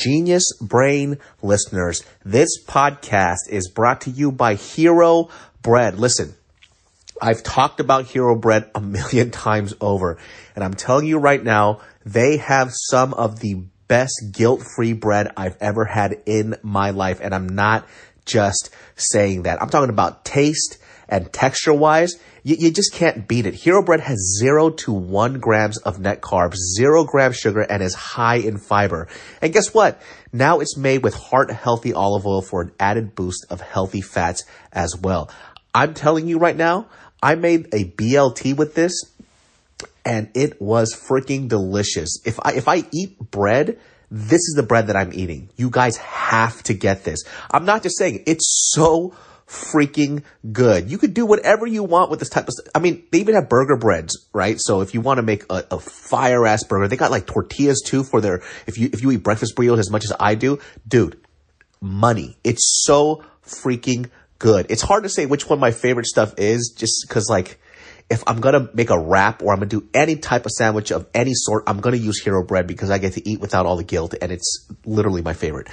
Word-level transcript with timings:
Genius 0.00 0.54
Brain 0.62 1.18
listeners, 1.42 2.02
this 2.24 2.48
podcast 2.64 3.50
is 3.50 3.68
brought 3.68 4.00
to 4.02 4.10
you 4.10 4.32
by 4.32 4.54
Hero 4.54 5.28
Bread. 5.60 5.98
Listen, 5.98 6.34
I've 7.20 7.42
talked 7.42 7.80
about 7.80 8.06
Hero 8.06 8.34
Bread 8.34 8.70
a 8.74 8.80
million 8.80 9.30
times 9.46 9.74
over, 9.78 10.16
and 10.54 10.64
I'm 10.64 10.72
telling 10.72 11.06
you 11.06 11.18
right 11.18 11.44
now, 11.44 11.82
they 12.06 12.38
have 12.38 12.70
some 12.72 13.12
of 13.12 13.40
the 13.40 13.62
best 13.88 14.32
guilt-free 14.32 14.94
bread 14.94 15.32
I've 15.36 15.58
ever 15.60 15.84
had 15.84 16.22
in 16.24 16.56
my 16.62 16.92
life, 16.92 17.20
and 17.20 17.34
I'm 17.34 17.50
not 17.50 17.86
just 18.24 18.70
saying 18.96 19.42
that. 19.42 19.60
I'm 19.60 19.68
talking 19.68 19.90
about 19.90 20.24
taste 20.24 20.78
and 21.10 21.30
texture 21.32 21.74
wise. 21.74 22.14
You, 22.42 22.56
you, 22.58 22.70
just 22.70 22.94
can't 22.94 23.28
beat 23.28 23.44
it. 23.44 23.52
Hero 23.52 23.84
Bread 23.84 24.00
has 24.00 24.38
zero 24.38 24.70
to 24.70 24.92
one 24.92 25.40
grams 25.40 25.76
of 25.78 25.98
net 25.98 26.22
carbs, 26.22 26.54
zero 26.54 27.04
grams 27.04 27.36
sugar, 27.36 27.60
and 27.60 27.82
is 27.82 27.94
high 27.94 28.36
in 28.36 28.56
fiber. 28.56 29.08
And 29.42 29.52
guess 29.52 29.74
what? 29.74 30.00
Now 30.32 30.60
it's 30.60 30.78
made 30.78 31.02
with 31.02 31.14
heart 31.14 31.50
healthy 31.50 31.92
olive 31.92 32.26
oil 32.26 32.40
for 32.40 32.62
an 32.62 32.72
added 32.80 33.14
boost 33.14 33.44
of 33.50 33.60
healthy 33.60 34.00
fats 34.00 34.44
as 34.72 34.96
well. 34.96 35.30
I'm 35.74 35.92
telling 35.92 36.28
you 36.28 36.38
right 36.38 36.56
now, 36.56 36.86
I 37.22 37.34
made 37.34 37.66
a 37.74 37.84
BLT 37.84 38.56
with 38.56 38.74
this 38.74 38.94
and 40.04 40.30
it 40.34 40.60
was 40.62 40.94
freaking 40.94 41.48
delicious. 41.48 42.20
If 42.24 42.38
I, 42.42 42.52
if 42.52 42.68
I 42.68 42.84
eat 42.92 43.18
bread, 43.18 43.78
this 44.10 44.40
is 44.40 44.54
the 44.56 44.62
bread 44.62 44.86
that 44.86 44.96
I'm 44.96 45.12
eating. 45.12 45.50
You 45.56 45.70
guys 45.70 45.96
have 45.98 46.62
to 46.64 46.74
get 46.74 47.04
this. 47.04 47.22
I'm 47.50 47.64
not 47.64 47.82
just 47.82 47.98
saying 47.98 48.24
it's 48.26 48.72
so 48.74 49.14
freaking 49.50 50.22
good. 50.52 50.88
You 50.90 50.96
could 50.96 51.12
do 51.12 51.26
whatever 51.26 51.66
you 51.66 51.82
want 51.82 52.08
with 52.10 52.20
this 52.20 52.28
type 52.28 52.46
of 52.46 52.54
stuff. 52.54 52.66
I 52.74 52.78
mean, 52.78 53.02
they 53.10 53.18
even 53.18 53.34
have 53.34 53.48
burger 53.48 53.76
breads, 53.76 54.28
right? 54.32 54.56
So 54.60 54.80
if 54.80 54.94
you 54.94 55.00
want 55.00 55.18
to 55.18 55.22
make 55.22 55.44
a, 55.50 55.64
a 55.72 55.80
fire 55.80 56.46
ass 56.46 56.62
burger, 56.62 56.86
they 56.86 56.96
got 56.96 57.10
like 57.10 57.26
tortillas 57.26 57.82
too 57.84 58.04
for 58.04 58.20
their, 58.20 58.42
if 58.66 58.78
you, 58.78 58.88
if 58.92 59.02
you 59.02 59.10
eat 59.10 59.24
breakfast 59.24 59.56
burritos 59.56 59.80
as 59.80 59.90
much 59.90 60.04
as 60.04 60.12
I 60.20 60.36
do, 60.36 60.60
dude, 60.86 61.20
money. 61.80 62.36
It's 62.44 62.84
so 62.84 63.24
freaking 63.44 64.08
good. 64.38 64.66
It's 64.68 64.82
hard 64.82 65.02
to 65.02 65.08
say 65.08 65.26
which 65.26 65.48
one 65.48 65.58
my 65.58 65.72
favorite 65.72 66.06
stuff 66.06 66.34
is 66.38 66.72
just 66.76 67.08
cause 67.08 67.28
like, 67.28 67.60
if 68.08 68.22
I'm 68.26 68.40
gonna 68.40 68.68
make 68.74 68.90
a 68.90 68.98
wrap 68.98 69.42
or 69.42 69.52
I'm 69.52 69.58
gonna 69.58 69.68
do 69.68 69.88
any 69.94 70.16
type 70.16 70.44
of 70.44 70.52
sandwich 70.52 70.90
of 70.90 71.08
any 71.14 71.32
sort, 71.34 71.64
I'm 71.66 71.80
gonna 71.80 71.96
use 71.96 72.20
Hero 72.22 72.44
Bread 72.44 72.66
because 72.66 72.90
I 72.90 72.98
get 72.98 73.14
to 73.14 73.28
eat 73.28 73.40
without 73.40 73.66
all 73.66 73.76
the 73.76 73.84
guilt 73.84 74.14
and 74.20 74.32
it's 74.32 74.68
literally 74.84 75.22
my 75.22 75.32
favorite. 75.32 75.68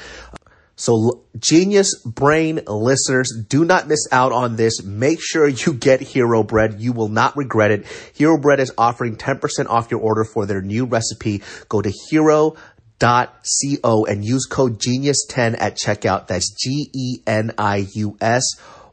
So 0.78 1.24
genius 1.38 2.02
brain 2.06 2.62
listeners, 2.68 3.34
do 3.50 3.66
not 3.66 3.88
miss 3.88 4.08
out 4.12 4.32
on 4.32 4.56
this. 4.56 4.84
Make 4.84 5.20
sure 5.22 5.48
you 5.48 5.74
get 5.74 6.00
Hero 6.02 6.44
Bread. 6.44 6.80
You 6.80 6.94
will 6.94 7.10
not 7.10 7.36
regret 7.36 7.72
it. 7.72 7.86
Hero 8.14 8.40
Bread 8.40 8.60
is 8.60 8.72
offering 8.78 9.18
10% 9.18 9.68
off 9.68 9.92
your 9.92 10.00
order 10.00 10.24
for 10.24 10.46
their 10.46 10.62
new 10.62 10.86
recipe. 10.86 11.42
Go 11.68 11.82
to 11.82 11.92
hero.co 12.10 14.06
and 14.06 14.24
use 14.24 14.46
code 14.46 14.80
genius10 14.80 15.56
at 15.60 15.76
checkout. 15.76 16.28
That's 16.28 16.54
G-E-N-I-U-S 16.54 18.44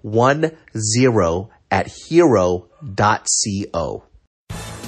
one 0.04 0.50
zero 0.76 1.50
at 1.70 1.88
hero.co. 2.08 2.64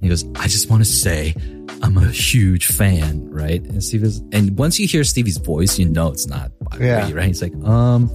He 0.00 0.08
goes, 0.08 0.24
I 0.36 0.48
just 0.48 0.70
want 0.70 0.82
to 0.82 0.88
say 0.90 1.34
I'm 1.82 1.96
a 1.98 2.08
huge 2.08 2.66
fan, 2.66 3.28
right? 3.30 3.62
And 3.62 3.82
Steve 3.82 4.04
is, 4.04 4.18
and 4.32 4.56
once 4.58 4.78
you 4.80 4.86
hear 4.86 5.04
Stevie's 5.04 5.36
voice, 5.38 5.78
you 5.78 5.86
know 5.88 6.08
it's 6.08 6.26
not 6.26 6.50
Bobby 6.60 6.86
Yeah. 6.86 7.06
Lee, 7.06 7.12
right? 7.12 7.26
He's 7.26 7.42
like, 7.42 7.54
um, 7.64 8.10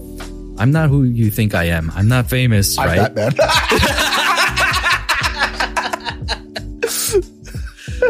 I'm 0.58 0.72
not 0.72 0.90
who 0.90 1.04
you 1.04 1.30
think 1.30 1.54
I 1.54 1.66
am. 1.66 1.92
I'm 1.96 2.08
not 2.08 2.28
famous, 2.30 2.78
I'm 2.80 2.88
right? 2.88 3.12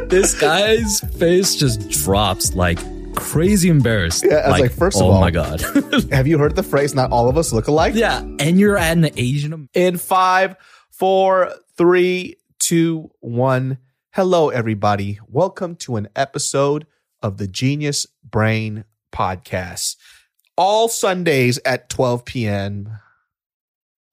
this 0.07 0.39
guy's 0.39 0.99
face 1.17 1.55
just 1.55 1.89
drops 1.89 2.53
like 2.55 2.79
crazy 3.15 3.69
embarrassed. 3.69 4.25
Yeah, 4.25 4.35
I 4.37 4.51
was 4.51 4.61
like, 4.61 4.71
first 4.71 4.97
of 4.97 5.03
oh 5.03 5.11
all- 5.11 5.21
my 5.21 5.31
God. 5.31 5.61
Have 6.11 6.27
you 6.27 6.37
heard 6.37 6.55
the 6.55 6.63
phrase, 6.63 6.93
not 6.95 7.11
all 7.11 7.29
of 7.29 7.37
us 7.37 7.53
look 7.53 7.67
alike? 7.67 7.93
yeah. 7.95 8.19
And 8.19 8.59
you're 8.59 8.77
at 8.77 8.97
an 8.97 9.09
Asian. 9.17 9.69
In 9.73 9.97
five, 9.97 10.55
four, 10.91 11.53
three, 11.77 12.37
two, 12.69 13.11
one. 13.19 13.77
Hello, 14.11 14.49
everybody. 14.49 15.19
Welcome 15.27 15.75
to 15.77 15.97
an 15.97 16.07
episode 16.15 16.87
of 17.21 17.37
the 17.37 17.47
Genius 17.47 18.07
Brain 18.23 18.85
Podcast. 19.11 19.97
All 20.57 20.87
Sundays 20.87 21.59
at 21.63 21.89
12 21.89 22.25
p.m. 22.25 22.89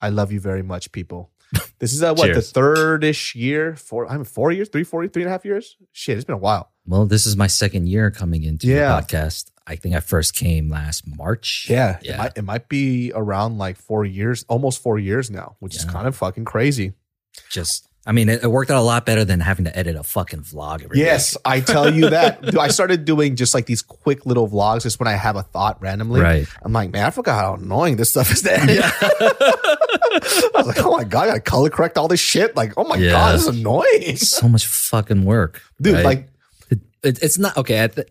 I 0.03 0.11
love 0.11 0.33
you 0.33 0.39
very 0.41 0.63
much, 0.63 0.93
people. 0.93 1.31
This 1.79 1.93
is 1.95 2.03
uh, 2.03 2.15
what 2.15 2.27
the 2.29 2.35
Cheers. 2.35 2.53
third-ish 2.53 3.35
year, 3.35 3.75
four. 3.75 4.07
I'm 4.07 4.23
four 4.25 4.53
years, 4.53 4.69
three, 4.69 4.85
four, 4.85 5.09
three 5.09 5.23
and 5.23 5.29
a 5.29 5.33
half 5.33 5.45
years. 5.47 5.77
Shit, 5.93 6.17
it's 6.17 6.25
been 6.27 6.35
a 6.35 6.39
while. 6.39 6.71
Well, 6.87 7.07
this 7.07 7.27
is 7.27 7.37
my 7.39 7.47
second 7.49 7.89
year 7.89 8.11
coming 8.11 8.43
into 8.45 8.67
Yeah. 8.69 9.01
the 9.01 9.03
podcast. 9.07 9.51
I 9.67 9.77
think 9.77 9.95
I 9.95 10.01
first 10.01 10.35
came 10.35 10.69
last 10.69 11.05
March. 11.07 11.67
Yeah, 11.71 11.97
It, 12.01 12.05
Yeah. 12.07 12.17
might, 12.19 12.33
it 12.37 12.43
might 12.43 12.69
be 12.69 13.13
around 13.15 13.57
like 13.59 13.77
four 13.79 14.05
years, 14.05 14.45
almost 14.49 14.81
four 14.83 14.99
years 14.99 15.31
now, 15.31 15.57
which 15.59 15.75
is 15.75 15.85
kind 15.87 16.07
of 16.07 16.15
fucking 16.15 16.45
crazy. 16.45 16.93
Just, 17.51 17.89
I 18.05 18.11
mean, 18.13 18.29
it, 18.29 18.43
it 18.43 18.49
worked 18.49 18.71
out 18.73 18.79
a 18.79 18.83
lot 18.83 19.07
better 19.07 19.25
than 19.25 19.39
having 19.39 19.65
to 19.67 19.77
edit 19.79 19.95
a 19.95 20.03
fucking 20.03 20.41
vlog 20.41 20.83
every 20.83 20.99
Yes, 20.99 21.37
I 21.45 21.61
tell 21.61 21.89
you 21.93 22.11
that. 22.11 22.59
I 22.59 22.67
started 22.69 23.05
doing 23.05 23.37
just 23.37 23.55
like 23.55 23.67
these 23.67 23.81
quick 23.81 24.27
little 24.27 24.49
vlogs 24.49 24.83
just 24.83 24.99
when 24.99 25.07
I 25.07 25.13
have 25.13 25.37
a 25.37 25.43
thought 25.45 25.81
randomly. 25.81 26.21
Right. 26.21 26.49
I'm 26.63 26.73
like, 26.73 26.91
man, 26.91 27.05
I 27.07 27.11
forgot 27.11 27.39
how 27.41 27.55
annoying 27.55 27.97
this 27.97 28.11
stuff 28.11 28.33
is. 28.33 28.43
Then 28.43 28.69
I 28.71 30.51
was 30.55 30.67
like, 30.67 30.85
oh 30.85 30.97
my 30.97 31.05
god, 31.05 31.25
I 31.25 31.27
gotta 31.29 31.41
color 31.41 31.71
correct 31.71 31.97
all 31.97 32.09
this 32.09 32.21
shit. 32.21 32.57
Like, 32.57 32.73
oh 32.77 32.85
my 32.85 32.97
Yeah. 32.97 33.13
god, 33.13 33.35
this 33.35 33.43
is 33.47 33.57
annoying, 33.59 34.17
so 34.17 34.49
much 34.49 34.67
fucking 34.67 35.25
work. 35.25 35.63
dude. 35.81 35.95
right? 35.95 36.05
Like, 36.05 36.29
it, 36.71 36.81
it, 37.03 37.23
it's 37.23 37.39
not 37.39 37.57
okay. 37.57 37.77
At 37.77 37.95
the, 37.95 38.07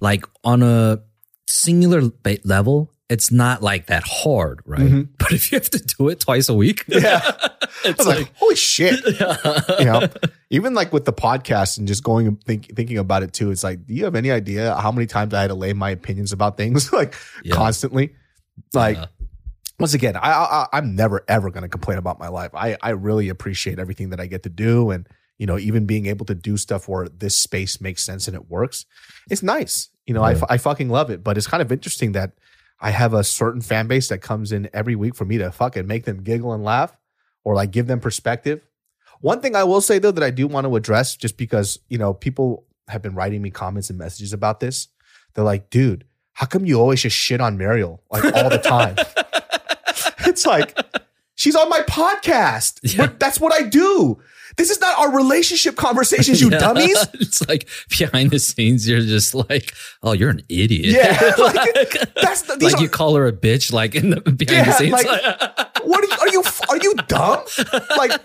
like 0.00 0.24
on 0.44 0.62
a 0.62 1.00
singular 1.46 2.02
level, 2.44 2.92
it's 3.08 3.30
not 3.32 3.62
like 3.62 3.86
that 3.86 4.02
hard, 4.06 4.60
right? 4.66 4.80
Mhm. 4.80 5.08
But 5.18 5.32
if 5.32 5.50
you 5.50 5.56
have 5.58 5.70
to 5.70 5.78
do 5.78 6.08
it 6.08 6.20
twice 6.20 6.48
a 6.48 6.54
week, 6.54 6.84
yeah, 6.88 7.20
it's 7.84 8.06
like, 8.06 8.18
like, 8.18 8.34
holy 8.36 8.56
shit. 8.56 9.00
you 9.78 9.84
know, 9.84 10.08
even 10.50 10.74
like 10.74 10.92
with 10.92 11.04
the 11.04 11.12
podcast 11.12 11.78
and 11.78 11.86
just 11.88 12.02
going 12.04 12.26
and 12.26 12.42
think, 12.44 12.74
thinking 12.76 12.98
about 12.98 13.22
it 13.22 13.32
too. 13.32 13.50
It's 13.50 13.64
like, 13.64 13.86
do 13.86 13.94
you 13.94 14.04
have 14.04 14.14
any 14.14 14.30
idea 14.30 14.74
how 14.76 14.90
many 14.92 15.06
times 15.06 15.32
I 15.34 15.40
had 15.42 15.48
to 15.48 15.54
lay 15.54 15.72
my 15.72 15.90
opinions 15.90 16.32
about 16.32 16.56
things 16.56 16.92
like 16.92 17.14
Yeah. 17.44 17.54
constantly? 17.54 18.14
Like, 18.72 18.96
Yeah. 18.96 19.06
once 19.78 19.94
again, 19.94 20.16
I, 20.16 20.30
I 20.30 20.66
I'm 20.72 20.94
never 20.96 21.24
ever 21.28 21.50
going 21.50 21.62
to 21.62 21.68
complain 21.68 21.98
about 21.98 22.18
my 22.18 22.28
life. 22.28 22.50
I 22.54 22.76
I 22.82 22.90
really 22.90 23.28
appreciate 23.28 23.78
everything 23.78 24.10
that 24.10 24.20
I 24.20 24.26
get 24.26 24.42
to 24.44 24.50
do, 24.50 24.90
and 24.90 25.06
you 25.38 25.46
know, 25.46 25.56
even 25.58 25.86
being 25.86 26.06
able 26.06 26.26
to 26.26 26.34
do 26.34 26.56
stuff 26.56 26.88
where 26.88 27.08
this 27.08 27.36
space 27.36 27.80
makes 27.80 28.02
sense 28.02 28.26
and 28.26 28.34
it 28.34 28.50
works. 28.50 28.84
It's 29.30 29.42
nice. 29.42 29.88
You 30.06 30.14
know, 30.14 30.26
Yeah. 30.26 30.40
I, 30.48 30.54
I 30.54 30.58
fucking 30.58 30.88
love 30.88 31.10
it. 31.10 31.22
But 31.22 31.36
it's 31.38 31.46
kind 31.46 31.62
of 31.62 31.70
interesting 31.70 32.12
that 32.12 32.32
I 32.80 32.90
have 32.90 33.14
a 33.14 33.24
certain 33.24 33.60
fan 33.60 33.88
base 33.88 34.08
that 34.08 34.18
comes 34.18 34.52
in 34.52 34.68
every 34.72 34.94
week 34.94 35.14
for 35.14 35.24
me 35.24 35.38
to 35.38 35.50
fucking 35.50 35.86
make 35.86 36.04
them 36.04 36.22
giggle 36.22 36.52
and 36.52 36.62
laugh 36.62 36.96
or 37.44 37.54
like 37.54 37.70
give 37.70 37.86
them 37.86 38.00
perspective. 38.00 38.60
One 39.20 39.40
thing 39.40 39.56
I 39.56 39.64
will 39.64 39.80
say 39.80 39.98
though 39.98 40.12
that 40.12 40.22
I 40.22 40.30
do 40.30 40.46
want 40.46 40.66
to 40.66 40.76
address 40.76 41.16
just 41.16 41.36
because, 41.36 41.78
you 41.88 41.98
know, 41.98 42.14
people 42.14 42.66
have 42.86 43.02
been 43.02 43.14
writing 43.14 43.42
me 43.42 43.50
comments 43.50 43.90
and 43.90 43.98
messages 43.98 44.32
about 44.32 44.60
this. 44.60 44.88
They're 45.34 45.44
like, 45.44 45.70
dude, 45.70 46.04
how 46.32 46.46
come 46.46 46.64
you 46.64 46.78
always 46.80 47.02
just 47.02 47.16
shit 47.16 47.40
on 47.40 47.58
Mariel 47.58 48.00
like 48.10 48.24
all 48.24 48.48
the 48.48 48.58
time? 48.58 48.96
it's 50.28 50.46
like, 50.46 50.78
she's 51.34 51.56
on 51.56 51.68
my 51.68 51.80
podcast. 51.80 52.80
Yeah. 52.96 53.12
That's 53.18 53.40
what 53.40 53.52
I 53.52 53.64
do. 53.64 54.20
This 54.58 54.70
is 54.70 54.80
not 54.80 54.98
our 54.98 55.14
relationship 55.14 55.76
conversations, 55.76 56.40
you 56.40 56.50
Yeah. 56.52 56.58
dummies. 56.58 56.98
It's 57.14 57.48
like 57.48 57.68
behind 57.96 58.32
the 58.32 58.38
scenes, 58.40 58.88
you're 58.88 59.00
just 59.00 59.34
like, 59.34 59.72
oh, 60.02 60.12
you're 60.12 60.30
an 60.30 60.42
idiot. 60.48 60.86
Yeah, 60.86 61.32
like, 61.38 62.14
that's 62.14 62.42
the, 62.42 62.56
these 62.56 62.72
like 62.72 62.80
are, 62.80 62.82
you 62.82 62.88
call 62.88 63.14
her 63.14 63.26
a 63.26 63.32
bitch, 63.32 63.72
like 63.72 63.94
in 63.94 64.10
the 64.10 64.20
behind 64.20 64.66
the 64.66 64.72
scenes. 64.72 64.92
Like, 64.92 65.06
what 65.84 66.04
are 66.28 66.32
you, 66.32 66.42
are 66.68 66.76
you 66.76 66.94
dumb? 67.06 67.44
Like 67.96 68.24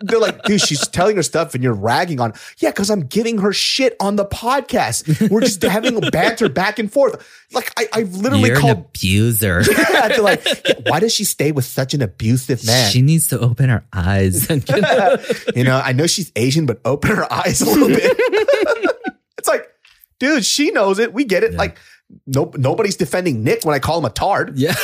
they're 0.00 0.18
like, 0.18 0.42
dude, 0.44 0.60
she's 0.60 0.86
telling 0.88 1.16
her 1.16 1.22
stuff 1.22 1.54
and 1.54 1.62
you're 1.64 1.72
ragging 1.74 2.20
on. 2.20 2.32
Yeah, 2.58 2.70
because 2.70 2.90
I'm 2.90 3.00
giving 3.06 3.38
her 3.38 3.52
shit 3.52 3.96
on 4.00 4.16
the 4.16 4.26
podcast. 4.26 5.30
We're 5.30 5.40
just 5.40 5.62
having 5.62 5.96
a 6.02 6.10
banter 6.10 6.48
back 6.48 6.78
and 6.78 6.92
forth. 6.92 7.26
Like 7.52 7.72
I, 7.78 7.88
I've 7.92 8.14
literally 8.14 8.48
you're 8.48 8.56
an 8.56 8.62
called. 8.62 8.78
abuser. 8.78 9.62
Yeah, 9.78 10.08
they're 10.08 10.20
like, 10.22 10.44
yeah, 10.44 10.74
why 10.86 11.00
does 11.00 11.14
she 11.14 11.24
stay 11.24 11.50
with 11.50 11.64
such 11.64 11.94
an 11.94 12.02
abusive 12.02 12.64
man? 12.66 12.90
She 12.90 13.00
needs 13.02 13.28
to 13.28 13.38
open 13.40 13.68
her 13.70 13.84
eyes 13.92 14.48
you 15.54 15.64
know, 15.64 15.80
I 15.82 15.92
know 15.92 16.06
she's 16.06 16.30
Asian, 16.36 16.66
but 16.66 16.80
open 16.84 17.10
her 17.16 17.32
eyes 17.32 17.60
a 17.60 17.66
little 17.66 17.88
bit. 17.88 18.16
it's 19.38 19.48
like, 19.48 19.66
dude, 20.18 20.44
she 20.44 20.70
knows 20.70 20.98
it. 20.98 21.12
We 21.12 21.24
get 21.24 21.42
it. 21.42 21.54
Like, 21.54 21.78
no, 22.26 22.52
nobody's 22.56 22.96
defending 22.96 23.44
Nick 23.44 23.64
when 23.64 23.74
I 23.74 23.78
call 23.78 23.98
him 23.98 24.04
a 24.04 24.10
tard. 24.10 24.56
yeah. 24.58 24.74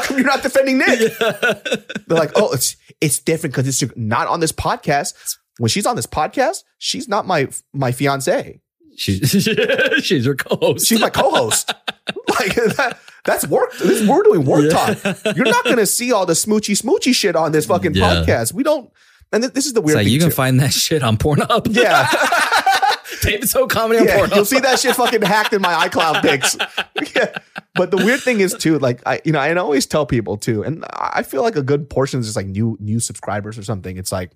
How 0.00 0.06
come 0.06 0.16
you're 0.16 0.26
not 0.26 0.42
defending 0.42 0.78
Nick? 0.78 0.98
They're 1.18 2.18
like, 2.18 2.32
oh, 2.36 2.52
it's 2.52 2.76
it's 3.00 3.18
different 3.18 3.54
because 3.54 3.68
it's 3.68 3.96
not 3.96 4.26
on 4.28 4.40
this 4.40 4.52
podcast. 4.52 5.14
When 5.58 5.68
she's 5.68 5.86
on 5.86 5.96
this 5.96 6.06
podcast, 6.06 6.62
she's 6.78 7.08
not 7.08 7.26
my 7.26 7.48
my 7.72 7.92
fiance. 7.92 8.60
She's 8.96 9.30
she's 10.02 10.24
her 10.26 10.34
co-host. 10.34 10.86
She's 10.86 11.00
my 11.00 11.10
co-host. 11.10 11.68
like 12.40 12.54
that, 12.54 12.98
that's 13.24 13.46
work. 13.46 13.72
This, 13.78 14.06
we're 14.08 14.22
doing 14.22 14.44
work 14.44 14.70
Yeah. 14.72 14.94
talk. 14.94 15.36
You're 15.36 15.46
not 15.46 15.64
gonna 15.64 15.86
see 15.86 16.12
all 16.12 16.26
the 16.26 16.32
smoochy 16.34 16.80
smoochy 16.80 17.14
shit 17.14 17.36
on 17.36 17.52
this 17.52 17.66
fucking 17.66 17.94
Yeah. 17.94 18.24
podcast. 18.24 18.52
We 18.52 18.62
don't. 18.62 18.90
And 19.32 19.42
th- 19.42 19.52
this 19.52 19.66
is 19.66 19.72
the 19.74 19.80
It's 19.80 19.86
weird 19.86 19.96
like 19.96 20.04
thing 20.06 20.12
you 20.14 20.20
can 20.20 20.30
too. 20.30 20.34
find 20.34 20.58
that 20.60 20.72
shit 20.72 21.02
on 21.02 21.16
Pornhub. 21.18 21.66
yeah. 21.76 22.08
Tape 23.22 23.42
it 23.42 23.48
so 23.48 23.66
comedy 23.66 24.00
on 24.00 24.06
yeah, 24.06 24.18
Pornhub. 24.20 24.34
you'll 24.36 24.44
see 24.44 24.60
that 24.60 24.78
shit 24.78 24.94
fucking 24.96 25.22
hacked 25.22 25.52
in 25.52 25.60
my 25.62 25.88
iCloud 25.88 26.22
pics. 26.22 26.56
yeah. 27.16 27.34
But 27.74 27.90
the 27.90 27.96
weird 27.98 28.20
thing 28.20 28.40
is 28.40 28.54
too, 28.54 28.78
like 28.78 29.00
I, 29.06 29.20
you 29.24 29.32
know, 29.32 29.38
I 29.38 29.54
always 29.56 29.86
tell 29.86 30.06
people 30.06 30.36
too, 30.36 30.62
and 30.62 30.84
I 30.92 31.22
feel 31.22 31.42
like 31.42 31.56
a 31.56 31.62
good 31.62 31.88
portion 31.90 32.20
is 32.20 32.26
just 32.26 32.36
like 32.36 32.46
new 32.46 32.76
new 32.80 33.00
subscribers 33.00 33.56
or 33.58 33.62
something. 33.62 33.96
It's 33.96 34.12
like 34.12 34.32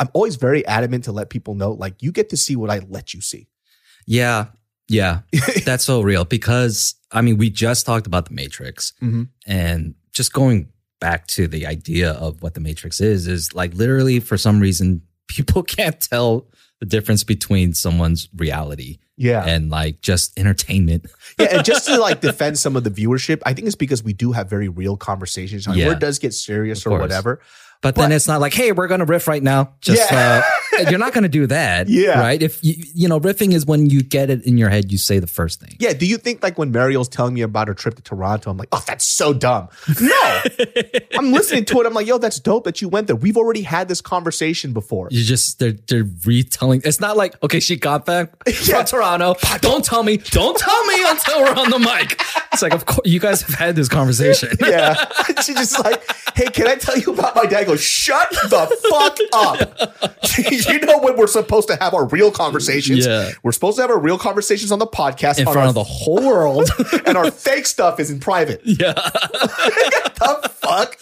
I'm 0.00 0.08
always 0.12 0.36
very 0.36 0.66
adamant 0.66 1.04
to 1.04 1.12
let 1.12 1.30
people 1.30 1.54
know, 1.54 1.72
like 1.72 2.02
you 2.02 2.12
get 2.12 2.28
to 2.30 2.36
see 2.36 2.56
what 2.56 2.70
I 2.70 2.80
let 2.88 3.14
you 3.14 3.20
see. 3.20 3.48
Yeah. 4.06 4.46
Yeah. 4.88 5.20
That's 5.64 5.84
so 5.84 6.00
real 6.02 6.24
because 6.24 6.94
I 7.12 7.20
mean, 7.22 7.36
we 7.38 7.50
just 7.50 7.86
talked 7.86 8.06
about 8.06 8.26
the 8.28 8.34
Matrix 8.34 8.92
Mhm. 9.02 9.28
and 9.46 9.94
just 10.12 10.32
going 10.32 10.68
back 11.00 11.26
to 11.28 11.46
the 11.46 11.66
idea 11.66 12.12
of 12.12 12.42
what 12.42 12.54
the 12.54 12.60
Matrix 12.60 13.00
is, 13.00 13.26
is 13.28 13.54
like 13.54 13.74
literally 13.74 14.20
for 14.20 14.36
some 14.36 14.60
reason, 14.60 15.02
people 15.28 15.62
can't 15.62 16.00
tell 16.00 16.48
the 16.84 16.96
difference 16.96 17.24
between 17.24 17.72
someone's 17.72 18.28
reality 18.36 18.98
Yeah. 19.16 19.42
and 19.46 19.70
like 19.70 20.00
just 20.02 20.38
entertainment. 20.38 21.06
yeah. 21.38 21.56
And 21.56 21.64
just 21.64 21.86
to 21.86 21.96
like 21.98 22.20
defend 22.30 22.58
some 22.58 22.76
of 22.76 22.84
the 22.84 22.90
viewership, 22.90 23.40
I 23.46 23.54
think 23.54 23.66
it's 23.66 23.76
because 23.76 24.02
we 24.04 24.12
do 24.12 24.32
have 24.32 24.50
very 24.50 24.68
real 24.68 24.96
conversations. 24.96 25.66
Like, 25.66 25.78
Yeah. 25.78 25.86
Where 25.86 25.96
it 25.96 26.00
does 26.00 26.18
get 26.18 26.34
serious 26.34 26.80
Of 26.80 26.86
or 26.92 26.98
course. 26.98 27.00
whatever. 27.02 27.40
But, 27.84 27.96
then 27.96 28.08
But- 28.08 28.16
it's 28.16 28.26
not 28.26 28.40
like, 28.40 28.54
hey, 28.54 28.72
we're 28.72 28.88
gonna 28.88 29.04
riff 29.04 29.28
right 29.28 29.42
now. 29.42 29.74
Just 29.82 30.10
Yeah. 30.10 30.42
uh, 30.78 30.84
you're 30.90 30.98
not 30.98 31.12
gonna 31.12 31.28
do 31.28 31.46
that. 31.48 31.86
Yeah. 31.88 32.18
Right. 32.18 32.42
If 32.42 32.64
you 32.64 32.74
you 32.94 33.08
know, 33.08 33.20
riffing 33.20 33.52
is 33.52 33.66
when 33.66 33.90
you 33.90 34.02
get 34.02 34.30
it 34.30 34.42
in 34.46 34.56
your 34.56 34.70
head, 34.70 34.90
you 34.90 34.96
say 34.96 35.18
the 35.18 35.26
first 35.26 35.60
thing. 35.60 35.76
Yeah. 35.78 35.92
Do 35.92 36.06
you 36.06 36.16
think 36.16 36.42
like 36.42 36.56
when 36.58 36.72
Mariel's 36.72 37.08
telling 37.10 37.34
me 37.34 37.42
about 37.42 37.68
her 37.68 37.74
trip 37.74 37.96
to 37.96 38.02
Toronto, 38.02 38.50
I'm 38.50 38.56
like, 38.56 38.68
oh, 38.72 38.82
that's 38.86 39.04
so 39.06 39.34
dumb. 39.34 39.68
No. 40.00 40.40
I'm 41.18 41.30
listening 41.32 41.66
to 41.66 41.80
it. 41.80 41.86
I'm 41.86 41.92
like, 41.92 42.06
yo, 42.06 42.16
that's 42.16 42.40
dope 42.40 42.64
that 42.64 42.80
you 42.80 42.88
went 42.88 43.06
there. 43.06 43.16
We've 43.16 43.36
already 43.36 43.60
had 43.62 43.86
this 43.88 44.00
conversation 44.00 44.72
before. 44.72 45.08
You 45.10 45.22
just 45.22 45.58
they're 45.58 45.72
they're 45.72 46.08
retelling. 46.24 46.80
It's 46.86 47.00
not 47.00 47.18
like 47.18 47.40
okay, 47.42 47.60
she 47.60 47.76
got 47.76 48.06
back 48.06 48.32
Yeah. 48.46 48.78
from 48.78 48.86
Toronto. 48.86 49.36
Don't 49.60 49.84
tell 49.84 50.02
me. 50.02 50.16
Don't 50.16 50.56
tell 50.56 50.84
me 50.86 50.94
until 51.06 51.42
we're 51.42 51.54
on 51.54 51.70
the 51.70 51.78
mic. 51.78 52.18
It's 52.54 52.62
like 52.62 52.72
of 52.72 52.86
course 52.86 53.00
you 53.04 53.20
guys 53.20 53.42
have 53.42 53.54
had 53.54 53.76
this 53.76 53.88
conversation. 53.88 54.50
Yeah. 54.64 54.94
She's 55.42 55.56
just 55.56 55.78
like, 55.84 56.02
hey, 56.34 56.46
can 56.46 56.66
I 56.66 56.76
tell 56.76 56.96
you 56.96 57.12
about 57.12 57.36
my 57.36 57.44
dad? 57.44 57.60
I 57.62 57.64
go, 57.64 57.76
shut 57.76 58.30
the 58.30 58.76
fuck 58.90 59.18
up. 59.32 60.18
you 60.72 60.80
know 60.80 60.98
when 61.00 61.16
we're 61.16 61.26
supposed 61.26 61.68
to 61.68 61.76
have 61.76 61.92
our 61.92 62.06
real 62.06 62.30
conversations? 62.30 63.06
Yeah. 63.06 63.32
We're 63.42 63.52
supposed 63.52 63.76
to 63.76 63.82
have 63.82 63.90
our 63.90 63.98
real 63.98 64.16
conversations 64.18 64.72
on 64.72 64.78
the 64.78 64.86
podcast 64.86 65.38
in 65.38 65.46
on 65.46 65.52
front 65.52 65.66
our- 65.66 65.68
of 65.70 65.74
the 65.74 65.84
whole 65.84 66.24
world. 66.26 66.70
and 67.06 67.16
our 67.16 67.30
fake 67.30 67.66
stuff 67.66 68.00
is 68.00 68.10
in 68.10 68.20
private. 68.20 68.60
yeah. 68.64 68.92
the 68.94 70.50
fuck? 70.54 70.98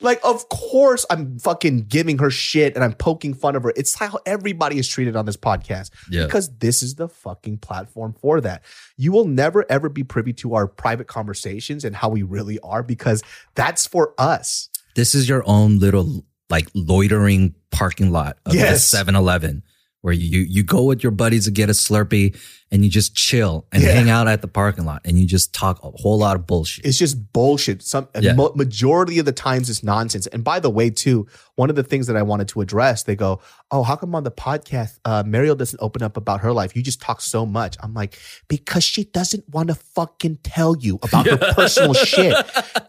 Like, 0.00 0.20
of 0.24 0.48
course, 0.48 1.06
I'm 1.10 1.38
fucking 1.38 1.82
giving 1.88 2.18
her 2.18 2.30
shit 2.30 2.74
and 2.74 2.84
I'm 2.84 2.92
poking 2.92 3.32
fun 3.34 3.56
of 3.56 3.62
her. 3.62 3.72
It's 3.76 3.94
how 3.94 4.18
everybody 4.26 4.78
is 4.78 4.86
treated 4.88 5.16
on 5.16 5.24
this 5.26 5.36
podcast 5.36 5.90
Yeah. 6.10 6.24
because 6.26 6.50
this 6.58 6.82
is 6.82 6.96
the 6.96 7.08
fucking 7.08 7.58
platform 7.58 8.14
for 8.20 8.40
that. 8.42 8.62
You 8.96 9.12
will 9.12 9.26
never 9.26 9.64
ever 9.70 9.88
be 9.88 10.04
privy 10.04 10.32
to 10.34 10.54
our 10.54 10.66
private 10.66 11.06
conversations 11.06 11.84
and 11.84 11.96
how 11.96 12.08
we 12.10 12.22
really 12.22 12.58
are 12.60 12.82
because 12.82 13.22
that's 13.54 13.86
for 13.86 14.12
us. 14.18 14.68
This 14.94 15.14
is 15.14 15.28
your 15.28 15.42
own 15.46 15.78
little 15.78 16.24
like 16.50 16.68
loitering 16.74 17.54
parking 17.70 18.12
lot 18.12 18.38
of 18.46 18.54
Yes. 18.54 18.90
the 18.90 18.96
7-Eleven 18.98 19.62
where 20.06 20.14
you 20.14 20.42
you 20.42 20.62
go 20.62 20.84
with 20.84 21.02
your 21.02 21.10
buddies 21.10 21.46
to 21.46 21.50
get 21.50 21.68
a 21.68 21.72
Slurpee 21.72 22.36
and 22.70 22.84
you 22.84 22.90
just 22.90 23.16
chill 23.16 23.66
and 23.72 23.82
Yeah. 23.82 23.90
hang 23.90 24.08
out 24.08 24.28
at 24.28 24.40
the 24.40 24.46
parking 24.46 24.84
lot 24.84 25.00
and 25.04 25.18
you 25.18 25.26
just 25.26 25.52
talk 25.52 25.82
a 25.82 25.90
whole 25.90 26.16
lot 26.18 26.36
of 26.36 26.46
bullshit. 26.46 26.84
It's 26.84 26.96
just 26.96 27.32
bullshit. 27.32 27.82
Some 27.82 28.06
Yeah. 28.20 28.34
mo- 28.34 28.52
majority 28.54 29.18
of 29.18 29.24
the 29.24 29.32
times 29.32 29.68
it's 29.68 29.82
nonsense. 29.82 30.28
And 30.28 30.44
by 30.44 30.60
the 30.60 30.70
way, 30.70 30.90
too, 30.90 31.26
one 31.56 31.70
of 31.70 31.76
the 31.76 31.82
things 31.82 32.06
that 32.06 32.16
I 32.16 32.22
wanted 32.22 32.46
to 32.48 32.60
address, 32.60 33.02
they 33.02 33.16
go, 33.16 33.40
"Oh, 33.72 33.82
how 33.82 33.96
come 33.96 34.14
on 34.14 34.22
the 34.22 34.30
podcast, 34.30 34.98
uh, 35.04 35.24
Mariel 35.26 35.56
doesn't 35.56 35.80
open 35.82 36.02
up 36.04 36.16
about 36.16 36.40
her 36.42 36.52
life? 36.52 36.76
You 36.76 36.82
just 36.82 37.00
talk 37.00 37.20
so 37.20 37.44
much." 37.44 37.76
I'm 37.82 37.92
like, 37.92 38.16
because 38.46 38.84
she 38.84 39.04
doesn't 39.04 39.42
want 39.48 39.68
to 39.70 39.74
fucking 39.74 40.38
tell 40.44 40.76
you 40.78 41.00
about 41.02 41.26
her 41.26 41.36
personal 41.54 41.94
shit. 41.94 42.34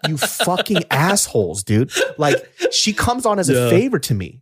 You 0.07 0.17
fucking 0.17 0.83
assholes, 0.91 1.63
dude. 1.63 1.91
Like 2.19 2.47
she 2.71 2.93
comes 2.93 3.25
on 3.25 3.39
as 3.39 3.49
a 3.49 3.69
favor 3.71 3.97
to 3.99 4.13
me. 4.13 4.41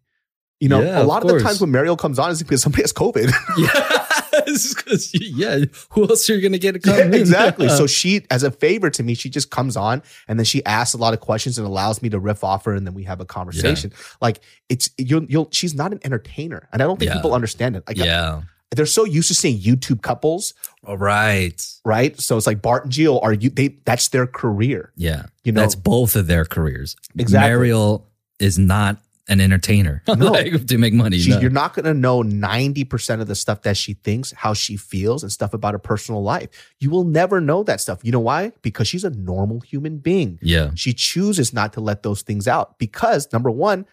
You 0.66 0.70
know, 0.70 0.82
Yeah, 0.82 1.00
a 1.00 1.06
lot 1.06 1.22
of, 1.22 1.30
the 1.30 1.40
times 1.42 1.62
when 1.62 1.70
Mariel 1.70 1.96
comes 1.96 2.18
on 2.18 2.32
is 2.32 2.42
because 2.42 2.64
somebody 2.64 2.82
has 2.82 2.92
COVID. 2.92 3.32
Yes, 4.48 5.12
yeah. 5.14 5.66
Who 5.92 6.08
else 6.10 6.30
are 6.30 6.36
you 6.36 6.42
gonna 6.42 6.58
get 6.58 6.74
to 6.74 6.80
come 6.80 6.96
Yeah, 7.14 7.20
exactly. 7.20 7.70
So 7.70 7.88
she, 7.88 8.26
as 8.30 8.44
a 8.44 8.52
favor 8.52 8.90
to 8.90 9.02
me, 9.04 9.14
she 9.14 9.30
just 9.30 9.50
comes 9.50 9.78
on 9.78 10.02
and 10.28 10.38
then 10.40 10.46
she 10.46 10.64
asks 10.66 10.94
a 10.94 10.98
lot 10.98 11.14
of 11.14 11.20
questions 11.20 11.58
and 11.58 11.66
allows 11.68 12.02
me 12.02 12.10
to 12.10 12.20
riff 12.20 12.44
off 12.44 12.66
her, 12.66 12.74
and 12.74 12.86
then 12.86 12.94
we 12.94 13.04
have 13.04 13.22
a 13.22 13.26
conversation. 13.26 13.92
Like 14.22 14.42
it's 14.68 14.90
you'll 14.98 15.24
you'll. 15.26 15.48
She's 15.52 15.74
not 15.74 15.94
an 15.94 16.00
entertainer, 16.04 16.68
and 16.74 16.82
I 16.82 16.86
don't 16.86 16.98
think 17.00 17.10
Yeah. 17.10 17.16
people 17.16 17.34
understand 17.34 17.76
it. 17.76 17.84
Like 17.88 17.98
yeah. 17.98 18.42
they're 18.72 18.86
so 18.86 19.06
used 19.06 19.30
to 19.30 19.36
seeing 19.36 19.60
YouTube 19.60 20.02
couples, 20.02 20.54
All 20.86 20.98
right. 20.98 21.60
right? 21.86 22.20
So 22.20 22.36
it's 22.38 22.46
like 22.48 22.62
Bart 22.62 22.84
and 22.84 22.92
Jill 22.92 23.20
are 23.24 23.34
you? 23.34 23.50
They 23.50 23.70
that's 23.86 24.10
their 24.10 24.28
career. 24.28 24.92
Yeah. 24.96 25.28
You 25.44 25.54
know- 25.54 25.62
that's 25.62 25.76
both 25.76 26.16
of 26.16 26.28
their 26.28 26.44
careers. 26.46 26.96
Exactly. 27.18 27.50
Mariel 27.50 28.08
is 28.40 28.60
not 28.60 28.98
an 29.27 29.41
entertainer 29.41 30.03
No. 30.08 30.13
like, 30.32 30.67
to 30.67 30.77
make 30.77 30.94
money. 30.94 31.17
She's, 31.17 31.36
no. 31.36 31.41
You're 31.41 31.50
not 31.50 31.74
going 31.74 31.86
to 31.86 31.94
know 31.94 32.22
90% 32.24 33.22
of 33.22 33.27
the 33.27 33.36
stuff 33.36 33.63
that 33.63 33.75
she 33.77 33.94
thinks, 33.94 34.32
how 34.32 34.53
she 34.53 34.77
feels, 34.77 35.24
and 35.24 35.32
stuff 35.32 35.53
about 35.53 35.74
her 35.74 35.79
personal 35.79 36.22
life. 36.24 36.50
You 36.79 36.89
will 36.89 37.03
never 37.05 37.41
know 37.41 37.63
that 37.63 37.82
stuff. 37.82 38.00
You 38.03 38.12
know 38.12 38.20
why? 38.20 38.51
Because 38.62 38.88
she's 38.88 39.03
a 39.03 39.10
normal 39.10 39.62
human 39.62 39.98
being. 39.98 40.39
yeah. 40.41 40.72
She 40.75 40.94
chooses 40.94 41.53
not 41.53 41.74
to 41.74 41.82
let 41.82 42.03
those 42.03 42.22
things 42.22 42.48
out 42.48 42.77
because, 42.77 43.32
number 43.34 43.50
one, 43.50 43.86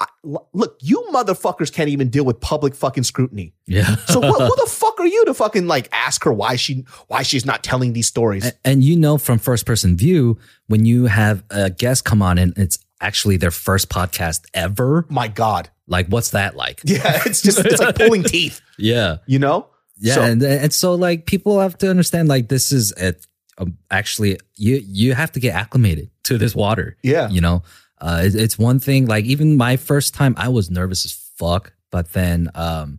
I, 0.00 0.06
look, 0.52 0.76
you 0.82 1.06
motherfuckers 1.12 1.72
can't 1.72 1.88
even 1.88 2.08
deal 2.08 2.24
with 2.24 2.40
public 2.40 2.74
fucking 2.74 3.04
scrutiny. 3.04 3.54
Yeah. 3.66 3.94
So 4.06 4.18
what, 4.18 4.40
who 4.40 4.56
the 4.56 4.66
fuck 4.70 4.98
are 4.98 5.06
you 5.06 5.24
to 5.26 5.34
fucking 5.34 5.68
like 5.68 5.88
ask 5.92 6.24
her 6.24 6.32
why 6.32 6.56
she 6.56 6.84
why 7.06 7.22
she's 7.22 7.46
not 7.46 7.62
telling 7.62 7.92
these 7.92 8.08
stories? 8.08 8.44
A- 8.44 8.52
and 8.64 8.82
you 8.82 8.96
know 8.96 9.18
from 9.18 9.38
first 9.38 9.66
person 9.66 9.96
view 9.96 10.36
when 10.66 10.84
you 10.84 11.06
have 11.06 11.44
a 11.50 11.70
guest 11.70 12.04
come 12.04 12.22
on 12.22 12.38
and 12.38 12.52
it's 12.58 12.83
actually 13.04 13.36
their 13.36 13.50
first 13.50 13.88
podcast 13.88 14.40
ever 14.54 15.04
My 15.08 15.28
God, 15.28 15.68
like 15.86 16.06
what's 16.08 16.30
that 16.30 16.56
like 16.56 16.80
yeah, 16.84 17.22
it's 17.26 17.42
just 17.42 17.58
it's 17.58 17.80
like 17.80 17.96
pulling 17.96 18.22
teeth, 18.34 18.60
yeah 18.78 19.16
you 19.26 19.38
know? 19.38 19.68
yeah 19.98 20.14
So- 20.14 20.22
and 20.22 20.42
and 20.42 20.72
so 20.72 20.94
like 20.94 21.26
people 21.26 21.60
have 21.60 21.76
to 21.78 21.90
understand 21.90 22.28
like 22.28 22.48
this 22.48 22.72
is 22.72 22.92
a, 23.00 23.14
um, 23.58 23.76
actually 23.90 24.38
you 24.56 24.80
you 24.84 25.14
have 25.14 25.30
to 25.32 25.40
get 25.40 25.54
acclimated 25.54 26.10
to 26.24 26.38
this 26.38 26.54
water 26.54 26.96
Yeah. 27.02 27.28
you 27.28 27.40
know 27.40 27.62
uh 28.00 28.22
it- 28.24 28.34
it's 28.34 28.58
one 28.58 28.78
thing 28.80 29.06
like 29.06 29.24
even 29.26 29.56
my 29.56 29.76
first 29.76 30.14
time 30.14 30.34
i 30.36 30.48
was 30.48 30.70
nervous 30.70 31.04
as 31.04 31.12
fuck 31.38 31.72
but 31.90 32.12
then 32.12 32.48
um 32.54 32.98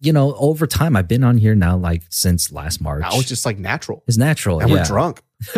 you 0.00 0.12
know, 0.12 0.34
over 0.36 0.66
time, 0.68 0.94
I've 0.96 1.08
been 1.08 1.24
on 1.24 1.38
here 1.38 1.56
now 1.56 1.76
like 1.76 2.02
since 2.08 2.52
last 2.52 2.80
March. 2.80 3.00
Now 3.00 3.18
it's 3.18 3.26
just 3.28 3.44
like 3.44 3.58
natural. 3.58 4.04
it's 4.06 4.16
natural. 4.16 4.60
And 4.60 4.70
yeah. 4.70 4.76
we're 4.76 4.84
drunk. 4.84 5.22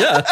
yeah. 0.00 0.22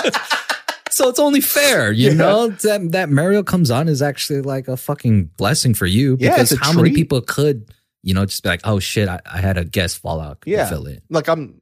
So 0.93 1.09
it's 1.09 1.19
only 1.19 1.41
fair, 1.41 1.91
you 1.91 2.09
Yeah. 2.11 2.15
know, 2.15 2.49
that 2.49 2.93
that 2.93 3.11
Mario 3.11 3.43
comes 3.43 3.71
on 3.71 3.89
is 3.89 4.03
actually 4.03 4.43
like 4.43 4.69
a 4.69 4.77
fucking 4.77 5.31
blessing 5.37 5.75
for 5.75 5.87
you 5.87 6.17
because 6.17 6.53
a 6.53 6.57
how 6.59 6.73
many 6.73 6.93
people 6.93 7.21
could, 7.21 7.73
you 8.03 8.15
know, 8.15 8.25
just 8.27 8.43
be 8.43 8.49
like, 8.49 8.61
oh 8.65 8.79
shit, 8.79 9.09
I, 9.09 9.21
I 9.25 9.39
had 9.39 9.57
a 9.59 9.65
guest 9.65 9.99
fallout. 9.99 10.39
Yeah. 10.47 10.69
Fill 10.69 10.87
it. 10.87 11.03
Like 11.11 11.29
I'm 11.29 11.61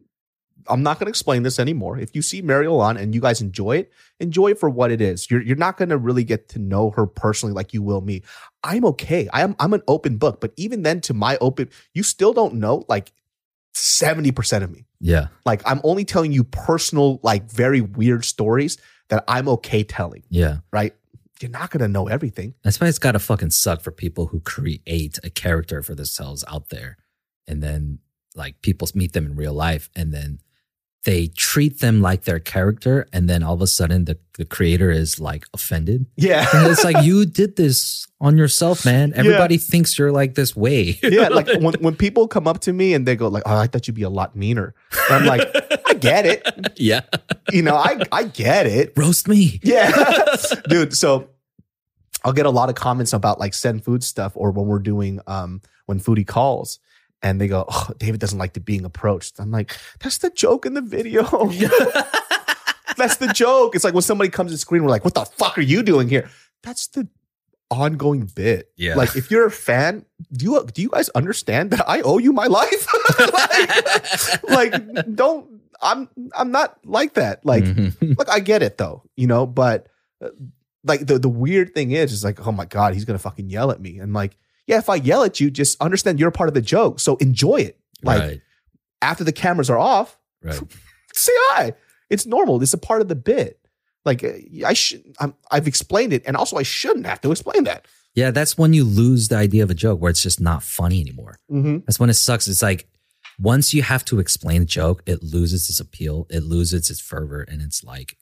I'm 0.68 0.82
not 0.82 0.98
going 0.98 1.06
to 1.06 1.10
explain 1.10 1.42
this 1.42 1.58
anymore. 1.58 1.98
If 1.98 2.14
you 2.14 2.22
see 2.22 2.42
Mario 2.42 2.76
on 2.78 2.96
and 2.96 3.12
you 3.14 3.20
guys 3.20 3.40
enjoy 3.40 3.78
it, 3.78 3.92
enjoy 4.20 4.48
it 4.52 4.58
for 4.58 4.70
what 4.70 4.92
it 4.92 5.00
is. 5.00 5.28
You're 5.30 5.42
you're 5.42 5.56
not 5.56 5.76
going 5.78 5.88
to 5.88 5.96
really 5.98 6.22
get 6.22 6.48
to 6.50 6.58
know 6.58 6.90
her 6.90 7.06
personally 7.06 7.54
like 7.54 7.72
you 7.74 7.82
will 7.82 8.02
me. 8.02 8.22
I'm 8.62 8.84
okay. 8.84 9.28
I 9.32 9.40
am 9.42 9.56
I'm 9.58 9.72
an 9.72 9.82
open 9.88 10.16
book, 10.18 10.40
but 10.40 10.52
even 10.56 10.82
then 10.82 11.00
to 11.02 11.14
my 11.14 11.38
open, 11.40 11.70
you 11.94 12.02
still 12.02 12.32
don't 12.32 12.54
know 12.54 12.84
like 12.88 13.10
70% 13.74 14.62
of 14.62 14.70
me. 14.70 14.84
Yeah. 15.00 15.28
Like 15.46 15.62
I'm 15.64 15.80
only 15.84 16.04
telling 16.04 16.32
you 16.32 16.44
personal 16.44 17.20
like 17.22 17.50
very 17.50 17.80
weird 17.80 18.24
stories 18.24 18.76
that 19.10 19.24
I'm 19.28 19.48
okay 19.50 19.84
telling, 19.84 20.24
Yeah. 20.30 20.58
right? 20.72 20.94
You're 21.40 21.50
not 21.50 21.70
going 21.70 21.80
to 21.80 21.88
know 21.88 22.08
everything. 22.08 22.54
That's 22.62 22.80
why 22.80 22.88
it's 22.88 22.98
got 22.98 23.12
to 23.12 23.18
fucking 23.18 23.50
suck 23.50 23.80
for 23.82 23.90
people 23.92 24.26
who 24.26 24.40
create 24.40 25.18
a 25.24 25.30
character 25.30 25.82
for 25.82 25.94
themselves 25.94 26.44
out 26.48 26.68
there. 26.70 26.96
And 27.46 27.62
then 27.62 27.98
like 28.34 28.60
people 28.62 28.86
meet 28.94 29.12
them 29.14 29.26
in 29.26 29.36
real 29.36 29.54
life 29.54 29.88
and 29.96 30.12
then 30.12 30.40
they 31.04 31.28
treat 31.28 31.80
them 31.80 32.02
like 32.02 32.24
their 32.24 32.38
character. 32.38 33.08
And 33.12 33.28
then 33.28 33.42
all 33.42 33.54
of 33.54 33.62
a 33.62 33.66
sudden 33.66 34.04
the, 34.04 34.18
the 34.36 34.44
creator 34.44 34.90
is 34.90 35.18
like 35.18 35.46
offended. 35.54 36.06
Yeah. 36.16 36.46
And 36.52 36.70
it's 36.70 36.84
like, 36.84 37.02
you 37.04 37.24
did 37.24 37.56
this 37.56 38.06
on 38.20 38.36
yourself, 38.36 38.84
man. 38.84 39.12
Everybody 39.14 39.56
thinks 39.56 39.98
you're 39.98 40.12
like 40.12 40.34
this 40.34 40.54
way. 40.54 40.98
yeah, 41.02 41.28
like 41.28 41.48
when, 41.60 41.74
when 41.80 41.96
people 41.96 42.28
come 42.28 42.46
up 42.46 42.60
to 42.60 42.72
me 42.72 42.92
and 42.92 43.06
they 43.06 43.16
go 43.16 43.28
like, 43.28 43.42
"Oh, 43.46 43.56
I 43.56 43.66
thought 43.66 43.88
you'd 43.88 43.94
be 43.94 44.02
a 44.02 44.10
lot 44.10 44.36
meaner," 44.36 44.74
and 45.08 45.16
I'm 45.16 45.26
like, 45.26 45.48
"I 45.86 45.94
get 45.94 46.26
it, 46.26 46.46
yeah. 46.76 47.00
you 47.50 47.62
know, 47.62 47.76
I 47.76 47.98
I 48.12 48.24
get 48.24 48.66
it, 48.66 48.92
Roast 48.96 49.26
me. 49.26 49.58
yeah, 49.62 50.36
dude." 50.68 50.94
So 50.94 51.30
I'll 52.24 52.32
get 52.34 52.46
a 52.46 52.50
lot 52.50 52.68
of 52.68 52.74
comments 52.74 53.12
about 53.12 53.40
like 53.40 53.54
send 53.54 53.84
food 53.84 54.04
stuff 54.04 54.32
or 54.34 54.50
when 54.50 54.66
we're 54.66 54.78
doing 54.80 55.20
um 55.26 55.62
when 55.86 55.98
foodie 55.98 56.26
calls. 56.26 56.78
And 57.22 57.40
they 57.40 57.48
go, 57.48 57.66
oh, 57.68 57.88
David 57.98 58.18
doesn't 58.20 58.38
like 58.38 58.54
the 58.54 58.60
being 58.60 58.84
approached. 58.84 59.38
I'm 59.38 59.50
like, 59.50 59.76
that's 60.00 60.18
the 60.18 60.30
joke 60.30 60.64
in 60.64 60.74
the 60.74 60.80
video. 60.80 61.22
that's 62.96 63.16
the 63.16 63.30
joke. 63.34 63.74
It's 63.74 63.84
like 63.84 63.94
when 63.94 64.02
somebody 64.02 64.30
comes 64.30 64.52
to 64.52 64.58
screen, 64.58 64.82
we're 64.84 64.90
like, 64.90 65.04
what 65.04 65.14
the 65.14 65.24
fuck 65.24 65.58
are 65.58 65.62
you 65.62 65.82
doing 65.82 66.08
here? 66.08 66.30
That's 66.62 66.86
the 66.88 67.08
ongoing 67.70 68.24
bit. 68.34 68.70
Yeah. 68.76 68.94
Like 68.96 69.16
if 69.16 69.30
you're 69.30 69.46
a 69.46 69.50
fan, 69.50 70.04
do 70.32 70.44
you 70.44 70.66
do 70.72 70.82
you 70.82 70.88
guys 70.90 71.08
understand 71.10 71.70
that 71.72 71.88
I 71.88 72.00
owe 72.02 72.18
you 72.18 72.32
my 72.32 72.46
life? 72.46 72.86
like, 74.48 74.74
like, 74.74 75.14
don't 75.14 75.60
I'm 75.82 76.08
I'm 76.36 76.50
not 76.50 76.78
like 76.84 77.14
that. 77.14 77.44
Like 77.44 77.64
Mhm. 77.64 78.18
look, 78.18 78.28
I 78.28 78.40
get 78.40 78.62
it 78.62 78.76
though, 78.78 79.04
you 79.16 79.26
know, 79.26 79.46
but 79.46 79.86
uh, 80.22 80.30
like 80.84 81.06
the 81.06 81.18
the 81.18 81.28
weird 81.28 81.74
thing 81.74 81.92
is 81.92 82.12
is 82.12 82.24
like, 82.24 82.46
oh 82.46 82.52
my 82.52 82.64
God, 82.64 82.94
he's 82.94 83.04
gonna 83.04 83.18
fucking 83.18 83.48
yell 83.50 83.70
at 83.70 83.80
me. 83.80 83.98
And 83.98 84.12
like, 84.12 84.36
yeah, 84.70 84.78
if 84.78 84.88
I 84.88 84.94
yell 84.94 85.22
at 85.24 85.40
you, 85.40 85.50
just 85.50 85.80
understand 85.82 86.18
you're 86.18 86.28
a 86.30 86.32
part 86.32 86.48
of 86.48 86.54
the 86.54 86.62
joke. 86.62 87.00
So 87.00 87.16
enjoy 87.16 87.56
it. 87.56 87.78
Like 88.02 88.20
right. 88.22 88.40
after 89.02 89.24
the 89.24 89.32
cameras 89.32 89.68
are 89.68 89.78
off, 89.78 90.16
Right. 90.42 90.58
say 91.12 91.32
hi. 91.50 91.74
It's 92.08 92.24
normal. 92.24 92.62
It's 92.62 92.72
a 92.72 92.78
part 92.78 93.02
of 93.02 93.08
the 93.08 93.14
bit. 93.14 93.58
Like 94.06 94.24
uh, 94.24 94.32
I 94.64 94.72
should, 94.72 95.02
I'm, 95.20 95.34
I've 95.50 95.66
explained 95.66 96.12
it, 96.14 96.22
and 96.26 96.34
also 96.36 96.56
I 96.56 96.62
shouldn't 96.62 97.04
have 97.06 97.20
to 97.20 97.30
explain 97.30 97.64
that. 97.64 97.86
Yeah. 98.14 98.30
That's 98.30 98.56
when 98.56 98.72
you 98.72 98.84
lose 98.84 99.28
the 99.28 99.36
idea 99.36 99.62
of 99.62 99.70
a 99.70 99.74
joke 99.74 100.00
where 100.00 100.10
it's 100.10 100.22
just 100.22 100.40
not 100.40 100.62
funny 100.62 101.00
anymore. 101.00 101.38
Mm-hmm. 101.50 101.78
That's 101.86 102.00
when 102.00 102.08
it 102.08 102.14
sucks. 102.14 102.48
It's 102.48 102.62
like 102.62 102.88
once 103.38 103.74
you 103.74 103.82
have 103.82 104.04
to 104.06 104.18
explain 104.18 104.62
a 104.62 104.64
joke, 104.64 105.02
it 105.06 105.22
loses 105.22 105.68
its 105.68 105.80
appeal, 105.80 106.26
it 106.30 106.42
loses 106.42 106.88
its 106.90 107.00
fervor, 107.00 107.42
and 107.42 107.60
it's 107.60 107.84
like 107.84 108.16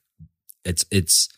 it's 0.65 0.83
it's 0.91 1.29
it- 1.29 1.35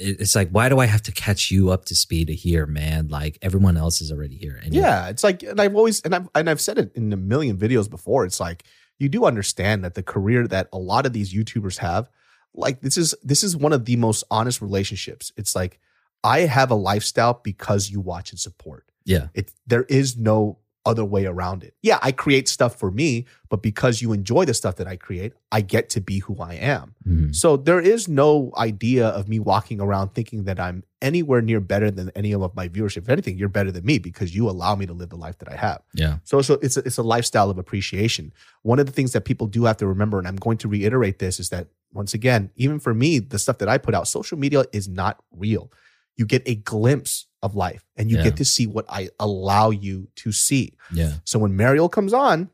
it's 0.00 0.34
like 0.34 0.48
why 0.50 0.68
do 0.68 0.78
I 0.78 0.86
have 0.86 1.02
to 1.02 1.12
catch 1.12 1.50
you 1.50 1.70
up 1.70 1.84
to 1.86 1.94
speed 1.94 2.28
to 2.28 2.34
here, 2.34 2.66
man? 2.66 3.08
Like 3.08 3.38
everyone 3.42 3.76
else 3.76 4.00
is 4.00 4.10
already 4.10 4.36
here. 4.36 4.60
You- 4.64 4.80
Yeah, 4.80 5.08
it's 5.08 5.22
like, 5.22 5.42
and 5.42 5.60
I've 5.60 5.76
always, 5.76 6.00
and 6.02 6.14
I've, 6.14 6.28
and 6.34 6.48
I've 6.50 6.60
said 6.60 6.78
it 6.78 6.92
in 6.94 7.12
a 7.12 7.16
million 7.16 7.56
videos 7.56 7.88
before. 7.88 8.24
It's 8.24 8.40
like 8.40 8.64
you 8.98 9.08
do 9.08 9.24
understand 9.24 9.84
that 9.84 9.94
the 9.94 10.02
career 10.02 10.46
that 10.48 10.68
a 10.72 10.78
lot 10.78 11.06
of 11.06 11.12
these 11.12 11.32
YouTubers 11.34 11.78
have, 11.78 12.08
like 12.54 12.80
this 12.80 12.96
is 12.96 13.14
this 13.22 13.44
is 13.44 13.56
one 13.56 13.72
of 13.72 13.84
the 13.84 13.96
most 13.96 14.24
honest 14.30 14.60
relationships. 14.60 15.32
It's 15.36 15.54
like 15.54 15.78
I 16.24 16.40
have 16.40 16.70
a 16.70 16.74
lifestyle 16.74 17.40
because 17.44 17.90
you 17.90 18.00
watch 18.00 18.30
and 18.32 18.40
support. 18.40 18.84
yeah, 19.04 19.28
It 19.34 19.52
there 19.66 19.84
is 19.84 20.16
no 20.16 20.58
other 20.90 21.04
way 21.14 21.24
around 21.32 21.62
it. 21.64 21.72
Yeah, 21.88 21.98
I 22.02 22.10
create 22.12 22.46
stuff 22.48 22.72
for 22.82 22.90
me, 22.90 23.26
but 23.48 23.60
because 23.62 23.94
you 24.02 24.12
enjoy 24.12 24.44
the 24.44 24.54
stuff 24.54 24.76
that 24.76 24.86
I 24.94 24.96
create, 24.96 25.32
I 25.50 25.60
get 25.74 25.84
to 25.94 26.00
be 26.00 26.18
who 26.26 26.34
I 26.52 26.54
am. 26.54 26.94
Mhm. 27.08 27.34
So 27.34 27.56
there 27.68 27.80
is 27.94 28.08
no 28.08 28.30
idea 28.68 29.06
of 29.18 29.28
me 29.32 29.38
walking 29.38 29.80
around 29.80 30.06
thinking 30.14 30.44
that 30.44 30.58
I'm 30.66 30.82
anywhere 31.00 31.40
near 31.40 31.60
better 31.60 31.90
than 31.90 32.10
any 32.14 32.34
of 32.34 32.54
my 32.54 32.68
viewership. 32.68 32.98
If 33.04 33.08
anything, 33.08 33.38
you're 33.38 33.48
better 33.58 33.72
than 33.72 33.84
me 33.86 33.98
because 33.98 34.34
you 34.36 34.50
allow 34.50 34.74
me 34.74 34.84
to 34.86 34.92
live 34.92 35.08
the 35.10 35.16
life 35.26 35.38
that 35.38 35.48
I 35.50 35.56
have. 35.56 35.80
yeah, 35.94 36.18
So, 36.24 36.42
so 36.42 36.54
it's 36.60 36.76
a, 36.76 36.80
it's 36.88 36.98
a 36.98 37.02
lifestyle 37.14 37.48
of 37.50 37.56
appreciation. 37.58 38.32
One 38.62 38.78
of 38.78 38.86
the 38.86 38.92
things 38.92 39.12
that 39.12 39.22
people 39.24 39.46
do 39.46 39.64
have 39.64 39.78
to 39.78 39.86
remember, 39.86 40.18
and 40.18 40.28
I'm 40.28 40.36
going 40.36 40.58
to 40.58 40.68
reiterate 40.68 41.18
this, 41.18 41.40
is 41.40 41.48
that 41.50 41.68
once 41.92 42.12
again, 42.14 42.50
even 42.56 42.78
for 42.78 42.92
me, 42.94 43.18
the 43.18 43.38
stuff 43.38 43.58
that 43.58 43.68
I 43.68 43.78
put 43.78 43.94
out, 43.94 44.06
social 44.08 44.38
media 44.38 44.64
is 44.72 44.86
not 44.88 45.14
real. 45.32 45.72
You 46.16 46.26
get 46.26 46.42
a 46.46 46.54
glimpse 46.54 47.26
of 47.42 47.54
life, 47.54 47.84
and 47.96 48.10
you 48.10 48.16
Yeah. 48.18 48.24
get 48.24 48.36
to 48.38 48.44
see 48.44 48.66
what 48.66 48.84
I 48.88 49.08
allow 49.18 49.70
you 49.70 50.08
to 50.16 50.32
see. 50.32 50.74
yeah, 50.92 51.14
So 51.24 51.38
when 51.38 51.56
Mariel 51.56 51.88
comes 51.88 52.12
on, 52.12 52.50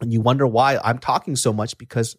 and 0.00 0.12
you 0.12 0.20
wonder 0.20 0.46
why 0.46 0.78
I'm 0.82 0.98
talking 0.98 1.36
so 1.36 1.52
much, 1.52 1.76
because 1.78 2.16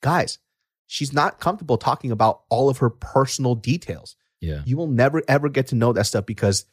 guys, 0.00 0.38
she's 0.86 1.12
not 1.12 1.40
comfortable 1.40 1.76
talking 1.78 2.10
about 2.12 2.42
all 2.48 2.68
of 2.68 2.78
her 2.78 2.90
personal 2.90 3.54
details. 3.54 4.16
yeah. 4.40 4.62
You 4.66 4.76
will 4.76 4.86
never 4.88 5.22
ever 5.28 5.48
get 5.48 5.68
to 5.68 5.74
know 5.74 5.92
that 5.94 6.04
stuff 6.06 6.26
because 6.26 6.64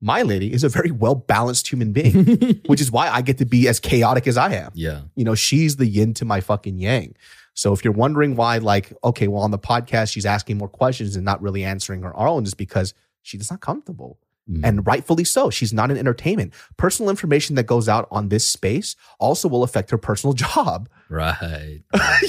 my 0.00 0.22
lady 0.22 0.52
is 0.52 0.64
a 0.64 0.68
very 0.68 0.90
well 0.90 1.14
balanced 1.14 1.68
human 1.72 1.92
being, 1.92 2.60
which 2.66 2.80
is 2.80 2.90
why 2.90 3.08
I 3.08 3.22
get 3.22 3.38
to 3.38 3.46
be 3.46 3.68
as 3.68 3.80
chaotic 3.80 4.26
as 4.26 4.36
I 4.36 4.52
am. 4.54 4.70
yeah, 4.74 5.02
You 5.14 5.24
know, 5.24 5.34
she's 5.34 5.76
the 5.76 5.86
yin 5.86 6.12
to 6.14 6.24
my 6.26 6.40
fucking 6.40 6.78
yang. 6.78 7.14
So 7.54 7.72
if 7.72 7.82
you're 7.84 7.94
wondering 7.94 8.36
why, 8.36 8.58
like, 8.58 8.92
okay, 9.02 9.28
well, 9.28 9.42
on 9.42 9.50
the 9.50 9.58
podcast, 9.58 10.12
she's 10.12 10.26
asking 10.26 10.58
more 10.58 10.68
questions 10.68 11.16
and 11.16 11.24
not 11.24 11.40
really 11.40 11.64
answering 11.64 12.02
her 12.02 12.14
own, 12.14 12.44
is 12.44 12.52
because 12.52 12.92
she's 13.26 13.50
not 13.50 13.60
comfortable. 13.60 14.18
Mhm. 14.50 14.60
And 14.64 14.86
rightfully 14.86 15.24
so. 15.24 15.50
She's 15.50 15.72
not 15.72 15.90
in 15.90 15.96
entertainment. 15.96 16.54
Personal 16.76 17.10
information 17.10 17.56
that 17.56 17.64
goes 17.66 17.88
out 17.88 18.06
on 18.12 18.28
this 18.28 18.46
space 18.46 18.94
also 19.18 19.48
will 19.48 19.64
affect 19.64 19.90
her 19.90 19.98
personal 19.98 20.34
job. 20.44 20.88
right. 21.10 21.80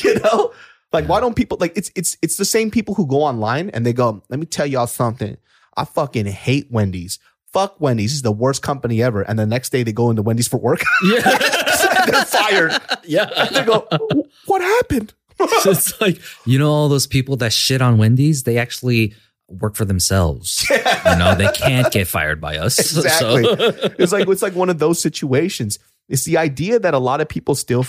you 0.04 0.20
know? 0.20 0.52
Like, 0.92 1.04
Yeah. 1.04 1.10
why 1.10 1.20
don't 1.20 1.36
people 1.36 1.58
like 1.62 1.74
it's 1.78 1.92
it's 1.96 2.18
it's 2.24 2.38
the 2.38 2.46
same 2.46 2.72
people 2.72 2.96
who 2.96 3.06
go 3.06 3.22
online 3.22 3.70
and 3.70 3.86
they 3.86 3.94
go, 3.94 4.24
let 4.30 4.40
me 4.40 4.46
tell 4.48 4.66
y'all 4.66 4.88
something. 4.88 5.38
I 5.76 5.86
fucking 5.86 6.26
hate 6.26 6.68
Wendy's. 6.72 7.20
Fuck 7.54 7.80
Wendy's. 7.80 8.10
This 8.12 8.16
is 8.18 8.22
the 8.24 8.32
worst 8.32 8.62
company 8.64 9.04
ever. 9.04 9.22
And 9.22 9.38
the 9.38 9.46
next 9.46 9.72
day 9.72 9.84
they 9.84 9.92
go 9.94 10.10
into 10.10 10.22
Wendy's 10.24 10.48
for 10.48 10.58
work. 10.58 10.82
yeah, 11.04 11.38
They're 12.08 12.26
fired. 12.26 12.82
yeah. 13.06 13.26
They 13.52 13.64
go, 13.64 13.88
what 14.48 14.62
happened? 14.62 15.14
So 15.62 15.70
it's 15.72 16.00
like 16.02 16.20
you 16.48 16.58
know 16.58 16.72
all 16.72 16.90
those 16.90 17.06
people 17.06 17.36
that 17.38 17.54
shit 17.54 17.80
on 17.82 18.00
Wendy's, 18.00 18.42
they 18.44 18.58
actually 18.58 19.14
work 19.48 19.76
for 19.76 19.86
themselves. 19.86 20.70
You 21.08 21.16
know, 21.18 21.36
they 21.36 21.48
can't 21.54 21.92
get 21.92 22.08
fired 22.08 22.42
by 22.42 22.58
us. 22.58 22.76
So- 22.92 23.00
Exactly. 23.02 23.46
it's 24.00 24.12
like 24.12 24.28
it's 24.28 24.42
like 24.42 24.56
one 24.56 24.70
of 24.70 24.80
those 24.80 25.02
situations. 25.02 25.80
It's 26.10 26.26
the 26.26 26.38
idea 26.38 26.80
that 26.80 26.94
a 26.94 27.00
lot 27.00 27.22
of 27.22 27.28
people 27.30 27.56
still 27.56 27.86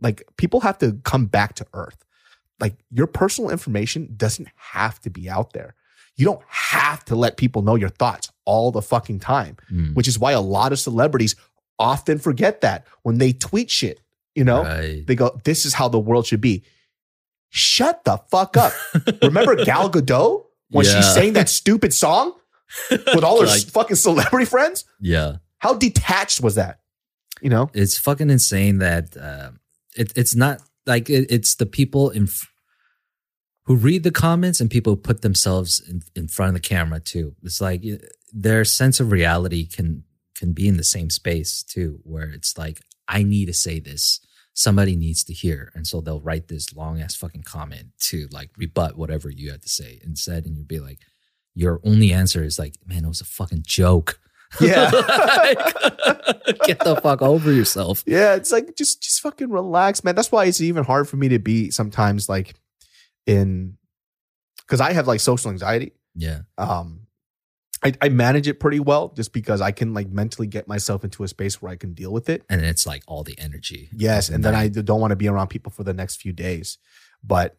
like 0.00 0.22
people 0.36 0.60
have 0.60 0.78
to 0.78 0.98
come 1.04 1.26
back 1.26 1.54
to 1.56 1.66
earth. 1.74 2.04
Like 2.60 2.76
your 2.90 3.06
personal 3.08 3.50
information 3.50 4.14
doesn't 4.16 4.48
have 4.56 5.00
to 5.00 5.10
be 5.10 5.28
out 5.28 5.52
there. 5.52 5.74
You 6.16 6.24
don't 6.26 6.42
have 6.48 7.04
to 7.06 7.16
let 7.16 7.36
people 7.36 7.62
know 7.62 7.74
your 7.74 7.88
thoughts 7.88 8.30
all 8.44 8.70
the 8.70 8.82
fucking 8.82 9.18
time, 9.20 9.56
Mm, 9.72 9.94
which 9.94 10.06
is 10.08 10.18
why 10.18 10.32
a 10.32 10.40
lot 10.40 10.72
of 10.72 10.78
celebrities 10.78 11.34
often 11.78 12.18
forget 12.18 12.60
that 12.60 12.86
when 13.02 13.18
they 13.18 13.32
tweet 13.32 13.70
shit, 13.70 14.00
you 14.34 14.44
know? 14.44 14.62
right. 14.62 15.04
They 15.06 15.14
go, 15.16 15.40
"This 15.44 15.64
is 15.64 15.74
how 15.74 15.88
the 15.88 15.98
world 15.98 16.26
should 16.26 16.40
be." 16.40 16.62
Shut 17.50 18.04
the 18.04 18.18
fuck 18.30 18.56
up. 18.56 18.72
Remember 19.22 19.62
Gal 19.64 19.90
Gadot 19.90 20.44
when 20.72 20.84
Yeah. 20.86 20.96
she 20.96 21.02
sang 21.02 21.32
that 21.34 21.48
stupid 21.60 21.94
song 21.94 22.32
with 22.90 23.22
all 23.24 23.40
her 23.40 23.46
Like- 23.46 23.66
fucking 23.68 23.96
celebrity 23.96 24.46
friends? 24.46 24.84
Yeah. 25.00 25.36
How 25.58 25.74
detached 25.74 26.40
was 26.42 26.56
that? 26.56 26.80
You 27.40 27.50
know? 27.50 27.70
it's 27.74 27.98
fucking 27.98 28.30
insane 28.30 28.78
that 28.78 29.16
uh, 29.16 29.50
it, 29.96 30.12
it's 30.16 30.34
not 30.34 30.60
like 30.86 31.08
it, 31.10 31.26
it's 31.30 31.54
the 31.56 31.66
people 31.66 32.10
in 32.10 32.28
who 33.66 33.76
read 33.76 34.02
the 34.02 34.10
comments 34.10 34.60
and 34.60 34.70
people 34.70 34.92
who 34.92 34.96
put 35.00 35.22
themselves 35.22 35.80
in, 35.88 36.02
in 36.16 36.28
front 36.28 36.48
of 36.48 36.54
the 36.54 36.68
camera 36.68 36.98
too. 37.00 37.34
It's 37.42 37.60
like 37.60 37.84
their 38.32 38.64
sense 38.64 39.00
of 39.00 39.10
reality 39.12 39.66
can 39.66 40.04
can 40.36 40.52
be 40.52 40.66
in 40.68 40.76
the 40.76 40.84
same 40.84 41.10
space 41.10 41.62
too, 41.62 42.00
where 42.04 42.28
it's 42.30 42.56
like 42.58 42.80
I 43.08 43.22
need 43.22 43.46
to 43.46 43.52
say 43.54 43.78
this, 43.80 44.20
somebody 44.54 44.96
needs 44.96 45.24
to 45.24 45.32
hear, 45.32 45.70
and 45.74 45.86
so 45.86 46.00
they'll 46.00 46.20
write 46.20 46.48
this 46.48 46.74
long 46.74 47.00
ass 47.00 47.14
fucking 47.14 47.42
comment 47.42 47.88
to 48.00 48.28
like 48.30 48.50
rebut 48.56 48.96
whatever 48.96 49.30
you 49.30 49.50
had 49.50 49.62
to 49.62 49.68
say 49.68 50.00
instead, 50.04 50.46
and 50.46 50.56
you'd 50.56 50.68
be 50.68 50.80
like, 50.80 50.98
your 51.54 51.80
only 51.84 52.12
answer 52.12 52.42
is 52.42 52.58
like, 52.58 52.74
man, 52.86 53.04
it 53.04 53.08
was 53.08 53.20
a 53.20 53.26
fucking 53.26 53.64
joke. 53.66 54.18
Yeah. 54.60 54.90
Get 56.64 56.80
the 56.80 56.98
fuck 57.02 57.22
over 57.22 57.52
yourself. 57.52 58.02
Yeah, 58.06 58.34
it's 58.34 58.52
like 58.52 58.76
just 58.76 59.02
just 59.02 59.20
fucking 59.20 59.50
relax, 59.50 60.04
man. 60.04 60.14
That's 60.14 60.32
why 60.32 60.44
it's 60.44 60.60
even 60.60 60.84
hard 60.84 61.08
for 61.08 61.16
me 61.16 61.28
to 61.28 61.38
be 61.38 61.70
sometimes 61.70 62.28
like 62.28 62.54
in 63.26 63.76
because 64.58 64.80
I 64.80 64.92
have 64.92 65.06
like 65.06 65.20
social 65.20 65.50
anxiety. 65.50 65.92
Yeah. 66.14 66.40
Um 66.58 67.01
I, 67.84 67.92
I 68.00 68.08
manage 68.10 68.46
it 68.46 68.60
pretty 68.60 68.78
well 68.78 69.08
just 69.08 69.32
because 69.32 69.60
I 69.60 69.72
can 69.72 69.92
like 69.92 70.08
mentally 70.08 70.46
get 70.46 70.68
myself 70.68 71.02
into 71.04 71.24
a 71.24 71.28
space 71.28 71.60
where 71.60 71.72
I 71.72 71.76
can 71.76 71.94
deal 71.94 72.12
with 72.12 72.28
it. 72.28 72.44
And 72.48 72.64
it's 72.64 72.86
like 72.86 73.02
all 73.06 73.24
the 73.24 73.38
energy. 73.38 73.88
Yes, 73.92 74.28
and 74.28 74.44
then 74.44 74.54
I 74.54 74.68
don't 74.68 75.00
want 75.00 75.10
to 75.10 75.16
be 75.16 75.28
around 75.28 75.48
people 75.48 75.72
for 75.72 75.82
the 75.82 75.92
next 75.92 76.16
few 76.16 76.32
days. 76.32 76.78
But 77.24 77.56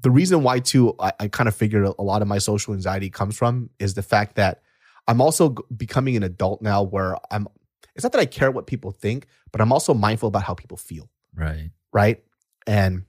the 0.00 0.10
reason 0.10 0.42
why 0.42 0.60
too, 0.60 0.94
I, 1.00 1.12
I 1.18 1.28
kind 1.28 1.48
of 1.48 1.54
figured 1.54 1.84
a 1.84 2.02
lot 2.02 2.22
of 2.22 2.28
my 2.28 2.38
social 2.38 2.74
anxiety 2.74 3.10
comes 3.10 3.36
from 3.36 3.70
is 3.78 3.94
the 3.94 4.02
fact 4.02 4.36
that 4.36 4.62
I'm 5.08 5.20
also 5.20 5.50
becoming 5.76 6.16
an 6.16 6.22
adult 6.22 6.62
now 6.62 6.82
where 6.82 7.16
I'm. 7.30 7.48
It's 7.94 8.02
not 8.02 8.12
that 8.12 8.20
I 8.20 8.26
care 8.26 8.50
what 8.50 8.66
people 8.66 8.90
think, 8.90 9.26
but 9.52 9.60
I'm 9.60 9.72
also 9.72 9.94
mindful 9.94 10.28
about 10.28 10.42
how 10.42 10.54
people 10.54 10.76
feel. 10.76 11.08
Right. 11.34 11.70
right? 11.92 12.22
And 12.66 13.04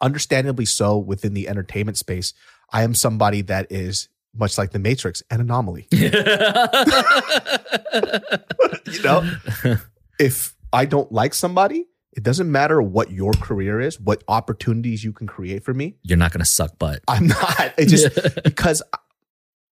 understandably 0.00 0.64
so 0.64 0.96
within 0.98 1.34
the 1.34 1.48
entertainment 1.48 1.98
space, 1.98 2.32
I 2.72 2.82
am 2.84 2.94
somebody 2.94 3.42
that 3.42 3.66
is 3.70 4.08
much 4.34 4.56
like 4.58 4.70
the 4.72 4.78
Matrix, 4.78 5.22
an 5.30 5.40
anomaly. 5.40 5.86
you 5.92 6.10
know, 9.02 9.30
if 10.18 10.54
I 10.72 10.84
don't 10.84 11.10
like 11.12 11.34
somebody, 11.34 11.86
it 12.12 12.22
doesn't 12.22 12.50
matter 12.50 12.80
what 12.82 13.10
your 13.10 13.32
career 13.32 13.80
is, 13.80 14.00
what 14.00 14.22
opportunities 14.28 15.04
you 15.04 15.12
can 15.12 15.26
create 15.26 15.64
for 15.64 15.74
me. 15.74 15.96
You're 16.02 16.18
not 16.18 16.32
gonna 16.32 16.44
suck 16.44 16.78
butt. 16.78 17.00
I'm 17.08 17.28
not. 17.28 17.74
It 17.78 17.86
just 17.86 18.08
because 18.44 18.82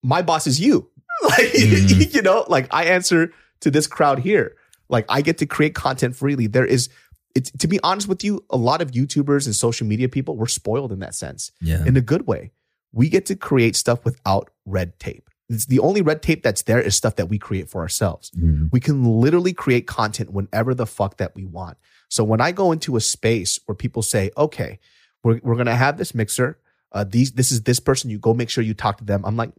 my 0.04 0.22
boss 0.22 0.48
is 0.48 0.60
you. 0.60 0.90
Like 1.24 1.48
Mhm. 1.48 2.14
you 2.14 2.22
know, 2.22 2.46
like 2.48 2.68
I 2.70 2.86
answer 2.86 3.34
to 3.62 3.72
this 3.72 3.88
crowd 3.88 4.20
here. 4.20 4.56
Like 4.88 5.06
I 5.10 5.22
get 5.22 5.40
to 5.40 5.48
create 5.48 5.74
content 5.74 6.16
freely. 6.16 6.46
There 6.46 6.64
is 6.66 6.90
it's 7.34 7.50
to 7.54 7.68
be 7.68 7.80
honest 7.82 8.08
with 8.08 8.24
you, 8.24 8.46
a 8.52 8.58
lot 8.58 8.84
of 8.84 8.92
YouTubers 8.92 9.48
and 9.48 9.56
social 9.56 9.88
media 9.88 10.10
people, 10.10 10.38
we're 10.38 10.46
spoiled 10.46 10.92
in 10.92 11.00
that 11.00 11.16
sense. 11.16 11.52
Yeah. 11.60 11.84
In 11.86 11.98
a 11.98 12.02
good 12.02 12.28
way. 12.28 12.52
We 12.98 13.10
get 13.10 13.26
to 13.28 13.36
create 13.36 13.76
stuff 13.76 14.04
without 14.04 14.50
red 14.66 14.98
tape. 15.00 15.30
It's 15.50 15.68
the 15.68 15.80
only 15.80 16.02
red 16.02 16.22
tape 16.22 16.44
that's 16.44 16.64
there 16.64 16.82
is 16.82 16.96
stuff 16.96 17.16
that 17.16 17.30
we 17.30 17.38
create 17.38 17.70
for 17.70 17.80
ourselves. 17.82 18.32
Mhm. 18.32 18.70
We 18.72 18.80
can 18.80 19.04
literally 19.22 19.54
create 19.54 19.88
content 19.88 20.32
whenever 20.34 20.74
the 20.74 20.86
fuck 20.86 21.18
that 21.18 21.36
we 21.36 21.46
want. 21.46 21.78
So 22.10 22.24
when 22.24 22.42
I 22.42 22.52
go 22.52 22.72
into 22.72 22.96
a 22.98 23.02
space 23.02 23.60
where 23.66 23.76
people 23.76 24.02
say, 24.02 24.32
okay, 24.36 24.80
we're, 25.24 25.40
we're 25.44 25.56
going 25.56 25.68
to 25.68 25.76
have 25.76 25.98
this 25.98 26.14
mixer. 26.14 26.58
Uh, 26.92 27.04
these, 27.04 27.32
this 27.34 27.52
is 27.52 27.64
this 27.64 27.80
person. 27.80 28.10
You 28.10 28.18
go 28.20 28.34
make 28.34 28.50
sure 28.50 28.64
you 28.64 28.74
talk 28.74 28.98
to 28.98 29.04
them. 29.06 29.24
I'm 29.26 29.38
like, 29.38 29.52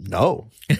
no, 0.00 0.48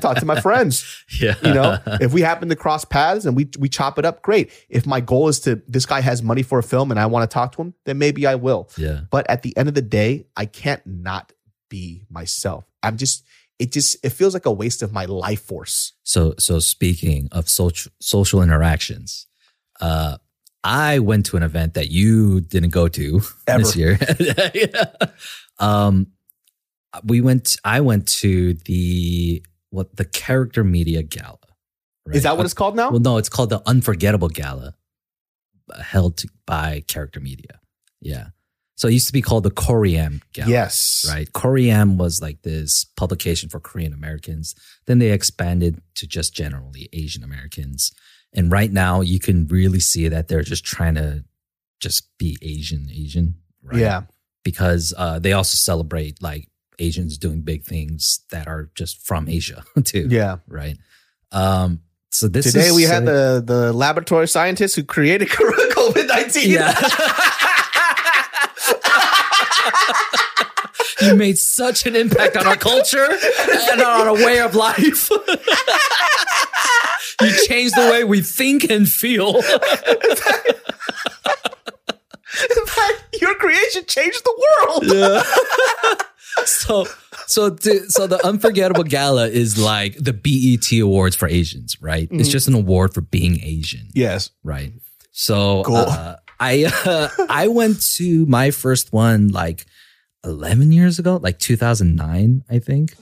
talk 0.00 0.18
to 0.18 0.24
my 0.24 0.40
friends. 0.40 1.04
yeah. 1.20 1.34
You 1.42 1.54
know, 1.54 1.78
if 2.00 2.12
we 2.12 2.20
happen 2.20 2.48
to 2.48 2.56
cross 2.56 2.84
paths 2.84 3.24
and 3.26 3.36
we, 3.36 3.48
we 3.58 3.68
chop 3.68 3.98
it 3.98 4.04
up, 4.04 4.22
great. 4.22 4.50
If 4.68 4.86
my 4.86 5.00
goal 5.00 5.28
is 5.28 5.40
to, 5.40 5.60
this 5.66 5.86
guy 5.86 6.00
has 6.00 6.22
money 6.22 6.42
for 6.42 6.58
a 6.58 6.62
film 6.62 6.90
and 6.90 7.00
I 7.00 7.06
want 7.06 7.28
to 7.28 7.32
talk 7.34 7.52
to 7.56 7.62
him, 7.62 7.74
then 7.84 7.98
maybe 7.98 8.26
I 8.26 8.36
will. 8.36 8.70
yeah. 8.76 9.00
But 9.10 9.28
at 9.28 9.42
the 9.42 9.56
end 9.56 9.68
of 9.68 9.74
the 9.74 9.82
day, 9.82 10.26
I 10.36 10.46
can't 10.46 10.82
not 10.86 11.32
be 11.68 12.04
myself. 12.08 12.64
I'm 12.82 12.96
just, 12.96 13.24
it 13.58 13.72
just, 13.72 13.96
it 14.04 14.10
feels 14.10 14.32
like 14.34 14.46
a 14.46 14.52
waste 14.52 14.82
of 14.82 14.92
my 14.92 15.06
life 15.06 15.40
force. 15.42 15.94
So 16.04 16.34
so 16.38 16.58
speaking 16.60 17.28
of 17.32 17.48
social 17.48 17.90
social 18.00 18.42
interactions, 18.42 19.26
uh 19.80 20.18
I 20.62 20.98
went 20.98 21.26
to 21.26 21.36
an 21.36 21.42
event 21.42 21.74
that 21.74 21.90
you 21.90 22.40
didn't 22.40 22.70
go 22.70 22.88
to 22.88 23.20
Ever. 23.46 23.62
this 23.62 23.76
year. 23.76 23.98
um 25.58 26.08
we 27.04 27.20
went 27.20 27.56
I 27.64 27.80
went 27.80 28.08
to 28.20 28.54
the 28.54 29.42
what 29.70 29.96
the 29.96 30.04
character 30.04 30.64
media 30.64 31.02
gala. 31.02 31.38
right? 32.06 32.16
Is 32.16 32.22
that 32.22 32.36
what 32.36 32.44
it's 32.44 32.54
called 32.54 32.76
now? 32.76 32.90
Well, 32.90 33.00
no, 33.00 33.18
it's 33.18 33.28
called 33.28 33.50
the 33.50 33.62
Unforgettable 33.66 34.28
Gala, 34.28 34.74
uh, 35.72 35.82
held 35.82 36.22
by 36.46 36.82
Character 36.86 37.20
Media. 37.20 37.60
Yeah. 38.00 38.28
So 38.76 38.88
it 38.88 38.92
used 38.92 39.06
to 39.06 39.12
be 39.12 39.22
called 39.22 39.44
the 39.44 39.50
Koream 39.50 40.20
Gala. 40.34 40.50
yes. 40.50 41.04
Right. 41.08 41.30
Koream 41.32 41.96
was 41.96 42.20
like 42.20 42.42
this 42.42 42.84
publication 42.96 43.48
for 43.48 43.58
Korean 43.58 43.94
Americans. 43.94 44.54
Then 44.86 44.98
they 44.98 45.12
expanded 45.12 45.80
to 45.94 46.06
just 46.06 46.34
generally 46.34 46.88
Asian 46.92 47.24
Americans. 47.24 47.92
And 48.34 48.52
right 48.52 48.70
now 48.70 49.00
you 49.00 49.18
can 49.18 49.46
really 49.46 49.80
see 49.80 50.08
that 50.08 50.28
they're 50.28 50.42
just 50.42 50.64
trying 50.64 50.94
to 50.96 51.24
just 51.80 52.16
be 52.18 52.36
Asian, 52.42 52.88
Asian. 52.90 53.36
Right? 53.62 53.80
Yeah. 53.80 54.02
Because 54.44 54.92
uh, 54.96 55.18
they 55.20 55.32
also 55.32 55.56
celebrate 55.56 56.22
like 56.22 56.48
Asians 56.78 57.18
doing 57.18 57.40
big 57.40 57.64
things 57.64 58.20
that 58.30 58.46
are 58.46 58.70
just 58.74 59.04
from 59.06 59.28
Asia 59.28 59.64
too. 59.84 60.06
Yeah. 60.10 60.36
Right. 60.46 60.76
Um, 61.32 61.80
so 62.10 62.28
this 62.28 62.52
Today 62.52 62.70
we 62.72 62.84
had 62.84 63.04
the 63.04 63.42
the 63.44 63.72
laboratory 63.72 64.28
scientists 64.28 64.74
who 64.74 64.84
created 64.84 65.28
COVID 65.28 66.08
nineteen. 66.08 66.50
Yeah. 66.50 66.72
you 71.02 71.14
made 71.14 71.38
such 71.38 71.86
an 71.86 71.94
impact 71.94 72.36
on 72.36 72.46
our 72.46 72.56
culture 72.56 73.06
and 73.70 73.82
on 73.82 74.08
our 74.08 74.14
way 74.14 74.40
of 74.40 74.54
life. 74.54 75.10
you 77.20 77.46
changed 77.46 77.76
the 77.76 77.88
way 77.90 78.02
we 78.04 78.22
think 78.22 78.70
and 78.70 78.88
feel. 78.88 79.36
In 79.36 79.42
fact, 82.66 83.16
your 83.20 83.34
creation 83.34 83.84
changed 83.86 84.24
the 84.24 84.32
world. 84.66 84.84
So 86.44 86.86
so 87.26 87.50
to, 87.50 87.90
so 87.90 88.06
the 88.06 88.24
unforgettable 88.24 88.84
gala 88.84 89.28
is 89.28 89.58
like 89.58 89.96
the 89.96 90.12
BET 90.12 90.70
awards 90.80 91.16
for 91.16 91.28
Asians, 91.28 91.80
right? 91.80 92.08
It's 92.10 92.28
just 92.28 92.48
an 92.48 92.54
award 92.54 92.94
for 92.94 93.00
being 93.00 93.40
Asian. 93.42 93.88
Yes. 93.94 94.30
right? 94.44 94.72
So 95.12 95.62
Cool. 95.64 95.76
uh, 95.76 96.16
I 96.38 96.64
uh, 96.84 97.08
I 97.30 97.48
went 97.48 97.80
to 97.96 98.26
my 98.26 98.50
first 98.50 98.92
one 98.92 99.28
like 99.28 99.64
eleven 100.24 100.72
years 100.72 100.98
ago, 100.98 101.18
like 101.22 101.38
two 101.38 101.56
thousand 101.56 101.96
nine, 101.96 102.44
I 102.50 102.58
think. 102.58 102.94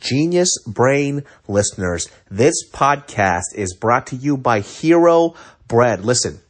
Genius 0.00 0.50
Brain 0.66 1.24
listeners, 1.46 2.08
this 2.30 2.54
podcast 2.70 3.54
is 3.54 3.76
brought 3.76 4.06
to 4.08 4.16
you 4.16 4.36
by 4.38 4.60
Hero 4.60 5.34
Bread. 5.68 6.04
Listen, 6.04 6.40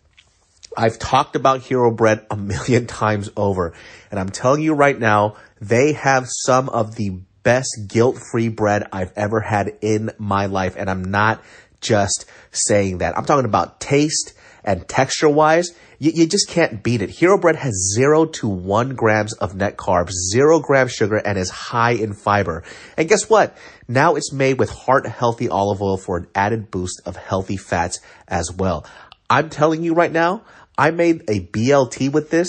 I've 0.81 0.99
talked 0.99 1.37
about 1.37 1.61
Hero 1.61 1.91
Bread 1.91 2.25
a 2.31 2.37
million 2.37 2.87
times 3.03 3.29
over, 3.37 3.75
and 4.11 4.19
I'm 4.19 4.31
telling 4.31 4.63
you 4.63 4.73
right 4.73 4.99
now, 4.99 5.37
they 5.61 5.93
have 5.93 6.27
some 6.27 6.71
of 6.71 6.95
the 6.95 7.21
best 7.43 7.87
guilt-free 7.87 8.49
bread 8.49 8.89
I've 8.91 9.13
ever 9.15 9.41
had 9.41 9.77
in 9.83 10.11
my 10.19 10.47
life, 10.47 10.77
and 10.79 10.89
I'm 10.89 11.05
not 11.05 11.43
just 11.83 12.25
saying 12.51 12.99
that. 12.99 13.17
I'm 13.19 13.27
talking 13.27 13.45
about 13.45 13.79
taste 13.79 14.33
and 14.65 14.89
texture-wise. 14.89 15.71
You, 15.99 16.13
you 16.15 16.27
just 16.27 16.49
can't 16.49 16.83
beat 16.83 17.03
it. 17.03 17.11
Hero 17.11 17.39
Bread 17.39 17.57
has 17.57 17.93
zero 17.95 18.25
to 18.25 18.49
one 18.49 18.95
grams 18.95 19.35
of 19.35 19.55
net 19.55 19.77
carbs, 19.77 20.13
zero 20.33 20.61
grams 20.61 20.93
sugar, 20.93 21.17
and 21.17 21.37
is 21.37 21.51
high 21.51 21.93
in 21.93 22.15
fiber. 22.15 22.65
And 22.97 23.07
guess 23.07 23.29
what? 23.29 23.55
Now 23.87 24.15
it's 24.15 24.33
made 24.33 24.59
with 24.59 24.71
heart 24.71 25.07
healthy 25.07 25.51
olive 25.51 25.83
oil 25.83 25.99
for 25.99 26.17
an 26.17 26.29
added 26.35 26.71
boost 26.71 27.03
of 27.05 27.17
healthy 27.17 27.59
fats 27.59 28.01
as 28.27 28.51
well. 28.51 28.87
I'm 29.29 29.49
telling 29.49 29.85
you 29.85 29.95
right 29.95 30.11
now, 30.11 30.43
I 30.81 30.93
made 30.93 31.25
a 31.29 31.41
BLT 31.41 32.11
with 32.11 32.31
this 32.31 32.49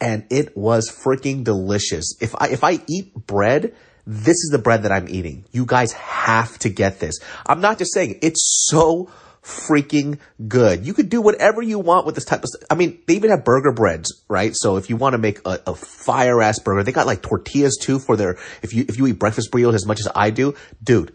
and 0.00 0.24
it 0.30 0.56
was 0.56 0.90
freaking 0.90 1.44
delicious. 1.44 2.16
If 2.18 2.34
I 2.34 2.48
if 2.48 2.64
I 2.64 2.80
eat 2.88 3.14
bread, 3.14 3.74
this 4.06 4.36
is 4.36 4.48
the 4.50 4.58
bread 4.58 4.84
that 4.84 4.92
I'm 4.92 5.06
eating. 5.06 5.44
You 5.52 5.66
guys 5.66 5.92
have 5.92 6.58
to 6.60 6.70
get 6.70 6.98
this. 6.98 7.18
I'm 7.46 7.60
not 7.60 7.76
just 7.76 7.92
saying 7.92 8.20
it's 8.22 8.66
so 8.70 9.10
freaking 9.42 10.18
good. 10.48 10.86
You 10.86 10.94
could 10.94 11.10
do 11.10 11.20
whatever 11.20 11.60
you 11.60 11.78
want 11.78 12.06
with 12.06 12.14
this 12.14 12.24
type 12.24 12.42
of 12.42 12.48
stuff. 12.48 12.62
I 12.70 12.74
mean, 12.74 13.02
they 13.06 13.16
even 13.16 13.28
have 13.28 13.44
burger 13.44 13.72
breads, 13.72 14.24
right? 14.26 14.52
So 14.54 14.78
if 14.78 14.88
you 14.88 14.96
want 14.96 15.12
to 15.12 15.18
make 15.18 15.40
a, 15.46 15.60
a 15.66 15.74
fire 15.74 16.40
ass 16.40 16.58
burger, 16.58 16.82
they 16.84 16.92
got 16.92 17.06
like 17.06 17.20
tortillas 17.20 17.76
too 17.76 17.98
for 17.98 18.16
their 18.16 18.38
if 18.62 18.72
you 18.72 18.86
if 18.88 18.96
you 18.96 19.06
eat 19.06 19.18
breakfast 19.18 19.52
burritos 19.52 19.74
as 19.74 19.84
much 19.84 20.00
as 20.00 20.08
I 20.14 20.30
do, 20.30 20.54
dude, 20.82 21.14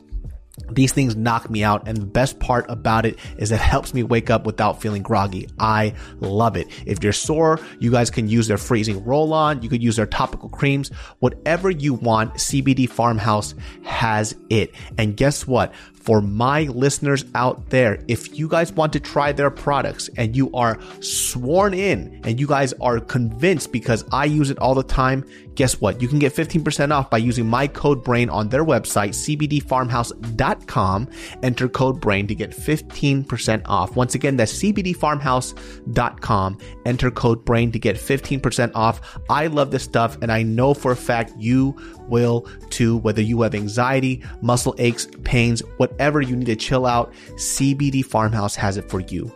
These 0.71 0.93
things 0.93 1.17
knock 1.17 1.51
me 1.51 1.63
out. 1.63 1.87
And 1.87 1.97
the 1.97 2.07
best 2.07 2.41
part 2.41 2.67
about 2.69 3.07
it 3.07 3.19
is 3.39 3.53
it 3.53 3.61
helps 3.61 3.95
me 3.95 4.03
wake 4.03 4.31
up 4.31 4.47
without 4.47 4.81
feeling 4.81 5.03
groggy. 5.03 5.49
I 5.59 5.95
love 6.21 6.57
it. 6.57 6.69
If 6.87 7.03
you're 7.05 7.13
sore, 7.13 7.61
you 7.79 7.91
guys 7.91 8.11
can 8.11 8.29
use 8.29 8.49
their 8.49 8.59
freezing 8.59 9.05
roll 9.05 9.33
on. 9.33 9.63
You 9.63 9.69
could 9.69 9.83
use 9.83 9.97
their 9.97 10.07
topical 10.07 10.49
creams. 10.49 10.89
Whatever 11.19 11.71
you 11.71 11.95
want, 11.95 12.35
CBD 12.35 12.89
Farmhouse 12.89 13.55
has 13.85 14.37
it. 14.51 14.75
And 14.99 15.17
guess 15.17 15.47
what? 15.47 15.73
For 16.07 16.23
my 16.23 16.63
listeners 16.63 17.25
out 17.35 17.69
there, 17.71 17.99
if 18.07 18.39
you 18.39 18.47
guys 18.49 18.73
want 18.73 18.93
to 18.93 19.01
try 19.01 19.33
their 19.33 19.51
products 19.51 20.09
and 20.17 20.37
you 20.37 20.53
are 20.55 20.79
sworn 21.01 21.75
in 21.75 22.21
and 22.23 22.39
you 22.39 22.47
guys 22.47 22.73
are 22.81 23.01
convinced 23.01 23.73
because 23.73 24.05
I 24.13 24.27
use 24.27 24.51
it 24.51 24.59
all 24.61 24.77
the 24.77 24.85
time, 24.85 25.25
guess 25.57 25.81
what? 25.81 26.01
You 26.01 26.07
can 26.07 26.21
get 26.21 26.33
15% 26.33 26.95
off 26.95 27.11
by 27.11 27.19
using 27.19 27.49
my 27.49 27.67
code 27.67 28.05
BRAIN 28.05 28.31
on 28.31 28.51
their 28.51 28.65
website, 28.65 29.15
cbdfarmhouse.com. 29.37 31.09
Enter 31.43 31.69
code 31.69 32.01
BRAIN 32.01 32.29
to 32.29 32.37
get 32.37 32.51
15% 32.51 33.63
off. 33.67 33.97
Once 33.97 34.15
again, 34.15 34.37
that's 34.37 34.53
cbdfarmhouse.com. 34.63 36.59
Enter 36.85 37.11
code 37.11 37.45
BRAIN 37.45 37.73
to 37.73 37.81
get 37.81 37.97
15% 37.97 38.71
off. 38.77 39.19
I 39.29 39.49
love 39.49 39.73
this 39.73 39.83
stuff 39.83 40.19
and 40.23 40.31
I 40.31 40.45
know 40.45 40.73
for 40.73 40.93
a 40.93 40.97
fact 40.97 41.33
you 41.37 41.77
will 42.09 42.43
too, 42.71 42.97
whether 42.99 43.23
you 43.23 43.43
have 43.43 43.55
anxiety, 43.55 44.23
muscle 44.41 44.75
aches, 44.79 45.09
pains, 45.25 45.61
whatever 45.79 46.21
you 46.21 46.37
need 46.37 46.47
to 46.47 46.57
chill 46.57 46.87
out, 46.87 47.13
CBD 47.35 48.05
Farmhouse 48.05 48.55
has 48.57 48.77
it 48.77 48.89
for 48.91 49.01
you. 49.01 49.33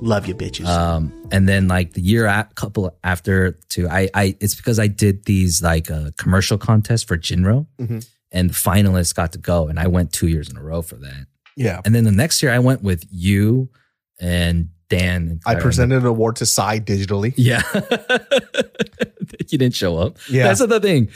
Love 0.00 0.26
you, 0.26 0.34
bitches. 0.34 0.66
Um, 0.66 1.12
and 1.32 1.48
then 1.48 1.68
like 1.68 1.92
the 1.92 2.00
year 2.00 2.26
a- 2.26 2.48
couple 2.54 2.94
after 3.04 3.52
too, 3.68 3.88
I, 3.88 4.08
I, 4.14 4.36
it's 4.40 4.54
because 4.54 4.78
I 4.78 4.86
did 4.86 5.24
these 5.24 5.62
like 5.62 5.90
uh, 5.90 6.10
commercial 6.16 6.56
contests 6.58 7.02
for 7.02 7.16
Jinro 7.18 7.66
and 8.32 8.50
the 8.50 8.54
finalists 8.54 9.14
got 9.14 9.32
to 9.32 9.38
go 9.38 9.68
and 9.68 9.78
I 9.78 9.86
went 9.86 10.12
two 10.12 10.28
years 10.28 10.50
in 10.50 10.56
a 10.56 10.62
row 10.62 10.82
for 10.82 10.96
that. 10.96 11.26
yeah. 11.56 11.80
And 11.84 11.94
then 11.94 12.04
the 12.04 12.12
next 12.12 12.42
year 12.42 12.52
I 12.52 12.58
went 12.58 12.82
with 12.82 13.04
you 13.10 13.68
and 14.20 14.70
Dan. 14.88 15.28
And 15.28 15.40
I 15.46 15.56
presented 15.56 15.98
an 15.98 16.06
award 16.06 16.36
to 16.36 16.46
Psy 16.46 16.78
digitally. 16.78 17.34
Yeah. 17.36 17.62
you 19.48 19.58
didn't 19.58 19.74
show 19.74 19.96
up. 19.98 20.16
Yeah. 20.30 20.44
That's 20.44 20.60
the 20.66 20.80
thing. 20.80 21.08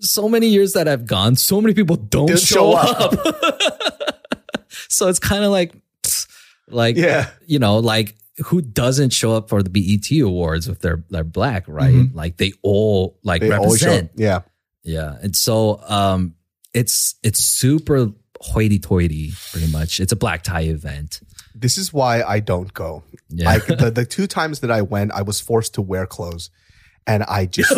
So 0.00 0.28
many 0.28 0.48
years 0.48 0.72
that 0.74 0.88
I've 0.88 1.06
gone, 1.06 1.36
so 1.36 1.60
many 1.60 1.74
people 1.74 1.96
don't 1.96 2.28
show, 2.38 2.72
show 2.72 2.72
up. 2.74 3.14
so 4.88 5.08
it's 5.08 5.18
kind 5.18 5.44
of 5.44 5.50
like, 5.50 5.72
like, 6.68 6.96
Yeah. 6.96 7.30
you 7.46 7.58
know, 7.58 7.78
like 7.78 8.16
who 8.44 8.60
doesn't 8.60 9.10
show 9.14 9.32
up 9.34 9.48
for 9.48 9.62
the 9.62 9.70
BET 9.70 10.10
awards 10.20 10.68
if 10.68 10.78
they're 10.80 11.02
they're 11.08 11.24
black, 11.24 11.64
right? 11.66 12.06
Like 12.12 12.36
they 12.36 12.52
all 12.62 13.18
like 13.22 13.40
Mm-hmm. 13.40 13.50
They 13.50 13.56
represent. 13.58 14.10
Yeah. 14.16 14.40
Yeah. 14.84 15.16
And 15.22 15.34
so 15.34 15.80
um 15.88 16.34
it's 16.74 17.14
it's 17.22 17.42
super 17.42 18.08
hoity 18.42 18.78
toity, 18.78 19.32
pretty 19.52 19.72
much. 19.72 19.98
It's 20.00 20.12
a 20.12 20.16
black 20.16 20.42
tie 20.42 20.64
event. 20.64 21.20
This 21.54 21.78
is 21.78 21.90
why 21.94 22.22
I 22.22 22.40
don't 22.40 22.72
go. 22.74 23.02
Yeah. 23.30 23.46
Like 23.54 23.64
the, 23.66 23.90
the 23.90 24.04
two 24.04 24.26
times 24.26 24.60
that 24.60 24.70
I 24.70 24.82
went, 24.82 25.12
I 25.12 25.22
was 25.22 25.40
forced 25.40 25.72
to 25.74 25.82
wear 25.82 26.06
clothes. 26.06 26.50
And 27.06 27.22
I 27.22 27.46
just, 27.50 27.72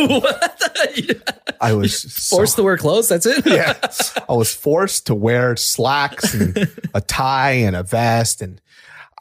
I 1.61 1.73
was 1.75 1.99
so- 2.01 2.37
Forced 2.37 2.57
to 2.57 2.63
wear 2.63 2.77
clothes, 2.77 3.09
that's 3.09 3.27
it? 3.27 3.45
yeah, 3.47 3.75
I 4.29 4.33
was 4.35 4.55
forced 4.55 5.07
to 5.07 5.15
wear 5.15 5.57
slacks 5.57 6.35
and 6.35 6.57
a 6.95 7.01
tie 7.01 7.53
and 7.53 7.75
a 7.77 7.83
vest. 7.83 8.43
And 8.43 8.61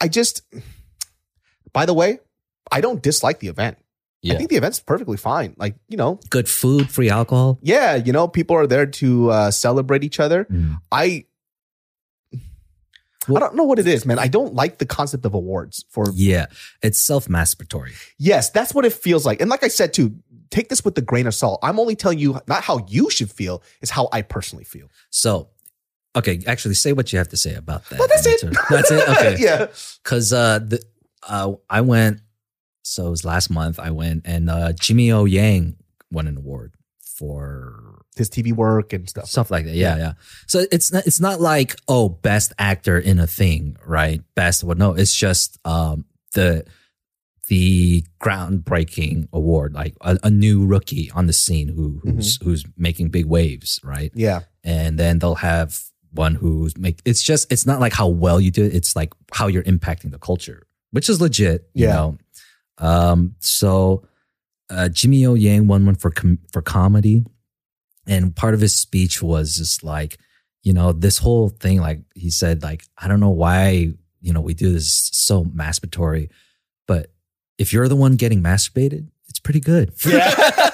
I 0.00 0.08
just, 0.08 0.42
by 1.72 1.86
the 1.86 1.94
way, 1.94 2.20
I 2.70 2.80
don't 2.80 3.02
dislike 3.02 3.40
the 3.40 3.48
event. 3.48 3.78
I 4.30 4.34
think 4.34 4.50
the 4.50 4.56
event's 4.56 4.78
perfectly 4.80 5.16
fine. 5.16 5.54
Like, 5.56 5.76
you 5.88 5.96
know, 5.96 6.20
Good 6.28 6.48
food, 6.50 6.90
free 6.90 7.08
alcohol. 7.08 7.58
yeah, 7.62 7.94
you 7.96 8.12
know, 8.12 8.28
people 8.28 8.56
are 8.56 8.66
there 8.66 8.84
to 8.84 9.30
uh, 9.30 9.50
celebrate 9.50 10.04
each 10.04 10.20
other. 10.20 10.44
Mm. 10.44 10.76
I, 10.92 11.24
I 12.34 13.38
don't 13.40 13.54
know 13.56 13.64
what 13.64 13.78
it 13.78 13.86
is, 13.86 14.06
man. 14.06 14.18
I 14.18 14.26
don't 14.28 14.54
like 14.54 14.78
the 14.78 14.86
concept 14.86 15.24
of 15.26 15.34
awards 15.34 15.84
for 15.90 16.06
Yeah. 16.14 16.46
It's 16.82 16.98
self 16.98 17.28
masturbatory. 17.28 17.92
Yes, 18.18 18.50
that's 18.50 18.74
what 18.74 18.84
it 18.86 18.92
feels 18.92 19.26
like. 19.26 19.40
And 19.40 19.50
like 19.50 19.62
I 19.62 19.68
said 19.68 19.92
too, 19.92 20.14
take 20.50 20.68
this 20.68 20.84
with 20.84 20.96
a 20.98 21.02
grain 21.02 21.26
of 21.26 21.34
salt. 21.34 21.60
I'm 21.62 21.78
only 21.78 21.96
telling 21.96 22.18
you 22.18 22.40
not 22.46 22.62
how 22.62 22.84
you 22.88 23.10
should 23.10 23.30
feel, 23.30 23.62
is 23.80 23.90
how 23.90 24.08
I 24.12 24.22
personally 24.22 24.64
feel. 24.64 24.88
So, 25.10 25.48
okay, 26.16 26.40
actually, 26.46 26.74
say 26.74 26.92
what 26.92 27.12
you 27.12 27.18
have 27.18 27.28
to 27.28 27.36
say 27.36 27.54
about 27.54 27.88
that. 27.90 27.98
Well, 27.98 28.08
that's 28.08 28.26
it. 28.26 28.42
That's 28.70 28.90
it. 28.90 29.08
Okay. 29.08 29.36
yeah. 29.38 29.66
Because 30.02 30.32
uh, 30.32 30.58
the 30.60 30.82
uh, 31.26 31.52
I 31.68 31.80
went. 31.80 32.20
So 32.82 33.08
it 33.08 33.10
was 33.10 33.24
last 33.24 33.50
month. 33.50 33.78
I 33.78 33.90
went 33.90 34.22
and 34.24 34.48
uh, 34.48 34.72
Jimmy 34.72 35.12
O 35.12 35.26
Yang 35.26 35.76
won 36.10 36.26
an 36.26 36.38
award 36.38 36.72
for 37.02 38.02
His 38.16 38.30
TV 38.30 38.52
work 38.52 38.94
and 38.94 39.06
stuff. 39.08 39.26
stuff 39.26 39.50
like 39.50 39.66
that. 39.66 39.74
Yeah, 39.74 39.96
yeah. 39.96 40.12
So 40.46 40.64
it's 40.72 40.90
not 40.90 41.06
it's 41.06 41.20
not 41.20 41.38
like 41.40 41.76
oh 41.86 42.08
best 42.08 42.54
actor 42.58 42.98
in 42.98 43.18
a 43.18 43.26
thing, 43.26 43.76
right? 43.84 44.22
Best 44.34 44.64
what? 44.64 44.78
No, 44.78 44.94
it's 44.94 45.14
just 45.14 45.58
um 45.66 46.06
the 46.32 46.64
the 47.48 48.04
groundbreaking 48.20 49.28
award, 49.32 49.72
like 49.74 49.94
a, 50.02 50.18
a 50.24 50.30
new 50.30 50.64
rookie 50.66 51.10
on 51.14 51.26
the 51.26 51.32
scene 51.32 51.68
who 51.68 52.00
who's 52.02 52.38
who's 52.42 52.64
making 52.76 53.08
big 53.08 53.26
waves, 53.26 53.80
right? 53.82 54.12
Yeah. 54.14 54.40
and 54.64 54.98
then 54.98 55.18
they'll 55.18 55.34
have 55.36 55.80
one 56.12 56.34
who's 56.34 56.76
make 56.76 57.00
it's 57.04 57.22
just 57.22 57.50
it's 57.52 57.66
not 57.66 57.80
like 57.80 57.92
how 57.92 58.08
well 58.08 58.40
you 58.40 58.50
do 58.50 58.64
it 58.64 58.74
it's 58.74 58.96
like 58.96 59.12
how 59.32 59.46
you're 59.46 59.62
impacting 59.64 60.10
the 60.10 60.18
culture 60.18 60.66
which 60.90 61.08
is 61.10 61.20
legit 61.20 61.68
you 61.74 61.84
Yeah. 61.86 61.92
know 61.94 62.18
um 62.78 63.34
so 63.40 64.04
uh 64.70 64.88
jimmy 64.88 65.26
o 65.26 65.34
yang 65.34 65.66
won 65.68 65.84
one 65.84 65.94
for 65.94 66.10
com- 66.10 66.38
for 66.50 66.62
comedy 66.62 67.24
and 68.06 68.34
part 68.34 68.54
of 68.54 68.60
his 68.60 68.74
speech 68.74 69.22
was 69.22 69.54
just 69.56 69.84
like 69.84 70.16
you 70.62 70.72
know 70.72 70.92
this 70.92 71.18
whole 71.18 71.50
thing 71.50 71.78
like 71.78 72.00
he 72.14 72.30
said 72.30 72.62
like 72.62 72.84
i 72.96 73.06
don't 73.06 73.20
know 73.20 73.28
why 73.44 73.92
you 74.22 74.32
know 74.32 74.40
we 74.40 74.54
do 74.54 74.72
this 74.72 75.10
so 75.12 75.44
masturbatory 75.44 76.30
if 77.58 77.72
you're 77.72 77.88
the 77.88 77.96
one 77.96 78.16
getting 78.16 78.42
masturbated 78.42 79.08
it's 79.28 79.38
pretty 79.38 79.60
good 79.60 79.92
Yeah. 80.06 80.34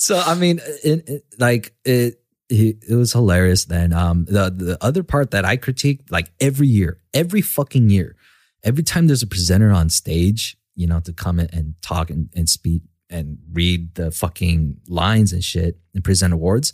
so 0.00 0.18
I 0.18 0.34
mean, 0.34 0.60
it, 0.82 1.08
it, 1.08 1.24
like 1.38 1.74
it, 1.84 2.20
it, 2.48 2.84
it 2.88 2.94
was 2.94 3.12
hilarious. 3.12 3.66
Then 3.66 3.92
um, 3.92 4.24
the 4.24 4.50
the 4.50 4.78
other 4.80 5.02
part 5.02 5.30
that 5.32 5.44
I 5.44 5.56
critique, 5.56 6.00
like 6.10 6.32
every 6.40 6.66
year, 6.66 6.98
every 7.12 7.42
fucking 7.42 7.90
year, 7.90 8.16
every 8.64 8.82
time 8.82 9.06
there's 9.06 9.22
a 9.22 9.26
presenter 9.26 9.70
on 9.70 9.90
stage, 9.90 10.56
you 10.74 10.86
know, 10.86 11.00
to 11.00 11.12
come 11.12 11.38
in 11.38 11.48
and 11.52 11.74
talk 11.82 12.10
and, 12.10 12.30
and 12.34 12.48
speak 12.48 12.82
and 13.10 13.38
read 13.52 13.94
the 13.94 14.10
fucking 14.10 14.78
lines 14.88 15.32
and 15.32 15.44
shit 15.44 15.78
and 15.94 16.02
present 16.02 16.32
awards, 16.32 16.72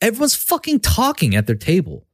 everyone's 0.00 0.36
fucking 0.36 0.80
talking 0.80 1.34
at 1.34 1.46
their 1.46 1.56
table. 1.56 2.06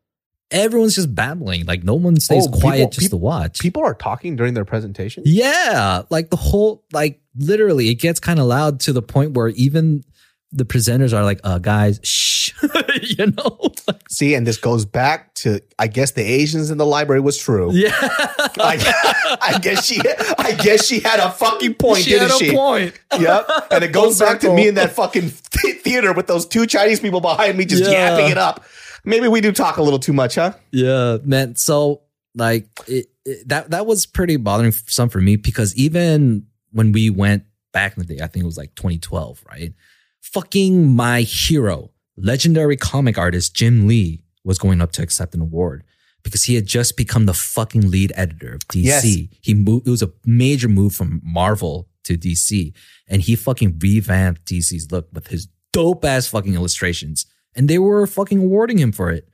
Everyone's 0.51 0.95
just 0.95 1.15
babbling. 1.15 1.65
Like 1.67 1.83
no 1.83 1.95
one 1.95 2.21
stays 2.21 2.47
Oh, 2.47 2.51
quiet 2.51 2.79
people- 2.79 2.91
just 2.93 3.11
to 3.11 3.17
watch. 3.17 3.59
People 3.61 3.83
are 3.85 3.95
talking 3.95 4.37
during 4.37 4.55
their 4.55 4.65
presentation. 4.65 5.25
Yeah, 5.27 6.03
like 6.11 6.31
the 6.31 6.37
whole 6.37 6.85
like 6.93 7.21
literally 7.37 7.89
it 7.89 7.97
gets 7.97 8.21
kind 8.21 8.39
of 8.39 8.47
loud 8.47 8.81
to 8.81 8.93
the 8.93 9.03
point 9.03 9.33
where 9.33 9.49
even 9.49 10.05
the 10.53 10.65
presenters 10.65 11.13
are 11.13 11.25
like, 11.25 11.41
"Uh 11.43 11.59
guys, 11.59 11.99
shh." 12.05 12.53
you 13.03 13.27
know? 13.27 13.59
Like, 13.89 14.03
See, 14.09 14.35
and 14.35 14.47
this 14.47 14.57
goes 14.57 14.85
back 14.87 15.35
to 15.35 15.61
I 15.81 15.89
guess 15.89 16.13
the 16.13 16.23
Asians 16.23 16.71
in 16.71 16.79
the 16.79 16.87
library 16.87 17.21
was 17.21 17.37
true. 17.37 17.71
yeah. 17.73 17.91
I, 18.01 19.39
I 19.43 19.59
guess 19.59 19.85
she 19.85 20.01
I 20.39 20.53
guess 20.53 20.87
she 20.87 21.01
had 21.01 21.19
a 21.21 21.31
fucking 21.33 21.75
point, 21.75 22.05
she 22.05 22.11
didn't 22.11 22.31
had 22.31 22.41
a 22.41 22.45
she? 22.45 22.53
point. 22.53 22.99
Yep. 23.21 23.49
And 23.73 23.85
it 23.85 23.93
goes 23.93 24.19
Full 24.19 24.27
back 24.29 24.41
to 24.41 24.53
me 24.55 24.69
in 24.69 24.77
that 24.77 24.93
fucking 24.93 25.33
th- 25.51 25.83
theater 25.83 26.13
with 26.13 26.27
those 26.29 26.47
two 26.47 26.67
Chinese 26.67 27.01
people 27.01 27.21
behind 27.21 27.59
me 27.59 27.65
just 27.65 27.83
Yeah. 27.85 28.11
yapping 28.17 28.31
it 28.31 28.39
up. 28.39 28.65
Maybe 29.07 29.29
we 29.29 29.41
do 29.41 29.53
talk 29.53 29.77
a 29.79 29.83
little 29.83 30.01
too 30.01 30.13
much, 30.13 30.35
huh? 30.35 30.53
Yeah, 30.73 31.19
man. 31.23 31.55
So 31.55 32.03
like 32.35 32.67
it, 32.89 33.07
it, 33.25 33.49
that 33.49 33.71
that 33.71 33.87
was 33.87 34.05
pretty 34.05 34.37
bothering 34.37 34.73
for 34.73 34.91
some 34.91 35.09
for 35.09 35.21
me 35.21 35.37
because 35.37 35.75
even 35.77 36.47
when 36.73 36.93
we 36.93 37.09
went 37.09 37.45
back 37.73 37.97
in 37.97 38.05
the 38.05 38.17
day, 38.17 38.23
I 38.23 38.27
think 38.27 38.43
it 38.43 38.47
was 38.47 38.59
like 38.59 38.75
2012, 38.75 39.45
right? 39.49 39.73
Fucking 40.21 40.95
my 40.95 41.23
hero, 41.23 41.93
legendary 42.17 42.77
comic 42.77 43.17
artist 43.17 43.55
Jim 43.55 43.87
Lee 43.87 44.25
was 44.45 44.59
going 44.59 44.83
up 44.83 44.93
to 44.93 45.03
accept 45.03 45.35
an 45.35 45.41
award 45.41 45.85
because 46.23 46.43
he 46.43 46.57
had 46.57 46.67
just 46.67 46.97
become 46.97 47.27
the 47.27 47.35
fucking 47.35 47.89
lead 47.89 48.13
editor 48.17 48.53
of 48.53 48.67
DC. 48.67 48.83
Yes. 48.83 49.05
He 49.41 49.55
moved, 49.55 49.87
it 49.87 49.91
was 49.91 50.03
a 50.03 50.11
major 50.25 50.69
move 50.69 50.93
from 50.95 51.23
Marvel 51.25 51.89
to 52.05 52.19
DC 52.19 52.73
and 53.07 53.23
he 53.23 53.37
fucking 53.37 53.79
revamped 53.79 54.45
DC's 54.45 54.91
look 54.91 55.09
with 55.13 55.29
his 55.29 55.47
dope 55.73 56.05
ass 56.05 56.27
fucking 56.27 56.55
illustrations 56.55 57.27
and 57.57 57.69
they 57.69 57.79
were 57.79 58.07
fucking 58.07 58.39
awarding 58.39 58.79
him 58.79 58.93
for 58.93 59.11
it. 59.11 59.27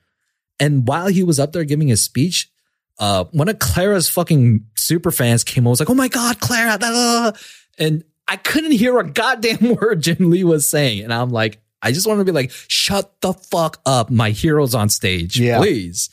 And 0.60 0.86
while 0.86 1.08
he 1.08 1.22
was 1.24 1.40
up 1.40 1.52
there 1.52 1.64
giving 1.64 1.88
his 1.88 2.02
speech, 2.02 2.48
uh, 2.98 3.24
one 3.32 3.48
of 3.48 3.58
Clara's 3.58 4.08
fucking 4.08 4.64
super 4.76 5.10
fans 5.10 5.42
came 5.44 5.66
over, 5.66 5.70
was 5.70 5.80
like, 5.80 5.90
"Oh 5.90 5.94
my 5.94 6.08
god, 6.08 6.40
Clara!" 6.40 6.78
da, 6.78 6.90
da, 6.90 7.30
da." 7.30 7.38
And 7.78 8.04
I 8.28 8.36
couldn't 8.36 8.72
hear 8.72 8.98
a 8.98 9.04
goddamn 9.10 9.76
word 9.80 10.02
Jim 10.02 10.30
Lee 10.30 10.44
was 10.44 10.70
saying, 10.70 11.02
and 11.02 11.12
I'm 11.12 11.30
like, 11.30 11.60
I 11.82 11.90
just 11.90 12.06
want 12.06 12.20
to 12.20 12.24
be 12.24 12.30
like, 12.32 12.52
"Shut 12.68 13.20
the 13.22 13.32
fuck 13.32 13.80
up! 13.84 14.08
My 14.10 14.30
hero's 14.30 14.74
on 14.74 14.88
stage, 14.88 15.38
Yeah. 15.38 15.58
please." 15.58 16.10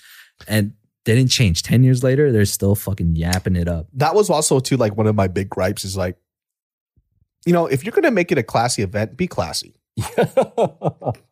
And 0.47 0.73
they 1.05 1.15
didn't 1.15 1.31
change. 1.31 1.61
Ten 1.63 1.83
years 1.83 2.03
later, 2.03 2.31
they're 2.31 2.45
still 2.45 2.75
fucking 2.75 3.15
yapping 3.17 3.55
it 3.55 3.67
up. 3.67 3.87
that 3.93 4.15
was 4.15 4.29
also 4.29 4.59
too 4.59 4.77
like 4.77 4.95
one 4.97 5.05
of 5.07 5.15
my 5.15 5.27
big 5.27 5.49
gripes 5.49 5.83
is 5.85 5.95
like, 5.97 6.17
you 7.45 7.53
know, 7.53 7.67
if 7.67 7.83
you're 7.83 7.91
gonna 7.93 8.09
make 8.09 8.31
it 8.31 8.37
a 8.37 8.43
classy 8.43 8.81
event, 8.81 9.15
be 9.17 9.27
classy. 9.27 9.75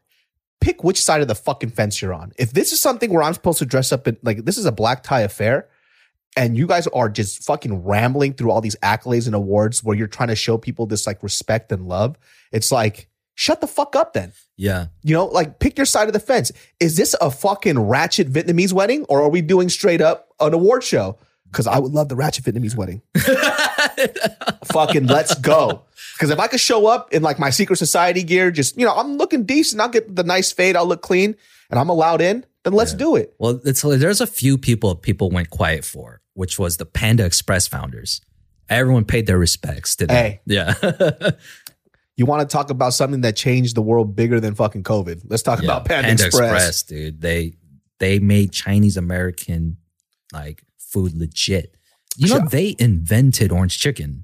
Pick 0.60 0.84
which 0.84 1.02
side 1.02 1.22
of 1.22 1.28
the 1.28 1.36
fucking 1.36 1.70
fence 1.70 2.02
you're 2.02 2.13
on. 2.13 2.34
If 2.38 2.54
this 2.54 2.72
is 2.72 2.82
something 2.82 3.13
where 3.13 3.24
I'm 3.24 3.34
supposed 3.34 3.60
to 3.60 3.65
dress 3.65 3.91
up 3.91 4.08
in 4.08 4.17
like 4.24 4.46
this 4.46 4.58
is 4.58 4.65
a 4.65 4.72
black 4.72 5.04
tie 5.04 5.22
affair, 5.22 5.67
and 6.36 6.58
you 6.58 6.67
guys 6.67 6.88
are 6.88 7.10
just 7.10 7.43
fucking 7.43 7.84
rambling 7.84 8.34
through 8.34 8.52
all 8.52 8.62
these 8.62 8.76
accolades 8.78 9.26
and 9.26 9.36
awards 9.36 9.84
where 9.84 9.98
you're 9.98 10.08
trying 10.08 10.30
to 10.30 10.36
show 10.36 10.58
people 10.58 10.86
this 10.86 11.08
like 11.08 11.24
respect 11.24 11.72
and 11.72 11.88
love, 11.88 12.17
it's 12.52 12.72
like 12.72 13.10
shut 13.34 13.60
the 13.60 13.67
fuck 13.67 13.96
up 13.96 14.13
then. 14.13 14.34
Yeah, 14.56 14.88
You 15.04 15.13
know, 15.13 15.26
like 15.26 15.60
pick 15.60 15.78
your 15.78 15.86
side 15.86 16.08
of 16.08 16.13
the 16.13 16.20
fence. 16.20 16.52
Is 16.80 16.98
this 16.98 17.15
a 17.22 17.30
fucking 17.30 17.80
ratchet 17.80 18.32
Vietnamese 18.32 18.74
wedding 18.74 19.06
or 19.10 19.22
are 19.22 19.30
we 19.30 19.41
doing 19.41 19.70
straight 19.70 20.02
up 20.02 20.34
an 20.39 20.54
award 20.54 20.84
show? 20.84 21.17
Because 21.52 21.67
I 21.67 21.80
would 21.80 21.93
love 21.93 22.10
the 22.10 22.15
ratchet 22.15 22.46
Vietnamese 22.46 22.76
wedding. 22.76 23.02
fucking 24.65 25.08
let's 25.08 25.36
go. 25.36 25.84
Because 26.17 26.32
if 26.32 26.39
I 26.39 26.47
could 26.47 26.60
show 26.60 26.88
up 26.88 27.13
in 27.13 27.21
like 27.21 27.39
my 27.39 27.49
secret 27.49 27.77
society 27.77 28.23
gear, 28.23 28.51
just, 28.51 28.77
you 28.77 28.86
know, 28.86 28.93
I'm 28.93 29.17
looking 29.17 29.43
decent, 29.43 29.82
I'll 29.82 29.89
get 29.89 30.15
the 30.15 30.23
nice 30.23 30.51
fade, 30.51 30.75
I'll 30.75 30.88
look 30.88 31.01
clean, 31.01 31.36
and 31.69 31.80
I'm 31.80 31.89
allowed 31.89 32.21
in, 32.21 32.45
then 32.63 32.73
let's 32.73 32.93
do 32.93 33.15
it. 33.15 33.34
Well, 33.39 33.62
it's 33.63 33.82
there's 33.82 34.21
a 34.21 34.27
few 34.27 34.58
people 34.58 34.95
people 34.95 35.30
went 35.30 35.49
quiet 35.49 35.86
for, 35.86 36.21
which 36.34 36.58
was 36.58 36.77
the 36.77 36.86
Panda 36.86 37.25
Express 37.25 37.67
founders. 37.67 38.21
Everyone 38.69 39.06
paid 39.06 39.27
their 39.27 39.38
respects. 39.38 39.95
Did 39.95 40.12
Hey. 40.12 40.41
Yeah. 40.45 40.73
You 42.17 42.25
want 42.25 42.49
to 42.49 42.51
talk 42.51 42.71
about 42.71 42.95
something 42.95 43.21
that 43.21 43.36
changed 43.36 43.75
the 43.75 43.82
world 43.84 44.15
bigger 44.15 44.39
than 44.39 44.56
fucking 44.56 44.82
COVID? 44.82 45.21
Let's 45.27 45.43
talk 45.43 45.63
about 45.63 45.86
Panda, 45.86 46.12
Express. 46.25 46.82
dude. 46.82 47.21
They 47.21 47.53
they 47.99 48.17
made 48.17 48.51
Chinese 48.51 48.97
American 48.97 49.77
like 50.34 50.63
food 50.80 51.13
legit. 51.13 51.75
You 52.17 52.30
know, 52.30 52.47
they 52.47 52.75
invented 52.80 53.51
orange 53.51 53.80
chicken. 53.80 54.23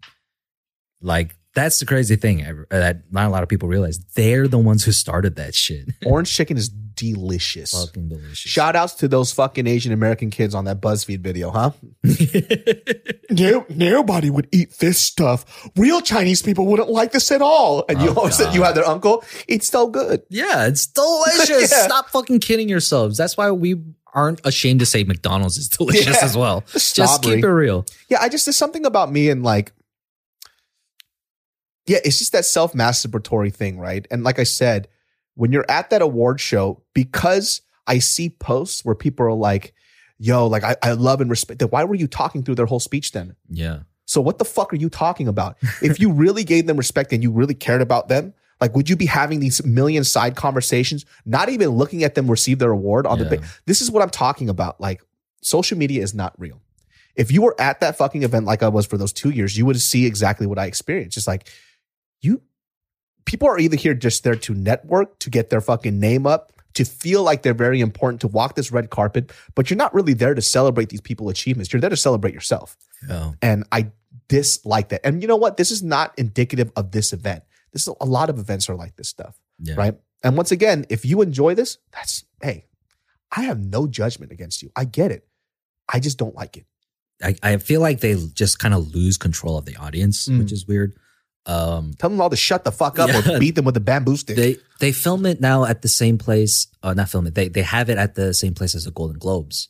Like 1.01 1.35
that's 1.55 1.79
the 1.79 1.85
crazy 1.85 2.15
thing 2.15 2.43
I- 2.45 2.49
uh, 2.51 2.79
that 2.79 3.11
not 3.11 3.27
a 3.27 3.29
lot 3.29 3.43
of 3.43 3.49
people 3.49 3.69
realize. 3.69 3.99
They're 4.15 4.47
the 4.47 4.57
ones 4.57 4.83
who 4.83 4.91
started 4.91 5.35
that 5.37 5.53
shit. 5.55 5.89
Orange 6.05 6.31
chicken 6.33 6.57
is 6.57 6.69
delicious. 6.69 7.71
Fucking 7.71 8.09
delicious. 8.09 8.37
Shout 8.51 8.75
outs 8.75 8.93
to 8.95 9.07
those 9.07 9.31
fucking 9.31 9.65
Asian 9.67 9.91
American 9.93 10.29
kids 10.29 10.53
on 10.55 10.65
that 10.65 10.79
BuzzFeed 10.81 11.21
video, 11.21 11.49
huh? 11.51 11.71
no, 13.31 13.65
nobody 13.69 14.29
would 14.29 14.47
eat 14.51 14.77
this 14.79 14.99
stuff. 14.99 15.69
Real 15.75 16.01
Chinese 16.01 16.41
people 16.41 16.65
wouldn't 16.67 16.89
like 16.89 17.11
this 17.11 17.31
at 17.31 17.41
all. 17.41 17.85
And 17.89 18.01
you 18.01 18.09
Oh, 18.09 18.15
always 18.15 18.35
said 18.35 18.53
you 18.53 18.63
had 18.63 18.75
their 18.75 18.87
uncle. 18.87 19.23
It's 19.47 19.67
so 19.67 19.87
good. 19.87 20.21
yeah, 20.29 20.67
it's 20.67 20.85
delicious. 20.87 21.71
Yeah. 21.71 21.85
Stop 21.85 22.09
fucking 22.09 22.39
kidding 22.39 22.69
yourselves. 22.69 23.17
That's 23.17 23.37
why 23.37 23.49
we 23.51 23.75
aren't 24.13 24.41
ashamed 24.45 24.79
to 24.79 24.85
say 24.85 25.03
McDonald's 25.03 25.57
is 25.57 25.67
delicious 25.69 26.05
Yeah. 26.17 26.25
as 26.25 26.37
well. 26.37 26.61
The 26.67 26.73
Just 26.79 26.93
snobbery. 26.95 27.35
keep 27.37 27.43
it 27.45 27.49
real. 27.51 27.85
Yeah, 28.09 28.19
I 28.21 28.29
just 28.29 28.45
there's 28.45 28.57
something 28.57 28.85
about 28.85 29.11
me 29.11 29.29
and 29.29 29.41
like, 29.43 29.71
yeah, 31.85 31.99
it's 32.05 32.17
just 32.19 32.31
that 32.31 32.45
self 32.45 32.73
masturbatory 32.73 33.53
thing, 33.53 33.77
right? 33.79 34.07
And 34.11 34.23
like 34.23 34.39
I 34.39 34.43
said, 34.43 34.87
when 35.35 35.51
you're 35.51 35.65
at 35.69 35.89
that 35.89 36.01
award 36.01 36.39
show, 36.39 36.83
because 36.93 37.61
I 37.87 37.99
see 37.99 38.29
posts 38.29 38.85
where 38.85 38.95
people 38.95 39.25
are 39.25 39.33
like, 39.33 39.73
"Yo, 40.17 40.47
like 40.47 40.63
I, 40.63 40.75
I 40.81 40.91
love 40.93 41.21
and 41.21 41.29
respect." 41.29 41.59
Then 41.59 41.69
why 41.69 41.83
were 41.83 41.95
you 41.95 42.07
talking 42.07 42.43
through 42.43 42.55
their 42.55 42.65
whole 42.67 42.79
speech 42.79 43.11
then? 43.11 43.35
Yeah. 43.49 43.79
So 44.05 44.21
what 44.21 44.37
the 44.37 44.45
fuck 44.45 44.71
are 44.73 44.77
you 44.77 44.89
talking 44.89 45.27
about? 45.27 45.57
if 45.81 45.99
you 45.99 46.11
really 46.11 46.43
gave 46.43 46.67
them 46.67 46.77
respect 46.77 47.11
and 47.13 47.23
you 47.23 47.31
really 47.31 47.53
cared 47.55 47.81
about 47.81 48.09
them, 48.09 48.33
like 48.61 48.75
would 48.75 48.89
you 48.89 48.95
be 48.95 49.05
having 49.05 49.39
these 49.39 49.63
million 49.65 50.03
side 50.03 50.35
conversations, 50.35 51.05
not 51.25 51.49
even 51.49 51.69
looking 51.69 52.03
at 52.03 52.13
them 52.15 52.29
receive 52.29 52.59
their 52.59 52.71
award 52.71 53.07
on 53.07 53.17
the 53.17 53.23
Yeah. 53.25 53.37
ba- 53.37 53.47
This 53.65 53.81
is 53.81 53.89
what 53.89 54.03
I'm 54.03 54.09
talking 54.09 54.49
about. 54.49 54.79
Like 54.79 55.01
social 55.41 55.77
media 55.77 56.03
is 56.03 56.13
not 56.13 56.33
real. 56.37 56.61
If 57.15 57.31
you 57.31 57.41
were 57.41 57.55
at 57.59 57.79
that 57.79 57.97
fucking 57.97 58.23
event 58.23 58.45
like 58.45 58.61
I 58.63 58.67
was 58.69 58.85
for 58.85 58.97
those 58.97 59.13
2 59.13 59.29
years, 59.29 59.57
you 59.57 59.65
would 59.65 59.79
see 59.81 60.05
exactly 60.05 60.47
what 60.47 60.59
I 60.59 60.65
experienced. 60.65 61.15
Just 61.15 61.27
like 61.27 61.47
you 62.23 62.41
people 63.25 63.47
are 63.47 63.57
either 63.59 63.77
here 63.77 63.93
just 63.93 64.23
there 64.23 64.35
to 64.35 64.53
network, 64.53 65.17
to 65.19 65.29
get 65.29 65.49
their 65.49 65.61
fucking 65.61 65.97
name 65.99 66.27
up, 66.27 66.51
to 66.73 66.83
feel 66.83 67.23
like 67.23 67.41
they're 67.41 67.53
very 67.53 67.79
important, 67.79 68.19
to 68.21 68.27
walk 68.27 68.55
this 68.55 68.71
red 68.71 68.89
carpet, 68.89 69.31
but 69.55 69.69
you're 69.69 69.77
not 69.77 69.93
really 69.93 70.13
there 70.13 70.33
to 70.33 70.41
celebrate 70.41 70.89
these 70.89 70.99
people's 71.01 71.31
achievements. 71.31 71.71
You're 71.71 71.79
there 71.79 71.89
to 71.89 71.95
celebrate 71.97 72.33
yourself. 72.33 72.75
Yeah. 73.07 73.31
And 73.41 73.63
I 73.71 73.91
dislike 74.27 74.89
that. 74.89 75.05
And 75.05 75.21
you 75.21 75.27
know 75.27 75.35
what? 75.37 75.57
This 75.57 75.71
is 75.71 75.81
not 75.83 76.13
indicative 76.17 76.71
of 76.75 76.91
this 76.91 77.13
event. 77.13 77.43
This 77.71 77.83
is 77.87 77.93
a 78.01 78.05
lot 78.05 78.29
of 78.29 78.39
events 78.39 78.69
are 78.69 78.75
like 78.75 78.95
this 78.97 79.07
stuff, 79.09 79.39
Yeah. 79.59 79.75
right? 79.75 79.95
And 80.23 80.35
once 80.37 80.51
again, 80.51 80.85
if 80.89 81.05
you 81.05 81.21
enjoy 81.21 81.53
this, 81.55 81.77
that's 81.91 82.25
hey, 82.41 82.65
I 83.31 83.43
have 83.43 83.59
no 83.59 83.87
judgment 83.87 84.31
against 84.31 84.61
you. 84.61 84.69
I 84.75 84.85
get 84.85 85.11
it. 85.11 85.27
I 85.87 85.99
just 85.99 86.17
don't 86.17 86.35
like 86.35 86.57
it. 86.57 86.65
I, 87.21 87.35
I 87.41 87.57
feel 87.57 87.81
like 87.81 87.99
they 88.01 88.15
just 88.33 88.59
kind 88.59 88.73
of 88.73 88.93
lose 88.93 89.17
control 89.17 89.57
of 89.57 89.65
the 89.65 89.75
audience, 89.77 90.27
Mm. 90.27 90.39
which 90.39 90.51
is 90.51 90.67
weird. 90.67 90.97
Um, 91.45 91.93
Tell 91.99 92.09
them 92.09 92.21
all 92.21 92.29
to 92.29 92.35
shut 92.37 92.63
the 92.63 92.71
fuck 92.71 92.99
up 92.99 93.09
Yeah. 93.09 93.35
or 93.35 93.39
beat 93.39 93.55
them 93.55 93.65
with 93.65 93.75
a 93.75 93.81
bamboo 93.81 94.15
stick. 94.15 94.35
they 94.37 94.55
they 94.79 94.91
film 94.93 95.25
it 95.25 95.41
now 95.41 95.65
at 95.65 95.81
the 95.81 95.87
same 95.89 96.17
place. 96.17 96.67
Uh, 96.81 96.93
not 96.93 97.09
film 97.09 97.27
it. 97.27 97.35
They 97.35 97.49
they 97.49 97.63
have 97.63 97.89
it 97.89 97.97
at 97.97 98.15
the 98.15 98.33
same 98.33 98.53
place 98.53 98.75
as 98.75 98.85
the 98.85 98.91
Golden 98.91 99.17
Globes, 99.19 99.67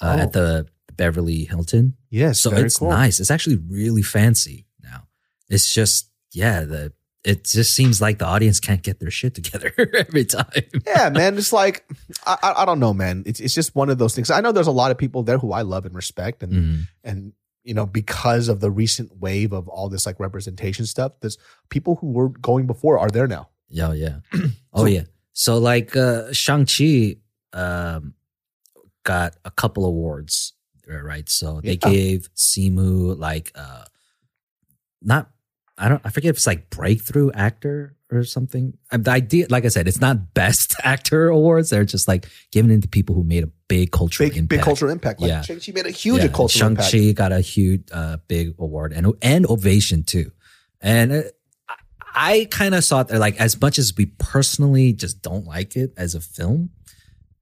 uh, 0.00 0.16
Oh. 0.18 0.22
at 0.22 0.32
the 0.32 0.66
Beverly 0.96 1.44
Hilton. 1.44 1.96
yes, 2.10 2.40
So 2.40 2.52
it's 2.52 2.78
cool. 2.78 2.90
nice. 2.90 3.20
It's 3.20 3.30
actually 3.30 3.56
really 3.68 4.02
fancy 4.02 4.66
now. 4.82 5.06
It's 5.48 5.72
just 5.72 6.10
yeah. 6.32 6.64
The 6.64 6.92
it 7.24 7.44
just 7.44 7.72
seems 7.74 8.00
like 8.02 8.18
the 8.18 8.26
audience 8.26 8.60
can't 8.60 8.82
get 8.82 9.00
their 9.00 9.10
shit 9.10 9.34
together 9.34 9.72
every 9.96 10.24
time. 10.26 10.50
yeah, 10.86 11.08
man. 11.10 11.38
It's 11.38 11.52
like 11.52 11.84
I, 12.26 12.36
I, 12.58 12.64
don't 12.66 12.80
know, 12.80 12.92
man. 12.92 13.22
It's 13.24 13.40
it's 13.40 13.54
just 13.54 13.74
one 13.74 13.88
of 13.88 13.98
those 13.98 14.14
things. 14.14 14.30
I 14.30 14.40
know 14.40 14.52
there's 14.52 14.66
a 14.66 14.72
lot 14.72 14.90
of 14.90 14.98
people 14.98 15.22
there 15.22 15.38
who 15.38 15.52
I 15.52 15.62
love 15.62 15.86
and 15.86 15.94
respect, 15.94 16.42
and 16.42 16.52
Mhm. 16.52 16.80
and 17.04 17.32
you 17.64 17.74
know 17.74 17.86
because 17.86 18.48
of 18.48 18.60
the 18.60 18.70
recent 18.70 19.16
wave 19.20 19.52
of 19.52 19.68
all 19.68 19.88
this 19.88 20.06
like 20.06 20.20
representation 20.20 20.86
stuff, 20.86 21.12
there's 21.20 21.38
people 21.70 21.96
who 21.96 22.12
were 22.12 22.28
going 22.28 22.66
before 22.66 22.98
are 22.98 23.10
there 23.10 23.26
now. 23.26 23.48
Yeah, 23.68 23.92
yeah. 23.92 24.18
oh 24.72 24.86
yeah. 24.86 25.04
So 25.32 25.58
like 25.58 25.96
uh 25.96 26.32
Shang 26.32 26.66
Chi 26.66 27.16
um 27.52 28.14
got 29.04 29.36
a 29.44 29.50
couple 29.50 29.84
awards, 29.84 30.52
uh, 30.90 31.00
right? 31.02 31.28
So 31.28 31.60
they 31.62 31.72
Yeah. 31.82 31.90
gave 31.90 32.28
Simu 32.36 33.18
like 33.18 33.50
uh 33.54 33.84
not 35.02 35.30
I 35.76 35.88
don't 35.88 36.00
I 36.04 36.10
forget 36.10 36.30
if 36.30 36.36
it's 36.36 36.46
like 36.46 36.70
breakthrough 36.70 37.32
actor 37.32 37.93
or 38.14 38.24
something. 38.24 38.76
Um, 38.92 39.02
The 39.02 39.10
idea, 39.10 39.46
like 39.50 39.64
I 39.64 39.68
said, 39.68 39.88
it's 39.88 40.00
not 40.00 40.34
best 40.34 40.74
actor 40.84 41.28
awards. 41.28 41.70
They're 41.70 41.84
just 41.84 42.06
like 42.08 42.26
giving 42.52 42.70
it 42.70 42.82
to 42.82 42.88
people 42.88 43.14
who 43.14 43.24
made 43.24 43.44
a 43.44 43.50
big 43.68 43.90
cultural 43.90 44.28
Big 44.28 44.36
impact. 44.38 44.48
big 44.50 44.60
cultural 44.62 44.90
impact. 44.90 45.20
Like 45.20 45.28
Yeah. 45.30 45.42
Shang-Chi 45.42 45.72
made 45.72 45.86
a 45.86 45.90
huge 45.90 46.22
Yeah, 46.22 46.28
cultural 46.28 46.48
Shang 46.48 46.70
impact. 46.72 46.92
Chi 46.92 47.12
got 47.12 47.32
a 47.32 47.40
huge, 47.40 47.82
uh, 47.92 48.18
big 48.28 48.54
award 48.58 48.92
and 48.92 49.12
and 49.22 49.46
ovation 49.46 50.02
too. 50.02 50.30
And 50.80 51.12
uh, 51.12 51.22
I, 51.68 51.76
I 52.40 52.44
kind 52.50 52.74
of 52.74 52.84
saw 52.84 53.00
it 53.00 53.08
there, 53.08 53.18
like 53.18 53.40
as 53.40 53.60
much 53.60 53.78
as 53.78 53.92
we 53.96 54.06
personally 54.06 54.92
just 54.92 55.22
don't 55.22 55.46
like 55.46 55.74
it 55.76 55.92
as 55.96 56.14
a 56.14 56.20
film, 56.20 56.70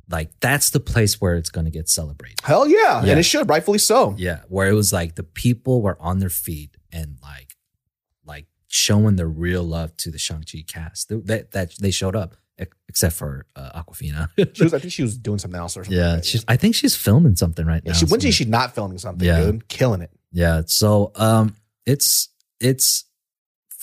like 0.08 0.30
that's 0.40 0.70
the 0.70 0.80
place 0.80 1.20
where 1.20 1.36
it's 1.36 1.50
going 1.50 1.64
to 1.66 1.70
get 1.70 1.88
celebrated. 1.88 2.38
Hell 2.42 2.66
yeah. 2.68 3.02
Yeah. 3.04 3.10
and 3.12 3.20
it 3.20 3.24
should, 3.24 3.48
rightfully 3.48 3.78
so. 3.78 4.14
Yeah, 4.18 4.40
where 4.48 4.68
it 4.68 4.74
was 4.74 4.92
like 4.92 5.14
the 5.16 5.22
people 5.22 5.82
were 5.82 5.96
on 6.00 6.18
their 6.18 6.28
feet 6.30 6.76
and 6.92 7.16
like 7.22 7.56
showing 8.74 9.16
the 9.16 9.26
real 9.26 9.62
love 9.62 9.94
to 9.98 10.10
the 10.10 10.18
Shang 10.18 10.44
Chi 10.50 10.64
cast. 10.66 11.10
That 11.26 11.50
that, 11.52 11.74
they 11.78 11.90
showed 11.90 12.16
up, 12.16 12.36
except 12.88 13.14
for 13.14 13.44
uh, 13.54 13.82
Awkwafina. 13.82 14.28
She 14.54 14.64
was, 14.64 14.72
I 14.72 14.78
think 14.80 14.92
she 14.94 15.02
was 15.02 15.18
doing 15.18 15.38
something 15.38 15.60
else 15.60 15.76
or 15.76 15.84
something. 15.84 15.98
yeah, 15.98 16.14
like 16.14 16.24
she's. 16.24 16.44
I 16.48 16.56
think 16.56 16.74
she's 16.74 16.96
filming 16.96 17.36
something 17.36 17.66
right 17.66 17.82
yeah. 17.84 17.92
now. 17.92 17.98
She, 17.98 18.06
when 18.06 18.20
so- 18.20 18.28
is 18.28 18.34
she 18.34 18.46
not 18.46 18.74
filming 18.74 18.96
something, 18.98 19.26
Yeah. 19.26 19.44
dude? 19.44 19.68
Killing 19.68 20.00
it. 20.00 20.10
Yeah. 20.32 20.62
So 20.66 21.12
um 21.16 21.54
it's 21.84 22.30
it's 22.60 23.04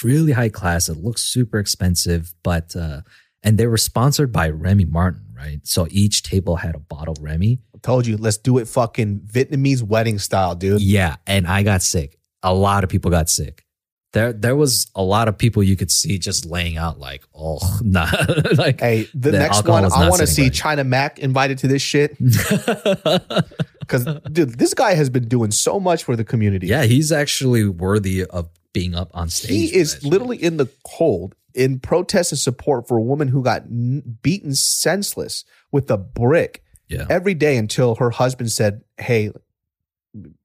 really 0.04 0.32
high 0.32 0.50
class. 0.50 0.90
It 0.90 0.98
looks 0.98 1.22
super 1.22 1.60
expensive, 1.60 2.34
but 2.44 2.76
uh 2.76 3.02
and 3.44 3.58
they 3.58 3.68
were 3.68 3.78
sponsored 3.78 4.32
by 4.32 4.50
Remy 4.50 4.86
Martin, 4.86 5.28
right? 5.34 5.60
So 5.64 5.88
each 5.92 6.24
table 6.24 6.56
had 6.56 6.76
a 6.76 6.80
bottle 6.80 7.14
of 7.14 7.24
Remy. 7.24 7.60
I 7.76 7.78
told 7.78 8.08
you, 8.08 8.18
let's 8.18 8.38
do 8.38 8.58
it 8.58 8.68
fucking 8.68 9.22
Vietnamese 9.32 9.84
wedding 9.84 10.18
style, 10.20 10.56
dude. 10.56 10.82
Yeah, 10.82 11.18
and 11.28 11.46
I 11.48 11.62
got 11.64 11.82
sick. 11.84 12.18
A 12.44 12.54
lot 12.54 12.84
of 12.84 12.90
people 12.90 13.12
got 13.12 13.30
sick. 13.30 13.64
There, 14.12 14.34
there 14.34 14.56
was 14.56 14.90
a 14.96 15.04
lot 15.04 15.28
of 15.28 15.38
people 15.38 15.62
you 15.62 15.76
could 15.76 15.92
see 15.92 16.18
just 16.18 16.46
laying 16.46 16.78
out 16.78 17.00
like, 17.00 17.24
oh, 17.36 17.60
nah, 17.84 18.10
like 18.58 18.80
Hey, 18.80 19.04
the, 19.14 19.32
The 19.32 19.40
next 19.40 19.68
one, 19.68 19.86
I 19.86 20.10
want 20.10 20.22
to 20.22 20.28
see. 20.28 20.50
China 20.50 20.84
Mac 20.84 21.20
invited 21.20 21.60
to 21.60 21.68
this 21.68 21.82
shit 21.82 22.18
because, 23.80 24.06
dude, 24.32 24.58
this 24.58 24.74
guy 24.74 24.94
has 24.94 25.10
been 25.10 25.28
doing 25.28 25.52
so 25.52 25.80
much 25.80 26.04
for 26.04 26.16
the 26.16 26.24
community. 26.24 26.68
yeah, 26.68 26.84
he's 26.84 27.12
actually 27.12 27.68
worthy 27.68 28.26
of 28.26 28.50
being 28.74 28.96
up 28.96 29.12
on 29.14 29.30
stage. 29.30 29.52
he 29.52 29.76
is 29.76 29.94
shit. 29.94 30.04
literally 30.04 30.38
in 30.42 30.58
the 30.58 30.70
cold 30.86 31.36
in 31.56 31.80
protest 31.80 32.32
and 32.32 32.40
support 32.40 32.88
for 32.88 32.98
a 32.98 33.02
woman 33.02 33.28
who 33.28 33.44
got 33.44 33.64
n- 33.64 34.18
beaten 34.22 34.54
senseless 34.54 35.44
with 35.72 35.90
a 35.90 35.98
brick 35.98 36.64
yeah, 36.88 37.06
every 37.10 37.34
day 37.34 37.58
until 37.58 37.96
her 37.96 38.12
husband 38.12 38.52
said, 38.52 38.82
"Hey, 38.98 39.32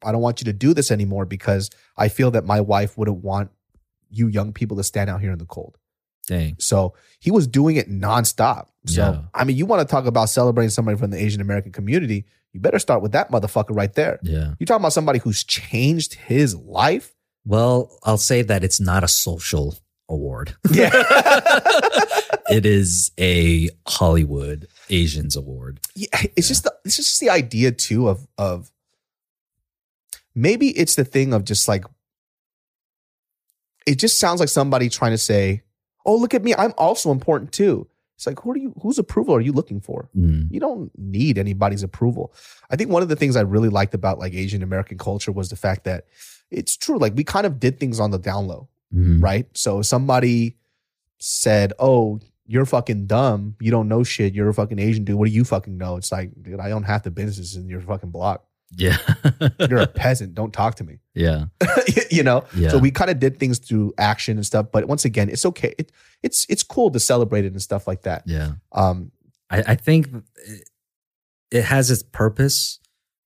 I 0.03 0.13
don't 0.13 0.21
want 0.23 0.41
you 0.41 0.47
to 0.47 0.53
do 0.53 0.75
this 0.75 0.91
anymore 0.91 1.25
because 1.27 1.71
I 1.97 2.09
feel 2.09 2.31
that 2.33 2.45
my 2.45 2.61
wife 2.61 2.97
wouldn't 2.99 3.23
want 3.23 3.51
you 4.17 4.29
young 4.29 4.53
people 4.53 4.77
to 4.79 4.85
stand 4.85 5.11
out 5.11 5.21
here 5.21 5.33
in 5.33 5.39
the 5.39 5.47
cold." 5.47 5.77
dang, 6.27 6.57
So 6.59 6.95
he 7.21 7.31
was 7.31 7.47
doing 7.47 7.77
it 7.77 7.91
nonstop. 7.91 8.69
So 8.87 9.03
Yeah. 9.03 9.23
I 9.35 9.45
mean, 9.45 9.57
you 9.59 9.67
want 9.67 9.87
to 9.87 9.91
talk 9.91 10.07
about 10.07 10.31
celebrating 10.31 10.71
somebody 10.71 10.97
from 10.97 11.11
the 11.11 11.19
Asian 11.23 11.43
American 11.43 11.71
community? 11.71 12.25
You 12.55 12.61
better 12.61 12.79
start 12.79 13.03
with 13.03 13.13
that 13.13 13.31
motherfucker 13.31 13.77
right 13.77 13.93
there. 13.93 14.21
yeah. 14.23 14.55
You 14.59 14.65
talking 14.65 14.81
about 14.81 14.95
somebody 14.95 15.19
who's 15.19 15.45
changed 15.45 16.15
his 16.15 16.55
life? 16.57 17.15
Well, 17.45 17.91
I'll 18.05 18.17
say 18.17 18.41
that 18.41 18.65
it's 18.65 18.81
not 18.81 19.05
a 19.05 19.09
social 19.09 19.77
award. 20.09 20.55
Yeah. 20.71 20.91
it 22.51 22.65
is 22.65 23.11
a 23.19 23.69
Hollywood 23.87 24.67
Asians 24.89 25.37
award. 25.37 25.81
yeah, 25.95 26.09
it's 26.37 26.49
just 26.49 26.65
the 26.65 26.75
it's 26.87 26.97
just 26.97 27.21
the 27.21 27.29
idea 27.31 27.71
too 27.73 28.09
of 28.09 28.27
of 28.39 28.71
maybe 30.35 30.69
it's 30.71 30.95
the 30.95 31.05
thing 31.05 31.33
of 31.35 31.45
just 31.45 31.69
like 31.69 31.85
it 33.87 33.99
just 33.99 34.19
sounds 34.19 34.41
like 34.41 34.49
somebody 34.49 34.89
trying 34.89 35.13
to 35.13 35.19
say, 35.19 35.63
"Oh, 36.07 36.17
look 36.17 36.35
at 36.35 36.43
me, 36.45 36.55
I'm 36.57 36.73
also 36.79 37.11
important 37.11 37.53
too." 37.53 37.87
It's 38.17 38.27
like, 38.29 38.41
who 38.41 38.53
are 38.53 38.57
you? 38.57 38.73
Whose 38.81 38.99
approval 38.99 39.35
are 39.35 39.41
you 39.41 39.53
looking 39.53 39.81
for? 39.81 40.09
Mm, 40.17 40.47
You 40.51 40.61
don't 40.61 40.91
need 40.97 41.37
anybody's 41.37 41.83
approval. 41.83 42.33
I 42.71 42.77
think 42.77 42.91
one 42.91 43.03
of 43.03 43.09
the 43.09 43.17
things 43.17 43.35
I 43.35 43.41
really 43.41 43.69
liked 43.69 43.93
about 43.93 44.21
like 44.21 44.35
Asian 44.35 44.63
American 44.63 44.99
culture 44.99 45.33
was 45.33 45.49
the 45.51 45.57
fact 45.57 45.83
that 45.85 46.07
it's 46.51 46.77
true. 46.77 46.97
Like 46.99 47.15
we 47.17 47.25
kind 47.25 47.45
of 47.45 47.59
did 47.59 47.81
things 47.81 47.99
on 47.99 48.13
the 48.13 48.19
down 48.19 48.47
low, 48.47 48.69
mm, 48.95 49.21
right? 49.23 49.47
So 49.55 49.83
somebody 49.83 50.57
said, 51.19 51.73
"Oh, 51.79 52.21
you're 52.47 52.67
fucking 52.67 53.07
dumb. 53.07 53.57
You 53.61 53.71
don't 53.73 53.89
know 53.89 54.05
shit. 54.05 54.33
You're 54.35 54.49
a 54.49 54.55
fucking 54.55 54.79
Asian 54.79 55.05
dude. 55.05 55.17
What 55.17 55.27
do 55.27 55.33
you 55.33 55.45
fucking 55.45 55.77
know?" 55.77 55.97
It's 55.97 56.13
like, 56.13 56.31
dude, 56.41 56.61
I 56.61 56.69
don't 56.69 56.85
have 56.85 57.03
the 57.03 57.11
businesses 57.11 57.57
in 57.57 57.69
your 57.69 57.81
fucking 57.81 58.11
block. 58.11 58.45
Yeah, 58.77 58.97
You're 59.59 59.81
a 59.81 59.87
peasant. 59.87 60.35
Don't 60.35 60.53
talk 60.53 60.77
to 60.77 60.85
me. 60.85 60.99
yeah, 61.15 61.47
you 62.11 62.23
know. 62.23 62.45
yeah. 62.55 62.71
So 62.71 62.79
we 62.79 62.91
kind 62.91 63.11
of 63.11 63.19
did 63.19 63.39
things 63.39 63.59
through 63.59 63.95
action 63.99 64.37
and 64.37 64.45
stuff. 64.45 64.67
But 64.73 64.87
once 64.87 65.05
again, 65.05 65.29
it's 65.29 65.47
okay. 65.47 65.75
It, 65.79 65.93
it's 66.23 66.47
it's 66.49 66.63
cool 66.63 66.91
to 66.91 67.01
celebrate 67.01 67.45
it 67.45 67.53
and 67.53 67.63
stuff 67.63 67.87
like 67.87 68.03
that. 68.03 68.25
yeah. 68.27 68.53
Um, 68.73 69.13
I, 69.51 69.63
I 69.69 69.75
think 69.75 70.09
it, 70.47 70.69
it 71.51 71.65
has 71.65 71.91
its 71.91 72.03
purpose. 72.03 72.81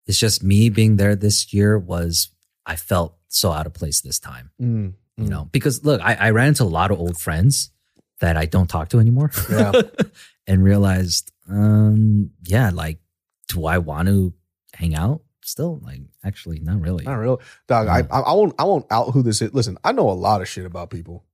It's 0.06 0.18
just 0.18 0.42
me 0.42 0.68
being 0.68 0.96
there 0.96 1.16
this 1.16 1.52
year 1.52 1.78
was 1.78 2.30
I 2.66 2.76
felt 2.76 3.16
so 3.28 3.52
out 3.52 3.66
of 3.66 3.74
place 3.74 4.00
this 4.00 4.18
time, 4.18 4.50
mm, 4.60 4.92
you 5.16 5.24
mm. 5.24 5.28
know, 5.28 5.48
because 5.52 5.84
look, 5.84 6.00
I, 6.00 6.14
I 6.14 6.30
ran 6.30 6.48
into 6.48 6.64
a 6.64 6.64
lot 6.64 6.90
of 6.90 6.98
old 6.98 7.18
friends 7.18 7.70
that 8.20 8.36
I 8.36 8.46
don't 8.46 8.68
talk 8.68 8.88
to 8.90 8.98
anymore. 8.98 9.30
Yeah. 9.50 9.72
and 10.46 10.64
realized, 10.64 11.30
um, 11.48 12.30
yeah, 12.42 12.70
like, 12.72 12.98
do 13.48 13.66
I 13.66 13.78
want 13.78 14.08
to 14.08 14.32
hang 14.74 14.94
out 14.94 15.22
still? 15.48 15.80
Like, 15.82 16.02
actually, 16.24 16.60
not 16.60 16.80
really. 16.80 17.04
Not 17.04 17.14
really, 17.14 17.38
dog. 17.66 17.88
I, 17.88 18.00
I 18.10 18.20
I 18.20 18.32
won't 18.32 18.54
I 18.58 18.64
won't 18.64 18.86
out 18.90 19.12
who 19.12 19.22
this 19.22 19.42
is. 19.42 19.52
Listen, 19.52 19.78
I 19.84 19.92
know 19.92 20.10
a 20.10 20.12
lot 20.12 20.40
of 20.40 20.48
shit 20.48 20.66
about 20.66 20.90
people, 20.90 21.24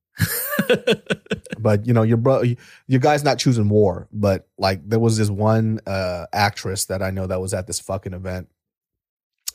but 1.58 1.86
you 1.86 1.92
know 1.92 2.02
your 2.02 2.16
bro, 2.16 2.42
your 2.86 3.00
guy's 3.00 3.24
not 3.24 3.38
choosing 3.38 3.68
war. 3.68 4.08
But 4.12 4.48
like 4.58 4.88
there 4.88 5.00
was 5.00 5.16
this 5.16 5.30
one 5.30 5.80
uh 5.86 6.26
actress 6.32 6.86
that 6.86 7.02
I 7.02 7.10
know 7.10 7.26
that 7.26 7.40
was 7.40 7.54
at 7.54 7.66
this 7.66 7.80
fucking 7.80 8.14
event, 8.14 8.48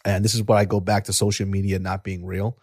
and 0.05 0.23
this 0.23 0.35
is 0.35 0.43
where 0.43 0.57
I 0.57 0.65
go 0.65 0.79
back 0.79 1.05
to 1.05 1.13
social 1.13 1.47
media 1.47 1.79
not 1.79 2.03
being 2.03 2.25
real. 2.25 2.57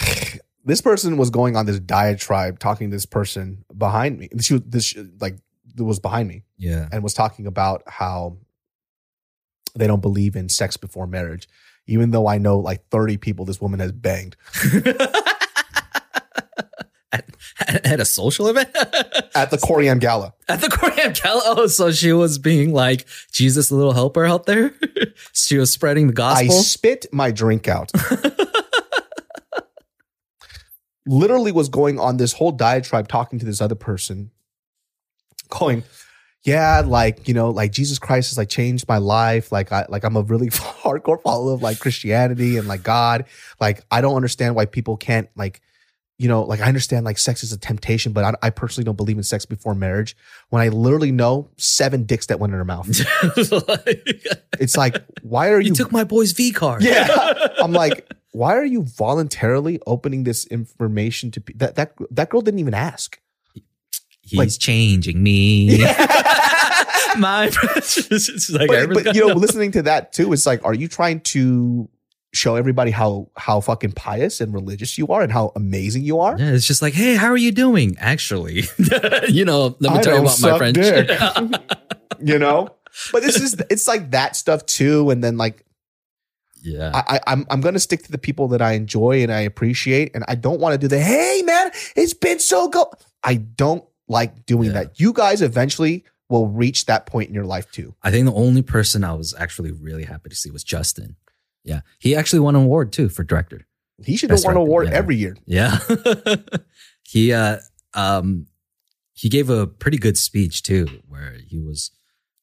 this 0.64 0.80
person 0.80 1.16
was 1.16 1.30
going 1.30 1.56
on 1.56 1.66
this 1.66 1.80
diatribe, 1.80 2.58
talking 2.58 2.90
to 2.90 2.96
this 2.96 3.06
person 3.06 3.64
behind 3.76 4.18
me. 4.18 4.28
She 4.40 4.54
was 4.54 4.62
this 4.66 4.94
like 5.20 5.38
was 5.78 5.98
behind 5.98 6.28
me 6.28 6.42
yeah. 6.56 6.88
and 6.92 7.02
was 7.02 7.14
talking 7.14 7.46
about 7.46 7.82
how 7.86 8.38
they 9.78 9.86
don't 9.86 10.02
believe 10.02 10.36
in 10.36 10.48
sex 10.48 10.76
before 10.76 11.06
marriage, 11.06 11.48
even 11.86 12.10
though 12.10 12.26
I 12.26 12.38
know 12.38 12.58
like 12.58 12.88
30 12.90 13.16
people 13.18 13.44
this 13.44 13.60
woman 13.60 13.80
has 13.80 13.92
banged 13.92 14.36
at, 17.12 17.86
at 17.86 18.00
a 18.00 18.04
social 18.04 18.48
event? 18.48 18.68
at 19.34 19.50
the 19.50 19.58
Coriam 19.58 20.00
Gala. 20.00 20.34
At 20.48 20.60
the 20.60 20.68
Korean 20.68 21.12
Gala. 21.12 21.42
Oh, 21.44 21.66
so 21.66 21.92
she 21.92 22.12
was 22.12 22.38
being 22.38 22.72
like 22.72 23.06
Jesus, 23.32 23.70
little 23.70 23.92
helper 23.92 24.24
out 24.24 24.46
there. 24.46 24.74
she 25.32 25.56
was 25.58 25.72
spreading 25.72 26.08
the 26.08 26.12
gospel. 26.12 26.56
I 26.56 26.60
spit 26.60 27.06
my 27.12 27.30
drink 27.30 27.68
out. 27.68 27.92
Literally 31.06 31.52
was 31.52 31.68
going 31.68 32.00
on 32.00 32.16
this 32.16 32.32
whole 32.32 32.50
diatribe 32.50 33.06
talking 33.06 33.38
to 33.38 33.46
this 33.46 33.60
other 33.60 33.76
person, 33.76 34.32
going, 35.48 35.84
yeah, 36.46 36.82
like, 36.86 37.26
you 37.26 37.34
know, 37.34 37.50
like 37.50 37.72
Jesus 37.72 37.98
Christ 37.98 38.30
has 38.30 38.38
like 38.38 38.48
changed 38.48 38.86
my 38.88 38.98
life. 38.98 39.50
Like 39.50 39.72
I 39.72 39.84
like 39.88 40.04
I'm 40.04 40.16
a 40.16 40.22
really 40.22 40.48
hardcore 40.50 41.20
follower 41.20 41.54
of 41.54 41.62
like 41.62 41.80
Christianity 41.80 42.56
and 42.56 42.68
like 42.68 42.82
God. 42.82 43.24
Like 43.60 43.84
I 43.90 44.00
don't 44.00 44.14
understand 44.14 44.54
why 44.54 44.66
people 44.66 44.96
can't 44.96 45.28
like 45.36 45.60
you 46.18 46.28
know, 46.28 46.44
like 46.44 46.60
I 46.60 46.66
understand 46.66 47.04
like 47.04 47.18
sex 47.18 47.42
is 47.42 47.52
a 47.52 47.58
temptation, 47.58 48.12
but 48.12 48.24
I, 48.24 48.46
I 48.46 48.50
personally 48.50 48.84
don't 48.84 48.96
believe 48.96 49.18
in 49.18 49.22
sex 49.22 49.44
before 49.44 49.74
marriage. 49.74 50.16
When 50.48 50.62
I 50.62 50.68
literally 50.68 51.12
know 51.12 51.50
seven 51.58 52.04
dicks 52.04 52.26
that 52.26 52.40
went 52.40 52.52
in 52.52 52.58
her 52.58 52.64
mouth, 52.64 52.88
it's 54.58 54.76
like, 54.76 55.04
why 55.22 55.50
are 55.50 55.60
you? 55.60 55.68
you 55.68 55.74
took 55.74 55.92
my 55.92 56.04
boy's 56.04 56.32
V 56.32 56.52
card. 56.52 56.82
yeah, 56.82 57.36
I'm 57.58 57.72
like, 57.72 58.10
why 58.32 58.56
are 58.56 58.64
you 58.64 58.82
voluntarily 58.82 59.78
opening 59.86 60.24
this 60.24 60.46
information 60.46 61.30
to 61.32 61.40
pe- 61.40 61.54
that 61.54 61.74
that 61.74 61.92
that 62.10 62.30
girl 62.30 62.40
didn't 62.40 62.60
even 62.60 62.74
ask. 62.74 63.20
He's 64.26 64.38
Like- 64.38 64.58
changing 64.58 65.22
me. 65.22 65.76
Yeah. 65.78 66.84
my 67.18 67.48
precious. 67.52 68.28
It's 68.28 68.50
like 68.50 68.68
But, 68.68 68.92
but 68.92 69.14
you 69.14 69.22
know, 69.22 69.28
got- 69.28 69.36
listening 69.46 69.72
to 69.72 69.82
that 69.82 70.12
too, 70.12 70.32
it's 70.32 70.44
like, 70.46 70.64
are 70.64 70.74
you 70.74 70.88
trying 70.88 71.20
to 71.20 71.88
show 72.34 72.56
everybody 72.56 72.90
how 72.90 73.30
how 73.36 73.60
fucking 73.60 73.92
pious 73.92 74.42
and 74.42 74.52
religious 74.52 74.98
you 74.98 75.06
are 75.08 75.22
and 75.22 75.32
how 75.32 75.52
amazing 75.56 76.02
you 76.02 76.20
are? 76.20 76.36
Yeah, 76.38 76.50
it's 76.50 76.66
just 76.66 76.82
like, 76.82 76.92
hey, 76.92 77.14
how 77.14 77.28
are 77.28 77.36
you 77.36 77.52
doing? 77.52 77.96
Actually, 77.98 78.64
you 79.28 79.44
know, 79.44 79.76
let 79.80 79.92
me 79.92 79.98
I 79.98 80.02
tell 80.02 80.14
you 80.16 80.22
about 80.22 80.40
my 80.40 80.58
French. 80.58 80.74
dick. 80.76 81.08
you 82.20 82.38
know 82.38 82.68
but 83.12 83.22
this 83.22 83.36
is 83.38 83.54
it's 83.68 83.86
like 83.86 84.12
that 84.12 84.34
stuff 84.34 84.64
too 84.64 85.10
and 85.10 85.22
then 85.22 85.36
like 85.36 85.62
yeah, 86.62 86.90
I, 86.94 87.16
I 87.16 87.20
i'm 87.26 87.46
i'm 87.50 87.60
gonna 87.60 87.78
stick 87.78 88.02
to 88.04 88.10
the 88.10 88.16
people 88.16 88.48
that 88.48 88.62
i 88.62 88.72
enjoy 88.72 89.22
and 89.22 89.30
i 89.30 89.40
appreciate 89.40 90.12
and 90.14 90.24
i 90.26 90.34
don't 90.34 90.58
want 90.60 90.72
to 90.72 90.78
do 90.78 90.88
the 90.88 90.98
hey 90.98 91.42
man 91.44 91.70
it's 91.94 92.14
been 92.14 92.38
so 92.38 92.68
go 92.68 92.90
i 93.22 93.34
don't 93.34 93.84
like 94.08 94.46
doing 94.46 94.68
Yeah. 94.68 94.72
that 94.84 95.00
you 95.00 95.12
guys 95.12 95.42
eventually 95.42 96.04
will 96.28 96.48
reach 96.48 96.86
that 96.86 97.06
point 97.06 97.28
in 97.28 97.34
your 97.34 97.44
life 97.44 97.70
too 97.70 97.94
I 98.02 98.10
think 98.10 98.26
the 98.26 98.32
only 98.34 98.62
person 98.62 99.04
I 99.04 99.12
was 99.14 99.34
actually 99.38 99.72
really 99.72 100.04
happy 100.04 100.28
to 100.30 100.36
see 100.36 100.50
was 100.50 100.64
Justin. 100.64 101.16
Yeah, 101.64 101.80
he 101.98 102.14
actually 102.14 102.40
won 102.40 102.54
an 102.56 102.62
award 102.62 102.92
too 102.92 103.08
for 103.08 103.24
director. 103.24 103.66
he 104.04 104.16
should 104.16 104.28
Best 104.28 104.44
have 104.44 104.54
won 104.54 104.62
an 104.62 104.66
award 104.68 104.88
yeah. 104.88 104.94
every 104.94 105.16
year 105.16 105.36
Yeah, 105.46 105.78
he 107.02 107.32
uh 107.32 107.58
um 107.94 108.46
he 109.12 109.28
gave 109.28 109.48
a 109.50 109.66
pretty 109.66 109.96
good 109.98 110.18
speech 110.18 110.62
too, 110.62 110.86
where 111.08 111.36
he 111.48 111.58
was 111.58 111.90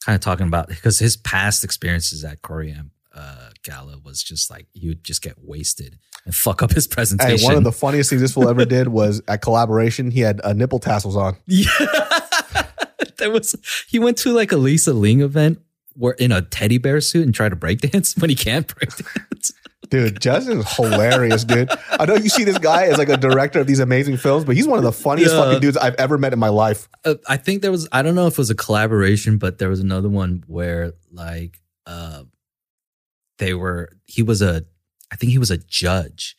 kind 0.04 0.16
of 0.16 0.22
talking 0.22 0.48
about 0.48 0.68
because 0.68 0.98
his 1.00 1.16
past 1.16 1.64
experiences 1.64 2.24
at 2.24 2.42
Korean 2.42 2.90
uh, 3.14 3.50
Gala 3.64 4.00
was 4.04 4.24
just 4.24 4.50
like 4.50 4.68
he 4.74 4.88
would 4.88 5.04
just 5.04 5.22
get 5.22 5.36
wasted 5.38 6.00
and 6.26 6.34
fuck 6.36 6.64
up 6.64 6.72
his 6.72 6.88
presentation. 6.88 7.34
and 7.36 7.44
one 7.44 7.56
of 7.56 7.64
the 7.64 7.72
funniest 7.72 8.10
things 8.10 8.22
this 8.22 8.34
fool 8.34 8.50
ever 8.50 8.66
did 8.66 8.88
was 8.88 9.22
at 9.28 9.42
Kollaboration 9.42 10.12
he 10.12 10.22
had 10.22 10.42
uh, 10.44 10.54
nipple 10.54 10.80
tassels 10.80 11.16
on 11.16 11.36
Yeah. 11.46 11.68
there 13.18 13.32
was 13.32 13.56
he 13.88 14.00
went 14.00 14.18
to 14.20 14.32
like 14.32 14.52
a 14.52 14.58
Lisa 14.58 14.94
Ling 14.94 15.22
event 15.22 15.60
where 15.96 16.14
in 16.14 16.32
a 16.32 16.42
teddy 16.42 16.78
bear 16.80 17.02
suit 17.02 17.26
and 17.26 17.34
tried 17.36 17.50
to 17.50 17.56
break 17.56 17.82
dance 17.82 18.16
when 18.18 18.30
he 18.32 18.36
can't 18.36 18.68
break 18.76 18.90
dance. 18.96 19.52
Dude, 19.90 20.20
Justin's 20.20 20.76
hilarious, 20.76 21.44
dude. 21.44 21.70
I 21.92 22.06
know 22.06 22.16
you 22.16 22.30
see 22.30 22.44
this 22.44 22.58
guy 22.58 22.86
as 22.86 22.98
like 22.98 23.10
a 23.10 23.18
director 23.18 23.60
of 23.60 23.68
these 23.68 23.80
amazing 23.80 24.18
films, 24.18 24.44
but 24.44 24.56
he's 24.56 24.66
one 24.68 24.80
of 24.80 24.84
the 24.84 24.92
funniest 24.92 25.36
Yeah. 25.36 25.44
fucking 25.44 25.60
dudes 25.60 25.78
I've 25.78 25.94
ever 25.96 26.18
met 26.18 26.34
in 26.34 26.40
my 26.40 26.50
life. 26.50 26.90
Uh, 27.06 27.16
I 27.28 27.38
think 27.38 27.62
there 27.62 27.70
was 27.72 27.88
I 27.92 28.02
don't 28.02 28.16
know 28.16 28.26
if 28.26 28.34
it 28.34 28.38
was 28.40 28.50
a 28.50 28.56
Kollaboration, 28.56 29.38
but 29.38 29.60
there 29.60 29.70
was 29.70 29.82
another 29.82 30.10
one 30.10 30.44
where 30.48 30.94
like 31.12 31.62
uh 31.86 32.24
they 33.44 33.54
were 33.54 33.90
he 34.06 34.22
was 34.24 34.42
a 34.42 34.64
I 35.12 35.16
think 35.16 35.32
he 35.32 35.38
was 35.38 35.52
a 35.52 35.58
judge, 35.58 36.36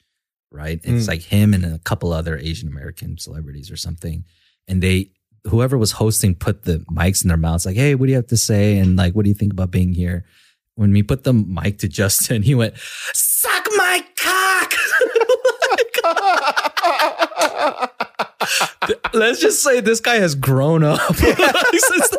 right? 0.50 0.80
It's 0.82 1.04
Mm. 1.04 1.08
like 1.08 1.22
him 1.22 1.54
and 1.54 1.64
a 1.64 1.78
couple 1.80 2.12
other 2.12 2.36
Asian 2.36 2.68
American 2.68 3.18
celebrities 3.18 3.70
or 3.70 3.76
something. 3.76 4.24
And 4.68 4.82
they 4.82 5.10
whoever 5.46 5.76
was 5.78 5.92
hosting 5.92 6.34
put 6.34 6.62
the 6.64 6.78
mics 6.90 7.22
in 7.22 7.28
their 7.28 7.36
mouths, 7.36 7.66
like, 7.66 7.76
"Hey, 7.76 7.94
what 7.94 8.06
do 8.06 8.10
you 8.10 8.16
have 8.16 8.28
to 8.28 8.36
say?" 8.36 8.78
And 8.78 8.96
like, 8.96 9.12
"What 9.14 9.24
do 9.24 9.28
you 9.28 9.34
think 9.34 9.52
about 9.52 9.70
being 9.70 9.92
here?" 9.94 10.24
When 10.76 10.90
we 10.92 11.02
put 11.04 11.22
the 11.24 11.32
mic 11.34 11.78
to 11.78 11.88
Justin, 11.88 12.42
he 12.42 12.54
went, 12.54 12.74
"Suck 13.12 13.66
my 13.76 14.02
cock." 14.16 14.72
Let's 19.14 19.40
just 19.40 19.62
say 19.62 19.80
this 19.80 20.00
guy 20.00 20.16
has 20.16 20.34
grown 20.34 20.82
up. 20.82 21.00
Since 21.16 22.16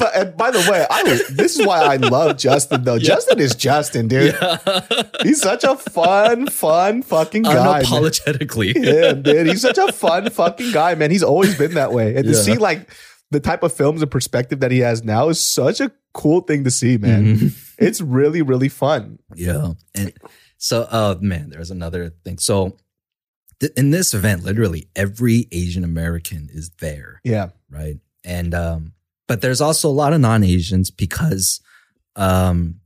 But 0.00 0.16
and 0.16 0.36
by 0.36 0.50
the 0.50 0.66
way, 0.70 0.84
I 0.90 1.02
was, 1.04 1.28
this 1.28 1.58
is 1.58 1.64
why 1.66 1.80
I 1.82 1.96
love 1.96 2.36
Justin 2.38 2.82
though. 2.84 2.98
Justin 3.10 3.38
is 3.38 3.54
Justin, 3.54 4.08
dude. 4.08 4.34
He's 5.22 5.40
such 5.40 5.62
a 5.62 5.76
fun, 5.76 6.48
fun 6.48 7.02
fucking 7.02 7.42
guy. 7.42 7.54
man. 7.54 7.84
unapologetically. 7.84 8.74
Yeah, 8.90 9.12
dude. 9.12 9.46
He's 9.46 9.60
such 9.62 9.78
a 9.78 9.92
fun 9.92 10.30
fucking 10.30 10.72
guy, 10.72 10.94
man. 10.96 11.10
He's 11.10 11.22
always 11.22 11.56
been 11.56 11.74
that 11.74 11.92
way. 11.92 12.16
And 12.16 12.24
to 12.26 12.34
see 12.34 12.56
like 12.56 12.88
the 13.30 13.38
type 13.40 13.62
of 13.62 13.72
films 13.72 14.02
and 14.02 14.10
perspective 14.10 14.58
that 14.60 14.70
he 14.72 14.78
has 14.80 15.04
now 15.04 15.28
is 15.28 15.40
such 15.40 15.80
a 15.80 15.92
cool 16.14 16.40
thing 16.40 16.64
to 16.64 16.70
see, 16.70 16.96
man. 16.96 17.36
Mhm. 17.36 17.74
It's 17.78 18.00
really, 18.00 18.42
really 18.42 18.68
fun. 18.68 19.18
Yeah. 19.36 19.74
And 19.94 20.12
so, 20.58 20.82
uh, 20.90 21.16
man, 21.20 21.50
there's 21.50 21.70
another 21.70 22.10
thing. 22.24 22.38
So, 22.38 22.76
in 23.76 23.90
this 23.90 24.14
event, 24.14 24.42
literally 24.42 24.88
every 24.96 25.46
Asian 25.52 25.84
American 25.84 26.48
is 26.52 26.70
there, 26.80 27.20
Yeah. 27.24 27.50
right? 27.70 27.98
And, 28.24 28.54
um, 28.54 28.92
but 29.30 29.42
there's 29.42 29.60
also 29.60 29.88
a 29.88 29.92
lot 29.92 30.12
of 30.12 30.20
non 30.20 30.42
Asians 30.42 30.90
because, 30.90 31.60
um, 32.16 32.80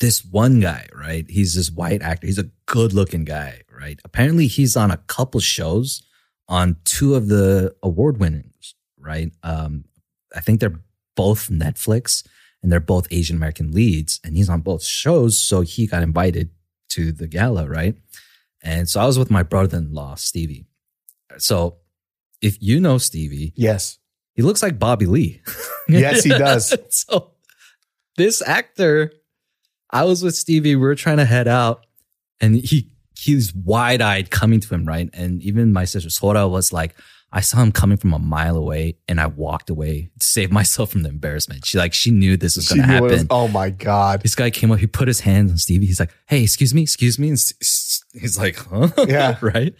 this 0.00 0.24
one 0.24 0.58
guy, 0.58 0.86
right? 0.94 1.26
He's 1.28 1.54
this 1.54 1.70
white 1.70 2.00
actor. 2.00 2.26
He's 2.26 2.38
a 2.38 2.48
good 2.64 2.94
looking 2.94 3.26
guy, 3.26 3.60
right? 3.70 4.00
Apparently, 4.06 4.46
he's 4.46 4.74
on 4.74 4.90
a 4.90 4.96
couple 4.96 5.40
shows 5.40 6.02
on 6.48 6.76
two 6.84 7.14
of 7.14 7.28
the 7.28 7.76
award 7.82 8.18
winners, 8.18 8.74
right? 8.98 9.32
Um, 9.42 9.84
I 10.34 10.40
think 10.40 10.60
they're 10.60 10.80
both 11.14 11.50
Netflix 11.50 12.26
and 12.62 12.72
they're 12.72 12.80
both 12.80 13.06
Asian 13.10 13.36
American 13.36 13.70
leads, 13.70 14.20
and 14.24 14.38
he's 14.38 14.48
on 14.48 14.62
both 14.62 14.82
shows. 14.82 15.36
So 15.36 15.60
he 15.60 15.86
got 15.86 16.02
invited 16.02 16.52
to 16.92 17.12
the 17.12 17.26
gala, 17.26 17.68
right? 17.68 17.96
And 18.62 18.88
so 18.88 18.98
I 18.98 19.04
was 19.04 19.18
with 19.18 19.30
my 19.30 19.42
brother 19.42 19.76
in 19.76 19.92
law, 19.92 20.14
Stevie. 20.14 20.64
So 21.36 21.76
if 22.40 22.56
you 22.62 22.80
know 22.80 22.96
Stevie, 22.96 23.52
Yes. 23.56 23.98
He 24.34 24.42
looks 24.42 24.62
like 24.62 24.78
Bobby 24.78 25.06
Lee. 25.06 25.40
Yes, 25.86 26.24
he 26.24 26.30
does. 26.30 26.74
so 26.88 27.32
this 28.16 28.40
actor, 28.46 29.12
I 29.90 30.04
was 30.04 30.22
with 30.22 30.34
Stevie, 30.34 30.76
we 30.76 30.80
were 30.82 30.94
trying 30.94 31.18
to 31.18 31.26
head 31.26 31.46
out, 31.46 31.84
and 32.40 32.56
he 32.56 32.90
he's 33.18 33.54
wide 33.54 34.00
eyed 34.00 34.30
coming 34.30 34.60
to 34.60 34.74
him, 34.74 34.86
right? 34.86 35.10
And 35.12 35.42
even 35.42 35.74
my 35.74 35.84
sister 35.84 36.08
Sora 36.08 36.48
was 36.48 36.72
like, 36.72 36.94
I 37.32 37.42
saw 37.42 37.62
him 37.62 37.70
coming 37.70 37.98
from 37.98 38.14
a 38.14 38.18
mile 38.18 38.56
away, 38.56 38.96
and 39.08 39.20
I 39.20 39.26
walked 39.26 39.68
away 39.68 40.08
to 40.18 40.26
save 40.26 40.50
myself 40.60 40.90
from 40.90 41.02
the 41.02 41.10
embarrassment. 41.10 41.66
She 41.66 41.76
like 41.76 41.92
she 41.92 42.10
knew 42.10 42.38
this 42.38 42.56
was 42.56 42.68
gonna 42.70 42.86
knew 42.86 42.96
it 42.96 43.02
was- 43.02 43.12
happen. 43.12 43.26
oh 43.30 43.48
my 43.48 43.68
God. 43.68 44.22
This 44.22 44.34
guy 44.34 44.48
came 44.48 44.70
up, 44.72 44.78
he 44.78 44.86
put 44.86 45.06
his 45.06 45.20
hands 45.20 45.50
on 45.50 45.58
Stevie. 45.58 45.84
He's 45.84 46.00
like, 46.00 46.14
Hey, 46.26 46.42
excuse 46.42 46.72
me, 46.72 46.80
excuse 46.80 47.18
me. 47.18 47.28
And 47.28 47.38
he's 48.14 48.38
like, 48.38 48.56
Huh? 48.56 48.88
Yeah. 49.06 49.36
right. 49.42 49.54
And 49.66 49.74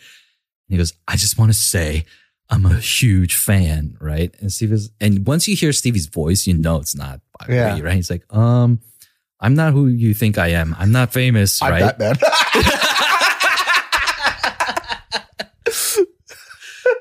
he 0.68 0.76
goes, 0.76 0.92
I 1.08 1.16
just 1.16 1.38
want 1.38 1.50
to 1.50 1.56
say 1.58 2.04
I'm 2.50 2.66
a 2.66 2.74
huge 2.74 3.36
fan, 3.36 3.96
right? 4.00 4.34
And 4.40 4.52
Stevie's, 4.52 4.90
and 5.00 5.26
once 5.26 5.48
you 5.48 5.56
hear 5.56 5.72
Stevie's 5.72 6.06
voice, 6.06 6.46
you 6.46 6.54
know 6.54 6.76
it's 6.76 6.94
not 6.94 7.20
Bobby 7.38 7.54
Yeah. 7.54 7.74
Lee, 7.74 7.82
right? 7.82 7.94
He's 7.94 8.10
like, 8.10 8.22
um, 8.34 8.80
I'm 9.40 9.54
not 9.54 9.72
who 9.72 9.86
you 9.88 10.14
think 10.14 10.38
I 10.38 10.48
am. 10.48 10.74
I'm 10.78 10.92
not 10.92 11.12
famous, 11.12 11.60
I'm 11.62 11.70
right? 11.72 11.98
that 11.98 12.00
man. 12.00 12.16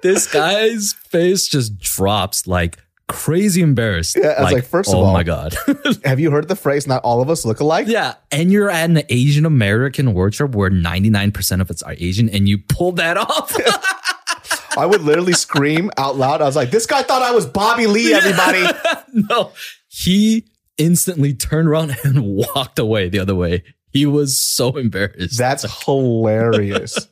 this 0.02 0.32
guy's 0.32 0.94
face 0.94 1.48
just 1.48 1.78
drops 1.80 2.48
like 2.48 2.78
crazy 3.08 3.62
embarrassed. 3.62 4.18
Yeah, 4.20 4.30
I 4.38 4.44
was 4.44 4.54
like, 4.54 4.66
first 4.66 4.90
of 4.90 4.96
oh 4.96 5.04
all- 5.04 5.14
my 5.14 5.24
God. 5.24 5.56
Have 6.06 6.20
you 6.20 6.32
heard 6.32 6.48
the 6.48 6.56
phrase, 6.56 6.88
not 6.88 7.04
all 7.04 7.22
of 7.22 7.30
us 7.30 7.46
look 7.46 7.60
alike? 7.60 7.88
Yeah, 7.88 8.16
and 8.32 8.52
you're 8.52 8.70
at 8.70 8.90
an 8.90 9.02
Asian 9.10 9.46
American 9.46 10.14
workshop 10.14 10.56
where 10.56 10.70
99% 10.70 11.62
of 11.62 11.70
us 11.70 11.82
are 11.84 11.96
Asian, 11.98 12.30
and 12.30 12.48
you 12.50 12.58
pulled 12.58 12.98
that 12.98 13.18
off. 13.18 13.56
I 14.78 14.86
would 14.86 15.02
literally 15.02 15.34
scream 15.34 15.92
out 15.98 16.16
loud. 16.18 16.42
I 16.42 16.46
was 16.46 16.56
like, 16.56 16.72
this 16.72 16.86
guy 16.86 17.04
thought 17.04 17.22
I 17.22 17.32
was 17.32 17.46
Bobby 17.46 17.88
Lee, 17.88 18.14
everybody. 18.14 18.66
no, 19.14 19.52
he 19.88 20.46
instantly 20.78 21.34
turned 21.34 21.68
around 21.68 21.96
and 22.04 22.24
walked 22.56 22.80
away 22.80 23.10
the 23.10 23.20
other 23.20 23.36
way. 23.36 23.64
He 23.92 24.06
was 24.06 24.38
so 24.38 24.76
embarrassed. 24.78 25.38
That's 25.38 25.86
hilarious. 25.86 27.08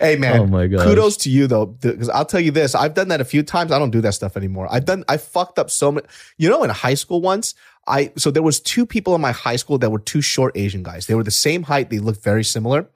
Hey 0.00 0.16
man, 0.16 0.40
Oh 0.40 0.46
my 0.46 0.66
gosh. 0.66 0.82
kudos 0.84 1.16
to 1.18 1.30
you 1.30 1.46
though, 1.46 1.66
because 1.66 2.08
I'll 2.08 2.24
tell 2.24 2.40
you 2.40 2.50
this: 2.50 2.74
I've 2.74 2.94
done 2.94 3.08
that 3.08 3.20
a 3.20 3.24
few 3.24 3.44
times. 3.44 3.70
I 3.70 3.78
don't 3.78 3.90
do 3.90 4.00
that 4.00 4.14
stuff 4.14 4.36
anymore. 4.36 4.66
I've 4.68 4.84
done, 4.84 5.04
I 5.08 5.18
fucked 5.18 5.56
up 5.60 5.70
so 5.70 5.92
much. 5.92 6.04
You 6.36 6.50
know, 6.50 6.64
in 6.64 6.70
high 6.70 6.94
school 6.94 7.20
once, 7.20 7.54
I 7.86 8.10
so 8.16 8.32
there 8.32 8.42
was 8.42 8.58
two 8.58 8.86
people 8.86 9.14
in 9.14 9.20
my 9.20 9.30
high 9.30 9.54
school 9.54 9.78
that 9.78 9.90
were 9.90 10.00
two 10.00 10.20
short 10.20 10.56
Asian 10.56 10.82
guys. 10.82 11.06
They 11.06 11.14
were 11.14 11.22
the 11.22 11.30
same 11.30 11.62
height. 11.62 11.90
They 11.90 12.00
looked 12.00 12.24
very 12.24 12.42
similar, 12.42 12.88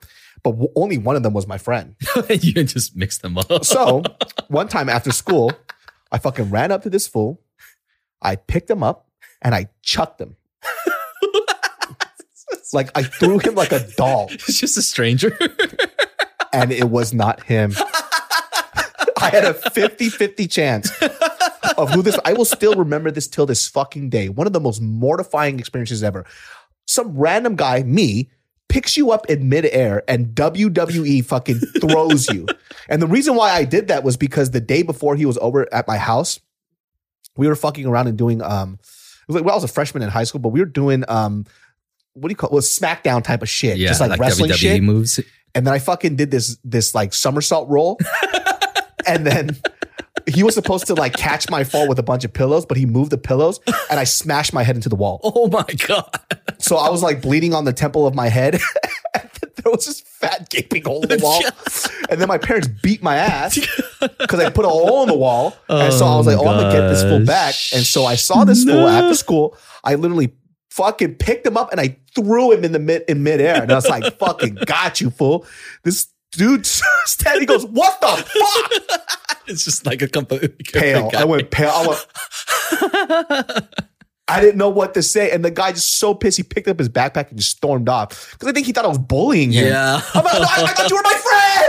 but 0.49 0.53
w- 0.53 0.73
only 0.77 0.97
one 0.97 1.15
of 1.15 1.23
them 1.23 1.35
was 1.35 1.47
my 1.47 1.59
friend. 1.59 1.95
you 2.31 2.65
just 2.65 2.97
mix 2.97 3.19
them 3.19 3.37
up. 3.37 3.65
So 3.65 4.03
one 4.49 4.67
time 4.69 4.89
after 4.89 5.13
school, 5.13 5.53
I 6.11 6.17
fucking 6.19 6.51
ran 6.51 6.73
up 6.73 6.83
to 6.85 6.91
this 6.91 7.07
fool. 7.07 7.43
I 8.23 8.37
picked 8.37 8.71
him 8.71 8.83
up 8.83 9.09
and 9.43 9.55
I 9.55 9.69
chucked 9.83 10.21
him. 10.21 10.37
like 12.73 12.91
I 12.95 13.03
threw 13.03 13.39
him 13.39 13.55
like 13.57 13.73
a 13.73 13.87
doll. 13.97 14.29
It's 14.31 14.59
just 14.59 14.79
a 14.79 14.83
stranger. 14.83 15.37
and 16.53 16.73
it 16.73 16.89
was 16.89 17.13
not 17.13 17.43
him. 17.43 17.75
I 19.21 19.29
had 19.31 19.45
a 19.45 19.53
50 19.53 20.09
50 20.09 20.47
chance 20.47 20.91
of 21.77 21.91
who 21.91 22.01
this. 22.01 22.19
I 22.25 22.33
will 22.33 22.47
still 22.47 22.75
remember 22.75 23.11
this 23.11 23.29
till 23.29 23.45
this 23.45 23.69
fucking 23.69 24.09
day. 24.09 24.31
One 24.31 24.47
of 24.47 24.55
the 24.55 24.61
most 24.61 24.81
mortifying 24.81 25.59
experiences 25.59 26.03
ever. 26.03 26.25
Some 26.87 27.19
random 27.19 27.55
guy, 27.55 27.83
me, 27.83 28.31
picks 28.69 28.97
you 28.97 29.11
up 29.11 29.27
in 29.27 29.49
midair 29.49 30.03
and 30.09 30.35
WWE 30.35 31.25
fucking 31.25 31.59
throws 31.81 32.29
you. 32.29 32.47
And 32.89 33.01
the 33.01 33.07
reason 33.07 33.35
why 33.35 33.51
I 33.51 33.65
did 33.65 33.89
that 33.89 34.05
was 34.05 34.17
because 34.17 34.51
the 34.51 34.61
day 34.61 34.83
before 34.83 35.17
he 35.17 35.27
was 35.27 35.39
over 35.39 35.73
at 35.73 35.87
my 35.87 35.99
house, 35.99 36.41
we 37.37 37.47
were 37.47 37.57
fucking 37.57 37.87
around 37.87 38.09
and 38.09 38.19
doing 38.19 38.43
um 38.43 38.79
it 38.83 39.29
was 39.29 39.37
like 39.37 39.45
well, 39.45 39.55
I 39.55 39.57
was 39.57 39.65
a 39.65 39.69
freshman 39.69 40.03
in 40.03 40.11
high 40.11 40.25
school, 40.25 40.41
but 40.41 40.51
we 40.51 40.61
were 40.61 40.67
doing 40.67 41.05
um 41.09 41.47
what 42.15 42.29
do 42.29 42.33
you 42.33 42.37
call 42.37 42.51
it? 42.51 42.55
Was 42.55 42.69
SmackDown 42.69 43.23
type 43.23 43.43
of 43.43 43.49
shit. 43.49 43.79
just 43.79 44.01
like, 44.01 44.19
wrestling 44.19 44.51
WWE 44.51 44.57
shit. 44.57 44.83
moves. 44.83 45.21
And 45.55 45.67
then 45.67 45.73
I 45.73 45.79
fucking 45.79 46.17
did 46.17 46.31
this 46.31 46.59
this 46.65 46.95
like 46.95 47.15
somersault 47.15 47.69
roll. 47.69 47.99
and 49.07 49.27
then 49.27 49.57
he 50.29 50.43
was 50.43 50.55
supposed 50.55 50.87
to 50.89 50.95
like 50.95 51.15
catch 51.17 51.49
my 51.51 51.65
fall 51.65 51.89
with 51.89 51.99
a 51.99 52.03
bunch 52.03 52.25
of 52.25 52.33
pillows, 52.33 52.67
but 52.67 52.77
he 52.77 52.87
moved 52.87 53.11
the 53.11 53.19
pillows 53.19 53.61
and 53.91 53.99
I 53.99 54.05
smashed 54.05 54.53
my 54.53 54.63
head 54.63 54.77
into 54.77 54.89
the 54.89 54.97
wall. 54.97 55.21
Oh 55.39 55.49
my 55.49 55.65
God. 55.87 56.11
So 56.59 56.77
I 56.77 56.91
was 56.91 57.03
like 57.03 57.23
bleeding 57.23 57.55
on 57.55 57.65
the 57.65 57.73
temple 57.73 58.07
of 58.07 58.15
my 58.15 58.29
head. 58.29 58.55
there 59.15 59.73
was 59.73 59.87
this 59.87 60.01
fat 60.01 60.49
gaping 60.51 60.83
hole 60.85 61.03
in 61.03 61.09
the 61.09 61.19
wall. 61.23 61.43
and 62.11 62.21
then 62.21 62.29
my 62.29 62.39
parents 62.39 62.69
beat 62.83 63.03
my 63.03 63.17
ass 63.17 63.59
because 64.19 64.41
I 64.41 64.51
put 64.51 64.65
a 64.65 64.69
hole 64.69 65.03
in 65.03 65.09
the 65.09 65.17
wall. 65.17 65.57
and 65.69 65.93
so 65.93 66.05
I 66.07 66.17
was 66.17 66.27
Oh 66.27 66.31
like, 66.31 66.39
oh, 66.39 66.49
I'm 66.49 66.61
gonna 66.61 66.73
get 66.73 66.89
this 66.89 67.03
fool 67.03 67.25
back. 67.25 67.55
And 67.75 67.85
so 67.85 68.05
I 68.05 68.17
saw 68.17 68.45
this 68.45 68.65
fool 68.65 68.87
after 68.89 69.15
school. 69.15 69.57
I 69.85 69.95
literally 69.95 70.33
fucking 70.71 71.17
picked 71.17 71.47
him 71.47 71.57
up 71.57 71.71
and 71.73 71.81
I 71.81 71.97
threw 72.15 72.53
him 72.53 72.65
in 72.65 72.73
the 72.73 72.79
mid 72.79 73.03
in 73.09 73.23
midair. 73.23 73.63
And 73.63 73.71
I 73.71 73.75
was 73.75 73.89
like, 73.89 74.19
fucking 74.19 74.59
got 74.67 75.01
you, 75.01 75.11
fool. 75.11 75.47
This 75.85 76.09
dude 76.33 76.67
standing 77.07 77.47
goes, 77.47 77.65
what 77.67 78.01
the 78.01 78.07
fuck? 78.09 79.01
It's 79.49 79.65
just 79.65 79.87
like 79.87 80.03
a 80.03 80.09
completely 80.09 80.49
Pale. 80.75 81.05
different 81.11 81.15
I 81.15 81.25
went 81.25 81.51
pale. 81.51 81.71
I 81.73 81.87
went, 81.87 82.07
I 84.31 84.41
didn't 84.43 84.59
know 84.59 84.69
what 84.69 84.93
to 84.93 85.03
say. 85.03 85.31
And 85.31 85.43
the 85.43 85.51
guy 85.51 85.73
just 85.73 85.99
so 85.99 86.15
pissed, 86.15 86.37
he 86.37 86.43
picked 86.43 86.69
up 86.69 86.79
his 86.79 86.91
backpack 86.91 87.31
and 87.31 87.39
just 87.39 87.53
stormed 87.57 87.89
off. 87.89 88.33
Because 88.33 88.47
I 88.49 88.53
think 88.53 88.67
he 88.67 88.73
thought 88.73 88.85
I 88.85 88.89
was 88.89 88.99
bullying 88.99 89.53
him. 89.53 89.69
Yeah. 89.69 90.03
I'm 90.13 90.23
like, 90.23 90.35
I, 90.35 90.65
I 90.65 90.67
thought 90.75 90.91
you 90.91 90.97
were 90.97 91.03
my 91.03 91.15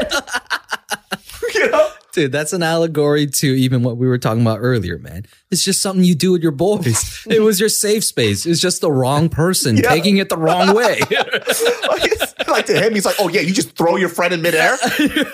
friend. 0.10 1.54
you 1.56 1.72
know? 1.72 1.90
Dude, 2.12 2.34
that's 2.34 2.52
an 2.52 2.64
allegory 2.64 3.28
to 3.28 3.48
even 3.48 3.82
what 3.82 3.96
we 3.96 4.08
were 4.08 4.18
talking 4.18 4.42
about 4.42 4.58
earlier, 4.60 4.98
man. 4.98 5.26
It's 5.52 5.64
just 5.64 5.82
something 5.82 6.04
you 6.04 6.16
do 6.16 6.34
with 6.34 6.44
your 6.44 6.52
boys. 6.52 7.26
it 7.30 7.40
was 7.40 7.62
your 7.62 7.70
safe 7.70 8.04
space. 8.04 8.46
It's 8.46 8.60
just 8.60 8.82
the 8.82 8.92
wrong 8.92 9.30
person 9.30 9.78
Yeah. 9.78 9.88
taking 9.88 10.18
it 10.18 10.28
the 10.28 10.38
wrong 10.38 10.76
way. 10.76 11.00
like, 12.58 12.66
to 12.68 12.80
him, 12.80 12.94
he's 12.94 13.06
like, 13.06 13.16
oh 13.20 13.28
yeah, 13.30 13.42
you 13.42 13.54
just 13.54 13.76
throw 13.76 13.96
your 13.96 14.10
friend 14.10 14.34
in 14.34 14.42
midair. 14.42 14.78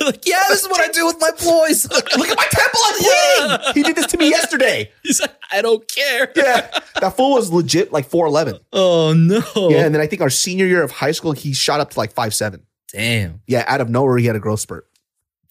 Like, 0.05 0.27
yeah, 0.27 0.43
this 0.49 0.61
is 0.61 0.67
what 0.67 0.81
I 0.81 0.89
do 0.89 1.05
with 1.05 1.17
my 1.19 1.31
boys. 1.31 1.89
Look 2.17 2.29
at 2.29 2.37
my 2.37 2.47
temple, 2.51 2.79
I'm 2.83 3.57
bleeding. 3.57 3.73
He 3.73 3.83
did 3.83 3.95
this 3.95 4.05
to 4.07 4.17
me 4.17 4.29
yesterday. 4.29 4.91
He's 5.03 5.19
like, 5.19 5.35
I 5.51 5.61
don't 5.61 5.87
care. 5.87 6.31
Yeah, 6.35 6.69
that 7.01 7.17
fool 7.17 7.33
was 7.33 7.51
legit 7.51 7.91
like 7.91 8.05
four 8.05 8.27
eleven. 8.27 8.59
Oh 8.71 9.13
no. 9.13 9.41
Yeah, 9.69 9.85
and 9.85 9.95
then 9.95 10.01
I 10.01 10.07
think 10.07 10.21
our 10.21 10.29
senior 10.29 10.65
year 10.65 10.83
of 10.83 10.91
high 10.91 11.11
school, 11.11 11.31
he 11.31 11.53
shot 11.53 11.79
up 11.79 11.91
to 11.91 11.99
like 11.99 12.13
five 12.13 12.33
seven. 12.33 12.65
Damn. 12.91 13.41
Yeah, 13.47 13.65
out 13.67 13.81
of 13.81 13.89
nowhere, 13.89 14.17
he 14.17 14.25
had 14.25 14.35
a 14.35 14.39
growth 14.39 14.59
spurt. 14.59 14.87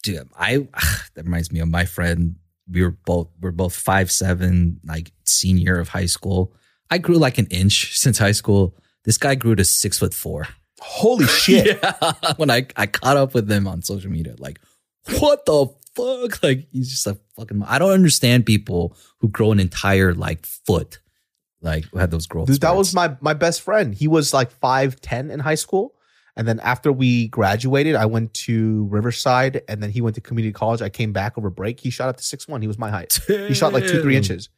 Dude, 0.03 0.29
I 0.37 0.69
that 1.15 1.25
reminds 1.25 1.51
me 1.51 1.61
of 1.61 1.69
my 1.69 1.85
friend. 1.85 2.37
We 2.71 2.83
were 2.83 2.93
both 2.93 3.29
we're 3.41 3.51
both 3.51 3.75
five 3.75 4.11
seven, 4.11 4.81
like 4.85 5.13
senior 5.25 5.79
of 5.79 5.89
high 5.89 6.07
school. 6.07 6.55
I 6.91 6.99
grew 6.99 7.17
like 7.17 7.39
an 7.39 7.47
inch 7.47 7.99
since 7.99 8.19
high 8.19 8.33
school. 8.33 8.77
This 9.05 9.19
guy 9.19 9.35
grew 9.35 9.55
to 9.55 9.65
six 9.65 9.99
foot 9.99 10.15
four. 10.15 10.47
Holy 10.81 11.27
shit! 11.27 11.79
Yeah. 11.83 12.13
when 12.37 12.51
I, 12.51 12.67
I 12.77 12.87
caught 12.87 13.17
up 13.17 13.35
with 13.35 13.47
them 13.49 13.67
on 13.67 13.83
social 13.83 14.11
media, 14.11 14.35
like, 14.39 14.61
what 15.19 15.45
the 15.47 15.67
fuck? 15.67 15.79
Like 16.43 16.67
he's 16.73 16.91
just 16.91 17.07
a 17.07 17.17
fucking. 17.37 17.63
I 17.63 17.79
don't 17.79 17.93
understand 17.93 18.47
people 18.47 18.97
who 19.19 19.29
grow 19.29 19.53
an 19.53 19.61
entire 19.61 20.13
like 20.13 20.45
foot, 20.45 20.99
like 21.63 21.85
who 21.85 21.99
had 21.99 22.11
those 22.11 22.27
growth. 22.27 22.49
Dude, 22.49 22.61
that 22.63 22.75
was 22.75 22.93
my 22.93 23.17
my 23.21 23.33
best 23.33 23.63
friend. 23.63 23.95
He 23.95 24.09
was 24.09 24.35
like 24.35 24.51
five 24.51 25.01
ten 25.01 25.31
in 25.31 25.39
high 25.39 25.55
school, 25.55 25.95
and 26.37 26.49
then 26.49 26.59
after 26.61 26.91
we 26.91 27.29
graduated, 27.29 27.95
I 27.95 28.07
went 28.07 28.35
to 28.35 28.87
Riverside, 28.87 29.63
and 29.69 29.81
then 29.81 29.91
he 29.91 30.01
went 30.01 30.17
to 30.17 30.21
community 30.21 30.53
college. 30.53 30.83
I 30.83 30.89
came 30.89 31.13
back 31.13 31.39
over 31.39 31.49
break. 31.49 31.79
He 31.79 31.91
shot 31.91 32.09
up 32.09 32.17
to 32.17 32.25
six 32.25 32.49
one. 32.49 32.61
He 32.61 32.67
was 32.67 32.79
my 32.79 32.91
height. 32.91 33.21
He 33.29 33.55
shot 33.55 33.73
like 33.73 33.85
two 33.85 34.03
three 34.03 34.15
Damn. 34.15 34.23
inches. 34.25 34.49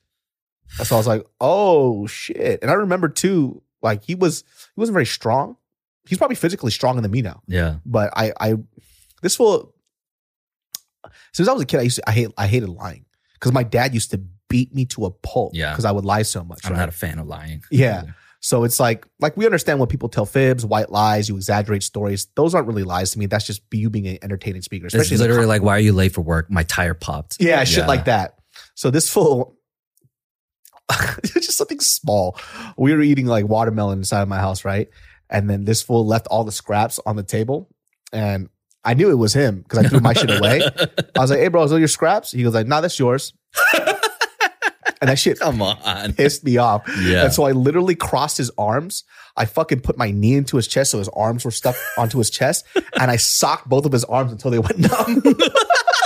So 0.82 0.96
I 0.96 0.98
was 0.98 1.06
like, 1.06 1.26
oh 1.40 2.06
shit. 2.06 2.60
And 2.62 2.70
I 2.70 2.74
remember 2.74 3.08
too, 3.08 3.62
like 3.82 4.04
he 4.04 4.14
was 4.14 4.42
he 4.74 4.80
wasn't 4.80 4.94
very 4.94 5.06
strong. 5.06 5.56
He's 6.08 6.18
probably 6.18 6.36
physically 6.36 6.70
stronger 6.70 7.02
than 7.02 7.10
me 7.10 7.22
now. 7.22 7.42
Yeah, 7.46 7.76
But 7.84 8.12
I 8.16 8.32
I 8.40 8.54
this 9.22 9.38
will 9.38 9.74
since 11.32 11.48
I 11.48 11.52
was 11.52 11.62
a 11.62 11.66
kid, 11.66 11.80
I 11.80 11.82
used 11.82 11.96
to 11.96 12.08
I 12.08 12.12
hate 12.12 12.30
I 12.36 12.46
hated 12.46 12.68
lying 12.68 13.04
because 13.34 13.52
my 13.52 13.62
dad 13.62 13.94
used 13.94 14.10
to 14.12 14.20
beat 14.48 14.74
me 14.74 14.84
to 14.86 15.06
a 15.06 15.10
pulp. 15.10 15.52
Yeah. 15.54 15.72
because 15.72 15.84
I 15.84 15.92
would 15.92 16.04
lie 16.04 16.22
so 16.22 16.44
much. 16.44 16.64
I'm 16.64 16.72
right? 16.72 16.78
not 16.78 16.88
a 16.88 16.92
fan 16.92 17.18
of 17.18 17.26
lying. 17.26 17.62
Yeah. 17.70 18.04
So 18.40 18.64
it's 18.64 18.78
like 18.78 19.06
like 19.18 19.36
we 19.36 19.44
understand 19.44 19.80
when 19.80 19.88
people 19.88 20.08
tell 20.08 20.26
fibs, 20.26 20.64
white 20.64 20.90
lies, 20.90 21.28
you 21.28 21.36
exaggerate 21.36 21.82
stories. 21.82 22.28
Those 22.36 22.54
aren't 22.54 22.68
really 22.68 22.84
lies 22.84 23.10
to 23.12 23.18
me. 23.18 23.26
That's 23.26 23.46
just 23.46 23.62
you 23.72 23.90
being 23.90 24.06
an 24.06 24.18
entertaining 24.22 24.62
speaker. 24.62 24.86
It's 24.86 24.94
Especially 24.94 25.16
a 25.16 25.20
literally 25.20 25.46
like, 25.46 25.62
why 25.62 25.76
are 25.76 25.80
you 25.80 25.92
late 25.92 26.12
for 26.12 26.20
work? 26.20 26.50
My 26.50 26.62
tire 26.62 26.94
popped. 26.94 27.38
yeah, 27.40 27.64
shit 27.64 27.86
like 27.88 28.04
that. 28.04 28.38
So 28.74 28.90
this 28.90 29.10
fool, 29.10 29.56
it's 31.18 31.32
just 31.32 31.58
something 31.58 31.80
small. 31.80 32.38
We 32.76 32.94
were 32.94 33.02
eating 33.02 33.26
like 33.26 33.46
watermelon 33.46 33.98
inside 33.98 34.22
of 34.22 34.28
my 34.28 34.38
house, 34.38 34.64
right? 34.64 34.88
And 35.30 35.50
then 35.50 35.64
this 35.64 35.82
fool 35.82 36.06
left 36.06 36.26
all 36.28 36.44
the 36.44 36.52
scraps 36.52 37.00
on 37.06 37.16
the 37.16 37.22
table, 37.22 37.68
and 38.12 38.48
I 38.84 38.94
knew 38.94 39.10
it 39.10 39.14
was 39.14 39.32
him 39.34 39.62
because 39.62 39.84
I 39.84 39.88
threw 39.88 39.98
my 40.00 40.12
shit 40.12 40.30
away. 40.30 40.62
I 40.62 41.20
was 41.20 41.30
like, 41.30 41.40
"Hey, 41.40 41.48
bro, 41.48 41.64
is 41.64 41.70
those 41.70 41.80
your 41.80 41.88
scraps?" 41.88 42.30
He 42.30 42.42
goes 42.44 42.54
like, 42.54 42.68
"Nah, 42.68 42.80
that's 42.80 42.98
yours." 42.98 43.32
and 45.00 45.10
that 45.10 45.18
shit 45.18 45.38
Come 45.40 45.60
on. 45.62 46.12
pissed 46.12 46.44
me 46.44 46.56
off. 46.58 46.82
Yeah. 47.00 47.24
And 47.24 47.32
so 47.32 47.44
I 47.44 47.52
literally 47.52 47.94
crossed 47.96 48.38
his 48.38 48.50
arms. 48.56 49.04
I 49.36 49.44
fucking 49.44 49.80
put 49.80 49.98
my 49.98 50.10
knee 50.10 50.34
into 50.36 50.56
his 50.56 50.66
chest 50.66 50.92
so 50.92 50.98
his 50.98 51.08
arms 51.10 51.44
were 51.44 51.50
stuck 51.50 51.76
onto 51.98 52.18
his 52.18 52.30
chest. 52.30 52.64
And 52.98 53.10
I 53.10 53.16
socked 53.16 53.68
both 53.68 53.84
of 53.84 53.92
his 53.92 54.04
arms 54.04 54.32
until 54.32 54.50
they 54.50 54.58
went 54.58 54.78
numb. 54.78 55.22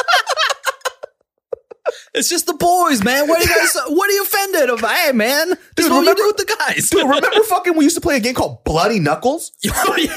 It's 2.14 2.28
just 2.28 2.46
the 2.46 2.54
boys, 2.54 3.04
man. 3.04 3.28
What 3.28 3.38
are 3.38 3.42
you 3.42 3.48
guys? 3.48 3.76
What 3.88 4.11
are 4.11 4.12
you 4.12 4.22
offended 4.22 4.70
of? 4.70 4.80
Hey, 4.80 5.12
man, 5.12 5.50
this 5.50 5.58
Dude, 5.86 5.90
what 5.92 6.00
remember- 6.00 6.22
you 6.22 6.32
do 6.32 6.34
with 6.36 6.46
the 6.48 6.56
guys. 6.58 6.90
Dude, 6.90 7.02
remember 7.04 7.42
fucking 7.44 7.76
we 7.76 7.84
used 7.84 7.94
to 7.96 8.00
play 8.00 8.16
a 8.16 8.20
game 8.20 8.34
called 8.34 8.64
Bloody 8.64 8.98
Knuckles? 8.98 9.52
oh 9.72 9.96
yeah. 9.96 10.16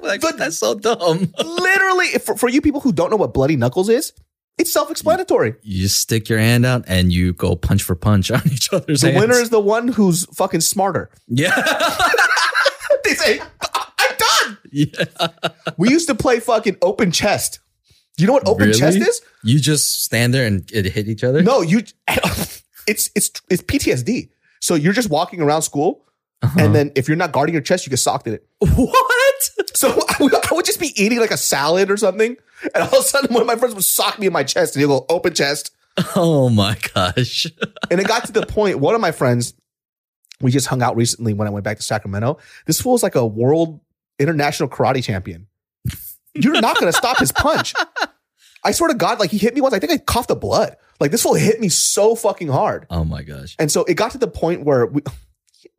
Like 0.00 0.20
that's 0.36 0.56
so 0.56 0.74
dumb. 0.74 1.32
Literally, 1.44 2.08
for, 2.24 2.36
for 2.36 2.48
you 2.48 2.62
people 2.62 2.80
who 2.80 2.92
don't 2.92 3.10
know 3.10 3.16
what 3.16 3.34
Bloody 3.34 3.56
Knuckles 3.56 3.88
is, 3.88 4.12
it's 4.56 4.72
self-explanatory. 4.72 5.56
You 5.62 5.82
just 5.82 5.98
stick 6.00 6.28
your 6.28 6.38
hand 6.38 6.64
out 6.64 6.84
and 6.88 7.12
you 7.12 7.32
go 7.32 7.54
punch 7.56 7.82
for 7.82 7.94
punch 7.94 8.30
on 8.30 8.42
each 8.50 8.72
other's 8.72 9.02
The 9.02 9.10
hands. 9.12 9.20
winner 9.20 9.34
is 9.40 9.50
the 9.50 9.60
one 9.60 9.88
who's 9.88 10.24
fucking 10.36 10.60
smarter. 10.60 11.10
yeah, 11.26 11.50
They 13.04 13.14
say, 13.14 13.40
I'm 13.40 14.16
done. 14.16 14.58
yeah. 14.72 15.04
We 15.76 15.90
used 15.90 16.08
to 16.08 16.14
play 16.14 16.40
fucking 16.40 16.76
open 16.80 17.10
chest. 17.12 17.58
Do 18.18 18.22
you 18.22 18.26
know 18.26 18.34
what 18.34 18.46
open 18.46 18.66
Really? 18.66 18.78
chest 18.78 18.98
is? 18.98 19.22
You 19.44 19.58
just 19.60 20.02
stand 20.04 20.34
there 20.34 20.44
and 20.44 20.68
it 20.72 20.84
hit 20.86 21.08
each 21.08 21.24
other. 21.24 21.42
No, 21.42 21.62
you. 21.62 21.82
It's 22.86 23.10
it's 23.14 23.30
it's 23.50 23.62
PTSD. 23.62 24.30
So 24.60 24.74
you're 24.74 24.94
just 24.94 25.10
walking 25.10 25.42
around 25.42 25.60
school, 25.62 26.06
Uh-huh. 26.42 26.58
and 26.58 26.74
then 26.74 26.90
if 26.96 27.06
you're 27.06 27.18
not 27.18 27.32
guarding 27.32 27.52
your 27.52 27.60
chest, 27.62 27.84
you 27.86 27.90
get 27.90 27.98
socked 27.98 28.26
in 28.26 28.32
it. 28.34 28.46
what? 28.60 29.50
So 29.74 29.88
I 30.08 30.14
would, 30.22 30.34
I 30.34 30.54
would 30.54 30.64
just 30.64 30.80
be 30.80 30.92
eating 30.96 31.20
like 31.20 31.30
a 31.30 31.36
salad 31.36 31.90
or 31.90 31.96
something, 31.98 32.36
and 32.74 32.82
all 32.82 32.88
of 32.88 32.92
a 32.94 33.02
sudden 33.02 33.32
one 33.34 33.42
of 33.42 33.46
my 33.46 33.56
friends 33.56 33.74
would 33.74 33.84
sock 33.84 34.18
me 34.18 34.26
in 34.26 34.32
my 34.32 34.42
chest, 34.42 34.74
and 34.74 34.80
he'll 34.80 35.00
go 35.00 35.06
open 35.10 35.34
chest. 35.34 35.70
Oh 36.16 36.48
my 36.48 36.76
gosh. 36.94 37.46
And 37.90 38.00
it 38.00 38.08
got 38.08 38.24
to 38.24 38.32
the 38.32 38.46
point. 38.46 38.78
One 38.80 38.94
of 38.94 39.00
my 39.02 39.12
friends, 39.12 39.52
we 40.40 40.50
just 40.50 40.66
hung 40.66 40.80
out 40.82 40.96
recently 40.96 41.34
when 41.34 41.46
I 41.46 41.50
went 41.50 41.64
back 41.64 41.76
to 41.76 41.82
Sacramento. 41.82 42.38
This 42.66 42.80
fool 42.80 42.94
is 42.94 43.02
like 43.02 43.16
a 43.16 43.26
world 43.26 43.80
international 44.18 44.68
karate 44.70 45.02
champion. 45.04 45.46
You're 46.42 46.60
not 46.60 46.78
going 46.78 46.90
to 46.90 46.96
stop 46.96 47.18
his 47.18 47.32
punch. 47.32 47.74
I 48.64 48.72
swear 48.72 48.88
to 48.88 48.94
God, 48.96 49.18
like 49.20 49.30
he 49.30 49.38
hit 49.38 49.54
me 49.54 49.60
once. 49.60 49.74
I 49.74 49.78
think 49.78 49.92
I 49.92 49.98
coughed 49.98 50.28
the 50.28 50.36
blood. 50.36 50.76
Like 51.00 51.10
this 51.12 51.22
fool 51.22 51.34
hit 51.34 51.60
me 51.60 51.68
so 51.68 52.14
fucking 52.14 52.48
hard. 52.48 52.86
Oh 52.90 53.04
my 53.04 53.22
gosh. 53.22 53.54
And 53.58 53.70
so 53.70 53.84
it 53.84 53.94
got 53.94 54.10
to 54.12 54.18
the 54.18 54.26
point 54.28 54.64
where 54.64 54.86
we, 54.86 55.00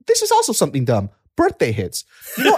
this 0.07 0.21
is 0.21 0.31
also 0.31 0.53
something 0.53 0.85
dumb. 0.85 1.09
Birthday 1.35 1.71
hits. 1.71 2.05
You 2.37 2.45
know, 2.45 2.55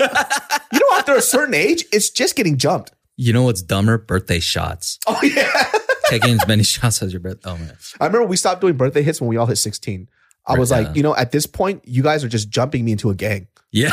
you 0.73 0.79
know, 0.79 0.97
after 0.97 1.15
a 1.15 1.21
certain 1.21 1.53
age, 1.55 1.85
it's 1.91 2.09
just 2.09 2.35
getting 2.35 2.57
jumped. 2.57 2.91
You 3.17 3.33
know 3.33 3.43
what's 3.43 3.61
dumber? 3.61 3.97
Birthday 3.97 4.39
shots. 4.39 4.99
Oh 5.07 5.19
yeah. 5.23 5.71
Taking 6.07 6.31
as 6.39 6.47
many 6.47 6.63
shots 6.63 7.01
as 7.01 7.13
your 7.13 7.19
birthday. 7.19 7.49
Oh 7.49 7.57
man. 7.57 7.75
I 7.99 8.05
remember 8.05 8.27
we 8.27 8.37
stopped 8.37 8.61
doing 8.61 8.77
birthday 8.77 9.01
hits 9.03 9.21
when 9.21 9.27
we 9.27 9.37
all 9.37 9.45
hit 9.47 9.57
16. 9.57 10.07
I 10.47 10.57
was 10.57 10.69
Yeah. 10.71 10.77
like, 10.79 10.95
you 10.95 11.03
know, 11.03 11.15
at 11.15 11.31
this 11.31 11.45
point, 11.45 11.87
you 11.87 12.03
guys 12.03 12.23
are 12.23 12.29
just 12.29 12.49
jumping 12.49 12.83
me 12.85 12.91
into 12.93 13.09
a 13.09 13.15
gang. 13.15 13.47
Yeah. 13.71 13.91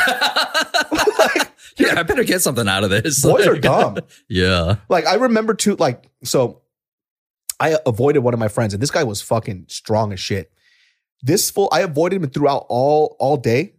Yeah, 1.79 1.99
I 1.99 2.03
better 2.03 2.23
get 2.23 2.41
something 2.41 2.67
out 2.67 2.83
of 2.83 2.89
this. 2.89 3.21
Boys 3.23 3.47
are 3.47 3.57
dumb. 3.57 3.97
Yeah. 4.29 4.75
Like 4.89 5.05
I 5.07 5.15
remember 5.15 5.53
too, 5.53 5.75
like, 5.75 6.09
so 6.23 6.61
I 7.59 7.77
avoided 7.85 8.19
one 8.19 8.33
of 8.33 8.39
my 8.39 8.47
friends, 8.47 8.73
and 8.73 8.81
this 8.83 8.91
guy 8.91 9.03
was 9.03 9.21
fucking 9.21 9.65
strong 9.69 10.13
as 10.13 10.19
shit. 10.19 10.51
This 11.21 11.49
fool, 11.51 11.67
I 11.71 11.81
avoided 11.81 12.21
him 12.23 12.29
throughout 12.29 12.65
all 12.69 13.15
all 13.19 13.37
day 13.37 13.73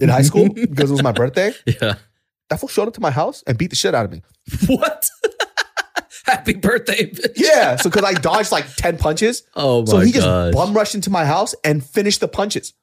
in 0.00 0.08
high 0.08 0.22
school 0.22 0.48
because 0.54 0.90
it 0.90 0.94
was 0.94 1.02
my 1.02 1.12
birthday. 1.12 1.52
Yeah. 1.66 1.94
That 2.50 2.60
fool 2.60 2.68
showed 2.68 2.88
up 2.88 2.94
to 2.94 3.00
my 3.00 3.10
house 3.10 3.42
and 3.46 3.56
beat 3.58 3.70
the 3.70 3.76
shit 3.76 3.94
out 3.94 4.04
of 4.04 4.12
me. 4.12 4.22
What? 4.66 5.06
Happy 6.26 6.54
birthday. 6.54 7.10
bitch. 7.10 7.32
Yeah. 7.36 7.76
So 7.76 7.88
because 7.88 8.04
I 8.04 8.12
dodged 8.12 8.52
like 8.52 8.66
10 8.76 8.98
punches. 8.98 9.44
Oh 9.54 9.80
my 9.80 9.84
god. 9.86 9.90
So 9.90 9.98
he 10.00 10.12
just 10.12 10.26
bum 10.52 10.74
rushed 10.74 10.94
into 10.94 11.08
my 11.10 11.24
house 11.24 11.54
and 11.64 11.84
finished 11.84 12.20
the 12.20 12.28
punches. 12.28 12.74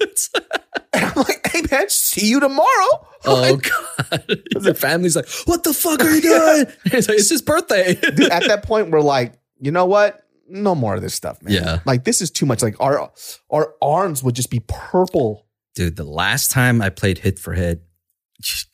And 0.94 1.06
I'm 1.06 1.14
like, 1.16 1.48
hey 1.50 1.62
man, 1.70 1.88
see 1.88 2.26
you 2.28 2.40
tomorrow. 2.40 3.06
Oh 3.24 3.56
god. 3.56 4.24
The 4.60 4.74
family's 4.74 5.14
like, 5.14 5.28
what 5.44 5.62
the 5.62 5.72
fuck 5.72 6.00
are 6.02 6.10
you 6.10 6.20
doing? 6.20 6.66
It's 6.86 7.08
like, 7.08 7.18
it's 7.18 7.30
his 7.30 7.40
birthday. 7.40 7.94
Dude, 7.94 8.30
at 8.32 8.42
that 8.48 8.64
point, 8.64 8.90
we're 8.90 9.00
like, 9.00 9.34
you 9.60 9.70
know 9.70 9.86
what? 9.86 10.26
No 10.48 10.74
more 10.74 10.96
of 10.96 11.02
this 11.02 11.14
stuff, 11.14 11.40
man. 11.40 11.54
Yeah. 11.54 11.78
Like 11.86 12.02
this 12.04 12.20
is 12.20 12.30
too 12.32 12.46
much. 12.46 12.62
Like 12.62 12.74
our 12.80 13.10
our 13.48 13.74
arms 13.80 14.22
would 14.24 14.34
just 14.34 14.50
be 14.50 14.60
purple. 14.66 15.46
Dude, 15.76 15.96
the 15.96 16.04
last 16.04 16.50
time 16.50 16.82
I 16.82 16.90
played 16.90 17.18
hit 17.18 17.38
for 17.38 17.52
hit 17.54 17.82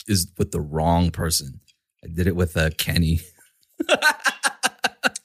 is 0.06 0.32
with 0.38 0.50
the 0.50 0.60
wrong 0.60 1.10
person. 1.10 1.60
I 2.02 2.08
did 2.08 2.26
it 2.26 2.34
with 2.34 2.56
uh, 2.56 2.70
Kenny. 2.78 3.20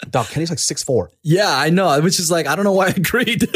Dog, 0.10 0.28
Kenny's 0.28 0.50
like 0.50 0.60
six 0.60 0.84
four. 0.84 1.12
Yeah, 1.24 1.50
I 1.50 1.70
know. 1.70 2.00
Which 2.02 2.20
is 2.20 2.30
like, 2.30 2.46
I 2.46 2.56
don't 2.56 2.66
know 2.66 2.74
why 2.74 2.88
I 2.88 2.89
agreed. 2.89 3.48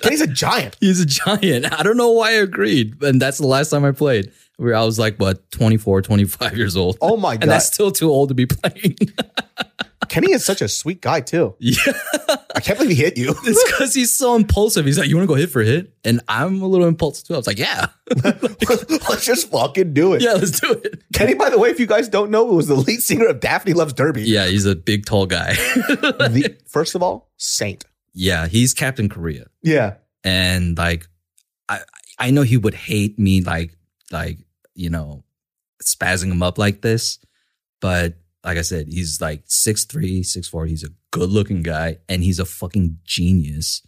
Kenny's 0.00 0.20
a 0.20 0.26
giant. 0.26 0.76
He's 0.80 1.00
a 1.00 1.06
giant. 1.06 1.72
I 1.72 1.82
don't 1.82 1.96
know 1.96 2.10
why 2.10 2.30
I 2.30 2.32
agreed. 2.32 3.02
And 3.02 3.20
that's 3.20 3.38
the 3.38 3.46
last 3.46 3.70
time 3.70 3.84
I 3.84 3.92
played. 3.92 4.32
Where 4.56 4.74
I 4.74 4.84
was 4.84 4.98
like, 4.98 5.18
what, 5.18 5.48
24, 5.52 6.02
25 6.02 6.56
years 6.56 6.76
old. 6.76 6.98
Oh 7.00 7.16
my 7.16 7.36
god. 7.36 7.42
and 7.44 7.50
that's 7.52 7.66
still 7.66 7.92
too 7.92 8.10
old 8.10 8.30
to 8.30 8.34
be 8.34 8.46
playing. 8.46 8.96
Kenny 10.08 10.32
is 10.32 10.44
such 10.44 10.62
a 10.62 10.68
sweet 10.68 11.00
guy 11.02 11.20
too. 11.20 11.54
yeah. 11.60 11.76
I 12.56 12.60
can't 12.60 12.78
believe 12.78 12.96
he 12.96 13.02
hit 13.02 13.16
you. 13.16 13.34
It's 13.44 13.72
because 13.72 13.94
he's 13.94 14.12
so 14.12 14.34
impulsive. 14.34 14.84
He's 14.84 14.98
like, 14.98 15.08
you 15.08 15.16
want 15.16 15.28
to 15.28 15.32
go 15.32 15.38
hit 15.38 15.50
for 15.50 15.62
hit? 15.62 15.92
And 16.02 16.20
I'm 16.26 16.60
a 16.62 16.66
little 16.66 16.88
impulsive 16.88 17.26
too. 17.28 17.34
I 17.34 17.36
was 17.36 17.46
like, 17.46 17.58
yeah. 17.58 17.86
Let's 18.24 19.24
just 19.24 19.50
fucking 19.50 19.92
do 19.92 20.14
it. 20.14 20.22
Yeah, 20.22 20.32
let's 20.32 20.58
do 20.58 20.72
it. 20.72 21.04
Kenny, 21.12 21.34
by 21.34 21.50
the 21.50 21.58
way, 21.58 21.70
if 21.70 21.78
you 21.78 21.86
guys 21.86 22.08
don't 22.08 22.30
know, 22.30 22.44
was 22.46 22.66
the 22.66 22.74
lead 22.74 23.00
singer 23.02 23.26
of 23.26 23.40
Daphne 23.40 23.74
Loves 23.74 23.92
Derby. 23.92 24.22
Yeah, 24.22 24.46
he's 24.46 24.66
a 24.66 24.74
big, 24.74 25.04
tall 25.06 25.26
guy. 25.26 25.52
The, 25.54 26.56
first 26.66 26.94
of 26.94 27.02
all, 27.02 27.30
saint. 27.36 27.84
Yeah, 28.18 28.48
he's 28.48 28.74
Captain 28.74 29.08
Korea. 29.08 29.46
Yeah. 29.62 29.94
and 30.24 30.76
like 30.76 31.06
I 31.68 31.80
I 32.18 32.30
know 32.32 32.42
he 32.42 32.56
would 32.56 32.74
hate 32.74 33.16
me 33.18 33.40
like 33.42 33.76
like 34.10 34.38
you 34.74 34.90
know 34.90 35.24
spazzing 35.82 36.32
him 36.32 36.42
up 36.42 36.58
like 36.58 36.82
this, 36.82 37.18
but 37.80 38.14
like 38.44 38.58
I 38.58 38.62
said, 38.62 38.88
he's 38.88 39.20
like 39.20 39.42
six 39.46 39.84
three, 39.84 40.22
six 40.24 40.48
four. 40.48 40.66
He's 40.66 40.82
a 40.82 40.90
good 41.12 41.30
looking 41.30 41.62
guy, 41.62 41.98
and 42.08 42.24
he's 42.24 42.40
a 42.40 42.44
fucking 42.44 42.98
genius. 43.04 43.82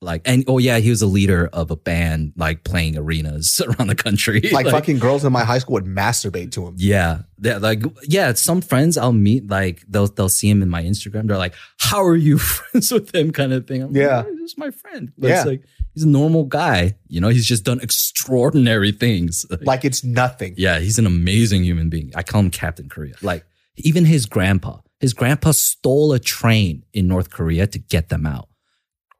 Like 0.00 0.22
and 0.26 0.44
oh 0.46 0.58
yeah, 0.58 0.78
he 0.78 0.90
was 0.90 1.02
a 1.02 1.06
leader 1.06 1.48
of 1.52 1.72
a 1.72 1.76
band 1.76 2.32
like 2.36 2.62
playing 2.62 2.96
arenas 2.96 3.60
around 3.66 3.88
the 3.88 3.96
country. 3.96 4.40
Like, 4.52 4.66
fucking 4.66 5.00
girls 5.00 5.24
in 5.24 5.32
my 5.32 5.42
high 5.44 5.58
school 5.58 5.74
would 5.74 5.86
masturbate 5.86 6.52
to 6.52 6.66
him. 6.68 6.74
yeah, 6.78 7.22
like 7.42 7.82
yeah. 8.04 8.32
Some 8.34 8.60
friends 8.60 8.96
I'll 8.96 9.12
meet 9.12 9.48
like 9.50 9.82
they'll 9.88 10.06
they'll 10.06 10.28
see 10.28 10.48
him 10.48 10.62
in 10.62 10.68
my 10.68 10.84
Instagram. 10.84 11.26
They're 11.26 11.36
like, 11.36 11.54
"How 11.80 12.02
are 12.04 12.14
you 12.14 12.38
friends 12.54 12.92
with 12.92 13.12
him?" 13.12 13.32
Kind 13.32 13.52
of 13.52 13.66
thing. 13.66 13.82
I'm 13.82 13.96
Yeah. 13.96 14.18
like, 14.18 14.26
"Oh, 14.26 14.30
he's 14.34 14.40
just 14.42 14.58
my 14.58 14.70
friend. 14.70 15.12
But 15.18 15.28
Yeah. 15.30 15.36
it's 15.38 15.46
like 15.46 15.62
he's 15.94 16.04
a 16.04 16.08
normal 16.08 16.44
guy. 16.44 16.94
You 17.08 17.20
know, 17.20 17.28
he's 17.28 17.46
just 17.46 17.64
done 17.64 17.80
extraordinary 17.80 18.92
things. 18.92 19.44
Like, 19.50 19.60
Like 19.66 19.84
it's 19.84 20.04
nothing. 20.04 20.54
yeah, 20.56 20.78
he's 20.78 20.98
an 21.00 21.06
amazing 21.06 21.64
human 21.64 21.88
being. 21.88 22.12
I 22.14 22.22
call 22.22 22.40
him 22.40 22.50
Captain 22.50 22.88
Korea. 22.88 23.14
Like 23.20 23.44
even 23.76 24.04
his 24.04 24.26
grandpa, 24.26 24.78
his 25.00 25.12
grandpa 25.12 25.50
stole 25.52 26.12
a 26.12 26.18
train 26.20 26.84
in 26.92 27.08
North 27.08 27.30
Korea 27.30 27.66
to 27.66 27.78
get 27.80 28.10
them 28.10 28.26
out. 28.26 28.48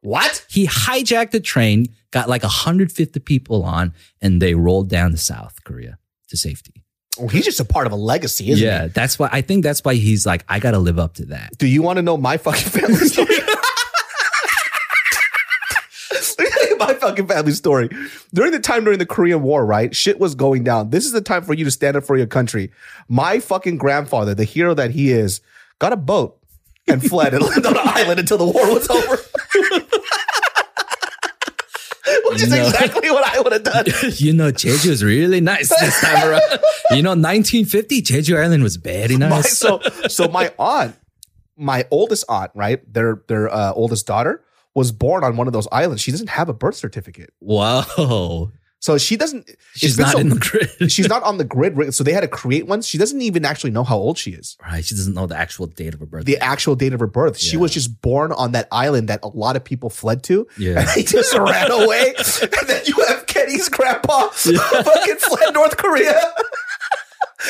What? 0.01 0.47
He 0.49 0.67
hijacked 0.67 1.35
a 1.35 1.41
train, 1.41 1.87
got 2.11 2.29
like 2.29 2.43
150 2.43 3.21
people 3.21 3.65
on, 3.65 3.95
and 4.21 4.41
they 4.41 4.55
rolled 4.55 4.89
down 4.89 5.11
to 5.11 5.17
South 5.17 5.65
Korea 5.65 5.99
to 6.29 6.37
safety. 6.37 6.85
Well, 7.19 7.29
he's 7.29 7.45
just 7.45 7.59
a 7.59 7.65
part 7.65 7.87
of 7.87 7.93
a 7.93 7.97
legacy, 7.97 8.51
isn't 8.51 8.65
yeah, 8.65 8.87
that's 8.87 9.19
why 9.19 9.29
I 9.33 9.41
think 9.41 9.65
that's 9.65 9.85
why 9.85 9.95
he's 9.95 10.25
like, 10.25 10.45
I 10.49 10.61
gotta 10.61 10.79
live 10.79 11.01
up 11.01 11.15
to 11.15 11.25
that. 11.27 11.59
Do 11.59 11.67
you 11.67 11.83
want 11.83 11.97
to 11.97 12.03
know 12.03 12.17
my 12.17 12.37
fucking 12.37 12.69
family 12.69 12.95
story? 13.09 13.27
Let 16.39 16.39
me 16.39 16.51
tell 16.51 16.69
you 16.69 16.77
my 16.79 16.95
fucking 16.95 17.27
family 17.27 17.53
story. 17.53 17.89
During 18.33 18.53
the 18.53 18.61
time 18.61 18.85
during 18.85 19.01
the 19.01 19.07
Korean 19.07 19.43
War, 19.43 19.67
right? 19.67 19.95
Shit 19.95 20.21
was 20.21 20.37
going 20.37 20.63
down. 20.63 20.91
This 20.91 21.05
is 21.05 21.13
the 21.13 21.21
time 21.21 21.43
for 21.43 21.55
you 21.55 21.65
to 21.65 21.71
stand 21.71 21.97
up 21.97 22.05
for 22.05 22.17
your 22.17 22.27
country. 22.27 22.71
My 23.09 23.41
fucking 23.41 23.79
grandfather, 23.79 24.35
the 24.35 24.45
hero 24.45 24.75
that 24.75 24.93
he 24.93 25.11
is, 25.11 25.41
got 25.81 25.93
a 25.93 25.97
boat 25.97 26.39
and 26.87 27.03
fled 27.03 27.35
and 27.35 27.43
lived 27.45 27.67
on 27.67 27.77
an 27.77 27.83
island 27.85 28.21
until 28.21 28.39
the 28.39 28.45
war 28.45 28.73
was 28.73 28.89
over. 28.89 29.19
Which 32.41 32.49
is 32.49 32.53
exactly 32.53 33.11
what 33.11 33.25
I 33.25 33.41
would 33.41 33.53
have 33.53 33.63
done. 33.65 33.85
you 34.17 34.33
know, 34.33 34.51
Jeju 34.51 34.87
is 34.91 35.03
really 35.05 35.41
nice 35.41 35.69
this 35.69 36.01
time 36.01 36.29
around. 36.29 36.43
you 36.91 37.03
know, 37.03 37.11
1950, 37.11 38.03
Jeju 38.03 38.43
Island 38.43 38.63
was 38.63 38.77
very 38.77 39.17
My, 39.17 39.29
nice. 39.29 39.59
so, 39.59 39.81
so 40.09 40.29
my 40.29 40.53
aunt, 40.59 40.97
my 41.57 41.87
oldest 41.91 42.25
aunt, 42.29 42.53
right? 42.55 42.81
Their 42.93 43.23
their 43.27 43.53
uh, 43.53 43.73
oldest 43.73 44.07
daughter 44.07 44.43
was 44.75 44.93
born 44.93 45.25
on 45.25 45.37
one 45.37 45.47
of 45.47 45.53
those 45.53 45.67
islands. 45.73 46.01
She 46.03 46.11
doesn't 46.11 46.29
have 46.31 46.49
a 46.49 46.53
birth 46.55 46.77
certificate, 46.77 47.33
Wow. 47.41 48.53
So 48.89 48.97
she 48.97 49.19
doesn't. 49.19 49.51
it's 49.75 49.99
not 49.99 50.13
so- 50.13 50.19
in 50.19 50.31
the 50.31 50.37
grid. 50.37 50.91
she's 50.91 51.09
not 51.09 51.23
on 51.23 51.37
the 51.37 51.45
grid. 51.55 51.95
So 51.95 52.03
they 52.03 52.13
had 52.15 52.23
to 52.23 52.29
create 52.29 52.67
one. 52.67 52.81
She 52.81 52.97
doesn't 52.97 53.21
even 53.21 53.45
actually 53.45 53.71
know 53.71 53.85
how 53.85 53.99
old 53.99 54.17
she 54.17 54.31
is. 54.31 54.57
right. 54.63 54.83
She 54.83 54.95
doesn't 54.95 55.13
know 55.13 55.27
the 55.27 55.37
actual 55.37 55.67
date 55.67 55.93
of 55.93 56.01
her 56.01 56.07
birth. 56.07 56.25
The 56.25 56.39
actual 56.39 56.75
date 56.75 56.95
of 56.95 57.01
her 57.01 57.07
birth. 57.07 57.39
She 57.39 57.59
was 57.59 57.73
just 57.75 58.01
born 58.01 58.33
on 58.33 58.53
that 58.53 58.67
island 58.73 59.11
that 59.11 59.21
a 59.23 59.29
lot 59.29 59.57
of 59.57 59.65
people 59.65 59.91
fled 59.91 60.23
to. 60.25 60.47
Yeah. 60.57 60.81
And 60.81 60.89
they 60.95 61.03
just 61.03 61.35
ran 61.37 61.71
away. 61.71 62.15
And 62.43 62.69
then 62.69 62.83
you 62.87 62.95
have 63.09 63.27
Kenny's 63.27 63.69
grandpa 63.69 64.29
fucking 64.29 65.17
fled 65.17 65.53
North 65.55 65.77
Korea. 65.77 66.19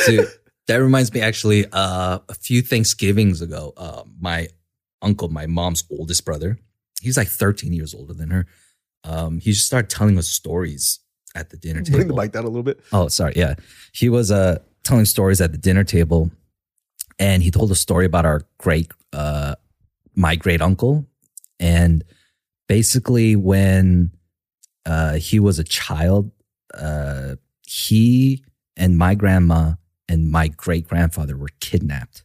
Dude, 0.06 0.28
that 0.66 0.76
reminds 0.76 1.12
me 1.14 1.20
actually, 1.20 1.66
uh, 1.72 2.18
a 2.28 2.34
few 2.34 2.62
Thanksgivings 2.62 3.40
ago, 3.40 3.72
uh, 3.76 4.02
my 4.20 4.48
uncle, 5.02 5.28
my 5.28 5.46
mom's 5.46 5.84
oldest 5.90 6.24
brother, 6.24 6.58
he's 7.00 7.16
like 7.16 7.28
13 7.28 7.72
years 7.72 7.94
older 7.94 8.12
than 8.14 8.30
her. 8.30 8.46
Um, 9.04 9.38
he 9.38 9.52
just 9.52 9.66
started 9.66 9.88
telling 9.90 10.18
us 10.18 10.28
stories 10.28 10.98
at 11.38 11.50
the 11.50 11.56
dinner 11.56 11.82
table. 11.82 11.98
Bring 11.98 12.08
the 12.08 12.14
mic 12.14 12.32
down 12.32 12.44
a 12.44 12.48
little 12.48 12.62
bit. 12.62 12.80
Oh, 12.92 13.08
sorry. 13.08 13.32
Yeah. 13.36 13.54
He 13.92 14.08
was 14.08 14.30
uh 14.30 14.58
telling 14.84 15.04
stories 15.04 15.40
at 15.40 15.52
the 15.52 15.58
dinner 15.58 15.84
table 15.84 16.30
and 17.18 17.42
he 17.42 17.50
told 17.50 17.70
a 17.70 17.74
story 17.74 18.06
about 18.06 18.24
our 18.26 18.42
great 18.58 18.90
uh 19.12 19.54
my 20.14 20.34
great 20.36 20.60
uncle. 20.62 21.06
And 21.60 22.04
basically 22.68 23.36
when 23.36 24.12
uh 24.86 25.14
he 25.14 25.38
was 25.40 25.58
a 25.58 25.64
child, 25.64 26.30
uh 26.74 27.36
he 27.66 28.44
and 28.76 28.96
my 28.96 29.14
grandma 29.14 29.74
and 30.08 30.30
my 30.30 30.48
great 30.48 30.88
grandfather 30.88 31.36
were 31.36 31.50
kidnapped 31.60 32.24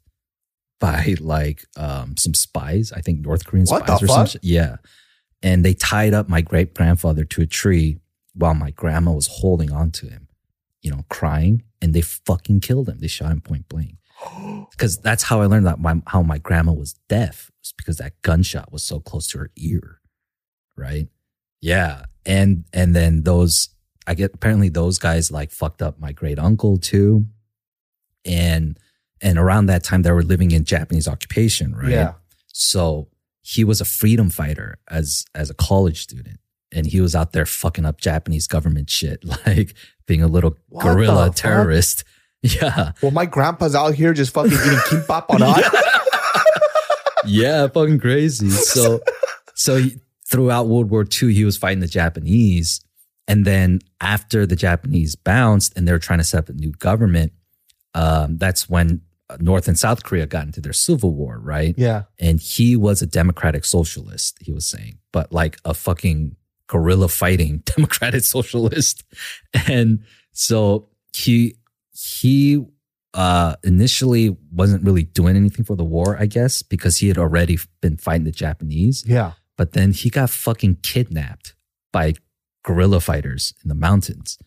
by 0.80 1.16
like 1.20 1.66
um 1.78 2.16
some 2.18 2.34
spies, 2.34 2.92
I 2.92 3.02
think 3.02 3.20
North 3.22 3.46
Korean 3.46 3.66
What 3.68 3.86
spies 3.86 4.04
or 4.04 4.08
some 4.08 4.16
fuck? 4.26 4.28
shit. 4.30 4.44
Yeah. 4.44 4.78
And 5.42 5.66
they 5.66 5.74
tied 5.74 6.14
up 6.14 6.30
my 6.30 6.40
great 6.40 6.74
grandfather 6.74 7.26
to 7.26 7.42
a 7.42 7.46
tree 7.46 7.98
while 8.34 8.54
my 8.54 8.72
grandma 8.72 9.12
was 9.12 9.28
holding 9.28 9.72
on 9.72 9.92
to 9.92 10.08
him, 10.08 10.28
you 10.82 10.92
know, 10.92 11.06
crying, 11.10 11.64
and 11.82 11.94
they 11.94 12.02
fucking 12.02 12.60
killed 12.60 12.90
him. 12.90 13.00
They 13.00 13.08
shot 13.08 13.32
him 13.32 13.42
point 13.42 13.68
blank. 13.70 13.98
Because 14.72 14.98
that's 14.98 15.24
how 15.24 15.42
I 15.42 15.46
learned 15.46 15.68
that 15.68 15.80
my, 15.80 16.02
how 16.08 16.24
my 16.24 16.40
grandma 16.40 16.72
was 16.72 16.94
deaf, 17.08 17.52
was 17.62 17.74
because 17.78 17.98
that 17.98 18.20
gunshot 18.24 18.72
was 18.72 18.82
so 18.82 19.00
close 19.00 19.28
to 19.28 19.38
her 19.38 19.52
ear, 19.56 20.00
right? 20.76 21.08
Yeah, 21.62 22.06
and 22.26 22.66
and 22.74 22.96
then 22.96 23.22
those, 23.24 23.70
I 24.08 24.16
get 24.16 24.34
apparently 24.34 24.70
those 24.70 24.98
guys 24.98 25.32
like 25.32 25.52
fucked 25.52 25.84
up 25.84 26.00
my 26.00 26.12
great 26.12 26.40
uncle 26.40 26.78
too, 26.78 27.28
and 28.26 28.80
and 29.22 29.38
around 29.38 29.68
that 29.68 29.84
time 29.84 30.02
they 30.02 30.12
were 30.12 30.24
living 30.24 30.52
in 30.52 30.66
Japanese 30.66 31.08
occupation, 31.08 31.76
right? 31.76 31.92
Yeah. 31.92 32.14
So 32.48 33.10
he 33.44 33.64
was 33.64 33.80
a 33.80 33.86
freedom 33.86 34.30
fighter 34.30 34.80
as 34.90 35.26
as 35.36 35.50
a 35.50 35.54
college 35.54 36.02
student, 36.02 36.40
and 36.74 36.86
he 36.88 37.02
was 37.02 37.16
out 37.16 37.34
there 37.34 37.46
fucking 37.46 37.86
up 37.86 38.02
Japanese 38.02 38.48
government 38.48 38.90
shit, 38.90 39.24
like 39.46 39.76
being 40.08 40.22
a 40.22 40.28
little 40.28 40.58
What 40.70 40.84
guerrilla 40.84 41.32
terrorist. 41.32 42.04
Yeah, 42.46 42.92
Well, 43.02 43.12
my 43.12 43.26
grandpa's 43.26 43.74
out 43.74 43.94
here 43.94 44.12
just 44.12 44.34
fucking 44.34 44.52
eating 44.52 44.78
kimbap 44.80 45.28
on 45.30 45.42
an 45.42 45.64
yeah, 47.26 47.68
fucking 47.70 48.02
crazy. 48.02 48.50
So, 48.50 49.00
so 49.56 49.78
he, 49.78 49.96
throughout 50.30 50.68
World 50.68 50.90
War 50.90 51.06
II, 51.06 51.34
he 51.34 51.46
was 51.46 51.56
fighting 51.56 51.80
the 51.80 51.88
Japanese, 51.88 52.82
and 53.30 53.46
then 53.46 53.80
after 54.02 54.46
the 54.46 54.58
Japanese 54.58 55.16
bounced 55.16 55.72
and 55.78 55.88
they 55.88 55.94
were 55.94 56.00
trying 56.00 56.20
to 56.20 56.26
set 56.26 56.40
up 56.40 56.50
a 56.50 56.54
new 56.54 56.74
government, 56.74 57.32
um, 57.94 58.38
that's 58.40 58.70
when 58.70 59.00
North 59.40 59.70
and 59.70 59.80
South 59.80 60.04
Korea 60.04 60.26
got 60.26 60.46
into 60.46 60.60
their 60.60 60.74
civil 60.74 61.14
war, 61.14 61.40
right? 61.40 61.74
Yeah. 61.78 62.04
and 62.20 62.42
he 62.42 62.76
was 62.76 63.02
a 63.02 63.08
democratic 63.08 63.64
socialist 63.64 64.38
he 64.42 64.52
was 64.52 64.66
saying 64.66 64.98
but 65.14 65.32
like 65.32 65.58
a 65.64 65.74
fucking 65.74 66.36
guerrilla 66.68 67.08
fighting 67.08 67.58
democratic 67.66 68.24
socialist 68.24 69.04
and 69.68 70.04
so 70.32 70.90
he 71.16 71.56
he 71.94 72.64
uh 73.14 73.56
initially 73.64 74.36
wasn't 74.52 74.84
really 74.84 75.04
doing 75.04 75.36
anything 75.36 75.64
for 75.66 75.76
the 75.76 75.84
war 75.84 76.18
i 76.20 76.26
guess 76.26 76.64
because 76.64 76.98
he 76.98 77.08
had 77.08 77.18
already 77.18 77.58
been 77.82 77.98
fighting 77.98 78.24
the 78.24 78.32
japanese 78.32 79.04
Yeah. 79.06 79.34
but 79.58 79.74
then 79.74 79.92
he 79.92 80.10
got 80.10 80.30
fucking 80.30 80.78
kidnapped 80.84 81.54
by 81.92 82.14
guerrilla 82.66 83.02
fighters 83.02 83.54
in 83.62 83.68
the 83.68 83.76
mountains. 83.76 84.38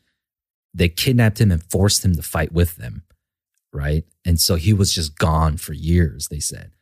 They 0.73 0.89
kidnapped 0.89 1.39
him 1.41 1.51
and 1.53 1.63
forced 1.71 2.03
him 2.05 2.15
to 2.17 2.23
fight 2.23 2.51
with 2.51 2.77
them. 2.77 3.03
Right. 3.73 4.05
And 4.25 4.41
so 4.41 4.55
he 4.57 4.73
was 4.73 4.95
just 4.95 5.19
gone 5.19 5.59
for 5.59 5.75
years, 5.75 6.29
they 6.29 6.41
said. 6.41 6.73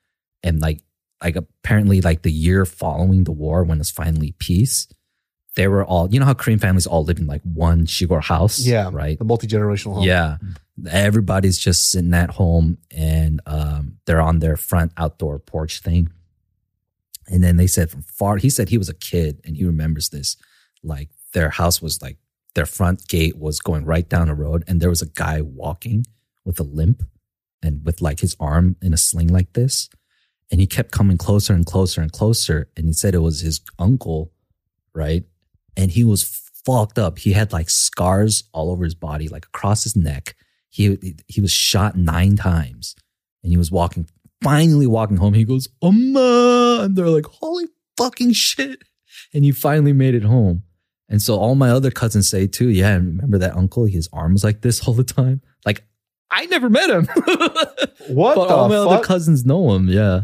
And 0.45 0.61
like, 0.61 0.81
like 1.23 1.35
apparently, 1.37 2.01
like 2.01 2.23
the 2.23 2.31
year 2.33 2.65
following 2.65 3.25
the 3.25 3.33
war, 3.33 3.65
when 3.65 3.81
it's 3.81 3.91
finally 3.91 4.33
peace, 4.39 4.87
they 5.57 5.69
were 5.69 5.85
all, 5.85 6.13
you 6.13 6.19
know 6.19 6.27
how 6.27 6.35
Korean 6.35 6.59
families 6.59 6.87
all 6.87 7.05
live 7.05 7.19
in 7.19 7.27
like 7.27 7.43
one 7.43 7.87
shigor 7.87 8.23
house? 8.23 8.61
Yeah. 8.61 8.91
Right. 8.93 9.19
The 9.19 9.25
multi 9.25 9.47
generational 9.47 9.95
home. 9.95 10.05
Yeah. 10.05 10.39
Everybody's 10.91 11.59
just 11.59 11.91
sitting 11.91 12.15
at 12.15 12.31
home 12.31 12.79
and 12.91 13.41
um, 13.47 13.99
they're 14.07 14.21
on 14.21 14.41
their 14.41 14.57
front 14.57 14.93
outdoor 14.97 15.39
porch 15.39 15.81
thing. 15.81 16.11
And 17.29 17.43
then 17.43 17.57
they 17.57 17.69
said 17.69 17.91
from 17.91 18.03
far, 18.03 18.37
he 18.37 18.51
said 18.51 18.69
he 18.69 18.79
was 18.79 18.89
a 18.89 18.95
kid 18.95 19.41
and 19.45 19.57
he 19.57 19.65
remembers 19.65 20.09
this. 20.09 20.37
Like 20.83 21.09
their 21.33 21.51
house 21.51 21.81
was 21.81 22.03
like, 22.03 22.19
their 22.55 22.67
front 22.67 23.09
gate 23.09 23.37
was 23.37 23.61
going 23.61 23.85
right 23.85 24.09
down 24.09 24.29
the 24.29 24.35
road 24.35 24.65
and 24.67 24.81
there 24.81 24.91
was 24.91 25.03
a 25.03 25.07
guy 25.07 25.41
walking 25.41 26.05
with 26.45 26.61
a 26.61 26.65
limp 26.65 27.03
and 27.63 27.85
with 27.85 28.01
like 28.01 28.21
his 28.21 28.37
arm 28.39 28.77
in 28.83 28.93
a 28.93 28.97
sling 28.97 29.29
like 29.29 29.53
this. 29.55 29.89
And 30.51 30.61
he 30.61 30.67
kept 30.67 30.93
coming 30.93 31.17
closer 31.17 31.53
and 31.55 31.65
closer 31.65 32.01
and 32.01 32.13
closer. 32.13 32.69
And 32.77 32.87
he 32.87 32.93
said 32.93 33.15
it 33.15 33.19
was 33.19 33.41
his 33.41 33.61
uncle, 33.79 34.31
right? 34.95 35.25
And 35.77 35.91
he 35.91 36.05
was 36.05 36.25
fucked 36.65 36.99
up. 36.99 37.19
He 37.19 37.33
had 37.33 37.53
like 37.53 37.71
scars 37.71 38.45
all 38.53 38.71
over 38.71 38.85
his 38.85 38.95
body, 38.95 39.29
like 39.29 39.47
across 39.47 39.85
his 39.85 39.97
neck. 39.97 40.37
He 40.71 41.17
he 41.29 41.41
was 41.41 41.53
shot 41.53 41.97
nine 41.97 42.37
times, 42.37 42.95
and 43.43 43.53
he 43.53 43.59
was 43.59 43.71
walking. 43.71 44.09
Finally, 44.43 44.87
walking 44.87 45.17
home, 45.17 45.35
he 45.35 45.45
goes, 45.45 45.69
"Amma!" 45.83 46.81
And 46.83 46.97
they're 46.97 47.09
like, 47.09 47.27
"Holy 47.27 47.67
fucking 47.97 48.33
shit!" 48.33 48.83
And 49.33 49.45
he 49.45 49.53
finally 49.53 49.93
made 49.93 50.15
it 50.15 50.25
home. 50.25 50.65
And 51.09 51.21
so 51.21 51.37
all 51.37 51.55
my 51.55 51.71
other 51.71 51.91
cousins 51.91 52.29
say 52.29 52.47
too, 52.47 52.69
yeah. 52.69 52.95
And 52.95 53.07
remember 53.07 53.39
that 53.39 53.57
uncle? 53.57 53.85
His 53.85 54.09
arm 54.13 54.33
was 54.33 54.45
like 54.45 54.63
this 54.63 54.87
all 54.87 54.95
the 54.95 55.05
time. 55.05 55.43
Like 55.65 55.85
I 56.31 56.47
never 56.47 56.69
met 56.69 56.91
him, 56.91 57.07
What 58.09 58.35
but 58.35 58.51
all 58.51 58.69
my 58.69 58.77
other 58.77 59.05
cousins 59.05 59.45
know 59.45 59.75
him. 59.75 59.89
Yeah. 59.89 60.23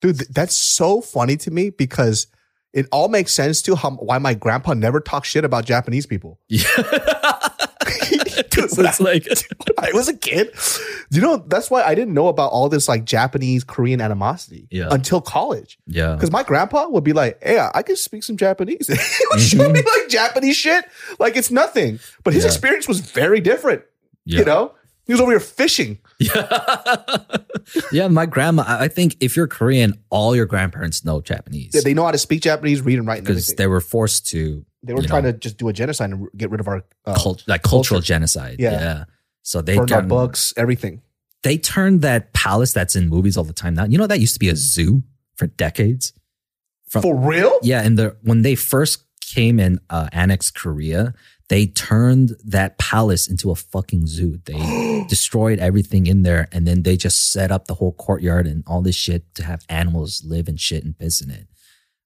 Dude, 0.00 0.18
that's 0.34 0.56
so 0.56 1.00
funny 1.00 1.36
to 1.38 1.50
me 1.50 1.70
because 1.70 2.26
it 2.72 2.86
all 2.90 3.08
makes 3.08 3.32
sense 3.32 3.62
to 3.62 3.74
how 3.76 3.90
why 3.92 4.18
my 4.18 4.34
grandpa 4.34 4.74
never 4.74 5.00
talked 5.00 5.26
shit 5.26 5.44
about 5.44 5.64
Japanese 5.64 6.06
people. 6.06 6.38
Yeah. 6.48 8.44
Dude, 8.50 8.64
it's 8.64 9.00
like 9.00 9.26
when 9.66 9.74
I 9.78 9.90
was 9.92 10.08
a 10.08 10.16
kid. 10.16 10.50
You 11.10 11.20
know, 11.20 11.36
that's 11.46 11.70
why 11.70 11.82
I 11.82 11.94
didn't 11.94 12.14
know 12.14 12.28
about 12.28 12.52
all 12.52 12.68
this 12.68 12.88
like 12.88 13.04
Japanese 13.04 13.64
Korean 13.64 14.00
animosity 14.00 14.68
Yeah. 14.70 14.88
until 14.90 15.20
college. 15.20 15.78
yeah. 15.86 16.14
Because 16.14 16.30
my 16.30 16.42
grandpa 16.42 16.86
would 16.88 17.04
be 17.04 17.12
like, 17.12 17.42
"Hey, 17.42 17.58
I 17.74 17.82
can 17.82 17.96
speak 17.96 18.22
some 18.24 18.36
Japanese." 18.36 18.86
he 18.88 19.24
would 19.30 19.40
show 19.40 19.58
mm-hmm. 19.58 19.72
me 19.72 19.82
like 19.82 20.08
Japanese 20.08 20.56
shit, 20.56 20.84
like 21.18 21.36
it's 21.36 21.50
nothing. 21.50 21.98
But 22.24 22.34
his 22.34 22.44
Yeah. 22.44 22.48
experience 22.50 22.88
was 22.88 23.00
very 23.00 23.40
different. 23.40 23.82
Yeah. 24.24 24.40
You 24.40 24.44
know, 24.44 24.72
he 25.06 25.12
was 25.12 25.20
over 25.20 25.30
here 25.32 25.40
fishing. 25.40 25.98
Yeah. 26.18 26.48
yeah, 27.92 28.08
my 28.08 28.26
grandma, 28.26 28.64
I 28.66 28.88
think 28.88 29.16
if 29.20 29.36
you're 29.36 29.46
Korean, 29.48 29.94
all 30.10 30.34
your 30.36 30.46
grandparents 30.46 31.04
know 31.04 31.20
Japanese. 31.20 31.72
They- 31.72 31.80
They 31.80 31.94
know 31.94 32.04
how 32.04 32.10
to 32.12 32.18
speak 32.18 32.42
Japanese, 32.42 32.80
read 32.82 32.98
and 32.98 33.06
write, 33.06 33.22
because 33.24 33.48
they 33.56 33.66
were 33.66 33.80
forced 33.80 34.26
to 34.28 34.64
They 34.82 34.94
were 34.94 35.02
trying 35.02 35.24
know, 35.24 35.32
to 35.32 35.38
just 35.38 35.56
do 35.58 35.68
a 35.68 35.72
genocide 35.72 36.10
and 36.10 36.28
get 36.36 36.50
rid 36.50 36.60
of 36.60 36.68
our 36.68 36.84
uh, 37.06 37.14
cult, 37.14 37.42
like 37.46 37.62
cultural 37.62 37.98
culture. 38.00 38.06
genocide. 38.06 38.56
Yeah. 38.60 38.72
Yeah. 38.72 39.04
So 39.42 39.60
they 39.62 39.76
burn 39.76 39.92
our 39.92 40.02
books, 40.02 40.54
everything. 40.56 41.02
they 41.42 41.58
turned 41.58 42.02
that 42.02 42.32
palace 42.32 42.72
that's 42.72 42.94
in 42.94 43.08
movies 43.08 43.36
all 43.36 43.44
the 43.44 43.52
time 43.52 43.74
now. 43.74 43.84
You 43.84 43.98
know 43.98 44.06
that 44.06 44.20
used 44.20 44.34
to 44.34 44.40
be 44.40 44.48
a 44.48 44.56
zoo 44.56 45.02
for 45.34 45.48
decades. 45.48 46.12
From- 46.88 47.02
For 47.02 47.16
real? 47.16 47.58
Yeah, 47.62 47.82
and 47.82 47.98
the 47.98 48.16
when 48.22 48.42
they 48.42 48.54
first 48.54 49.04
came 49.20 49.58
and 49.58 49.80
uh, 49.90 50.08
annexed 50.12 50.54
Korea, 50.54 51.14
they 51.52 51.66
turned 51.66 52.34
that 52.46 52.78
palace 52.78 53.28
into 53.28 53.50
a 53.50 53.54
fucking 53.54 54.06
zoo. 54.06 54.40
They 54.46 55.04
destroyed 55.08 55.58
everything 55.58 56.06
in 56.06 56.22
there 56.22 56.48
and 56.50 56.66
then 56.66 56.82
they 56.82 56.96
just 56.96 57.30
set 57.30 57.52
up 57.52 57.66
the 57.66 57.74
whole 57.74 57.92
courtyard 57.92 58.46
and 58.46 58.64
all 58.66 58.80
this 58.80 58.96
shit 58.96 59.34
to 59.34 59.44
have 59.44 59.62
animals 59.68 60.22
live 60.24 60.48
and 60.48 60.58
shit 60.58 60.82
and 60.82 60.98
piss 60.98 61.20
in 61.20 61.30
it. 61.30 61.46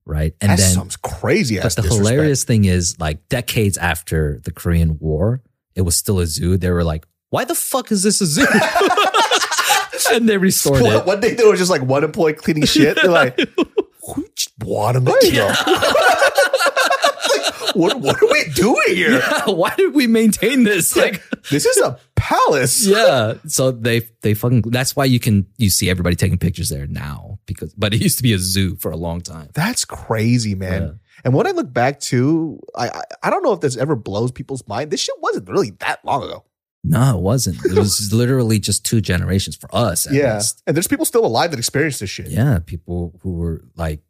Right. 0.04 0.34
And 0.40 0.50
that 0.50 0.58
then 0.58 0.74
sounds 0.74 0.96
crazy. 0.96 1.60
but 1.60 1.76
the 1.76 1.82
hilarious 1.82 2.42
thing 2.42 2.64
is 2.64 2.98
like 2.98 3.28
decades 3.28 3.78
after 3.78 4.40
the 4.42 4.50
Korean 4.50 4.98
War, 4.98 5.42
it 5.76 5.82
was 5.82 5.96
still 5.96 6.18
a 6.18 6.26
zoo. 6.26 6.56
They 6.56 6.70
were 6.70 6.82
like, 6.82 7.06
why 7.30 7.44
the 7.44 7.54
fuck 7.54 7.92
is 7.92 8.02
this 8.02 8.20
a 8.20 8.26
zoo? 8.26 8.46
and 10.12 10.28
they 10.28 10.38
restored 10.38 10.82
One, 10.82 10.92
it. 10.96 11.06
one 11.06 11.20
day 11.20 11.34
there 11.34 11.48
was 11.48 11.60
just 11.60 11.70
like 11.70 11.82
one 11.82 12.02
employee 12.02 12.32
cleaning 12.32 12.64
shit. 12.64 12.96
They're 12.96 13.10
like, 13.12 13.38
what 14.64 14.96
am 14.96 15.06
I? 15.06 16.52
What, 17.76 18.00
what 18.00 18.22
are 18.22 18.26
we 18.30 18.44
doing 18.54 18.76
here? 18.88 19.20
Yeah, 19.26 19.50
why 19.50 19.74
did 19.76 19.94
we 19.94 20.06
maintain 20.06 20.64
this? 20.64 20.96
Like, 20.96 21.22
This 21.50 21.66
is 21.66 21.76
a 21.78 21.98
palace. 22.14 22.86
yeah. 22.88 23.34
So 23.46 23.70
they 23.70 24.02
they 24.22 24.34
fucking. 24.34 24.62
That's 24.62 24.96
why 24.96 25.04
you 25.04 25.20
can 25.20 25.46
you 25.58 25.70
see 25.70 25.88
everybody 25.90 26.16
taking 26.16 26.38
pictures 26.38 26.68
there 26.68 26.86
now 26.86 27.38
because, 27.46 27.74
but 27.74 27.94
it 27.94 28.00
used 28.02 28.16
to 28.18 28.22
be 28.22 28.32
a 28.32 28.38
zoo 28.38 28.76
for 28.76 28.90
a 28.90 28.96
long 28.96 29.20
time. 29.20 29.48
That's 29.54 29.84
crazy, 29.84 30.54
man. 30.54 30.82
Yeah. 30.82 30.90
And 31.24 31.34
when 31.34 31.46
I 31.46 31.50
look 31.52 31.72
back 31.72 32.00
to, 32.00 32.60
I, 32.76 32.88
I 32.88 33.02
I 33.24 33.30
don't 33.30 33.42
know 33.42 33.52
if 33.52 33.60
this 33.60 33.76
ever 33.76 33.96
blows 33.96 34.32
people's 34.32 34.66
mind. 34.68 34.90
This 34.90 35.00
shit 35.00 35.14
wasn't 35.20 35.48
really 35.48 35.70
that 35.80 36.04
long 36.04 36.22
ago. 36.24 36.44
No, 36.88 37.16
it 37.18 37.20
wasn't. 37.20 37.64
It 37.64 37.76
was 37.76 38.12
literally 38.12 38.58
just 38.60 38.84
two 38.84 39.00
generations 39.00 39.56
for 39.56 39.68
us. 39.74 40.06
At 40.06 40.12
yeah, 40.12 40.34
least. 40.36 40.62
and 40.66 40.76
there's 40.76 40.86
people 40.86 41.04
still 41.04 41.26
alive 41.26 41.50
that 41.50 41.58
experienced 41.58 42.00
this 42.00 42.10
shit. 42.10 42.28
Yeah, 42.28 42.60
people 42.64 43.18
who 43.22 43.32
were 43.32 43.64
like, 43.74 44.00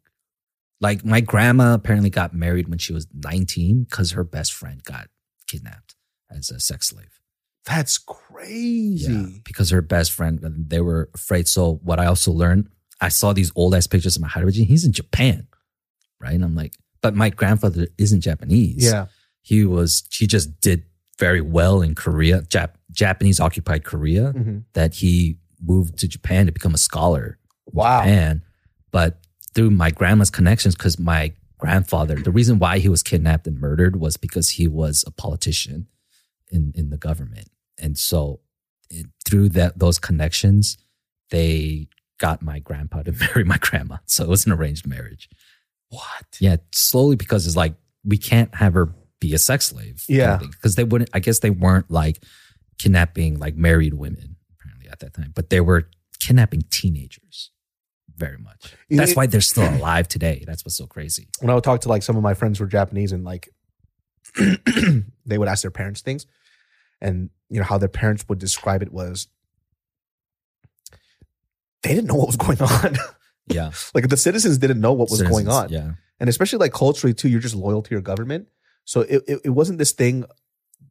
like 0.81 1.03
my 1.05 1.21
grandma 1.21 1.73
apparently 1.73 2.09
got 2.09 2.33
married 2.33 2.67
when 2.67 2.77
she 2.77 2.93
was 2.93 3.07
19 3.13 3.83
because 3.89 4.11
her 4.11 4.23
best 4.23 4.53
friend 4.53 4.83
got 4.83 5.07
kidnapped 5.47 5.95
as 6.29 6.49
a 6.49 6.59
sex 6.59 6.89
slave. 6.89 7.19
That's 7.65 7.97
crazy. 7.97 9.11
Yeah, 9.13 9.25
because 9.43 9.69
her 9.71 9.81
best 9.81 10.11
friend, 10.13 10.39
they 10.69 10.79
were 10.81 11.09
afraid. 11.13 11.47
So 11.47 11.79
what 11.83 11.99
I 11.99 12.05
also 12.05 12.31
learned, 12.31 12.69
I 13.01 13.09
saw 13.09 13.33
these 13.33 13.51
old 13.55 13.75
ass 13.75 13.87
pictures 13.87 14.15
of 14.15 14.21
my 14.21 14.27
Harajuji. 14.29 14.65
He's 14.65 14.85
in 14.85 14.91
Japan, 14.93 15.47
right? 16.21 16.33
And 16.33 16.43
I'm 16.43 16.55
like, 16.55 16.73
but 17.01 17.13
my 17.15 17.29
grandfather 17.29 17.87
isn't 17.97 18.21
Japanese. 18.21 18.85
Yeah. 18.85 19.07
he 19.41 19.65
was. 19.65 20.03
He 20.11 20.27
just 20.27 20.59
did 20.61 20.83
very 21.19 21.41
well 21.41 21.81
in 21.81 21.95
Korea, 21.95 22.41
Jap- 22.43 22.75
Japanese 22.91 23.39
occupied 23.39 23.83
Korea. 23.83 24.33
Mhm. 24.33 24.63
That 24.73 24.95
he 24.95 25.39
moved 25.61 25.97
to 25.99 26.07
Japan 26.07 26.45
to 26.45 26.51
become 26.51 26.73
a 26.73 26.77
scholar. 26.77 27.37
Wow. 27.71 28.01
Japan, 28.01 28.43
but 28.91 29.19
through 29.57 29.71
my 29.71 29.89
grandma's 29.89 30.29
connections, 30.29 30.75
because 30.75 30.99
my 30.99 31.33
grandfather, 31.57 32.13
the 32.13 32.29
reason 32.29 32.59
why 32.59 32.77
he 32.77 32.87
was 32.87 33.01
kidnapped 33.01 33.47
and 33.47 33.59
murdered 33.59 33.95
was 33.95 34.15
because 34.15 34.49
he 34.51 34.67
was 34.67 35.03
a 35.07 35.11
politician 35.11 35.87
in 36.51 36.71
in 36.75 36.91
the 36.91 36.97
government, 36.97 37.49
and 37.81 37.97
so 37.97 38.39
it, 38.91 39.07
through 39.27 39.49
that 39.49 39.79
those 39.79 39.97
connections, 39.97 40.77
they 41.31 41.87
got 42.19 42.43
my 42.43 42.59
grandpa 42.59 43.01
to 43.01 43.11
marry 43.19 43.43
my 43.43 43.57
grandma. 43.57 43.97
So 44.05 44.23
it 44.23 44.29
was 44.29 44.45
an 44.45 44.51
arranged 44.51 44.85
marriage. 44.85 45.27
What? 45.89 46.37
Yeah, 46.39 46.57
slowly 46.71 47.15
because 47.15 47.47
it's 47.47 47.55
like 47.55 47.73
we 48.05 48.19
can't 48.19 48.53
have 48.53 48.75
her 48.75 48.93
be 49.19 49.33
a 49.33 49.39
sex 49.39 49.65
slave. 49.65 50.05
Yeah. 50.07 50.37
because 50.37 50.75
they 50.75 50.83
wouldn't. 50.83 51.09
I 51.13 51.19
guess 51.19 51.39
they 51.39 51.49
weren't 51.49 51.89
like 51.89 52.23
kidnapping 52.77 53.39
like 53.39 53.55
married 53.55 53.95
women 53.95 54.35
apparently 54.51 54.87
at 54.87 54.99
that 54.99 55.15
time, 55.15 55.31
but 55.33 55.49
they 55.49 55.61
were 55.61 55.89
kidnapping 56.19 56.61
teenagers 56.69 57.49
very 58.17 58.37
much. 58.37 58.73
That's 58.89 59.15
why 59.15 59.27
they're 59.27 59.41
still 59.41 59.69
alive 59.77 60.07
today. 60.07 60.43
That's 60.45 60.65
what's 60.65 60.75
so 60.77 60.87
crazy. 60.87 61.27
When 61.39 61.49
I 61.49 61.53
would 61.53 61.63
talk 61.63 61.81
to 61.81 61.89
like 61.89 62.03
some 62.03 62.17
of 62.17 62.23
my 62.23 62.33
friends 62.33 62.57
who 62.57 62.63
were 62.65 62.69
Japanese 62.69 63.11
and 63.11 63.23
like 63.23 63.49
they 65.25 65.37
would 65.37 65.47
ask 65.47 65.61
their 65.61 65.71
parents 65.71 66.01
things, 66.01 66.25
and 67.01 67.29
you 67.49 67.59
know 67.59 67.65
how 67.65 67.77
their 67.77 67.89
parents 67.89 68.25
would 68.27 68.39
describe 68.39 68.81
it 68.81 68.91
was 68.91 69.27
they 71.83 71.89
didn't 71.93 72.07
know 72.07 72.15
what 72.15 72.27
was 72.27 72.37
going 72.37 72.61
on. 72.61 72.95
Yeah, 73.49 73.71
like 73.95 74.09
the 74.09 74.17
citizens 74.17 74.57
didn't 74.57 74.81
know 74.81 74.91
what 74.91 75.09
was 75.09 75.21
going 75.21 75.47
on. 75.47 75.69
Yeah, 75.69 75.91
and 76.19 76.27
especially 76.27 76.59
like 76.59 76.73
culturally 76.73 77.13
too 77.13 77.29
you're 77.29 77.39
just 77.39 77.55
loyal 77.55 77.81
to 77.81 77.91
your 77.91 78.01
government 78.01 78.49
so 78.83 79.01
it, 79.01 79.23
it, 79.25 79.39
it 79.45 79.49
wasn't 79.51 79.77
this 79.77 79.93
thing 79.93 80.25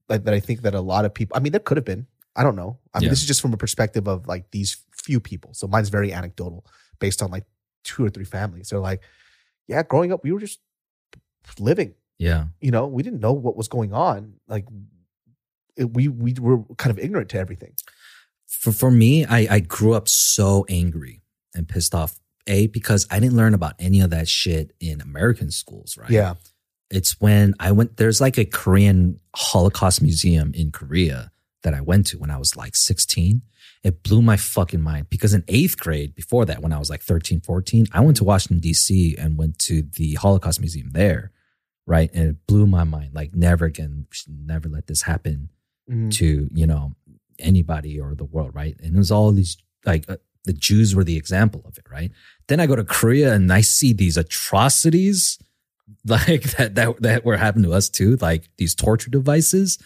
like 0.08 0.24
that 0.24 0.32
i 0.32 0.40
think 0.40 0.62
that 0.62 0.74
a 0.74 0.80
lot 0.80 1.04
of 1.04 1.12
people 1.12 1.36
i 1.36 1.40
mean 1.40 1.52
there 1.52 1.60
could 1.60 1.76
have 1.76 1.84
been 1.84 2.06
i 2.34 2.42
don't 2.42 2.56
know 2.56 2.78
i 2.94 2.98
mean 2.98 3.04
Yeah. 3.04 3.10
this 3.10 3.20
is 3.20 3.26
just 3.26 3.40
from 3.42 3.52
a 3.52 3.56
perspective 3.58 4.06
of 4.08 4.26
like 4.26 4.50
these 4.52 4.78
few 4.92 5.20
people 5.20 5.52
so 5.54 5.66
mine's 5.66 5.88
very 5.90 6.12
anecdotal 6.14 6.64
based 6.98 7.22
on 7.22 7.30
like 7.30 7.44
two 7.84 8.04
or 8.04 8.10
three 8.10 8.24
families. 8.24 8.70
They're 8.70 8.78
like 8.78 9.02
yeah 9.68 9.82
growing 9.82 10.12
up 10.12 10.22
we 10.22 10.32
were 10.32 10.40
just 10.40 10.60
living. 11.58 11.94
Yeah, 12.18 12.46
you 12.60 12.70
know 12.70 12.86
we 12.86 13.02
didn't 13.02 13.20
know 13.20 13.32
what 13.32 13.56
was 13.56 13.68
going 13.68 13.92
on. 13.92 14.34
Like 14.48 14.66
it, 15.76 15.92
we 15.92 16.08
we 16.08 16.34
were 16.40 16.62
kind 16.76 16.90
of 16.90 16.98
ignorant 16.98 17.30
to 17.30 17.38
everything. 17.38 17.74
For 18.46 18.72
for 18.72 18.90
me, 18.90 19.24
I 19.24 19.46
I 19.50 19.60
grew 19.60 19.94
up 19.94 20.08
so 20.08 20.64
angry 20.68 21.22
and 21.54 21.68
pissed 21.68 21.94
off. 21.94 22.18
A 22.48 22.68
because 22.68 23.08
I 23.10 23.18
didn't 23.18 23.36
learn 23.36 23.54
about 23.54 23.74
any 23.80 24.00
of 24.00 24.10
that 24.10 24.28
shit 24.28 24.72
in 24.78 25.00
American 25.00 25.50
schools, 25.50 25.98
right? 25.98 26.08
yeah. 26.08 26.34
It's 26.90 27.20
when 27.20 27.54
I 27.58 27.72
went, 27.72 27.96
there's 27.96 28.20
like 28.20 28.38
a 28.38 28.44
Korean 28.44 29.18
Holocaust 29.34 30.00
museum 30.00 30.52
in 30.54 30.70
Korea 30.70 31.32
that 31.66 31.74
I 31.74 31.80
went 31.80 32.06
to 32.08 32.18
when 32.18 32.30
I 32.30 32.38
was 32.38 32.56
like 32.56 32.76
16. 32.76 33.42
It 33.82 34.02
blew 34.04 34.22
my 34.22 34.36
fucking 34.36 34.80
mind 34.80 35.10
because 35.10 35.34
in 35.34 35.42
eighth 35.48 35.76
grade, 35.78 36.14
before 36.14 36.44
that, 36.46 36.62
when 36.62 36.72
I 36.72 36.78
was 36.78 36.88
like 36.88 37.02
13, 37.02 37.40
14, 37.40 37.86
I 37.92 38.00
went 38.00 38.16
to 38.18 38.24
Washington, 38.24 38.60
D.C. 38.60 39.16
and 39.18 39.36
went 39.36 39.58
to 39.60 39.82
the 39.96 40.14
Holocaust 40.14 40.60
Museum 40.60 40.90
there. 40.92 41.32
Right. 41.86 42.08
And 42.14 42.30
it 42.30 42.46
blew 42.46 42.66
my 42.66 42.84
mind. 42.84 43.14
Like, 43.14 43.34
never 43.34 43.64
again, 43.66 44.06
never 44.28 44.68
let 44.68 44.86
this 44.86 45.02
happen 45.02 45.50
Mhm. 45.90 46.10
to, 46.14 46.48
you 46.52 46.66
know, 46.66 46.94
anybody 47.38 48.00
or 48.00 48.14
the 48.14 48.24
world. 48.24 48.52
Right. 48.54 48.76
And 48.82 48.94
it 48.94 48.98
was 48.98 49.10
all 49.12 49.30
these, 49.32 49.56
like, 49.84 50.08
uh, 50.08 50.16
the 50.44 50.52
Jews 50.52 50.94
were 50.94 51.04
the 51.04 51.16
example 51.16 51.62
of 51.64 51.76
it. 51.78 51.84
Right. 51.90 52.10
Then 52.48 52.60
I 52.60 52.66
go 52.66 52.76
to 52.76 52.84
Korea 52.84 53.34
and 53.34 53.52
I 53.52 53.60
see 53.60 53.92
these 53.92 54.16
atrocities 54.16 55.38
like 56.04 56.42
that 56.56 56.74
that 56.76 57.02
that 57.02 57.24
were 57.24 57.36
happening 57.36 57.70
to 57.70 57.76
us 57.76 57.88
too, 57.88 58.16
like 58.20 58.48
these 58.58 58.74
torture 58.74 59.10
devices 59.10 59.78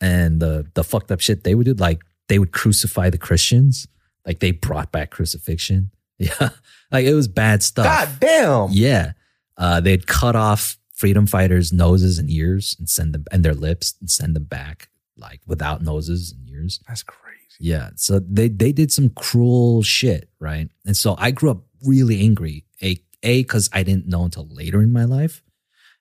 and 0.00 0.40
the 0.40 0.66
the 0.74 0.84
fucked 0.84 1.10
up 1.10 1.20
shit 1.20 1.44
they 1.44 1.54
would 1.54 1.64
do. 1.66 1.74
Like 1.74 2.02
they 2.28 2.38
would 2.38 2.52
crucify 2.52 3.10
the 3.10 3.18
Christians. 3.18 3.86
Like 4.26 4.40
they 4.40 4.50
brought 4.50 4.92
back 4.92 5.10
crucifixion. 5.10 5.90
Yeah, 6.18 6.48
like 6.90 7.04
it 7.04 7.12
was 7.12 7.28
bad 7.28 7.62
stuff. 7.62 7.84
god 7.84 8.08
damn 8.20 8.68
Yeah, 8.72 9.12
uh, 9.58 9.80
they'd 9.82 10.06
cut 10.06 10.34
off 10.34 10.78
freedom 10.94 11.26
fighters' 11.26 11.74
noses 11.74 12.18
and 12.18 12.30
ears 12.30 12.74
and 12.78 12.88
send 12.88 13.12
them 13.12 13.24
and 13.30 13.44
their 13.44 13.52
lips 13.52 13.94
and 14.00 14.10
send 14.10 14.34
them 14.34 14.44
back 14.44 14.88
like 15.18 15.42
without 15.46 15.82
noses 15.82 16.32
and 16.32 16.48
ears. 16.48 16.80
that's 16.88 17.02
crazy 17.02 17.58
Yeah. 17.58 17.90
So 17.96 18.18
they 18.18 18.48
they 18.48 18.72
did 18.72 18.90
some 18.92 19.10
cruel 19.10 19.82
shit, 19.82 20.30
right? 20.40 20.70
And 20.86 20.96
so 20.96 21.16
I 21.18 21.32
grew 21.32 21.50
up 21.50 21.64
really 21.84 22.20
angry. 22.22 22.64
A 22.82 22.98
A 23.22 23.42
because 23.42 23.68
I 23.74 23.82
didn't 23.82 24.06
know 24.08 24.24
until 24.24 24.48
later 24.48 24.80
in 24.80 24.92
my 24.94 25.04
life, 25.04 25.42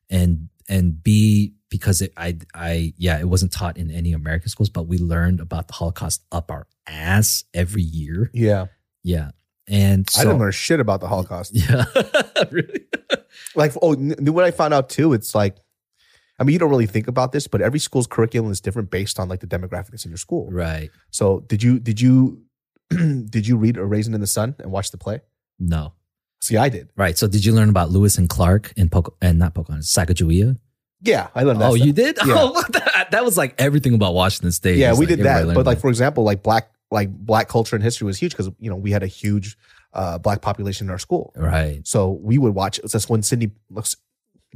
and 0.10 0.48
and 0.70 1.04
B 1.04 1.55
because 1.70 2.01
it, 2.01 2.13
I 2.18 2.38
I 2.53 2.93
yeah 2.97 3.20
it 3.20 3.28
wasn't 3.28 3.51
taught 3.51 3.78
in 3.78 3.89
any 3.91 4.13
American 4.13 4.49
schools, 4.49 4.70
but 4.70 4.88
we 4.88 4.97
learned 4.97 5.39
about 5.39 5.68
the 5.68 5.74
Holocaust 5.74 6.24
up 6.32 6.51
our 6.51 6.68
ass 6.88 7.43
every 7.53 7.82
year. 7.82 8.30
yeah 8.34 8.66
Yeah. 9.03 9.32
And 9.68 10.07
so 10.07 10.22
i 10.22 10.24
didn't 10.26 10.39
learn 10.39 10.51
shit 10.51 10.80
about 10.80 10.99
the 11.01 11.07
holocaust 11.07 11.51
Yeah. 11.55 11.86
really. 12.51 12.82
like 13.55 13.74
oh 13.82 13.93
n- 13.93 14.13
what 14.36 14.43
i 14.45 14.51
found 14.51 14.76
out 14.76 14.89
too 14.89 15.13
it's 15.13 15.34
like 15.34 15.57
i 16.39 16.43
mean 16.43 16.53
you 16.53 16.59
don't 16.59 16.70
really 16.70 16.86
think 16.86 17.07
about 17.07 17.32
this 17.32 17.47
but 17.47 17.61
every 17.63 17.80
school's 17.80 18.05
curriculum 18.05 18.51
is 18.51 18.61
different 18.61 18.91
based 18.91 19.20
on 19.20 19.28
like 19.28 19.39
the 19.39 19.47
demographics 19.47 20.05
in 20.05 20.11
your 20.11 20.20
school 20.20 20.47
Right. 20.51 20.91
so 21.09 21.39
did 21.47 21.63
you 21.63 21.80
did 21.80 21.99
you 21.99 22.43
did 22.89 23.47
you 23.47 23.57
read 23.57 23.78
a 23.78 23.84
raisin 23.86 24.13
in 24.13 24.22
the 24.22 24.28
sun 24.28 24.53
and 24.59 24.72
watch 24.72 24.91
the 24.91 24.99
play 24.99 25.22
No. 25.57 25.93
see 26.41 26.57
i 26.57 26.70
did 26.70 26.89
Right. 26.95 27.18
So 27.18 27.26
did 27.28 27.43
you 27.43 27.51
learn 27.53 27.70
about 27.70 27.89
Lewis 27.89 28.20
and 28.20 28.30
Clark 28.30 28.72
and 28.78 28.91
Poke 28.91 29.18
and 29.20 29.39
not 29.39 29.55
Pocahontas, 29.55 29.91
Sacagawea? 29.91 30.59
Yeah 31.06 31.28
i 31.36 31.43
learned 31.43 31.62
that 31.62 31.70
Oh, 31.72 31.76
stuff. 31.76 31.88
you 31.88 31.93
did? 31.93 32.18
Yeah. 32.26 32.34
Oh, 32.38 32.64
that, 32.70 33.08
that 33.12 33.24
was 33.24 33.38
like 33.38 33.56
everything 33.60 33.93
about 33.93 34.14
Washington 34.14 34.51
State. 34.51 34.78
yeah 34.78 34.91
we 34.93 34.99
like 35.06 35.08
did 35.18 35.20
that 35.26 35.45
but 35.53 35.66
like 35.66 35.80
for 35.80 35.89
example 35.89 36.24
like 36.24 36.43
black 36.43 36.72
like 36.91 37.10
black 37.12 37.47
culture 37.47 37.76
and 37.76 37.84
history 37.84 38.06
was 38.06 38.18
huge 38.18 38.32
because 38.32 38.49
you 38.60 38.70
know 38.70 38.76
we 38.76 38.91
had 38.91 39.03
a 39.03 39.08
huge 39.08 39.58
uh 39.93 40.18
black 40.18 40.41
population 40.41 40.88
in 40.88 40.91
our 40.91 40.97
school 40.99 41.32
right. 41.36 41.82
so 41.88 42.12
we 42.22 42.38
would 42.38 42.53
watch 42.53 42.80
that's 42.84 43.08
when 43.10 43.22
Sidney 43.24 43.51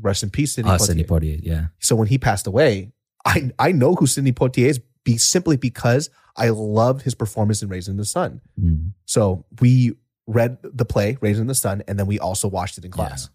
rest 0.02 0.24
in 0.24 0.30
peace 0.30 0.54
Sidney 0.56 0.72
Oh, 0.72 0.76
Poitier. 0.76 0.80
Sidney 0.86 1.04
Poitier. 1.04 1.39
Yeah. 1.43 1.66
so 1.80 1.95
when 1.95 2.08
he 2.08 2.18
passed 2.18 2.47
away, 2.47 2.91
I 3.26 3.52
I 3.60 3.72
know 3.72 3.95
who 3.95 4.08
Sidney 4.08 4.32
Poitier 4.32 4.68
is 4.68 4.80
be 5.04 5.18
simply 5.18 5.58
because 5.58 6.10
I 6.38 6.50
loved 6.50 7.02
his 7.04 7.16
performance 7.16 7.62
in 7.62 7.70
Raisin 7.70 7.93
in 7.93 7.97
the 7.97 8.06
Sun. 8.06 8.41
Mm. 8.62 8.91
So 9.06 9.45
we 9.62 9.93
read 10.28 10.58
the 10.64 10.86
play 10.86 11.18
Raisin 11.22 11.41
in 11.41 11.47
the 11.47 11.56
Sun, 11.56 11.84
and 11.88 11.97
then 12.00 12.06
we 12.06 12.20
also 12.20 12.47
watched 12.47 12.78
it 12.78 12.86
in 12.86 12.91
class. 12.91 13.30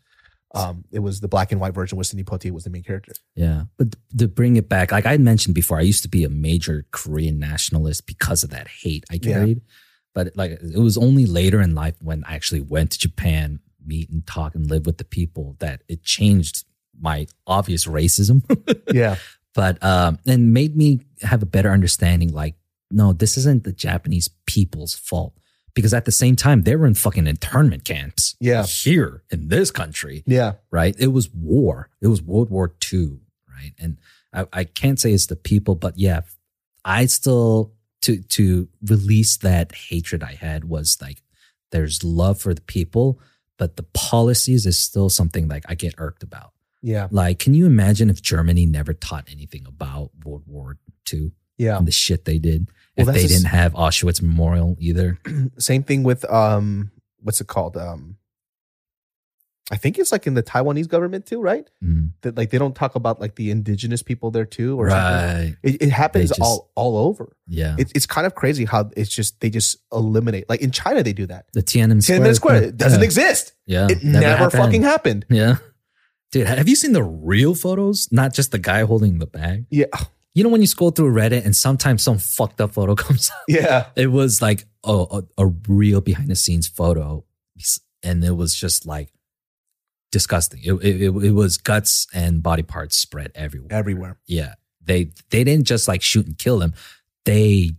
Um, 0.55 0.85
it 0.93 1.01
was 1.01 1.21
the 1.21 1.29
black 1.29 1.51
and 1.53 1.61
white 1.61 1.75
version 1.75 1.97
where 1.97 2.05
Sidney 2.05 2.25
Poitier 2.25 2.53
was 2.53 2.65
the 2.65 2.71
main 2.71 2.83
character. 2.85 3.13
Yeah. 3.35 3.65
But 3.77 3.97
to 4.19 4.29
bring 4.29 4.57
it 4.57 4.69
back, 4.69 4.93
like 4.93 5.05
I 5.07 5.17
mentioned 5.17 5.55
before, 5.55 5.79
I 5.79 5.83
used 5.83 6.03
to 6.05 6.09
be 6.09 6.23
a 6.25 6.29
major 6.29 6.87
Korean 6.93 7.39
nationalist 7.39 8.07
because 8.07 8.45
of 8.45 8.51
that 8.51 8.69
hate 8.69 9.05
I 9.11 9.15
Yeah. 9.15 9.33
carried. 9.33 9.61
But 10.15 10.37
like 10.37 10.53
it 10.53 10.79
was 10.79 10.97
only 10.97 11.27
later 11.27 11.61
in 11.61 11.75
life 11.75 11.97
when 12.01 12.23
I 12.25 12.35
actually 12.37 12.61
went 12.61 12.93
to 12.93 12.99
Japan, 12.99 13.59
meet 13.85 14.11
and 14.11 14.25
talk 14.27 14.55
and 14.55 14.71
live 14.71 14.87
with 14.87 14.99
the 14.99 15.05
people 15.05 15.57
that 15.59 15.83
it 15.89 16.05
changed 16.05 16.65
my 17.01 17.27
obvious 17.47 17.87
racism. 17.87 18.43
Yeah, 18.95 19.17
but 19.55 19.83
um, 19.83 20.19
and 20.25 20.53
made 20.55 20.77
me 20.77 21.01
have 21.23 21.43
a 21.43 21.47
better 21.47 21.71
understanding. 21.71 22.33
Like, 22.33 22.55
no, 22.93 23.13
this 23.13 23.37
isn't 23.37 23.65
the 23.65 23.73
Japanese 23.73 24.29
people's 24.47 24.95
fault 24.95 25.37
because 25.75 25.93
at 25.93 26.05
the 26.05 26.13
same 26.13 26.37
time 26.37 26.63
they 26.63 26.77
were 26.77 26.87
in 26.87 26.95
fucking 26.95 27.27
internment 27.27 27.85
camps. 27.85 28.37
Yeah. 28.41 28.65
here 28.65 29.23
in 29.31 29.49
this 29.49 29.71
country, 29.71 30.23
Yeah. 30.27 30.55
right? 30.71 30.95
It 30.99 31.09
was 31.09 31.31
war. 31.33 31.89
It 32.01 32.07
was 32.09 32.23
World 32.23 32.51
War 32.51 32.73
II, 32.93 33.19
right? 33.49 33.73
And 33.79 33.99
I, 34.33 34.47
I 34.53 34.65
can't 34.65 34.99
say 35.01 35.13
it's 35.13 35.27
the 35.27 35.37
people, 35.37 35.75
but 35.75 35.99
yeah, 35.99 36.21
I 36.85 37.07
still 37.07 37.73
to 38.03 38.23
to 38.23 38.69
release 38.87 39.37
that 39.39 39.75
hatred 39.75 40.23
I 40.23 40.35
had 40.35 40.65
was 40.65 40.99
like 41.01 41.23
there's 41.73 42.05
love 42.05 42.39
for 42.41 42.53
the 42.55 42.61
people, 42.61 43.19
but 43.59 43.77
the 43.77 43.83
policies 43.95 44.67
is 44.67 44.79
still 44.79 45.09
something 45.09 45.49
like 45.49 45.65
I 45.69 45.75
get 45.75 45.95
irked 45.99 46.23
about. 46.23 46.53
Yeah. 46.83 47.09
Like, 47.11 47.39
can 47.39 47.55
you 47.55 47.65
imagine 47.67 48.11
if 48.11 48.21
Germany 48.21 48.67
never 48.67 48.93
taught 48.93 49.27
anything 49.33 49.65
about 49.67 50.11
World 50.25 50.43
War 50.47 50.77
II 51.13 51.33
Yeah. 51.57 51.79
and 51.79 51.89
the 51.89 51.93
shit 51.93 52.27
they 52.27 52.39
did? 52.39 52.69
Well, 52.97 53.09
if 53.09 53.15
they 53.15 53.21
that's 53.23 53.33
a 53.33 53.35
s- 53.37 53.43
didn't 53.43 53.51
have 53.55 53.73
Auschwitz 53.75 54.23
Memorial 54.23 54.77
either. 54.79 55.19
Same 55.59 55.83
thing 55.83 56.03
with 56.03 56.25
um 56.31 56.91
what's 57.21 57.41
it 57.41 57.47
called? 57.47 57.77
Um 57.77 58.17
I 59.73 59.77
think 59.79 59.99
it's 59.99 60.13
like 60.13 60.27
in 60.27 60.35
the 60.35 60.43
Taiwanese 60.43 60.89
government 60.89 61.25
too, 61.25 61.41
right? 61.41 61.67
Mm. 61.83 62.11
That 62.21 62.37
like 62.37 62.51
they 62.51 62.59
don't 62.59 62.77
talk 62.77 62.97
about 62.97 63.19
like 63.19 63.37
the 63.37 63.51
indigenous 63.51 64.03
people 64.03 64.31
there 64.31 64.45
too 64.45 64.79
or 64.79 64.91
something. 64.91 65.07
Right. 65.47 65.57
It, 65.63 65.81
it 65.83 65.91
happens 65.91 66.29
just- 66.29 66.41
all 66.41 66.71
all 66.75 66.99
over. 66.99 67.35
Yeah. 67.49 67.75
It's 67.79 67.91
it's 67.95 68.05
kind 68.07 68.27
of 68.27 68.35
crazy 68.35 68.67
how 68.67 68.91
it's 68.95 69.09
just 69.09 69.41
they 69.41 69.49
just 69.49 69.79
eliminate. 69.91 70.49
Like 70.51 70.61
in 70.61 70.71
China, 70.71 71.03
they 71.03 71.15
do 71.15 71.27
that. 71.27 71.47
the 71.55 71.63
Tiananmen 71.63 72.03
Square. 72.03 72.21
Tiananmen 72.21 72.35
Square 72.35 72.63
it 72.65 72.77
doesn't 72.77 73.01
yeah. 73.01 73.05
exist. 73.05 73.53
Yeah. 73.67 73.87
It 73.91 74.05
never, 74.05 74.27
happened. 74.27 74.53
fucking 74.53 74.83
happened. 74.83 75.25
Yeah. 75.31 75.57
Dude, 76.31 76.47
have 76.47 76.69
you 76.69 76.77
seen 76.77 76.93
the 76.93 77.03
real 77.03 77.55
photos? 77.55 78.09
Not 78.13 78.35
just 78.35 78.51
the 78.51 78.59
guy 78.59 78.83
holding 78.85 79.19
the 79.19 79.27
bag. 79.27 79.67
Yeah, 79.71 79.87
You 80.35 80.43
know 80.43 80.49
when 80.51 80.61
you 80.61 80.67
scroll 80.67 80.91
through 80.91 81.13
Reddit 81.15 81.45
and 81.45 81.55
sometimes 81.55 82.03
some 82.03 82.19
fucked 82.19 82.61
up 82.61 82.73
photo 82.75 82.95
comes 82.97 83.31
up? 83.31 83.45
yeah, 83.49 83.87
It 83.97 84.09
was 84.09 84.43
like 84.43 84.67
oh, 84.83 85.25
a, 85.39 85.45
a 85.45 85.47
real 85.69 86.01
behind 86.01 86.29
the 86.29 86.37
scenes 86.37 86.67
photo. 86.69 87.25
And 88.03 88.23
it 88.23 88.33
was 88.33 88.55
just 88.55 88.85
like 88.85 89.09
disgusting. 90.13 90.61
It, 90.63 90.73
it, 90.75 91.03
it, 91.03 91.11
it 91.25 91.31
was 91.33 91.57
guts 91.57 92.07
and 92.13 92.43
body 92.43 92.63
parts 92.63 92.97
spread 92.97 93.33
everywhere. 93.35 93.69
everywhere. 93.73 94.19
Yeah. 94.27 94.55
They 94.85 95.11
they 95.31 95.45
didn't 95.45 95.65
just 95.67 95.89
like 95.89 96.03
shoot 96.03 96.27
and 96.27 96.37
kill 96.37 96.59
them. 96.59 96.75
They 97.25 97.71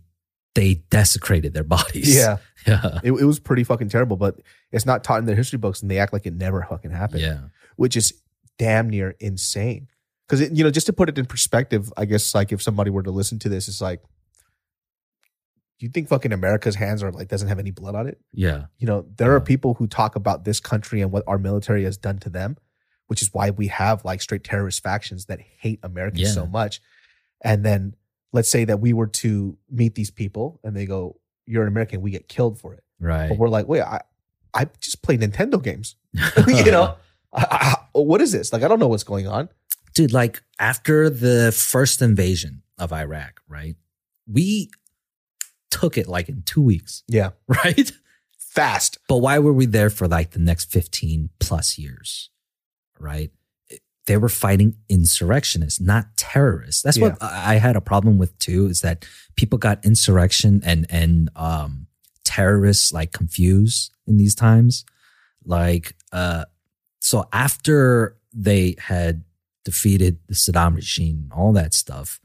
they 0.56 0.82
desecrated 0.90 1.54
their 1.54 1.62
bodies. 1.62 2.12
Yeah, 2.16 2.38
Yeah. 2.66 2.98
it, 3.04 3.12
it 3.12 3.24
was 3.24 3.38
pretty 3.38 3.62
fucking 3.62 3.90
terrible. 3.90 4.16
But 4.16 4.40
it's 4.72 4.84
not 4.86 5.04
taught 5.04 5.20
in 5.20 5.26
their 5.26 5.36
history 5.36 5.58
books, 5.58 5.82
and 5.82 5.90
they 5.90 5.98
act 5.98 6.12
like 6.12 6.26
it 6.26 6.34
never 6.34 6.66
fucking 6.68 6.90
happened. 6.90 7.20
Yeah. 7.20 7.38
which 7.76 7.96
is 7.96 8.12
damn 8.58 8.90
near 8.90 9.14
insane. 9.20 9.86
Because 10.28 10.50
you 10.56 10.64
know, 10.64 10.70
just 10.70 10.86
to 10.86 10.92
put 10.92 11.08
it 11.08 11.18
in 11.18 11.26
perspective, 11.26 11.92
I 11.96 12.04
guess 12.04 12.34
like 12.34 12.52
if 12.52 12.60
somebody 12.62 12.90
were 12.90 13.02
to 13.02 13.10
listen 13.10 13.38
to 13.40 13.48
this, 13.48 13.68
it's 13.68 13.80
like, 13.80 14.02
you 15.78 15.88
think 15.90 16.08
fucking 16.08 16.32
America's 16.32 16.74
hands 16.74 17.02
are 17.02 17.12
like 17.12 17.28
doesn't 17.28 17.48
have 17.48 17.58
any 17.58 17.70
blood 17.70 17.94
on 17.94 18.06
it? 18.06 18.18
Yeah. 18.32 18.64
You 18.78 18.86
know, 18.86 19.06
there 19.16 19.34
are 19.34 19.40
people 19.40 19.74
who 19.74 19.86
talk 19.86 20.16
about 20.16 20.44
this 20.44 20.58
country 20.58 21.00
and 21.02 21.12
what 21.12 21.22
our 21.26 21.38
military 21.38 21.84
has 21.84 21.98
done 21.98 22.18
to 22.20 22.30
them, 22.30 22.56
which 23.08 23.20
is 23.20 23.28
why 23.34 23.50
we 23.50 23.66
have 23.68 24.04
like 24.04 24.22
straight 24.22 24.42
terrorist 24.42 24.82
factions 24.82 25.26
that 25.26 25.38
hate 25.40 25.78
Americans 25.82 26.22
Yeah. 26.22 26.30
so 26.30 26.46
much. 26.46 26.80
And 27.42 27.62
then 27.64 27.94
let's 28.32 28.50
say 28.50 28.64
that 28.64 28.80
we 28.80 28.94
were 28.94 29.06
to 29.08 29.58
meet 29.70 29.94
these 29.94 30.10
people 30.10 30.60
and 30.64 30.74
they 30.74 30.86
go, 30.86 31.20
"You're 31.44 31.62
an 31.62 31.68
American," 31.68 32.00
we 32.00 32.10
get 32.10 32.26
killed 32.28 32.58
for 32.58 32.72
it. 32.72 32.82
Right. 32.98 33.28
But 33.28 33.36
we're 33.36 33.50
like, 33.50 33.68
wait, 33.68 33.82
I, 33.82 34.00
I 34.54 34.68
just 34.80 35.02
play 35.02 35.18
Nintendo 35.18 35.62
games. 35.62 35.96
you 36.46 36.70
know, 36.72 36.94
I, 37.34 37.76
I, 37.94 37.98
what 37.98 38.22
is 38.22 38.32
this? 38.32 38.50
Like, 38.52 38.62
I 38.62 38.68
don't 38.68 38.78
know 38.80 38.88
what's 38.88 39.04
going 39.04 39.26
on. 39.28 39.50
Dude, 39.96 40.12
like 40.12 40.42
after 40.60 41.10
the 41.10 41.52
first 41.52 42.02
invasion 42.02 42.62
of 42.78 42.92
Iraq, 42.92 43.40
right? 43.48 43.76
We 44.30 44.70
took 45.70 45.98
it 45.98 46.06
like 46.06 46.28
in 46.28 46.42
two 46.42 46.62
weeks, 46.62 47.02
Yeah, 47.08 47.30
right? 47.48 47.90
fast. 48.38 48.98
But 49.08 49.18
why 49.18 49.38
were 49.38 49.52
we 49.52 49.66
there 49.66 49.90
for 49.90 50.08
like 50.08 50.30
the 50.30 50.38
next 50.38 50.70
15 50.70 51.28
plus 51.40 51.76
years, 51.78 52.30
right? 52.98 53.30
They 54.06 54.16
were 54.16 54.28
fighting 54.28 54.76
insurrectionists, 54.88 55.80
not 55.80 56.16
terrorists. 56.16 56.82
That's 56.82 56.98
what 56.98 57.16
I 57.20 57.54
I 57.54 57.58
had 57.58 57.76
a 57.76 57.80
problem 57.80 58.18
with 58.18 58.38
too, 58.38 58.66
is 58.68 58.80
that 58.82 59.04
people 59.36 59.58
got 59.58 59.84
insurrection 59.84 60.62
and, 60.64 60.86
and, 60.88 61.28
um, 61.36 61.88
terrorists 62.24 62.92
like 62.92 63.12
confused 63.12 63.90
in 64.06 64.16
these 64.16 64.34
times. 64.34 64.84
Like, 65.44 65.94
uh, 66.12 66.44
so 67.00 67.28
after 67.32 68.16
they 68.32 68.76
had 68.78 69.24
defeated 69.66 70.18
the 70.28 70.34
Saddam 70.34 70.74
regime, 70.76 71.30
all 71.36 71.52
that 71.52 71.74
stuff, 71.74 72.18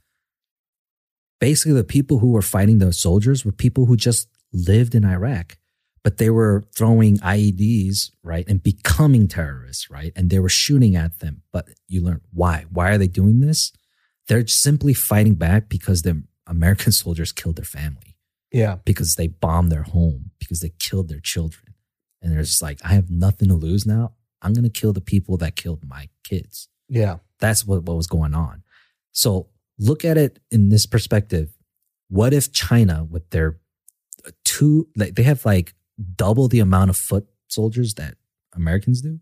basically 1.41 1.73
the 1.73 1.83
people 1.83 2.19
who 2.19 2.31
were 2.31 2.41
fighting 2.41 2.77
the 2.79 2.93
soldiers 2.93 3.43
were 3.43 3.51
people 3.51 3.87
who 3.87 3.97
just 3.97 4.29
lived 4.53 4.95
in 4.95 5.03
Iraq, 5.03 5.57
but 6.03 6.17
they 6.17 6.29
were 6.29 6.63
throwing 6.73 7.17
IEDs, 7.17 8.11
right, 8.23 8.47
and 8.47 8.63
becoming 8.63 9.27
terrorists, 9.27 9.89
right? 9.89 10.13
And 10.15 10.29
they 10.29 10.39
were 10.39 10.49
shooting 10.49 10.95
at 10.95 11.19
them. 11.19 11.41
But 11.51 11.67
you 11.87 12.01
learn 12.01 12.21
why. 12.31 12.65
Why 12.71 12.91
are 12.91 12.97
they 12.97 13.07
doing 13.07 13.41
this? 13.41 13.73
They're 14.27 14.47
simply 14.47 14.93
fighting 14.93 15.35
back 15.35 15.67
because 15.67 16.03
the 16.03 16.23
American 16.47 16.91
soldiers 17.03 17.31
killed 17.31 17.57
their 17.57 17.65
family, 17.65 18.15
Yeah, 18.51 18.77
because 18.85 19.15
they 19.15 19.27
bombed 19.27 19.71
their 19.71 19.83
home, 19.83 20.31
because 20.39 20.61
they 20.61 20.73
killed 20.79 21.09
their 21.09 21.19
children. 21.19 21.73
And 22.21 22.31
they're 22.31 22.43
just 22.43 22.61
like, 22.61 22.79
I 22.85 22.89
have 22.89 23.09
nothing 23.09 23.47
to 23.47 23.55
lose 23.55 23.85
now. 23.85 24.13
I'm 24.43 24.53
going 24.53 24.63
to 24.63 24.69
kill 24.69 24.93
the 24.93 25.01
people 25.01 25.37
that 25.37 25.55
killed 25.55 25.83
my 25.87 26.09
kids. 26.23 26.67
yeah, 26.87 27.17
That's 27.41 27.65
what, 27.65 27.83
what 27.83 27.97
was 27.97 28.07
going 28.07 28.33
on. 28.33 28.63
So 29.11 29.49
look 29.77 30.05
at 30.05 30.17
it 30.17 30.39
in 30.51 30.69
this 30.69 30.85
perspective. 30.85 31.53
What 32.07 32.33
if 32.33 32.53
China, 32.53 33.03
with 33.03 33.29
their 33.31 33.57
uh, 34.25 34.31
two, 34.45 34.87
like 34.95 35.15
they 35.15 35.23
have 35.23 35.43
like 35.45 35.73
double 36.15 36.47
the 36.47 36.59
amount 36.59 36.89
of 36.89 36.97
foot 36.97 37.27
soldiers 37.49 37.95
that 37.95 38.15
Americans 38.53 39.01
do? 39.01 39.19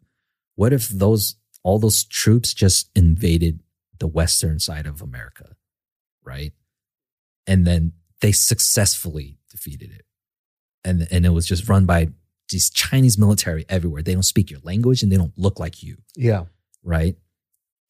What 0.56 0.74
if 0.74 0.90
those, 0.90 1.36
all 1.64 1.80
those 1.80 2.04
troops 2.04 2.54
just 2.54 2.90
invaded 2.96 3.62
the 4.00 4.08
western 4.08 4.60
side 4.60 4.86
of 4.86 5.02
America, 5.02 5.56
right? 6.24 6.54
And 7.48 7.66
then 7.66 7.94
they 8.22 8.32
successfully 8.32 9.38
defeated 9.50 9.92
it. 9.92 10.06
And, 10.84 11.08
and 11.12 11.26
it 11.26 11.30
was 11.30 11.46
just 11.46 11.68
run 11.68 11.86
by 11.86 12.10
these 12.50 12.70
Chinese 12.70 13.18
military 13.18 13.66
everywhere. 13.70 14.02
They 14.02 14.14
don't 14.14 14.24
speak 14.24 14.50
your 14.50 14.62
language 14.64 15.04
and 15.04 15.12
they 15.12 15.18
don't 15.18 15.38
look 15.38 15.60
like 15.60 15.84
you 15.84 15.98
yeah, 16.16 16.46
right? 16.84 17.16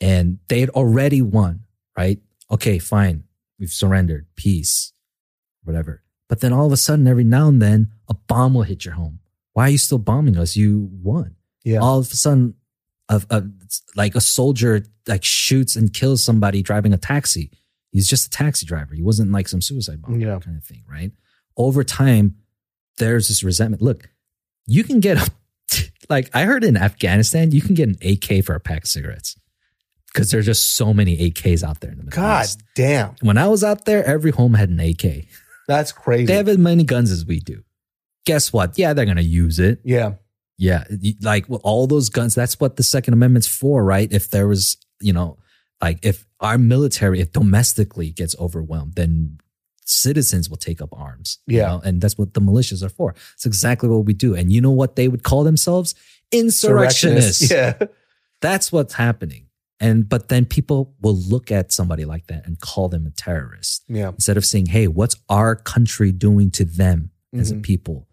And 0.01 0.39
they 0.47 0.59
had 0.61 0.69
already 0.69 1.21
won, 1.21 1.65
right? 1.97 2.19
Okay, 2.51 2.79
fine. 2.79 3.23
We've 3.59 3.69
surrendered. 3.71 4.27
Peace, 4.35 4.93
whatever. 5.63 6.03
But 6.27 6.39
then 6.41 6.53
all 6.53 6.65
of 6.65 6.71
a 6.71 6.77
sudden, 6.77 7.07
every 7.07 7.23
now 7.23 7.47
and 7.47 7.61
then, 7.61 7.91
a 8.07 8.13
bomb 8.13 8.53
will 8.53 8.63
hit 8.63 8.85
your 8.85 8.93
home. 8.93 9.19
Why 9.53 9.65
are 9.67 9.69
you 9.69 9.77
still 9.77 9.97
bombing 9.97 10.37
us? 10.37 10.55
You 10.55 10.89
won. 11.01 11.35
yeah, 11.63 11.79
All 11.79 11.99
of 11.99 12.11
a 12.11 12.15
sudden, 12.15 12.53
a, 13.09 13.21
a, 13.29 13.43
like 13.95 14.15
a 14.15 14.21
soldier 14.21 14.83
like 15.07 15.23
shoots 15.23 15.75
and 15.75 15.91
kills 15.93 16.23
somebody 16.23 16.61
driving 16.61 16.93
a 16.93 16.97
taxi. 16.97 17.51
He's 17.91 18.07
just 18.07 18.27
a 18.27 18.29
taxi 18.29 18.65
driver. 18.65 18.93
He 18.93 19.01
wasn't 19.01 19.31
like 19.31 19.47
some 19.47 19.61
suicide 19.61 20.01
bomber 20.03 20.19
Yeah. 20.19 20.39
kind 20.39 20.55
of 20.55 20.63
thing, 20.63 20.83
right? 20.87 21.11
Over 21.57 21.83
time, 21.83 22.35
there's 22.99 23.27
this 23.27 23.43
resentment. 23.43 23.81
Look, 23.81 24.09
you 24.67 24.83
can 24.83 24.99
get 24.99 25.17
a 25.17 25.31
like 26.09 26.29
I 26.35 26.43
heard 26.43 26.63
in 26.63 26.77
Afghanistan, 26.77 27.51
you 27.51 27.61
can 27.61 27.73
get 27.73 27.89
an 27.89 27.97
AK 28.07 28.45
for 28.45 28.53
a 28.53 28.59
pack 28.59 28.83
of 28.83 28.89
cigarettes 28.89 29.35
because 30.13 30.31
there's 30.31 30.45
just 30.45 30.75
so 30.75 30.93
many 30.93 31.17
AKs 31.31 31.63
out 31.63 31.79
there 31.81 31.91
in 31.91 31.97
the 31.97 32.03
Middle 32.05 32.15
God 32.21 32.45
East. 32.45 32.61
damn, 32.75 33.15
When 33.21 33.37
I 33.37 33.47
was 33.47 33.63
out 33.63 33.85
there, 33.85 34.03
every 34.05 34.31
home 34.31 34.53
had 34.55 34.69
an 34.69 34.79
AK. 34.79 35.25
that's 35.67 35.91
crazy. 35.91 36.25
They 36.25 36.35
have 36.35 36.47
as 36.47 36.57
many 36.57 36.83
guns 36.83 37.11
as 37.11 37.25
we 37.25 37.39
do. 37.39 37.63
Guess 38.25 38.51
what? 38.53 38.77
Yeah, 38.77 38.93
they're 38.93 39.05
gonna 39.05 39.21
use 39.21 39.59
it. 39.59 39.79
yeah, 39.83 40.13
Yeah, 40.57 40.83
like 41.21 41.47
well, 41.49 41.61
all 41.63 41.87
those 41.87 42.09
guns. 42.09 42.35
That's 42.35 42.59
what 42.59 42.75
the 42.75 42.83
Second 42.83 43.13
Amendment's 43.13 43.47
for, 43.47 43.83
right? 43.83 44.11
If 44.11 44.29
there 44.29 44.47
was, 44.47 44.77
you 45.01 45.13
know, 45.13 45.37
like 45.81 45.99
if 46.03 46.25
our 46.39 46.57
military, 46.57 47.19
if 47.21 47.31
domestically 47.31 48.09
gets 48.11 48.35
overwhelmed, 48.37 48.93
then 48.95 49.39
citizens 49.85 50.49
will 50.49 50.57
take 50.57 50.81
up 50.81 50.89
arms. 50.93 51.39
you 51.47 51.57
Yeah. 51.57 51.67
know? 51.67 51.81
and 51.83 52.01
that's 52.01 52.17
what 52.17 52.33
the 52.33 52.41
militias 52.41 52.83
are 52.83 52.89
for. 52.89 53.15
It's 53.33 53.45
exactly 53.45 53.89
what 53.89 54.05
we 54.05 54.13
do. 54.13 54.35
And 54.35 54.51
you 54.53 54.61
know 54.61 54.69
what 54.71 54.95
they 54.95 55.07
would 55.07 55.23
call 55.23 55.43
themselves? 55.43 55.95
Insurrectionists. 56.31 57.49
Yeah, 57.51 57.73
That's 58.41 58.71
what's 58.71 58.93
happening. 58.93 59.47
And 59.79 60.09
but 60.09 60.27
then 60.29 60.45
people 60.45 60.93
will 61.01 61.15
look 61.15 61.51
at 61.51 61.71
somebody 61.71 62.03
like 62.05 62.27
that 62.27 62.45
and 62.45 62.59
call 62.59 62.89
them 62.89 63.05
a 63.07 63.11
terrorist 63.11 63.83
yeah, 63.87 64.09
instead 64.09 64.35
of 64.37 64.45
saying, 64.45 64.67
"Hey, 64.67 64.87
what's 64.87 65.15
our 65.29 65.55
country 65.55 66.11
doing 66.11 66.51
to 66.51 66.65
them 66.65 67.11
as 67.33 67.51
a 67.51 67.55
Mhm. 67.55 67.63
people 67.63 68.07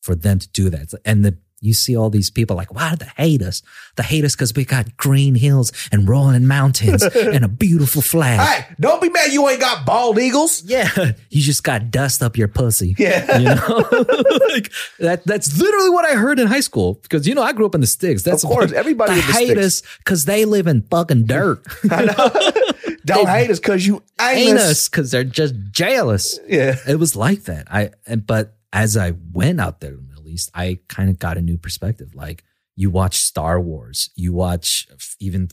for 0.00 0.14
them 0.16 0.38
to 0.40 0.48
do 0.50 0.68
that?" 0.70 0.92
And 1.04 1.24
the 1.24 1.38
you 1.62 1.72
see 1.72 1.96
all 1.96 2.10
these 2.10 2.28
people 2.28 2.56
like, 2.56 2.74
"Why 2.74 2.90
do 2.90 2.96
they 2.96 3.10
hate 3.16 3.40
us? 3.40 3.62
They 3.96 4.02
hate 4.02 4.24
us 4.24 4.34
because 4.34 4.52
we 4.54 4.64
got 4.66 4.96
green 4.98 5.34
hills 5.36 5.72
and 5.90 6.06
rolling 6.08 6.46
mountains 6.46 7.02
and 7.14 7.44
a 7.44 7.48
beautiful 7.48 8.02
flag." 8.02 8.40
Hey, 8.40 8.74
don't 8.78 9.00
be 9.00 9.08
mad. 9.08 9.32
You 9.32 9.48
ain't 9.48 9.60
got 9.60 9.86
bald 9.86 10.18
eagles. 10.18 10.62
Yeah, 10.64 10.90
you 11.30 11.40
just 11.40 11.62
got 11.64 11.90
dust 11.90 12.22
up 12.22 12.36
your 12.36 12.48
pussy. 12.48 12.94
Yeah, 12.98 13.38
You 13.38 13.44
know, 13.44 13.88
like 14.50 14.70
that. 14.98 15.22
That's 15.24 15.58
literally 15.58 15.90
what 15.90 16.04
I 16.04 16.14
heard 16.14 16.38
in 16.38 16.46
high 16.48 16.60
school 16.60 16.94
because 17.02 17.26
you 17.26 17.34
know 17.34 17.42
I 17.42 17.52
grew 17.52 17.64
up 17.66 17.74
in 17.74 17.80
the 17.80 17.86
sticks. 17.86 18.22
That's 18.22 18.42
Of 18.44 18.50
course, 18.50 18.70
what- 18.72 18.76
everybody 18.76 19.14
they 19.14 19.20
hate 19.20 19.46
sticks. 19.58 19.64
us 19.66 19.82
because 19.98 20.24
they 20.26 20.44
live 20.44 20.66
in 20.66 20.82
fucking 20.90 21.24
dirt. 21.26 21.64
I 21.90 22.04
know. 22.04 22.92
Don't 23.04 23.28
hate 23.28 23.50
us 23.50 23.58
because 23.58 23.86
you 23.86 24.02
ain't 24.20 24.58
us 24.58 24.88
because 24.88 25.10
they're 25.10 25.24
just 25.24 25.54
jealous. 25.70 26.38
Yeah. 26.46 26.76
It 26.86 26.96
was 27.00 27.16
like 27.16 27.44
that. 27.44 27.66
I 27.70 27.90
and 28.06 28.26
but 28.26 28.54
as 28.72 28.96
I 28.96 29.14
went 29.32 29.60
out 29.60 29.80
there 29.80 29.96
to 30.36 30.48
the 30.48 30.56
Middle 30.56 30.78
East, 30.78 30.88
I 30.88 30.94
kind 30.94 31.10
of 31.10 31.18
got 31.18 31.36
a 31.36 31.42
new 31.42 31.58
perspective. 31.58 32.14
Like 32.14 32.44
you 32.76 32.90
watch 32.90 33.16
Star 33.18 33.60
Wars, 33.60 34.10
you 34.14 34.32
watch 34.32 34.86
even 35.20 35.48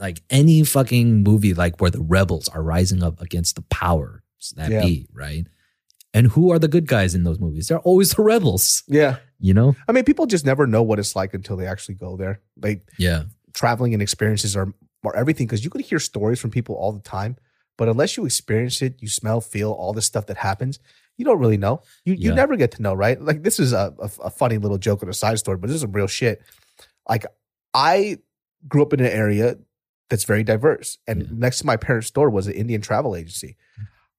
like 0.00 0.22
any 0.30 0.64
fucking 0.64 1.22
movie 1.22 1.54
like 1.54 1.80
where 1.80 1.90
the 1.90 2.02
rebels 2.02 2.48
are 2.48 2.62
rising 2.62 3.02
up 3.02 3.20
against 3.20 3.54
the 3.56 3.62
powers 3.62 4.20
that 4.56 4.70
Yeah. 4.70 4.80
be, 4.84 5.06
right? 5.12 5.46
And 6.12 6.28
who 6.28 6.50
are 6.52 6.58
the 6.58 6.68
good 6.68 6.86
guys 6.86 7.14
in 7.14 7.24
those 7.24 7.38
movies? 7.40 7.68
They're 7.68 7.78
always 7.80 8.10
the 8.10 8.22
rebels, 8.22 8.82
Yeah. 8.88 9.18
you 9.38 9.54
know? 9.54 9.74
I 9.88 9.92
mean, 9.92 10.04
people 10.04 10.26
just 10.26 10.44
never 10.44 10.66
know 10.66 10.82
what 10.82 10.98
it's 10.98 11.14
like 11.16 11.34
until 11.34 11.56
they 11.56 11.66
actually 11.66 11.94
go 11.96 12.16
there. 12.16 12.40
Like 12.60 12.88
Yeah. 12.98 13.24
traveling 13.52 13.94
and 13.94 14.02
experiences 14.02 14.56
are, 14.56 14.72
are 15.04 15.16
everything 15.16 15.46
because 15.46 15.64
you 15.64 15.70
could 15.70 15.80
hear 15.82 15.98
stories 16.00 16.40
from 16.40 16.50
people 16.50 16.74
all 16.76 16.92
the 16.92 17.00
time, 17.02 17.36
but 17.78 17.88
unless 17.88 18.16
you 18.16 18.24
experience 18.26 18.82
it, 18.82 18.96
you 19.00 19.08
smell, 19.08 19.40
feel 19.40 19.70
all 19.72 19.92
the 19.92 20.02
stuff 20.02 20.26
that 20.26 20.36
happens, 20.38 20.78
you 21.16 21.24
don't 21.24 21.38
really 21.38 21.56
know. 21.58 21.80
You 22.04 22.14
you 22.14 22.30
Yeah. 22.30 22.34
never 22.34 22.56
get 22.56 22.72
to 22.72 22.82
know, 22.82 22.94
right? 22.94 23.20
Like 23.20 23.42
this 23.42 23.58
is 23.60 23.72
a, 23.72 23.94
a, 23.98 24.10
a 24.24 24.30
funny 24.30 24.58
little 24.58 24.78
joke 24.78 25.02
and 25.02 25.10
a 25.10 25.14
side 25.14 25.38
story, 25.38 25.58
but 25.58 25.68
this 25.68 25.76
is 25.76 25.82
some 25.82 25.92
real 25.92 26.06
shit. 26.06 26.42
Like 27.08 27.24
I 27.72 28.18
grew 28.68 28.82
up 28.82 28.92
in 28.92 29.00
an 29.00 29.06
area 29.06 29.56
that's 30.10 30.24
very 30.24 30.42
diverse, 30.44 30.98
and 31.06 31.22
Yeah. 31.22 31.28
next 31.32 31.58
to 31.58 31.66
my 31.66 31.76
parents' 31.76 32.08
store 32.08 32.30
was 32.30 32.46
an 32.46 32.54
Indian 32.54 32.80
travel 32.80 33.16
agency. 33.16 33.56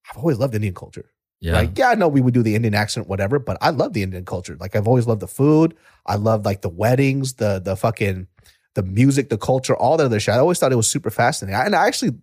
I've 0.10 0.18
always 0.18 0.38
loved 0.38 0.54
Indian 0.56 0.74
culture. 0.74 1.12
Yeah. 1.42 1.54
Like, 1.54 1.78
yeah, 1.78 1.90
I 1.90 1.96
know 1.96 2.08
we 2.08 2.22
would 2.22 2.34
do 2.34 2.42
the 2.42 2.56
Indian 2.56 2.74
accent, 2.74 3.08
whatever, 3.08 3.40
but 3.40 3.58
I 3.62 3.70
love 3.72 3.94
the 3.94 4.02
Indian 4.04 4.26
culture. 4.26 4.56
Like, 4.60 4.76
I've 4.76 4.88
always 4.88 5.06
loved 5.06 5.22
the 5.22 5.28
food. 5.28 5.76
I 6.06 6.16
love 6.16 6.46
like 6.46 6.62
the 6.62 6.70
weddings, 6.70 7.34
the 7.36 7.60
the 7.60 7.76
fucking 7.76 8.28
the 8.74 8.84
music, 8.84 9.30
the 9.30 9.38
culture, 9.38 9.76
all 9.76 9.98
that 9.98 10.06
other 10.06 10.20
shit. 10.20 10.34
I 10.36 10.40
always 10.40 10.60
thought 10.60 10.72
it 10.72 10.76
was 10.78 10.90
super 10.90 11.10
fascinating. 11.10 11.60
And 11.60 11.76
I 11.76 11.88
actually, 11.88 12.14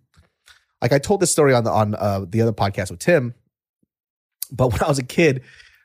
like, 0.81 0.93
I 0.93 0.99
told 0.99 1.19
this 1.21 1.31
story 1.31 1.53
on 1.53 1.63
the 1.63 1.71
on 1.71 1.95
uh, 1.95 2.25
the 2.27 2.41
other 2.41 2.53
podcast 2.53 2.91
with 2.91 2.99
Tim. 2.99 3.33
But 4.53 4.67
when 4.71 4.81
I 4.83 4.87
was 4.87 4.99
a 4.99 5.03
kid, 5.03 5.41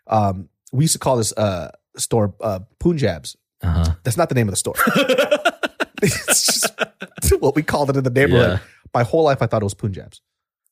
um, 0.06 0.48
we 0.72 0.84
used 0.84 0.92
to 0.92 0.98
call 1.00 1.16
this 1.16 1.32
uh, 1.32 1.70
store 1.96 2.34
uh, 2.40 2.60
Punjabs. 2.78 3.36
uh-huh. 3.62 3.94
That's 4.04 4.16
not 4.16 4.28
the 4.28 4.34
name 4.36 4.46
of 4.48 4.52
the 4.52 4.56
store. 4.56 4.74
it's 6.02 6.46
just 6.46 7.40
what 7.40 7.56
we 7.56 7.62
called 7.62 7.90
it 7.90 7.96
in 7.96 8.04
the 8.04 8.10
neighborhood. 8.10 8.60
My 8.94 9.02
whole 9.02 9.24
life, 9.24 9.42
I 9.42 9.46
thought 9.46 9.62
it 9.62 9.64
was 9.64 9.74
Punjabs. 9.74 10.20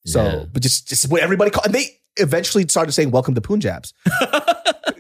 So, 0.07 0.23
Yeah. 0.23 0.45
but 0.53 0.63
just 0.63 0.89
just 0.89 1.11
what 1.11 1.21
everybody 1.21 1.51
called, 1.51 1.67
and 1.67 1.75
they 1.75 1.99
eventually 2.17 2.65
started 2.69 2.93
saying 2.93 3.11
"Welcome 3.11 3.35
to 3.35 3.41
Punjabs" 3.41 3.93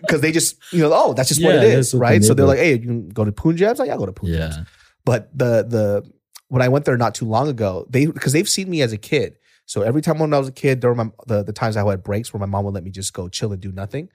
because 0.00 0.20
they 0.20 0.32
just 0.32 0.56
you 0.72 0.80
know 0.82 0.90
oh 0.92 1.12
that's 1.14 1.28
just 1.28 1.42
what 1.42 1.54
Yeah, 1.54 1.62
it 1.62 1.74
that's 1.76 1.88
is, 1.88 1.94
what 1.94 2.00
right? 2.00 2.24
So 2.24 2.34
they're 2.34 2.44
like, 2.46 2.58
hey, 2.58 2.72
you 2.72 2.78
can 2.80 3.08
go 3.10 3.24
to 3.24 3.30
Punjabs. 3.32 3.78
Like, 3.78 3.88
yeah, 3.88 3.96
go 3.96 4.06
to 4.06 4.12
Punjabs. 4.12 4.56
Yeah. 4.56 4.64
But 5.04 5.30
the 5.36 5.62
the 5.62 6.10
when 6.48 6.60
I 6.62 6.68
went 6.68 6.84
there 6.86 6.96
not 6.96 7.14
too 7.14 7.24
long 7.26 7.48
ago, 7.48 7.86
they 7.88 8.06
because 8.06 8.32
they've 8.32 8.48
seen 8.48 8.68
me 8.68 8.82
as 8.82 8.92
a 8.92 8.98
kid. 8.98 9.36
So 9.66 9.82
every 9.82 10.00
time 10.00 10.18
when 10.20 10.32
I 10.32 10.38
was 10.38 10.48
a 10.48 10.52
kid, 10.52 10.80
during 10.80 10.96
my 10.96 11.10
the, 11.26 11.42
the 11.42 11.52
times 11.52 11.76
I 11.76 11.84
had 11.84 12.02
breaks 12.02 12.32
where 12.32 12.40
my 12.40 12.46
mom 12.46 12.64
would 12.64 12.74
let 12.74 12.84
me 12.84 12.90
just 12.90 13.12
go 13.12 13.28
chill 13.28 13.52
and 13.52 13.60
do 13.60 13.72
nothing, 13.72 14.08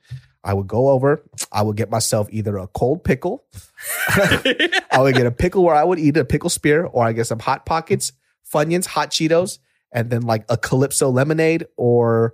I 0.43 0.53
would 0.53 0.67
go 0.67 0.89
over. 0.89 1.23
I 1.51 1.61
would 1.61 1.75
get 1.75 1.89
myself 1.89 2.27
either 2.31 2.57
a 2.57 2.67
cold 2.67 3.03
pickle, 3.03 3.43
I 4.07 4.97
would 4.99 5.15
get 5.15 5.25
a 5.25 5.31
pickle 5.31 5.63
where 5.63 5.75
I 5.75 5.83
would 5.83 5.99
eat 5.99 6.17
a 6.17 6.25
pickle 6.25 6.49
spear, 6.49 6.85
or 6.85 7.05
I 7.05 7.13
get 7.13 7.27
some 7.27 7.39
hot 7.39 7.65
pockets, 7.65 8.13
Funyuns, 8.51 8.85
hot 8.85 9.11
Cheetos, 9.11 9.59
and 9.91 10.09
then 10.09 10.21
like 10.21 10.45
a 10.49 10.57
Calypso 10.57 11.09
lemonade 11.09 11.67
or 11.75 12.33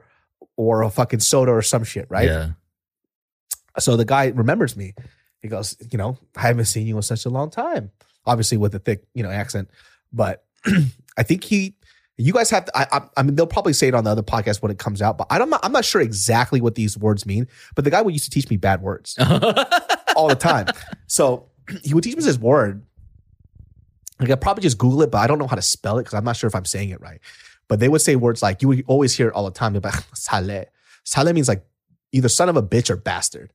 or 0.56 0.84
a 0.84 0.90
fucking 0.90 1.20
soda 1.20 1.52
or 1.52 1.62
some 1.62 1.84
shit, 1.84 2.08
right? 2.10 2.28
Yeah. 2.28 2.50
So 3.80 3.96
the 3.96 4.06
guy 4.06 4.28
remembers 4.28 4.76
me. 4.76 4.94
He 5.42 5.48
goes, 5.48 5.76
you 5.92 5.98
know, 5.98 6.18
I 6.36 6.42
haven't 6.42 6.66
seen 6.66 6.88
you 6.88 6.98
in 6.98 7.04
such 7.04 7.26
a 7.26 7.30
long 7.30 7.50
time. 7.50 7.92
Obviously 8.26 8.58
with 8.58 8.74
a 8.76 8.80
thick, 8.80 9.06
you 9.14 9.24
know, 9.24 9.30
accent, 9.30 9.70
but 10.12 10.46
I 11.18 11.24
think 11.24 11.44
he. 11.44 11.77
You 12.18 12.34
guys 12.34 12.50
have 12.50 12.66
to. 12.66 12.78
I, 12.78 12.88
I, 12.92 13.02
I 13.18 13.24
mean, 13.24 13.36
they'll 13.36 13.46
probably 13.46 13.74
say 13.74 13.88
it 13.88 13.94
on 13.94 14.04
the 14.04 14.10
other 14.10 14.24
podcast 14.24 14.62
when 14.62 14.72
it 14.72 14.80
comes 14.80 15.02
out, 15.02 15.18
but 15.18 15.28
I 15.30 15.38
don't. 15.38 15.54
I'm 15.64 15.72
not 15.72 15.86
sure 15.86 16.02
exactly 16.02 16.62
what 16.62 16.76
these 16.76 16.98
words 16.98 17.26
mean. 17.26 17.48
But 17.76 17.84
the 17.84 17.92
guy 17.92 18.02
would 18.02 18.14
used 18.14 18.26
to 18.26 18.32
teach 18.32 18.50
me 18.50 18.58
bad 18.58 18.82
words 18.82 19.16
all 20.16 20.28
the 20.28 20.38
time. 20.38 20.68
So 21.06 21.50
he 21.84 21.94
would 21.94 22.04
teach 22.04 22.16
me 22.16 22.24
this 22.24 22.40
word. 22.40 22.84
Like 24.20 24.32
I 24.32 24.36
probably 24.36 24.64
just 24.64 24.80
Google 24.80 25.04
it, 25.04 25.12
but 25.12 25.20
I 25.20 25.28
don't 25.28 25.38
know 25.38 25.46
how 25.46 25.56
to 25.56 25.62
spell 25.62 26.00
it 26.00 26.04
because 26.04 26.16
I'm 26.16 26.24
not 26.24 26.36
sure 26.36 26.48
if 26.48 26.56
I'm 26.56 26.66
saying 26.66 26.90
it 26.90 27.00
right. 27.02 27.20
But 27.68 27.80
they 27.80 27.88
would 27.88 28.02
say 28.02 28.16
words 28.16 28.42
like 28.42 28.64
you 28.64 28.68
would 28.70 28.84
always 28.88 29.16
hear 29.16 29.28
it 29.28 29.34
all 29.34 29.46
the 29.46 29.52
time. 29.52 29.74
They're 29.74 29.82
like 29.82 30.04
sale. 30.16 30.66
Sale 31.04 31.34
means 31.34 31.48
like 31.48 31.64
either 32.14 32.30
son 32.30 32.50
of 32.50 32.56
a 32.56 32.64
bitch 32.64 32.90
or 32.90 32.96
bastard. 32.96 33.52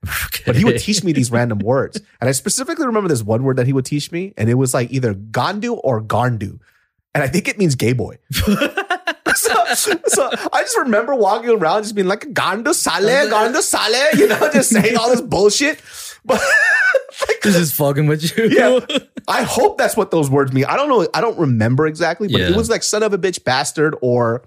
But 0.47 0.57
he 0.57 0.65
would 0.65 0.79
teach 0.79 1.03
me 1.03 1.13
these 1.13 1.31
random 1.31 1.59
words. 1.59 2.01
And 2.21 2.29
I 2.29 2.33
specifically 2.33 2.87
remember 2.87 3.09
this 3.09 3.23
one 3.23 3.43
word 3.43 3.57
that 3.57 3.67
he 3.67 3.73
would 3.73 3.87
teach 3.87 4.13
me, 4.13 4.35
and 4.37 4.49
it 4.49 4.55
was 4.55 4.75
like 4.75 4.93
either 4.93 5.15
gandu 5.15 5.81
or 5.83 6.01
garndu. 6.03 6.61
And 7.15 7.23
I 7.23 7.29
think 7.29 7.49
it 7.49 7.59
means 7.59 7.75
gay 7.75 7.93
boy. 7.93 8.19
so, 8.33 9.65
so 9.75 10.31
I 10.53 10.63
just 10.63 10.79
remember 10.79 11.15
walking 11.15 11.51
around 11.51 11.83
just 11.83 11.95
being 11.95 12.09
like 12.09 12.33
gandu 12.33 12.75
sale, 12.75 13.31
gandu 13.31 13.61
sale, 13.61 14.19
you 14.19 14.29
know, 14.29 14.51
just 14.53 14.71
saying 14.71 14.97
all 14.97 15.11
this 15.11 15.21
bullshit. 15.21 15.81
But 16.25 16.41
This 17.43 17.57
is 17.57 17.73
fucking 17.73 18.07
with 18.07 18.37
you. 18.37 18.49
yeah, 18.49 18.99
I 19.29 19.43
hope 19.43 19.79
that's 19.79 19.97
what 19.97 20.11
those 20.11 20.31
words 20.31 20.53
mean. 20.53 20.65
I 20.65 20.77
don't 20.77 20.89
know. 20.89 21.07
I 21.13 21.21
don't 21.21 21.39
remember 21.39 21.87
exactly, 21.87 22.29
but 22.29 22.41
it 22.41 22.57
was 22.57 22.71
like 22.71 22.83
son 22.83 23.03
of 23.03 23.13
a 23.13 23.19
bitch 23.19 23.45
bastard 23.45 23.97
or 24.01 24.45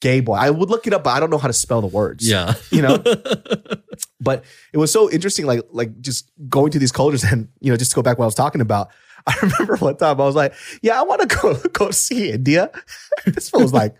gay 0.00 0.20
boy. 0.20 0.34
I 0.34 0.50
would 0.50 0.70
look 0.70 0.86
it 0.86 0.92
up, 0.92 1.04
but 1.04 1.10
I 1.10 1.20
don't 1.20 1.30
know 1.30 1.38
how 1.38 1.48
to 1.48 1.54
spell 1.54 1.80
the 1.80 1.86
words. 1.86 2.28
Yeah. 2.28 2.54
You 2.70 2.82
know? 2.82 2.98
but 4.20 4.44
it 4.72 4.78
was 4.78 4.90
so 4.90 5.10
interesting, 5.10 5.46
like 5.46 5.60
like 5.70 6.00
just 6.00 6.30
going 6.48 6.72
to 6.72 6.78
these 6.78 6.92
cultures 6.92 7.24
and 7.24 7.48
you 7.60 7.70
know, 7.70 7.76
just 7.76 7.92
to 7.92 7.94
go 7.94 8.02
back 8.02 8.18
what 8.18 8.24
I 8.24 8.26
was 8.26 8.34
talking 8.34 8.60
about. 8.60 8.90
I 9.26 9.34
remember 9.42 9.76
one 9.76 9.96
time 9.96 10.20
I 10.20 10.24
was 10.24 10.34
like, 10.34 10.54
"Yeah, 10.82 10.98
I 10.98 11.02
want 11.02 11.28
to 11.28 11.36
go 11.36 11.54
go 11.72 11.90
see 11.90 12.30
India." 12.30 12.70
this 13.26 13.50
fool 13.50 13.62
was 13.62 13.72
like, 13.72 13.94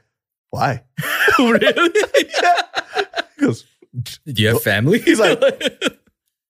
"Why?" 0.50 0.82
really? 1.38 1.90
yeah. 2.42 2.62
He 3.38 3.46
goes, 3.46 3.64
Do 4.26 4.42
you 4.42 4.48
have 4.48 4.62
family? 4.62 5.00
He's 5.00 5.20
like- 5.20 5.40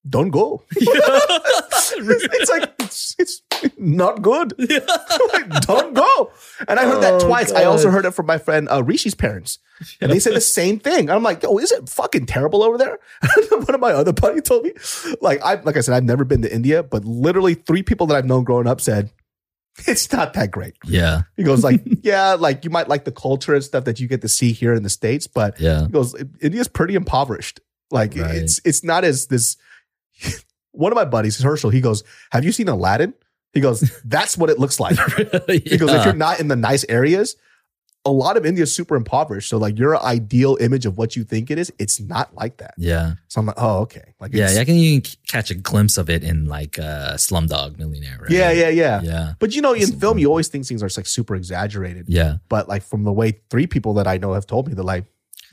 "Don't 0.08 0.30
go." 0.30 0.62
It's 1.96 2.50
like 2.50 2.72
it's, 2.80 3.14
it's 3.18 3.42
not 3.78 4.22
good. 4.22 4.54
Like, 5.32 5.48
Don't 5.66 5.94
go. 5.94 6.30
And 6.68 6.78
I 6.78 6.84
heard 6.84 7.02
that 7.02 7.14
Oh, 7.22 7.26
twice. 7.26 7.52
I 7.52 7.64
also 7.64 7.90
heard 7.90 8.04
it 8.04 8.10
from 8.12 8.26
my 8.26 8.38
friend 8.38 8.68
uh, 8.70 8.82
Rishi's 8.82 9.14
parents, 9.14 9.58
and 10.00 10.10
they 10.10 10.18
said 10.18 10.34
the 10.34 10.40
same 10.40 10.78
thing. 10.78 11.10
I'm 11.10 11.22
like, 11.22 11.42
"Yo, 11.42 11.56
is 11.58 11.70
it 11.72 11.88
fucking 11.88 12.26
terrible 12.26 12.62
over 12.62 12.76
there?" 12.78 12.98
One 13.50 13.74
of 13.74 13.80
my 13.80 13.92
other 13.92 14.12
buddies 14.12 14.42
told 14.42 14.64
me, 14.64 14.72
like, 15.20 15.40
I 15.42 15.54
like 15.62 15.76
I 15.76 15.80
said, 15.80 15.94
I've 15.94 16.04
never 16.04 16.24
been 16.24 16.42
to 16.42 16.52
India, 16.54 16.82
but 16.82 17.04
literally 17.04 17.54
three 17.54 17.82
people 17.82 18.06
that 18.08 18.16
I've 18.16 18.26
known 18.26 18.44
growing 18.44 18.66
up 18.66 18.80
said 18.80 19.10
it's 19.86 20.12
not 20.12 20.34
that 20.34 20.50
great. 20.50 20.74
yeah. 20.84 21.22
He 21.36 21.42
goes 21.44 21.64
like, 21.64 21.80
"Yeah, 22.02 22.34
like 22.34 22.64
you 22.64 22.70
might 22.70 22.88
like 22.88 23.04
the 23.04 23.12
culture 23.12 23.54
and 23.54 23.64
stuff 23.64 23.84
that 23.84 24.00
you 24.00 24.08
get 24.08 24.20
to 24.22 24.28
see 24.28 24.52
here 24.52 24.74
in 24.74 24.82
the 24.82 24.90
states, 24.90 25.26
but 25.26 25.58
Yeah. 25.60 25.86
he 25.86 25.92
goes, 25.92 26.14
India's 26.40 26.68
pretty 26.68 26.94
impoverished. 26.94 27.60
Like 27.90 28.14
Right. 28.16 28.34
it's 28.36 28.60
it's 28.64 28.84
not 28.84 29.04
as 29.04 29.26
this. 29.28 29.56
One 30.72 30.90
of 30.92 30.96
my 30.96 31.04
buddies, 31.04 31.40
Herschel, 31.40 31.70
he 31.70 31.80
goes, 31.80 32.02
"Have 32.30 32.44
you 32.44 32.52
seen 32.52 32.68
Aladdin?" 32.68 33.14
He 33.52 33.60
goes, 33.60 33.80
"That's 34.04 34.36
what 34.38 34.50
it 34.50 34.58
looks 34.58 34.80
like." 34.80 34.96
He 35.48 35.76
goes, 35.76 35.90
"If 35.90 36.04
you're 36.04 36.14
not 36.14 36.40
in 36.40 36.48
the 36.48 36.56
nice 36.56 36.84
areas, 36.88 37.36
a 38.04 38.10
lot 38.10 38.36
of 38.36 38.44
India 38.44 38.64
is 38.64 38.74
super 38.74 38.96
impoverished. 38.96 39.48
So 39.48 39.58
like 39.58 39.78
your 39.78 40.02
ideal 40.02 40.56
image 40.60 40.86
of 40.86 40.98
what 40.98 41.14
you 41.14 41.22
think 41.22 41.50
it 41.50 41.58
is, 41.58 41.72
it's 41.78 42.00
not 42.00 42.34
like 42.34 42.56
that." 42.56 42.74
yeah. 42.78 43.14
So 43.28 43.40
I'm 43.40 43.46
like, 43.46 43.56
"Oh, 43.58 43.80
okay." 43.80 44.14
Like, 44.18 44.32
Yeah. 44.32 44.48
I 44.58 44.64
can 44.64 44.74
even 44.76 45.02
catch 45.28 45.50
a 45.50 45.54
glimpse 45.54 45.98
of 45.98 46.08
it 46.08 46.24
in 46.24 46.46
like 46.46 46.78
uh, 46.78 47.14
Slumdog 47.16 47.78
Millionaire. 47.78 48.18
Right? 48.22 48.30
yeah, 48.30 48.50
yeah, 48.50 48.68
yeah, 48.70 49.02
Yeah. 49.02 49.34
But 49.38 49.54
you 49.54 49.60
know, 49.60 49.74
in 49.74 49.92
film, 50.00 50.18
you 50.18 50.28
always 50.28 50.48
think 50.48 50.64
things 50.66 50.82
are 50.82 50.88
like 50.96 51.06
super 51.06 51.34
exaggerated. 51.36 52.06
Yeah. 52.08 52.36
But 52.48 52.66
like 52.68 52.82
from 52.82 53.04
the 53.04 53.12
way 53.12 53.40
three 53.50 53.66
people 53.66 53.92
that 53.94 54.06
I 54.06 54.16
know 54.16 54.32
have 54.32 54.46
told 54.46 54.68
me, 54.68 54.74
they're 54.74 54.82
like, 54.84 55.04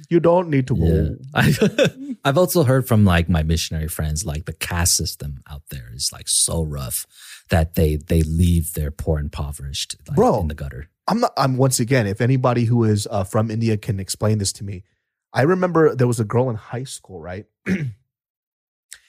"You 0.09 0.19
don't 0.19 0.49
need 0.49 0.67
to 0.67 0.75
go." 0.75 0.85
Yeah. 0.85 1.09
I've, 1.33 2.17
I've 2.23 2.37
also 2.37 2.63
heard 2.63 2.87
from 2.87 3.05
like 3.05 3.29
my 3.29 3.43
missionary 3.43 3.87
friends, 3.87 4.25
like 4.25 4.45
the 4.45 4.53
caste 4.53 4.95
system 4.95 5.41
out 5.49 5.63
there 5.69 5.91
is 5.93 6.11
like 6.11 6.27
so 6.27 6.63
rough 6.63 7.05
that 7.49 7.75
they 7.75 7.95
they 7.95 8.23
leave 8.23 8.73
their 8.73 8.91
poor 8.91 9.19
impoverished 9.19 9.95
like, 10.07 10.15
Bro. 10.15 10.41
in 10.41 10.47
the 10.47 10.55
gutter. 10.55 10.89
I'm 11.07 11.19
not. 11.19 11.33
I'm 11.37 11.57
once 11.57 11.79
again. 11.79 12.07
If 12.07 12.21
anybody 12.21 12.65
who 12.65 12.83
is 12.83 13.07
uh, 13.09 13.23
from 13.23 13.49
India 13.49 13.77
can 13.77 13.99
explain 13.99 14.37
this 14.37 14.53
to 14.53 14.63
me, 14.63 14.83
I 15.33 15.43
remember 15.43 15.95
there 15.95 16.07
was 16.07 16.19
a 16.19 16.25
girl 16.25 16.49
in 16.49 16.55
high 16.55 16.83
school, 16.83 17.19
right? 17.19 17.45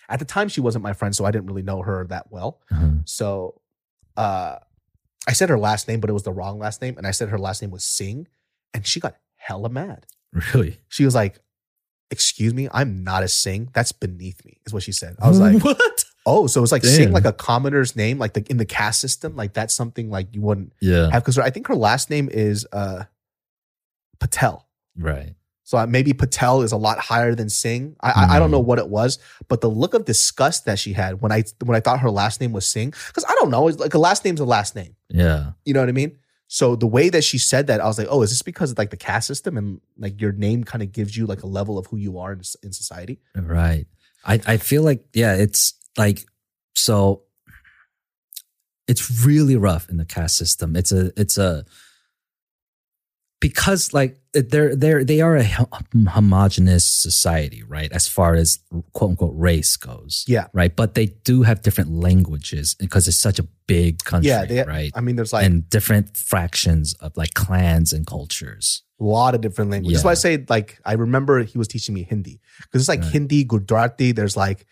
At 0.08 0.18
the 0.18 0.24
time, 0.24 0.48
she 0.48 0.60
wasn't 0.60 0.82
my 0.82 0.92
friend, 0.92 1.14
so 1.14 1.24
I 1.24 1.30
didn't 1.30 1.46
really 1.46 1.62
know 1.62 1.82
her 1.82 2.06
that 2.08 2.32
well. 2.32 2.60
Uh-huh. 2.70 2.88
So, 3.04 3.60
uh, 4.16 4.56
I 5.28 5.32
said 5.32 5.50
her 5.50 5.58
last 5.58 5.86
name, 5.86 6.00
but 6.00 6.10
it 6.10 6.12
was 6.14 6.24
the 6.24 6.32
wrong 6.32 6.58
last 6.58 6.82
name, 6.82 6.98
and 6.98 7.06
I 7.06 7.12
said 7.12 7.28
her 7.28 7.38
last 7.38 7.62
name 7.62 7.70
was 7.70 7.84
Singh, 7.84 8.26
and 8.74 8.84
she 8.86 8.98
got 8.98 9.16
hella 9.36 9.68
mad. 9.68 10.06
Really? 10.54 10.78
She 10.88 11.04
was 11.04 11.14
like, 11.14 11.40
"Excuse 12.10 12.54
me, 12.54 12.68
I'm 12.72 13.02
not 13.04 13.22
a 13.22 13.28
Singh. 13.28 13.68
That's 13.72 13.92
beneath 13.92 14.44
me," 14.44 14.58
is 14.66 14.72
what 14.72 14.82
she 14.82 14.92
said. 14.92 15.16
I 15.20 15.28
was 15.28 15.40
like, 15.40 15.62
what? 15.64 16.04
"Oh, 16.26 16.46
so 16.46 16.62
it's 16.62 16.70
like 16.72 16.84
Singh, 16.84 17.06
Damn. 17.06 17.12
like 17.12 17.24
a 17.24 17.32
commoner's 17.32 17.96
name, 17.96 18.18
like 18.18 18.34
the, 18.34 18.44
in 18.50 18.56
the 18.56 18.64
caste 18.64 19.00
system, 19.00 19.34
like 19.36 19.54
that's 19.54 19.74
something 19.74 20.08
like 20.10 20.28
you 20.34 20.40
wouldn't." 20.40 20.72
Yeah. 20.80 21.10
have 21.10 21.22
because 21.22 21.38
I 21.38 21.50
think 21.50 21.66
her 21.68 21.74
last 21.76 22.10
name 22.10 22.28
is 22.30 22.66
uh 22.72 23.04
Patel. 24.20 24.68
Right. 24.96 25.34
So 25.64 25.78
uh, 25.78 25.86
maybe 25.86 26.12
Patel 26.12 26.62
is 26.62 26.72
a 26.72 26.76
lot 26.76 26.98
higher 26.98 27.34
than 27.36 27.48
Singh. 27.48 27.94
I, 28.00 28.10
I 28.10 28.36
I 28.36 28.38
don't 28.38 28.48
Hmm. 28.48 28.52
know 28.54 28.60
what 28.60 28.78
it 28.78 28.88
was, 28.88 29.18
but 29.48 29.60
the 29.60 29.70
look 29.70 29.94
of 29.94 30.04
disgust 30.04 30.64
that 30.64 30.78
she 30.78 30.92
had 30.92 31.20
when 31.22 31.30
I 31.32 31.44
when 31.64 31.76
I 31.76 31.80
thought 31.80 32.00
her 32.00 32.10
last 32.10 32.40
name 32.40 32.52
was 32.52 32.66
Singh, 32.66 32.90
because 33.08 33.24
I 33.24 33.34
don't 33.38 33.50
know, 33.50 33.68
it's 33.68 33.78
like 33.78 33.94
a 33.94 33.98
last 33.98 34.24
name's 34.24 34.40
a 34.40 34.44
last 34.44 34.74
name. 34.74 34.96
Yeah. 35.08 35.52
You 35.64 35.74
know 35.74 35.80
what 35.80 35.88
I 35.88 35.92
mean? 35.92 36.18
So 36.52 36.74
the 36.74 36.88
way 36.88 37.10
that 37.10 37.22
she 37.22 37.38
said 37.38 37.68
that, 37.68 37.80
I 37.80 37.86
was 37.86 37.96
like, 37.96 38.08
oh, 38.10 38.22
is 38.22 38.30
this 38.30 38.42
because 38.42 38.72
of 38.72 38.78
like 38.78 38.90
the 38.90 38.96
caste 38.96 39.28
system 39.28 39.56
and 39.56 39.80
like 39.96 40.20
your 40.20 40.32
name 40.32 40.64
kind 40.64 40.82
of 40.82 40.90
gives 40.90 41.16
you 41.16 41.24
like 41.24 41.44
a 41.44 41.46
level 41.46 41.78
of 41.78 41.86
who 41.86 41.96
you 41.96 42.18
are 42.18 42.32
in, 42.32 42.40
in 42.64 42.72
society? 42.72 43.20
Right. 43.36 43.86
I, 44.24 44.40
I 44.44 44.56
feel 44.56 44.82
like, 44.82 45.04
yeah, 45.14 45.36
it's 45.36 45.74
like, 45.96 46.24
so 46.74 47.22
it's 48.88 49.24
really 49.24 49.54
rough 49.54 49.88
in 49.88 49.96
the 49.96 50.04
caste 50.04 50.36
system. 50.36 50.74
It's 50.74 50.90
a, 50.90 51.12
it's 51.16 51.38
a, 51.38 51.64
because 53.40 53.92
like 53.94 54.20
they're 54.32 54.76
they're 54.76 55.02
they 55.02 55.20
are 55.20 55.36
a 55.36 55.44
homogenous 56.08 56.84
society, 56.84 57.62
right? 57.62 57.90
As 57.92 58.06
far 58.06 58.34
as 58.34 58.58
quote 58.92 59.10
unquote 59.10 59.34
race 59.36 59.76
goes, 59.76 60.24
Yeah. 60.28 60.46
right. 60.52 60.74
But 60.74 60.94
they 60.94 61.06
do 61.06 61.42
have 61.42 61.62
different 61.62 61.90
languages 61.92 62.74
because 62.74 63.08
it's 63.08 63.16
such 63.18 63.38
a 63.38 63.46
big 63.66 64.04
country, 64.04 64.30
Yeah, 64.30 64.44
they, 64.44 64.62
right? 64.64 64.92
I 64.94 65.00
mean, 65.00 65.16
there's 65.16 65.32
like 65.32 65.46
and 65.46 65.68
different 65.68 66.16
fractions 66.16 66.94
of 66.94 67.16
like 67.16 67.34
clans 67.34 67.92
and 67.92 68.06
cultures. 68.06 68.82
a 69.00 69.04
lot 69.04 69.34
of 69.34 69.40
different 69.40 69.70
languages. 69.70 69.98
That's 69.98 70.04
why 70.04 70.12
I 70.12 70.14
say 70.14 70.44
like 70.48 70.78
I 70.84 70.92
remember 70.92 71.42
he 71.42 71.58
was 71.58 71.68
teaching 71.68 71.94
me 71.94 72.02
Hindi 72.02 72.40
because 72.60 72.82
it's 72.82 72.88
like 72.88 73.00
Right. 73.02 73.12
Hindi, 73.12 73.44
Gujarati. 73.44 74.12
There's 74.12 74.36
like 74.36 74.66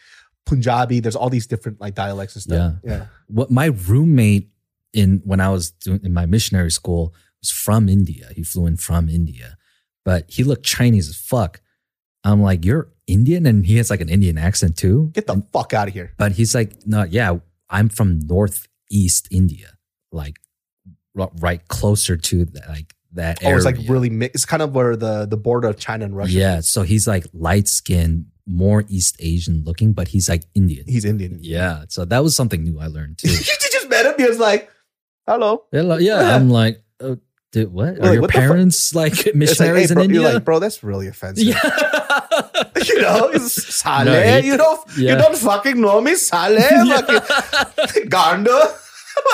Punjabi. 0.47 1.01
There's 1.01 1.17
all 1.17 1.31
these 1.31 1.47
different 1.47 1.81
like 1.81 1.95
dialects 1.95 2.35
and 2.37 2.43
stuff. 2.43 2.75
Yeah. 2.85 2.91
Yeah, 2.99 3.07
What 3.29 3.51
my 3.51 3.67
roommate 3.67 4.51
in 4.93 5.21
when 5.25 5.41
I 5.41 5.49
was 5.51 5.71
doing 5.71 6.01
in 6.05 6.13
my 6.15 6.27
missionary 6.27 6.71
school 6.71 7.15
was 7.43 7.51
from 7.51 7.89
India. 7.89 8.31
He 8.35 8.43
flew 8.43 8.67
in 8.67 8.77
from 8.77 9.09
India, 9.09 9.57
but 10.05 10.25
he 10.29 10.45
looked 10.45 10.65
Chinese 10.65 11.09
as 11.09 11.17
fuck. 11.17 11.61
I'm 12.25 12.43
like, 12.43 12.65
you're 12.65 12.91
Indian, 13.07 13.47
and 13.47 13.65
he 13.65 13.77
has 13.77 13.91
like 13.91 14.01
an 14.01 14.09
Indian 14.09 14.37
accent 14.39 14.77
too. 14.77 15.11
get 15.15 15.27
the 15.27 15.43
fuck 15.53 15.73
out 15.73 15.89
of 15.89 15.95
here. 15.95 16.13
But 16.19 16.33
he's 16.33 16.55
like, 16.55 16.73
no, 16.87 17.05
yeah, 17.05 17.39
I'm 17.71 17.89
from 17.89 18.19
northeast 18.27 19.29
India, 19.31 19.69
like 20.13 20.39
right 21.41 21.67
closer 21.69 22.17
to 22.17 22.45
the, 22.45 22.61
like 22.69 22.95
that 23.13 23.39
Oh, 23.43 23.47
area. 23.47 23.57
it's 23.57 23.65
like 23.65 23.77
really. 23.89 24.11
Mi- 24.11 24.27
it's 24.35 24.45
kind 24.45 24.63
of 24.63 24.75
where 24.75 24.95
the 24.97 25.27
the 25.27 25.37
border 25.37 25.69
of 25.69 25.79
China 25.79 26.05
and 26.05 26.17
Russia. 26.17 26.33
yeah. 26.33 26.59
is. 26.59 26.69
So 26.69 26.83
he's 26.83 27.07
like 27.07 27.27
light 27.33 27.67
skinned, 27.69 28.27
more 28.47 28.85
East 28.89 29.17
Asian 29.21 29.65
looking, 29.65 29.93
but 29.95 30.09
he's 30.09 30.29
like 30.29 30.45
Indian. 30.55 30.85
he's 30.87 31.05
Indian. 31.05 31.39
yeah. 31.41 31.85
So 31.89 32.05
that 32.05 32.23
was 32.23 32.37
something 32.37 32.63
new 32.63 32.79
I 32.79 32.87
learned 32.89 33.19
too. 33.19 33.29
you 33.33 33.37
just 33.39 33.89
met 33.89 34.07
him. 34.07 34.15
He 34.19 34.27
was 34.29 34.39
like, 34.39 34.71
"Hello." 35.27 35.65
yeah, 35.73 35.83
like- 35.83 36.03
yeah. 36.03 36.35
I'm 36.37 36.51
like, 36.51 36.83
oh, 37.01 37.19
dude, 37.53 37.73
what? 37.73 37.99
Like, 37.99 38.03
Are 38.03 38.13
your 38.15 38.21
what 38.23 38.29
the 38.29 38.33
fuck? 38.35 38.43
parents 38.43 38.95
like 38.95 39.17
like, 39.27 39.35
missionaries 39.35 39.89
hey, 39.89 39.95
bro, 39.95 40.03
in 40.03 40.11
India? 40.11 40.23
You're 40.23 40.33
like, 40.35 40.45
bro, 40.45 40.59
that's 40.59 40.83
really 40.83 41.09
offensive. 41.09 41.45
you 41.47 41.53
know, 41.55 43.29
it's 43.33 43.75
Saleh. 43.75 44.05
No, 44.07 44.41
he- 44.41 44.47
you 44.49 44.57
don't, 44.57 44.97
you 44.97 45.07
yeah. 45.09 45.15
don't 45.17 45.37
fucking 45.37 45.81
know 45.81 46.01
me, 46.01 46.15
Saleh. 46.15 46.63
Fucking 46.63 48.09
Gando. 48.11 48.79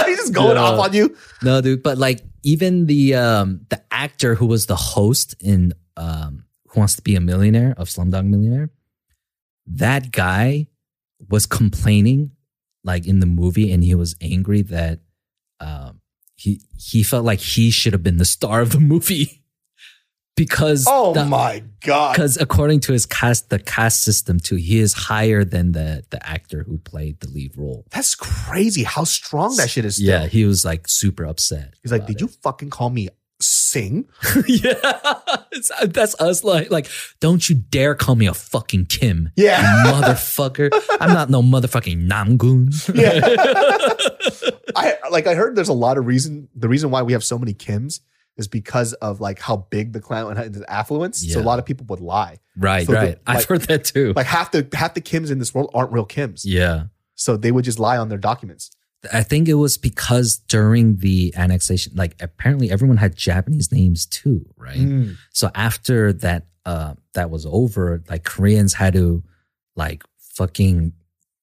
He's 0.07 0.17
just 0.19 0.33
going 0.33 0.57
Yeah. 0.57 0.63
off 0.63 0.81
on 0.81 0.93
you. 0.95 1.17
No, 1.43 1.61
dude, 1.61 1.83
but 1.83 1.99
like 1.99 2.23
even 2.43 2.87
the 2.87 3.15
um 3.15 3.61
the 3.69 3.83
actor 3.91 4.35
who 4.35 4.47
was 4.47 4.67
the 4.67 4.77
host 4.77 5.35
in 5.41 5.75
um 5.97 6.45
Who 6.69 6.81
Wants 6.81 6.97
to 6.97 7.03
Be 7.03 7.17
a 7.17 7.21
Millionaire 7.21 7.75
of 7.77 7.89
Slumdog 7.89 8.25
Millionaire, 8.27 8.71
that 9.67 10.11
guy 10.11 10.69
was 11.29 11.45
complaining 11.47 12.31
like 12.83 13.07
in 13.07 13.21
the 13.21 13.27
movie 13.27 13.73
and 13.73 13.85
he 13.85 13.95
was 13.95 14.15
angry 14.23 14.63
that 14.63 15.01
um 15.61 16.01
he 16.45 16.61
he 16.79 17.03
felt 17.03 17.25
like 17.25 17.41
he 17.41 17.71
should 17.71 17.93
have 17.95 18.03
been 18.03 18.19
the 18.19 18.25
star 18.37 18.61
of 18.61 18.71
the 18.73 18.81
movie 18.81 19.43
because 20.37 20.85
Oh 20.89 21.15
the- 21.15 21.25
my 21.25 21.63
god. 21.81 22.13
because 22.15 22.37
according 22.37 22.81
to 22.81 22.93
his 22.93 23.07
cast 23.07 23.51
the 23.51 23.59
cast 23.59 24.03
system 24.03 24.39
too 24.41 24.57
he 24.57 24.79
is 24.79 24.93
higher 24.93 25.45
than 25.45 25.73
the 25.73 26.05
the 26.11 26.21
actor 26.27 26.65
who 26.65 26.79
played 26.79 27.21
the 27.21 27.29
lead 27.29 27.57
role 27.57 27.87
That's 27.91 28.15
crazy 28.15 28.83
how 28.85 29.05
strong 29.05 29.57
that 29.57 29.71
shit 29.71 29.85
is. 29.85 29.95
Still. 29.97 30.07
yeah 30.09 30.27
he 30.27 30.45
was 30.45 30.65
like 30.65 30.89
super 30.89 31.25
upset 31.25 31.75
He's 31.83 31.93
like, 31.93 32.07
did 32.07 32.21
you 32.21 32.29
fucking 32.43 32.71
call 32.71 32.91
me 32.91 33.09
sing? 33.75 34.05
yeah, 34.47 34.73
It's- 35.53 35.71
uh, 35.81 35.87
that's 35.87 36.15
us. 36.21 36.43
Like, 36.45 36.71
like, 36.71 36.87
don't 37.21 37.49
you 37.49 37.55
dare 37.57 37.95
call 37.95 38.15
me 38.15 38.27
a 38.27 38.35
fucking 38.35 38.87
Kim, 38.87 39.31
Yeah. 39.37 39.61
motherfucker. 39.87 40.71
I'm 41.01 41.13
not 41.13 41.29
no 41.31 41.43
motherfucking 41.43 42.09
Namgoon. 42.09 42.71
Yeah. 42.95 43.21
I 44.77 44.97
like 45.11 45.27
I 45.27 45.35
heard 45.35 45.55
there's 45.57 45.69
a 45.69 45.73
lot 45.87 45.99
of 45.99 46.07
reason 46.07 46.49
the 46.55 46.69
reason 46.69 46.91
why 46.91 47.03
we 47.03 47.13
have 47.13 47.23
so 47.25 47.39
many 47.39 47.55
Kims 47.55 48.01
is 48.37 48.49
because 48.49 48.93
of 48.95 49.21
like 49.21 49.39
how 49.39 49.57
big 49.71 49.93
the 49.93 50.01
clan 50.01 50.37
and 50.37 50.55
the 50.55 50.69
affluence. 50.71 51.25
So 51.33 51.41
a 51.41 51.43
lot 51.43 51.59
of 51.61 51.65
people 51.65 51.87
would 51.89 52.01
lie. 52.01 52.39
right, 52.57 52.85
So 52.87 52.93
the- 52.93 52.99
right. 52.99 53.19
I've 53.27 53.45
heard 53.45 53.63
that 53.63 53.85
too. 53.85 54.13
Like 54.17 54.27
half 54.27 54.51
the 54.51 54.67
half 54.73 54.95
the 54.95 55.01
Kims 55.01 55.31
in 55.31 55.39
this 55.39 55.55
world 55.55 55.71
aren't 55.75 55.93
real 55.93 56.07
Kims. 56.07 56.43
yeah, 56.45 56.85
So 57.15 57.37
they 57.37 57.53
would 57.53 57.65
just 57.65 57.79
lie 57.79 57.97
on 57.97 58.09
their 58.09 58.19
documents. 58.19 58.71
I 59.13 59.23
think 59.23 59.49
it 59.49 59.55
was 59.55 59.77
because 59.77 60.37
during 60.37 60.97
the 60.97 61.35
annexation, 61.37 61.93
like 61.95 62.17
apparently 62.21 62.71
everyone 62.71 62.97
had 62.97 63.17
Japanese 63.17 63.73
names 63.73 64.07
too, 64.07 64.47
right? 64.57 64.77
Mm. 64.77 65.17
So 65.31 65.51
after 65.55 66.13
that, 66.15 66.47
uh, 66.65 66.95
that 67.15 67.31
was 67.31 67.47
over, 67.47 68.03
like 68.09 68.25
Koreans 68.25 68.75
had 68.75 68.95
to 68.95 69.23
like 69.77 70.03
fucking 70.19 70.93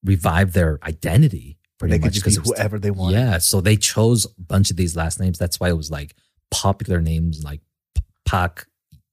revive 0.03 0.53
their 0.53 0.80
identity 0.84 1.59
pretty 1.82 1.93
They 1.93 1.99
could 1.99 2.05
much 2.05 2.24
just 2.24 2.26
be 2.26 2.39
was 2.39 2.57
whoever 2.57 2.80
they 2.80 2.91
want. 2.91 3.16
Yeah, 3.16 3.39
so 3.39 3.59
they 3.59 3.76
chose 3.76 4.26
a 4.26 4.41
bunch 4.41 4.72
of 4.72 4.78
these 4.78 4.95
last 4.95 5.20
names. 5.20 5.38
That's 5.38 5.59
why 5.59 5.70
it 5.70 5.78
was 5.78 5.91
like 5.91 6.16
popular 6.51 7.01
names 7.01 7.43
like 7.43 7.62
P- 7.95 8.03
Pak, 8.26 8.68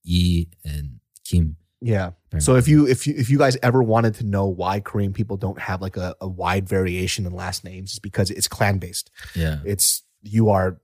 Yi, 0.05 0.49
and 0.65 1.01
Kim. 1.25 1.57
Yeah. 1.81 2.11
So 2.41 2.57
if 2.57 2.67
you 2.69 2.87
if 2.87 3.07
you 3.07 3.15
if 3.17 3.31
you 3.31 3.39
guys 3.39 3.57
ever 3.63 3.83
wanted 3.83 4.15
to 4.17 4.25
know 4.25 4.47
why 4.47 4.81
Korean 4.81 5.13
people 5.13 5.37
don't 5.37 5.59
have 5.61 5.81
like 5.81 5.97
a, 5.97 6.15
a 6.21 6.27
wide 6.29 6.69
variation 6.69 7.25
in 7.25 7.33
last 7.33 7.65
names, 7.65 7.91
it's 7.93 7.99
because 7.99 8.31
it's 8.31 8.49
clan 8.49 8.79
based. 8.79 9.11
yeah, 9.35 9.59
It's 9.65 10.03
you 10.23 10.51
are 10.51 10.81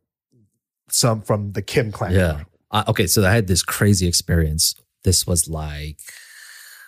some 0.90 1.20
from 1.22 1.52
the 1.52 1.62
Kim 1.62 1.90
clan. 1.92 2.12
yeah. 2.12 2.44
Uh, 2.70 2.84
okay, 2.88 3.06
so 3.06 3.24
I 3.24 3.32
had 3.32 3.46
this 3.46 3.62
crazy 3.62 4.06
experience. 4.06 4.74
This 5.04 5.26
was 5.26 5.48
like, 5.48 5.98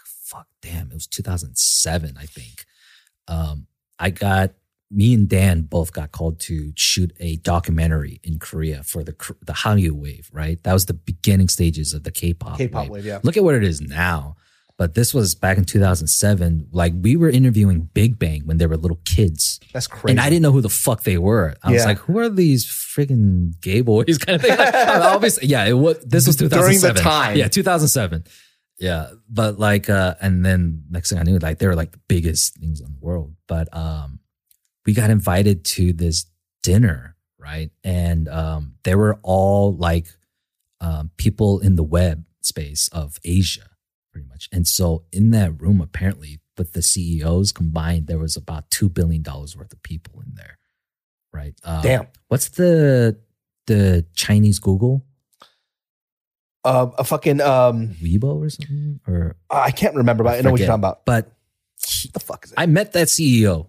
fuck, 0.05 0.47
damn, 0.63 0.89
it 0.91 0.95
was 0.95 1.07
2007, 1.07 2.17
I 2.19 2.27
think. 2.27 2.65
Um, 3.29 3.67
I 3.99 4.11
got 4.11 4.53
me 4.91 5.15
and 5.15 5.29
Dan 5.29 5.63
both 5.63 5.93
got 5.93 6.13
called 6.13 6.39
to 6.41 6.73
shoot 6.77 7.13
a 7.19 7.37
documentary 7.37 8.21
in 8.23 8.39
Korea 8.39 8.83
for 8.83 9.03
the 9.03 9.13
the 9.45 9.53
Hallyu 9.53 9.93
wave. 9.93 10.31
Right, 10.33 10.63
that 10.63 10.73
was 10.73 10.87
the 10.87 10.95
beginning 10.95 11.49
stages 11.49 11.93
of 11.93 12.05
the 12.05 12.11
K-pop. 12.13 12.59
K-pop 12.59 12.85
wave. 12.85 12.91
wave, 12.91 13.05
yeah. 13.07 13.19
Look 13.23 13.37
at 13.37 13.45
what 13.45 13.55
it 13.55 13.65
is 13.65 13.81
now. 13.81 14.37
But 14.79 14.93
this 14.95 15.15
was 15.15 15.35
back 15.35 15.57
in 15.57 15.65
2007. 15.65 16.69
Like 16.71 16.93
we 17.01 17.17
were 17.17 17.31
interviewing 17.31 17.89
Big 17.95 18.19
Bang 18.19 18.43
when 18.45 18.59
they 18.59 18.67
were 18.67 18.77
little 18.77 19.01
kids. 19.07 19.59
That's 19.73 19.87
crazy. 19.87 20.13
And 20.13 20.21
I 20.21 20.29
didn't 20.29 20.43
know 20.43 20.53
who 20.53 20.61
the 20.61 20.69
fuck 20.69 21.03
they 21.03 21.17
were. 21.17 21.55
I 21.63 21.73
was 21.73 21.87
like, 21.87 21.97
who 21.99 22.19
are 22.19 22.29
these 22.29 22.67
friggin' 22.67 23.59
gay 23.63 23.81
boys 23.81 24.19
kind 24.25 24.37
of 24.37 24.43
thing? 24.43 24.57
Like, 24.57 24.75
Obviously, 24.75 25.49
yeah, 25.49 25.65
it 25.65 25.73
was, 25.73 25.99
this 26.01 26.27
was 26.27 26.37
2007. 26.37 26.61
During 26.61 26.81
the 26.81 27.01
2007. 27.01 27.03
time. 27.03 27.37
Yeah, 27.39 27.49
2007. 27.49 28.25
Yeah. 28.79 29.13
But 29.31 29.59
like, 29.59 29.89
uh, 29.89 30.17
and 30.21 30.45
then 30.45 30.83
next 30.91 31.09
thing 31.09 31.19
I 31.19 31.23
knew, 31.23 31.39
like 31.39 31.59
they 31.59 31.67
were 31.69 31.75
like 31.75 31.93
the 31.93 32.01
biggest 32.07 32.59
things 32.59 32.83
in 32.83 32.93
the 32.93 32.99
world. 33.01 33.35
But, 33.47 33.75
um, 33.75 34.21
we 34.87 34.95
got 34.95 35.11
invited 35.11 35.65
to 35.65 35.93
this 35.93 36.27
dinner, 36.63 37.17
right? 37.39 37.71
And, 37.85 38.29
um, 38.29 38.75
they 38.85 38.95
were 38.95 39.19
all 39.23 39.75
like, 39.77 40.07
um, 40.81 41.11
people 41.17 41.59
in 41.61 41.77
the 41.77 41.83
web 41.83 42.25
space 42.41 42.89
of 42.89 43.19
Asia, 43.25 43.69
pretty 44.13 44.29
much. 44.29 44.49
And 44.53 44.67
so 44.67 45.05
in 45.13 45.31
that 45.33 45.61
room, 45.61 45.81
apparently, 45.81 46.39
with 46.57 46.73
the 46.73 46.83
CEOs 46.83 47.53
combined, 47.53 48.07
there 48.07 48.19
was 48.19 48.37
about 48.37 48.71
two 48.71 48.89
billion 48.89 49.23
dollars 49.23 49.57
worth 49.57 49.73
of 49.73 49.83
people 49.83 50.21
in 50.21 50.35
there, 50.37 50.59
right? 51.33 51.55
Um, 51.65 51.83
Damn. 51.83 52.07
What's 52.29 52.49
the 52.51 53.19
the 53.67 54.07
Chinese 54.15 54.59
Google 54.59 55.05
Um, 56.65 56.93
a 56.99 57.05
fucking 57.05 57.41
um, 57.41 57.89
Weibo 58.03 58.43
or 58.45 58.49
something? 58.51 59.01
Or 59.07 59.37
I 59.51 59.71
can't 59.71 59.95
remember, 59.97 60.25
but 60.25 60.39
I 60.39 60.41
know 60.41 60.51
what 60.51 60.61
you're 60.61 60.67
talking 60.67 60.81
about. 60.81 61.05
But 61.05 61.27
What 62.05 62.13
the 62.15 62.21
fuck 62.21 62.45
is 62.45 62.53
it? 62.53 62.55
I 62.59 62.67
met 62.67 62.93
that 62.93 63.09
CEO. 63.09 63.69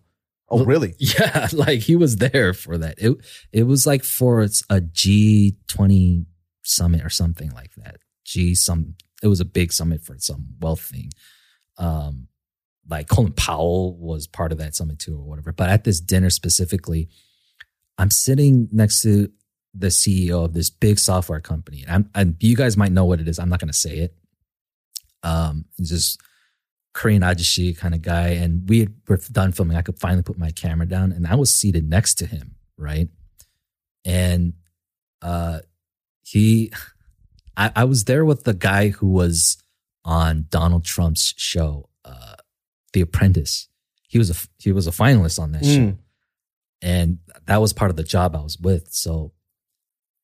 Oh, 0.50 0.66
really? 0.66 0.96
Yeah, 1.00 1.48
like 1.54 1.80
he 1.80 1.96
was 1.96 2.18
there 2.18 2.54
for 2.54 2.78
that. 2.78 2.96
It 2.98 3.18
it 3.52 3.64
was 3.64 3.86
like 3.86 4.04
for 4.04 4.42
it's 4.42 4.64
a 4.70 4.82
G 4.82 5.58
twenty 5.68 6.26
summit 6.64 7.04
or 7.04 7.10
something 7.10 7.52
like 7.52 7.74
that. 7.76 7.98
G 8.26 8.56
some 8.56 8.96
it 9.24 9.28
was 9.28 9.40
a 9.40 9.46
big 9.46 9.74
summit 9.74 10.04
for 10.04 10.16
some 10.20 10.48
wealth 10.60 10.82
thing. 10.82 11.10
Um, 11.78 12.28
like 12.90 13.08
Colin 13.08 13.34
Powell 13.34 13.98
was 13.98 14.28
part 14.28 14.52
of 14.52 14.58
that 14.60 14.76
summit 14.76 15.00
too, 15.00 15.16
or 15.16 15.24
whatever. 15.24 15.52
But 15.52 15.70
at 15.70 15.84
this 15.84 16.00
dinner 16.00 16.30
specifically, 16.30 17.10
I'm 17.98 18.12
sitting 18.12 18.70
next 18.72 19.02
to 19.02 19.30
the 19.74 19.88
CEO 19.88 20.46
of 20.46 20.54
this 20.54 20.70
big 20.70 20.98
software 20.98 21.42
company, 21.42 21.84
and, 21.86 21.92
I'm, 21.92 22.10
and 22.16 22.36
you 22.40 22.56
guys 22.56 22.78
might 22.78 22.92
know 22.92 23.06
what 23.06 23.20
it 23.20 23.28
is. 23.28 23.40
I'm 23.40 23.50
not 23.50 23.60
going 23.60 23.72
to 23.72 23.78
say 23.78 23.98
it. 23.98 24.16
Um, 25.24 25.66
it's 25.78 25.90
just 25.90 26.22
Korean 26.98 27.22
ajashi 27.22 27.78
kind 27.78 27.94
of 27.94 28.02
guy, 28.02 28.30
and 28.30 28.68
we 28.68 28.88
were 29.08 29.18
done 29.32 29.52
filming. 29.52 29.78
I 29.78 29.84
could 29.84 30.00
finally 30.00 30.24
put 30.24 30.40
my 30.40 30.50
camera 30.50 30.88
down, 30.88 31.12
and 31.12 31.28
I 31.28 31.36
was 31.36 31.54
seated 31.54 31.88
next 31.88 32.16
to 32.16 32.26
him, 32.26 32.56
right? 32.76 33.08
And 34.04 34.54
uh, 35.22 35.60
he, 36.24 36.72
I, 37.56 37.72
I 37.76 37.84
was 37.84 38.06
there 38.06 38.26
with 38.26 38.46
the 38.46 38.56
guy 38.56 38.90
who 38.90 39.10
was 39.10 39.58
on 40.06 40.46
Donald 40.50 40.86
Trump's 40.86 41.36
show, 41.38 41.88
uh, 42.04 42.36
The 42.94 43.02
Apprentice. 43.02 43.68
He 44.08 44.18
was 44.18 44.32
a 44.32 44.36
he 44.58 44.72
was 44.72 44.88
a 44.88 44.92
finalist 44.92 45.38
on 45.40 45.52
that 45.52 45.64
show, 45.66 45.70
Mm. 45.80 45.98
and 46.82 47.20
that 47.46 47.62
was 47.62 47.74
part 47.74 47.92
of 47.92 47.98
the 47.98 48.04
job 48.04 48.36
I 48.36 48.42
was 48.42 48.58
with. 48.58 48.88
So 48.92 49.34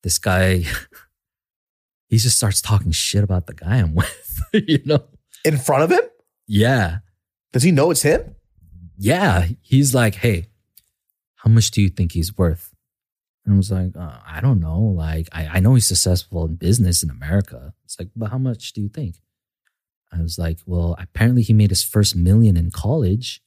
this 0.02 0.18
guy, 0.18 0.64
he 2.08 2.18
just 2.18 2.36
starts 2.36 2.60
talking 2.60 2.90
shit 2.92 3.22
about 3.22 3.46
the 3.46 3.54
guy 3.54 3.76
I'm 3.76 3.94
with. 4.00 4.40
you 4.52 4.80
know? 4.84 5.04
In 5.44 5.56
front 5.58 5.84
of 5.84 5.90
him? 5.92 6.00
Yeah. 6.46 6.98
Does 7.52 7.62
he 7.62 7.70
know 7.70 7.90
it's 7.90 8.02
him? 8.02 8.34
Yeah. 8.96 9.46
He's 9.60 9.94
like, 9.94 10.16
hey, 10.16 10.48
how 11.36 11.50
much 11.50 11.70
do 11.70 11.82
you 11.82 11.88
think 11.88 12.12
he's 12.12 12.36
worth? 12.36 12.74
And 13.44 13.54
I 13.54 13.56
was 13.56 13.70
like, 13.70 13.96
uh, 13.96 14.18
I 14.26 14.40
don't 14.40 14.60
know. 14.60 14.80
Like, 14.80 15.28
I, 15.32 15.46
I 15.46 15.60
know 15.60 15.74
he's 15.74 15.86
successful 15.86 16.44
in 16.46 16.54
business 16.56 17.02
in 17.02 17.10
America. 17.10 17.74
It's 17.84 17.98
like, 17.98 18.08
but 18.16 18.30
how 18.30 18.38
much 18.38 18.72
do 18.72 18.80
you 18.80 18.88
think? 18.88 19.16
I 20.12 20.22
was 20.22 20.38
like, 20.38 20.58
well, 20.64 20.96
apparently 20.98 21.42
he 21.42 21.52
made 21.52 21.70
his 21.70 21.82
first 21.82 22.16
million 22.16 22.56
in 22.56 22.70
college. 22.70 23.42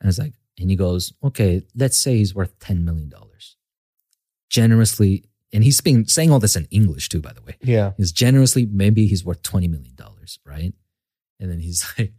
And 0.00 0.06
I 0.06 0.08
was 0.08 0.18
like, 0.18 0.34
and 0.58 0.68
he 0.68 0.76
goes, 0.76 1.12
okay, 1.22 1.62
let's 1.74 1.96
say 1.96 2.16
he's 2.16 2.34
worth 2.34 2.58
$10 2.58 2.82
million. 2.84 3.12
Generously, 4.50 5.24
and 5.52 5.64
he's 5.64 5.80
been 5.80 6.06
saying 6.06 6.30
all 6.30 6.40
this 6.40 6.56
in 6.56 6.66
English 6.70 7.08
too, 7.08 7.20
by 7.20 7.32
the 7.32 7.40
way. 7.42 7.56
Yeah. 7.62 7.92
He's 7.96 8.12
generously, 8.12 8.66
maybe 8.66 9.06
he's 9.06 9.24
worth 9.24 9.42
$20 9.42 9.70
million, 9.70 9.96
right? 10.44 10.74
And 11.38 11.50
then 11.50 11.60
he's 11.60 11.86
like, 11.98 12.12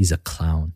he's 0.00 0.12
a 0.12 0.16
clown. 0.16 0.72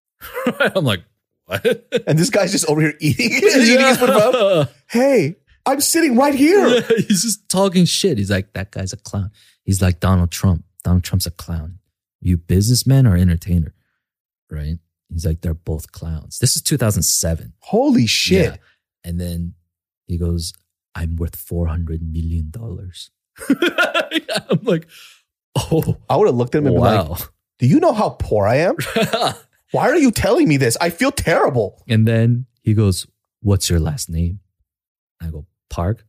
I'm 0.76 0.84
like, 0.84 1.02
what? 1.46 1.66
And 2.06 2.16
this 2.16 2.30
guy's 2.30 2.52
just 2.52 2.64
over 2.70 2.80
here 2.80 2.94
eating, 3.00 3.32
eating 3.32 3.80
his 3.80 3.98
food 3.98 4.08
from- 4.08 4.68
Hey, 4.88 5.34
I'm 5.66 5.80
sitting 5.80 6.16
right 6.16 6.32
here. 6.34 6.80
He's 7.08 7.22
just 7.22 7.48
talking 7.48 7.86
shit. 7.86 8.18
He's 8.18 8.30
like, 8.30 8.52
that 8.52 8.70
guy's 8.70 8.92
a 8.92 8.96
clown. 8.96 9.32
He's 9.64 9.82
like 9.82 9.98
Donald 9.98 10.30
Trump. 10.30 10.64
Donald 10.84 11.02
Trump's 11.02 11.26
a 11.26 11.30
clown. 11.32 11.80
You 12.20 12.36
businessman 12.36 13.04
or 13.06 13.16
entertainer? 13.16 13.74
Right? 14.48 14.78
He's 15.10 15.26
like, 15.26 15.40
they're 15.40 15.54
both 15.54 15.90
clowns. 15.90 16.38
This 16.38 16.54
is 16.54 16.62
2007. 16.62 17.52
Holy 17.58 18.06
shit. 18.06 18.52
Yeah. 18.52 18.56
And 19.04 19.20
then 19.20 19.54
he 20.06 20.16
goes, 20.18 20.52
I'm 20.94 21.16
worth 21.16 21.36
$400 21.36 22.00
million. 22.00 22.52
I'm 23.48 24.60
like, 24.62 24.86
oh, 25.56 25.96
I 26.08 26.16
would 26.16 26.28
have 26.28 26.36
looked 26.36 26.54
at 26.54 26.58
him 26.60 26.68
and 26.68 26.76
been 26.76 26.82
like, 26.84 27.20
Do 27.58 27.66
you 27.66 27.80
know 27.80 27.92
how 27.92 28.10
poor 28.10 28.46
I 28.46 28.56
am? 28.56 28.76
Why 29.72 29.88
are 29.88 29.98
you 29.98 30.10
telling 30.10 30.48
me 30.48 30.56
this? 30.56 30.76
I 30.80 30.90
feel 30.90 31.12
terrible. 31.12 31.82
and 31.88 32.06
then 32.06 32.46
he 32.62 32.74
goes, 32.74 33.06
What's 33.40 33.70
your 33.70 33.80
last 33.80 34.10
name? 34.10 34.40
I 35.20 35.28
go, 35.28 35.46
Park. 35.70 36.04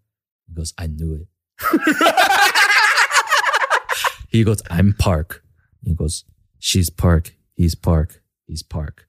He 0.48 0.54
goes, 0.54 0.74
I 0.78 0.88
knew 0.88 1.14
it. 1.16 1.28
he 4.30 4.44
goes, 4.44 4.62
I'm 4.70 4.94
Park. 4.94 5.44
He 5.84 5.94
goes, 5.94 6.24
She's 6.60 6.90
Park. 6.90 7.36
He's 7.56 7.76
Park. 7.76 8.22
He's 8.48 8.64
Park. 8.64 9.08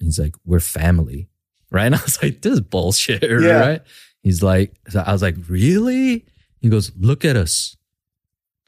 And 0.00 0.06
he's 0.06 0.18
like, 0.18 0.34
We're 0.44 0.60
family. 0.60 1.28
Right? 1.70 1.82
And 1.86 1.94
I 1.94 2.02
was 2.02 2.22
like, 2.22 2.42
This 2.42 2.54
is 2.54 2.60
bullshit. 2.60 3.22
Yeah. 3.22 3.60
Right? 3.60 3.82
He's 4.22 4.42
like, 4.42 4.74
so 4.88 5.02
I 5.06 5.12
was 5.12 5.22
like, 5.22 5.36
Really? 5.48 6.26
He 6.60 6.68
goes, 6.68 6.92
Look 6.98 7.24
at 7.24 7.36
us. 7.36 7.76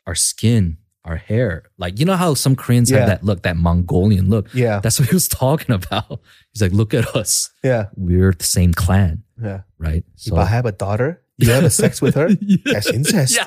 Our 0.07 0.15
skin, 0.15 0.79
our 1.09 1.17
hair. 1.17 1.65
Like, 1.79 1.99
you 1.99 2.05
know 2.05 2.17
how 2.17 2.35
some 2.35 2.55
Koreans 2.55 2.91
Yeah. 2.91 2.99
have 2.99 3.09
that 3.09 3.25
look, 3.25 3.43
that 3.43 3.57
Mongolian 3.57 4.29
look? 4.31 4.49
Yeah. 4.55 4.81
That's 4.81 4.99
what 5.01 5.09
he 5.09 5.15
was 5.15 5.27
talking 5.45 5.75
about. 5.75 6.21
He's 6.53 6.63
like, 6.63 6.73
Look 6.73 6.95
at 6.95 7.07
us. 7.17 7.51
Yeah. 7.65 7.87
We're 7.97 8.33
the 8.33 8.45
same 8.45 8.73
clan, 8.75 9.23
Yeah. 9.43 9.63
right? 9.79 10.05
if 10.25 10.33
I 10.33 10.45
have 10.45 10.67
a 10.67 10.73
daughter, 10.73 11.23
you 11.39 11.51
have 11.51 11.65
a 11.65 11.71
sex 11.71 12.01
with 12.03 12.15
her? 12.15 12.29
Yeah. 12.41 12.57
That's 12.73 12.89
incest. 12.91 13.35
Yeah. 13.37 13.47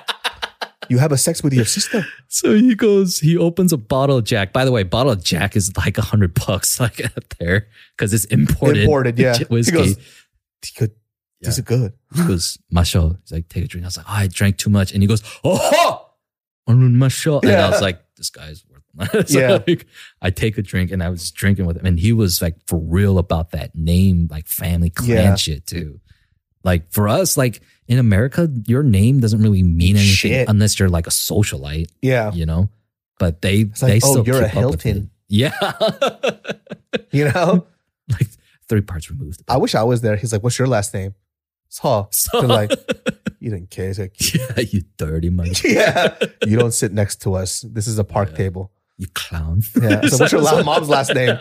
You 0.89 0.97
have 0.97 1.11
a 1.13 1.17
sex 1.17 1.41
with 1.43 1.53
your 1.53 1.65
sister. 1.65 2.05
So 2.27 2.53
he 2.55 2.75
goes, 2.75 3.19
he 3.19 3.37
opens 3.37 3.71
a 3.73 3.77
bottle 3.77 4.17
of 4.17 4.23
Jack. 4.23 4.53
By 4.53 4.63
the 4.65 4.71
way, 4.71 4.83
bottle 4.83 5.11
of 5.11 5.21
Jack 5.23 5.55
is 5.57 5.75
like 5.77 5.97
a 5.97 6.01
hundred 6.01 6.33
bucks, 6.33 6.79
like 6.79 6.99
out 7.03 7.29
there, 7.39 7.67
because 7.97 8.13
it's 8.13 8.25
imported. 8.25 8.83
Imported, 8.83 9.19
yeah. 9.19 9.37
He 9.37 9.43
Whiskey. 9.45 9.73
goes, 9.73 9.95
Good. 10.77 10.91
These 11.41 11.57
are 11.59 11.63
good. 11.63 11.93
He 12.15 12.25
goes, 12.27 12.57
Masho. 12.73 13.17
He's 13.21 13.31
like, 13.31 13.49
take 13.49 13.65
a 13.65 13.67
drink. 13.67 13.83
I 13.83 13.87
was 13.87 13.97
like, 13.97 14.05
oh, 14.07 14.13
I 14.13 14.27
drank 14.27 14.57
too 14.57 14.69
much. 14.69 14.93
And 14.93 15.01
he 15.01 15.07
goes, 15.07 15.23
oh, 15.43 16.00
Masho. 16.73 17.41
And 17.43 17.51
I 17.51 17.69
was 17.69 17.81
like, 17.81 18.01
this 18.17 18.29
guy's 18.29 18.63
worth 18.97 19.29
so 19.29 19.39
Yeah. 19.39 19.59
like, 19.67 19.85
I 20.21 20.29
take 20.31 20.57
a 20.57 20.61
drink 20.61 20.91
and 20.91 21.01
I 21.03 21.09
was 21.09 21.31
drinking 21.31 21.65
with 21.65 21.77
him. 21.77 21.85
And 21.85 21.99
he 21.99 22.13
was 22.13 22.41
like 22.41 22.55
for 22.67 22.77
real 22.79 23.17
about 23.17 23.51
that 23.51 23.75
name, 23.75 24.27
like 24.29 24.47
family 24.47 24.89
clan 24.89 25.09
Yeah. 25.17 25.35
shit 25.35 25.65
too. 25.65 25.99
Like 26.63 26.91
for 26.91 27.07
us, 27.07 27.37
like 27.37 27.61
in 27.87 27.97
America, 27.97 28.49
your 28.67 28.83
name 28.83 29.19
doesn't 29.19 29.41
really 29.41 29.63
mean 29.63 29.95
anything 29.95 30.13
Shit. 30.31 30.49
unless 30.49 30.79
you're 30.79 30.89
like 30.89 31.07
a 31.07 31.11
socialite, 31.11 31.87
Yeah. 32.01 32.31
you 32.33 32.45
know? 32.45 32.69
But 33.19 33.41
they, 33.41 33.65
like, 33.65 33.75
they 33.79 33.95
oh, 34.03 34.11
still 34.11 34.25
you're 34.25 34.43
a 34.43 34.49
keep 34.49 34.57
up 34.57 34.71
with 34.71 34.83
Hilton. 34.83 35.03
it. 35.03 35.09
Yeah. 35.29 35.71
You 37.11 37.25
know? 37.31 37.65
like 38.09 38.27
three 38.69 38.81
parts 38.81 39.09
removed. 39.09 39.41
I 39.47 39.57
wish 39.57 39.75
I 39.75 39.83
was 39.83 40.01
there. 40.01 40.15
He's 40.15 40.31
like, 40.33 40.43
What's 40.43 40.57
your 40.59 40.67
last 40.67 40.93
name? 40.93 41.13
So, 41.73 42.09
So- 42.11 42.41
They're 42.41 42.49
like, 42.49 42.71
You 43.39 43.49
didn't 43.49 43.71
care. 43.71 43.91
Like, 43.97 44.13
yeah, 44.35 44.59
you 44.59 44.83
dirty 44.97 45.29
monkey. 45.31 45.69
Yeah. 45.73 46.15
You 46.45 46.57
don't 46.59 46.73
sit 46.73 46.91
next 46.93 47.21
to 47.23 47.33
us. 47.33 47.61
This 47.61 47.87
is 47.87 47.97
a 47.97 48.03
park 48.03 48.29
Yeah. 48.31 48.37
table. 48.37 48.71
You 48.97 49.07
clown. 49.15 49.63
Yeah. 49.81 50.01
So 50.09 50.17
what's 50.17 50.31
your 50.31 50.41
la- 50.41 50.61
mom's 50.63 50.89
last 50.89 51.15
name? 51.15 51.37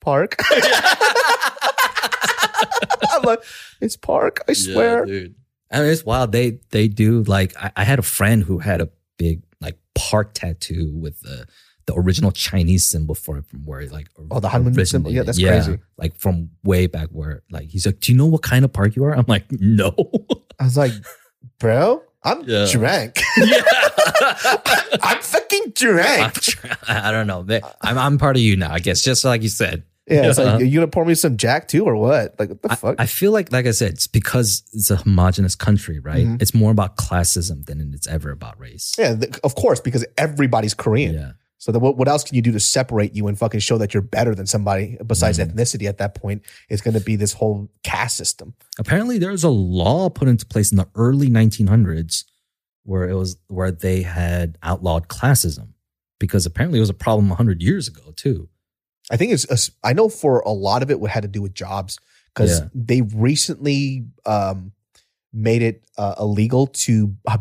Park. 0.00 0.34
I'm 3.12 3.22
like, 3.22 3.42
it's 3.80 3.96
Park. 3.96 4.40
I 4.48 4.52
swear. 4.54 5.06
Yeah, 5.06 5.12
dude. 5.20 5.34
I 5.70 5.80
mean, 5.80 5.88
it's 5.90 6.04
wild. 6.04 6.32
They 6.32 6.58
they 6.70 6.88
do 6.88 7.22
like 7.24 7.56
I, 7.56 7.70
I 7.76 7.84
had 7.84 7.98
a 7.98 8.02
friend 8.02 8.42
who 8.42 8.58
had 8.58 8.80
a 8.80 8.88
big 9.18 9.42
like 9.60 9.78
park 9.94 10.32
tattoo 10.34 10.92
with 10.94 11.20
the 11.20 11.46
the 11.86 11.94
original 11.94 12.32
Chinese 12.32 12.84
symbol 12.84 13.14
for 13.14 13.38
it 13.38 13.46
from 13.46 13.64
where 13.64 13.86
like 13.88 14.08
Oh, 14.30 14.40
the 14.40 14.48
Hanmin 14.48 14.86
symbol? 14.86 15.10
Yeah, 15.10 15.22
that's 15.22 15.38
originated. 15.38 15.64
crazy. 15.66 15.80
Like 15.96 16.16
from 16.18 16.50
way 16.64 16.86
back 16.88 17.08
where 17.10 17.42
like 17.50 17.68
he's 17.68 17.86
like, 17.86 18.00
do 18.00 18.12
you 18.12 18.18
know 18.18 18.26
what 18.26 18.42
kind 18.42 18.64
of 18.64 18.72
park 18.72 18.96
you 18.96 19.04
are? 19.04 19.12
I'm 19.16 19.24
like, 19.28 19.44
no. 19.52 19.94
I 20.58 20.64
was 20.64 20.76
like, 20.76 20.92
bro, 21.60 22.02
I'm 22.24 22.42
Yeah. 22.44 22.66
drank. 22.70 23.20
yeah. 23.36 23.62
I'm 25.02 25.20
fucking 25.22 25.62
I'm 25.66 25.70
drank. 25.72 26.88
I 26.88 27.10
don't 27.12 27.26
know. 27.26 27.44
I'm 27.82 27.98
I'm 27.98 28.18
part 28.18 28.36
of 28.36 28.42
you 28.42 28.56
now. 28.56 28.72
I 28.72 28.78
guess 28.80 29.02
just 29.04 29.24
like 29.24 29.42
you 29.42 29.48
said. 29.48 29.84
Yeah, 30.08 30.28
it's 30.28 30.38
Yeah. 30.38 30.54
like, 30.54 30.64
you 30.64 30.72
gonna 30.74 30.86
pour 30.86 31.04
me 31.04 31.14
some 31.16 31.36
Jack 31.36 31.66
too, 31.68 31.84
or 31.84 31.96
what? 31.96 32.34
Like, 32.38 32.48
what 32.50 32.62
the 32.62 32.70
I, 32.72 32.74
fuck? 32.76 32.94
I 33.00 33.06
feel 33.06 33.32
like, 33.32 33.50
like 33.52 33.66
I 33.66 33.72
said, 33.72 33.92
it's 33.94 34.06
because 34.06 34.62
it's 34.72 34.88
a 34.90 34.96
homogenous 34.96 35.56
country, 35.56 35.98
right? 35.98 36.24
Mhm. 36.26 36.40
It's 36.40 36.54
more 36.54 36.70
about 36.70 36.96
classism 36.96 37.66
than 37.66 37.92
it's 37.92 38.06
ever 38.06 38.30
about 38.30 38.58
race. 38.60 38.94
yeah, 38.98 39.16
of 39.42 39.54
course, 39.56 39.80
because 39.80 40.04
everybody's 40.16 40.74
Korean. 40.74 41.14
Yeah. 41.14 41.32
So 41.66 41.72
then 41.72 41.80
what, 41.80 41.96
what 41.96 42.06
else 42.06 42.22
can 42.22 42.36
you 42.36 42.42
do 42.42 42.52
to 42.52 42.60
separate 42.60 43.16
you 43.16 43.26
and 43.26 43.36
fucking 43.36 43.58
show 43.58 43.76
that 43.78 43.92
you're 43.92 44.00
better 44.00 44.36
than 44.36 44.46
somebody 44.46 44.96
besides 45.04 45.38
Mhm. 45.40 45.50
ethnicity 45.52 45.88
at 45.88 45.98
that 45.98 46.14
point? 46.14 46.42
It's 46.68 46.80
going 46.80 46.94
to 46.94 47.00
be 47.00 47.16
this 47.16 47.32
whole 47.32 47.68
caste 47.82 48.16
system. 48.16 48.54
Apparently, 48.78 49.18
there 49.18 49.32
was 49.32 49.42
a 49.42 49.48
law 49.50 50.08
put 50.08 50.28
into 50.28 50.46
place 50.46 50.70
in 50.70 50.76
the 50.76 50.86
early 50.94 51.28
1900s 51.28 52.22
where 52.84 53.08
it 53.08 53.14
was 53.14 53.36
where 53.48 53.72
they 53.72 54.02
had 54.02 54.58
outlawed 54.62 55.08
classism 55.08 55.70
because 56.20 56.46
apparently 56.46 56.78
it 56.78 56.82
was 56.82 56.88
a 56.90 56.94
problem 56.94 57.30
100 57.30 57.60
years 57.60 57.88
ago 57.88 58.12
too. 58.14 58.48
I 59.10 59.16
think 59.16 59.32
it's, 59.32 59.70
I 59.82 59.92
know 59.92 60.08
for 60.08 60.38
a 60.46 60.52
lot 60.52 60.84
of 60.84 60.90
it, 60.92 61.00
what 61.00 61.10
had 61.10 61.22
to 61.24 61.28
do 61.28 61.42
with 61.42 61.52
jobs 61.52 61.98
because 62.32 62.60
Yeah. 62.60 62.68
they 62.74 63.00
recently 63.02 64.06
um, 64.24 64.70
made 65.32 65.62
it 65.62 65.84
uh, 65.98 66.14
illegal 66.20 66.68
to 66.68 67.16
uh, 67.26 67.38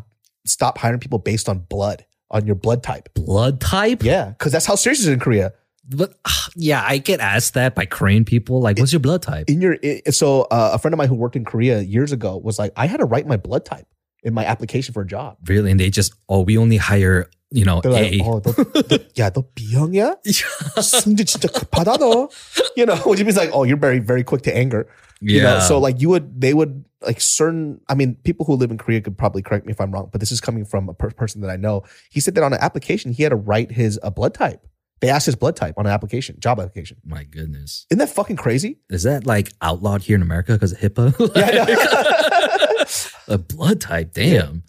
stop 0.47 0.79
hiring 0.79 0.99
people 0.99 1.19
based 1.19 1.47
on 1.47 1.59
blood, 1.59 2.05
on 2.34 2.46
your 2.46 2.54
blood 2.54 2.82
type. 2.82 3.08
Blood 3.14 3.60
type? 3.60 4.02
Yeah, 4.02 4.30
because 4.30 4.52
that's 4.52 4.66
how 4.66 4.74
serious 4.76 5.00
it 5.00 5.02
is 5.02 5.08
in 5.08 5.20
Korea. 5.20 5.52
But 5.88 6.14
ah, 6.24 6.48
yeah, 6.54 6.84
I 6.86 6.98
get 6.98 7.18
asked 7.18 7.54
that 7.54 7.74
by 7.74 7.84
Korean 7.84 8.24
people. 8.24 8.60
Like, 8.60 8.78
what's 8.78 8.92
your 8.92 9.00
blood 9.00 9.22
type? 9.22 9.50
In 9.50 9.60
your 9.60 9.76
i 9.82 10.02
so 10.10 10.42
uh, 10.42 10.70
a 10.74 10.78
friend 10.78 10.94
of 10.94 10.98
mine 10.98 11.08
who 11.08 11.16
worked 11.16 11.34
in 11.34 11.44
Korea 11.44 11.80
years 11.80 12.12
ago 12.12 12.36
was 12.36 12.58
like, 12.58 12.72
I 12.76 12.86
had 12.86 12.98
to 12.98 13.04
write 13.06 13.26
my 13.26 13.36
blood 13.36 13.64
type 13.64 13.86
in 14.22 14.32
my 14.34 14.44
application 14.44 14.94
for 14.94 15.02
a 15.02 15.06
job. 15.06 15.38
really? 15.48 15.70
And 15.70 15.80
they 15.80 15.90
just, 15.90 16.14
oh, 16.28 16.42
we 16.42 16.58
only 16.58 16.76
hire, 16.76 17.28
you 17.50 17.64
know, 17.64 17.80
They're 17.80 17.90
like, 17.90 18.12
A. 18.12 18.20
oh, 18.22 18.38
너, 18.38 18.52
너, 18.52 18.98
야, 19.18 19.30
너 19.32 19.42
B형이야? 19.56 20.22
승질 20.22 21.26
진짜 21.26 21.48
급하다 21.48 21.98
너. 21.98 22.28
You 22.76 22.86
know, 22.86 22.96
which 23.06 23.24
means 23.24 23.36
like, 23.36 23.50
oh, 23.52 23.64
you're 23.64 23.80
very, 23.80 23.98
very 23.98 24.22
quick 24.22 24.42
to 24.42 24.56
anger. 24.56 24.86
You 25.20 25.42
know, 25.42 25.58
so 25.60 25.78
like 25.80 26.00
you 26.00 26.08
would, 26.10 26.40
they 26.40 26.54
would 26.54 26.84
like 27.05 27.21
certain, 27.21 27.79
I 27.87 27.95
mean, 27.95 28.15
people 28.23 28.45
who 28.45 28.53
live 28.55 28.71
in 28.71 28.77
Korea 28.77 29.01
could 29.01 29.17
probably 29.17 29.41
correct 29.41 29.65
me 29.65 29.71
if 29.71 29.79
I'm 29.81 29.91
wrong, 29.91 30.09
but 30.11 30.19
this 30.19 30.31
is 30.31 30.41
coming 30.41 30.65
from 30.65 30.89
a 30.89 30.93
per- 30.93 31.11
person 31.11 31.41
that 31.41 31.49
I 31.49 31.55
know. 31.55 31.83
He 32.09 32.19
said 32.19 32.35
that 32.35 32.43
on 32.43 32.53
an 32.53 32.59
application, 32.61 33.11
he 33.13 33.23
had 33.23 33.29
to 33.29 33.35
write 33.35 33.71
his 33.71 33.99
uh, 34.03 34.09
blood 34.09 34.33
type. 34.33 34.65
They 35.01 35.09
asked 35.09 35.25
his 35.25 35.35
blood 35.35 35.55
type 35.55 35.75
on 35.77 35.85
an 35.85 35.91
application, 35.91 36.39
job 36.39 36.59
application. 36.59 36.97
my 37.05 37.23
goodness. 37.25 37.85
Isn't 37.91 37.99
that 37.99 38.09
fucking 38.09 38.37
crazy? 38.37 38.79
Is 38.89 39.03
that 39.03 39.25
like 39.27 39.51
outlawed 39.61 40.01
here 40.01 40.15
in 40.15 40.21
America 40.21 40.53
because 40.53 40.71
of 40.71 40.79
HIPAA? 40.79 41.13
Yeah, 41.35 41.65
know. 41.65 42.85
a 43.27 43.37
blood 43.37 43.81
type, 43.81 44.13
damn. 44.13 44.63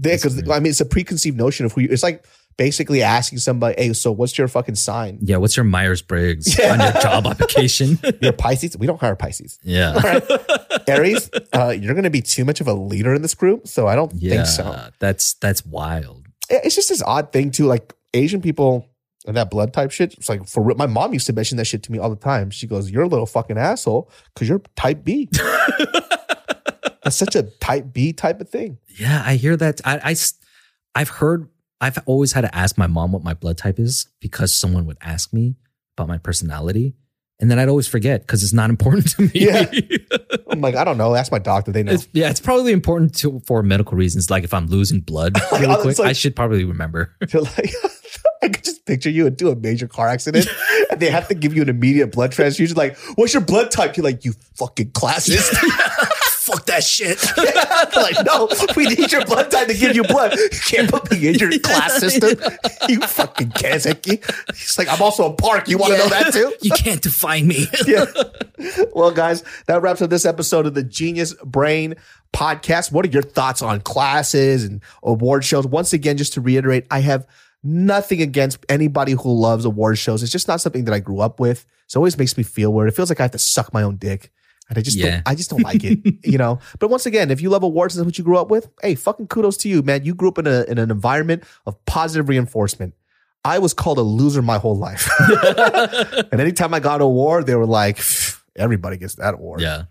because 0.00 0.38
I 0.48 0.60
mean, 0.60 0.70
it's 0.70 0.80
a 0.80 0.86
preconceived 0.86 1.36
notion 1.36 1.66
of 1.66 1.72
who 1.72 1.82
you. 1.82 1.88
It's 1.90 2.02
like 2.02 2.24
basically 2.56 3.02
asking 3.02 3.38
somebody, 3.38 3.74
"Hey, 3.80 3.92
so 3.92 4.12
what's 4.12 4.36
your 4.38 4.48
fucking 4.48 4.76
sign? 4.76 5.18
Yeah, 5.20 5.36
what's 5.36 5.56
your 5.56 5.64
Myers 5.64 6.00
Briggs 6.02 6.56
Yeah. 6.58 6.72
on 6.72 6.80
your 6.80 7.02
job 7.02 7.26
application? 7.26 7.98
You're 8.22 8.32
Pisces. 8.32 8.76
We 8.78 8.86
don't 8.86 9.00
hire 9.00 9.16
Pisces. 9.16 9.58
yeah. 9.62 9.92
All 9.94 10.00
right, 10.00 10.22
Aries, 10.88 11.30
uh, 11.52 11.68
you're 11.78 11.94
going 11.94 12.04
to 12.04 12.10
be 12.10 12.22
too 12.22 12.44
much 12.44 12.60
of 12.60 12.68
a 12.68 12.74
leader 12.74 13.14
in 13.14 13.22
this 13.22 13.34
group, 13.34 13.66
so 13.68 13.86
I 13.86 13.94
don't 13.96 14.12
Yeah, 14.14 14.30
think 14.30 14.46
so. 14.46 14.90
that's 14.98 15.34
that's 15.34 15.64
wild. 15.64 16.26
It's 16.48 16.74
just 16.74 16.88
this 16.88 17.02
odd 17.02 17.32
thing 17.32 17.50
too. 17.50 17.66
Like 17.66 17.94
Asian 18.14 18.40
people 18.42 18.86
and 19.26 19.36
that 19.36 19.50
blood 19.50 19.72
type 19.72 19.90
shit. 19.90 20.14
It's 20.14 20.28
like 20.28 20.46
for 20.46 20.62
real- 20.62 20.76
my 20.76 20.86
mom 20.86 21.12
used 21.12 21.26
to 21.26 21.32
mention 21.32 21.56
that 21.58 21.66
shit 21.66 21.82
to 21.84 21.92
me 21.92 21.98
all 21.98 22.10
the 22.10 22.16
time. 22.16 22.50
She 22.50 22.66
goes, 22.66 22.90
"You're 22.90 23.02
a 23.04 23.08
little 23.08 23.26
fucking 23.26 23.58
asshole 23.58 24.10
because 24.34 24.48
you're 24.48 24.62
type 24.76 25.04
B." 25.04 25.28
That's 27.02 27.16
such 27.16 27.34
a 27.34 27.44
type 27.44 27.92
B 27.92 28.12
type 28.12 28.40
of 28.40 28.48
thing. 28.50 28.78
Yeah, 28.98 29.22
I 29.24 29.36
hear 29.36 29.56
that. 29.56 29.80
I 29.84 30.14
I've 30.94 31.08
heard. 31.08 31.48
I've 31.80 31.96
always 32.04 32.32
had 32.32 32.42
to 32.42 32.54
ask 32.54 32.76
my 32.76 32.86
mom 32.86 33.10
what 33.12 33.24
my 33.24 33.32
blood 33.32 33.56
type 33.56 33.78
is 33.78 34.06
because 34.20 34.52
someone 34.52 34.84
would 34.84 34.98
ask 35.00 35.32
me 35.32 35.56
about 35.96 36.08
my 36.08 36.18
personality, 36.18 36.94
and 37.40 37.50
then 37.50 37.58
I'd 37.58 37.68
always 37.68 37.88
forget 37.88 38.20
because 38.20 38.42
it's 38.42 38.52
not 38.52 38.70
important 38.70 39.08
to 39.10 39.22
me. 39.22 39.30
Yeah. 39.34 39.70
I'm 40.50 40.60
like, 40.60 40.74
I 40.74 40.84
don't 40.84 40.98
know. 40.98 41.14
Ask 41.14 41.32
my 41.32 41.38
doctor. 41.38 41.72
They 41.72 41.82
know. 41.82 41.92
It's, 41.92 42.08
yeah, 42.12 42.30
it's 42.30 42.40
probably 42.40 42.72
important 42.72 43.14
to 43.16 43.40
for 43.46 43.62
medical 43.62 43.96
reasons. 43.96 44.30
Like 44.30 44.44
if 44.44 44.52
I'm 44.54 44.66
losing 44.66 45.00
blood 45.00 45.38
really 45.52 45.66
it's 45.72 45.82
quick, 45.82 45.98
like- 45.98 46.08
I 46.08 46.12
should 46.12 46.36
probably 46.36 46.64
remember. 46.64 47.14
Like, 47.32 47.72
I 48.42 48.48
could 48.48 48.64
just 48.64 48.86
picture 48.86 49.10
you 49.10 49.26
and 49.26 49.36
do 49.36 49.50
a 49.50 49.56
major 49.56 49.86
car 49.86 50.08
accident, 50.08 50.46
and 50.90 50.98
they 50.98 51.10
have 51.10 51.28
to 51.28 51.34
give 51.34 51.54
you 51.54 51.60
an 51.62 51.68
immediate 51.68 52.10
blood 52.12 52.32
transfusion. 52.32 52.74
Like, 52.76 52.96
what's 53.16 53.34
your 53.34 53.42
blood 53.42 53.70
type? 53.70 53.96
You're 53.96 54.04
like, 54.04 54.24
you 54.24 54.32
fucking 54.56 54.92
classist. 54.92 55.52
Fuck 56.50 56.66
that 56.66 56.84
shit. 56.84 57.18
Like, 58.00 58.24
no, 58.24 58.48
we 58.76 58.86
need 58.86 59.10
your 59.12 59.24
blood 59.26 59.50
type 59.50 59.66
to 59.68 59.74
give 59.74 59.94
you 59.94 60.02
blood. 60.04 60.36
You 60.36 60.48
can't 60.50 60.90
put 60.90 61.10
me 61.10 61.28
in 61.28 61.34
your 61.34 61.50
class 61.60 61.98
system. 61.98 62.38
You 62.88 63.00
fucking 63.00 63.50
Kazeki. 63.50 64.24
He's 64.56 64.78
like, 64.78 64.88
I'm 64.88 65.02
also 65.02 65.30
a 65.30 65.34
park. 65.34 65.68
You 65.68 65.76
want 65.78 65.92
to 65.92 65.98
know 65.98 66.08
that 66.08 66.32
too? 66.32 66.54
you 66.62 66.70
can't 66.70 67.02
define 67.02 67.46
me. 67.46 67.66
yeah. 67.86 68.06
Well, 68.94 69.10
guys, 69.10 69.42
that 69.66 69.82
wraps 69.82 70.02
up 70.02 70.10
this 70.10 70.24
episode 70.24 70.66
of 70.66 70.74
the 70.74 70.82
Genius 70.82 71.34
Brain 71.44 71.94
podcast. 72.32 72.92
What 72.92 73.04
are 73.04 73.10
your 73.10 73.22
thoughts 73.22 73.60
on 73.60 73.80
classes 73.80 74.64
and 74.64 74.80
award 75.02 75.44
shows? 75.44 75.66
Once 75.66 75.92
again, 75.92 76.16
just 76.16 76.32
to 76.34 76.40
reiterate, 76.40 76.86
I 76.90 77.00
have 77.00 77.26
nothing 77.62 78.22
against 78.22 78.64
anybody 78.68 79.12
who 79.12 79.32
loves 79.32 79.64
award 79.64 79.98
shows. 79.98 80.22
It's 80.22 80.32
just 80.32 80.48
not 80.48 80.60
something 80.60 80.84
that 80.84 80.94
I 80.94 81.00
grew 81.00 81.20
up 81.20 81.40
with. 81.40 81.66
So 81.86 81.98
it 81.98 82.00
always 82.00 82.18
makes 82.18 82.36
me 82.36 82.44
feel 82.44 82.72
weird. 82.72 82.88
It 82.88 82.96
feels 82.96 83.10
like 83.10 83.20
I 83.20 83.24
have 83.24 83.32
to 83.32 83.38
suck 83.38 83.72
my 83.74 83.82
own 83.82 83.96
dick. 83.96 84.30
And 84.70 84.78
I 84.78 84.80
just 84.80 84.96
Yeah. 84.96 85.10
don't, 85.16 85.22
I 85.26 85.34
just 85.34 85.50
don't 85.50 85.62
like 85.62 85.84
it, 85.84 85.98
you 86.24 86.38
know. 86.38 86.58
But 86.78 86.88
once 86.88 87.04
again, 87.04 87.30
if 87.30 87.42
you 87.42 87.50
love 87.50 87.62
awards 87.62 87.94
and 87.96 88.00
that's 88.00 88.06
what 88.14 88.16
you 88.18 88.24
grew 88.24 88.38
up 88.38 88.50
with, 88.50 88.68
hey, 88.80 88.94
fucking 88.94 89.26
kudos 89.26 89.58
to 89.58 89.68
you, 89.68 89.82
man. 89.82 90.04
You 90.04 90.14
grew 90.14 90.28
up 90.28 90.38
in 90.38 90.46
a 90.46 90.62
in 90.64 90.78
an 90.78 90.90
environment 90.90 91.42
of 91.66 91.84
positive 91.84 92.28
reinforcement. 92.28 92.94
I 93.44 93.58
was 93.58 93.74
called 93.74 93.98
a 93.98 94.02
loser 94.02 94.42
my 94.42 94.58
whole 94.58 94.76
life. 94.76 95.10
and 96.30 96.40
anytime 96.40 96.72
I 96.74 96.80
got 96.80 96.96
an 96.96 97.02
award, 97.02 97.46
they 97.46 97.54
were 97.56 97.66
like, 97.66 97.98
everybody 98.56 98.96
gets 98.96 99.14
that 99.16 99.34
award. 99.34 99.60
Yeah. 99.60 99.84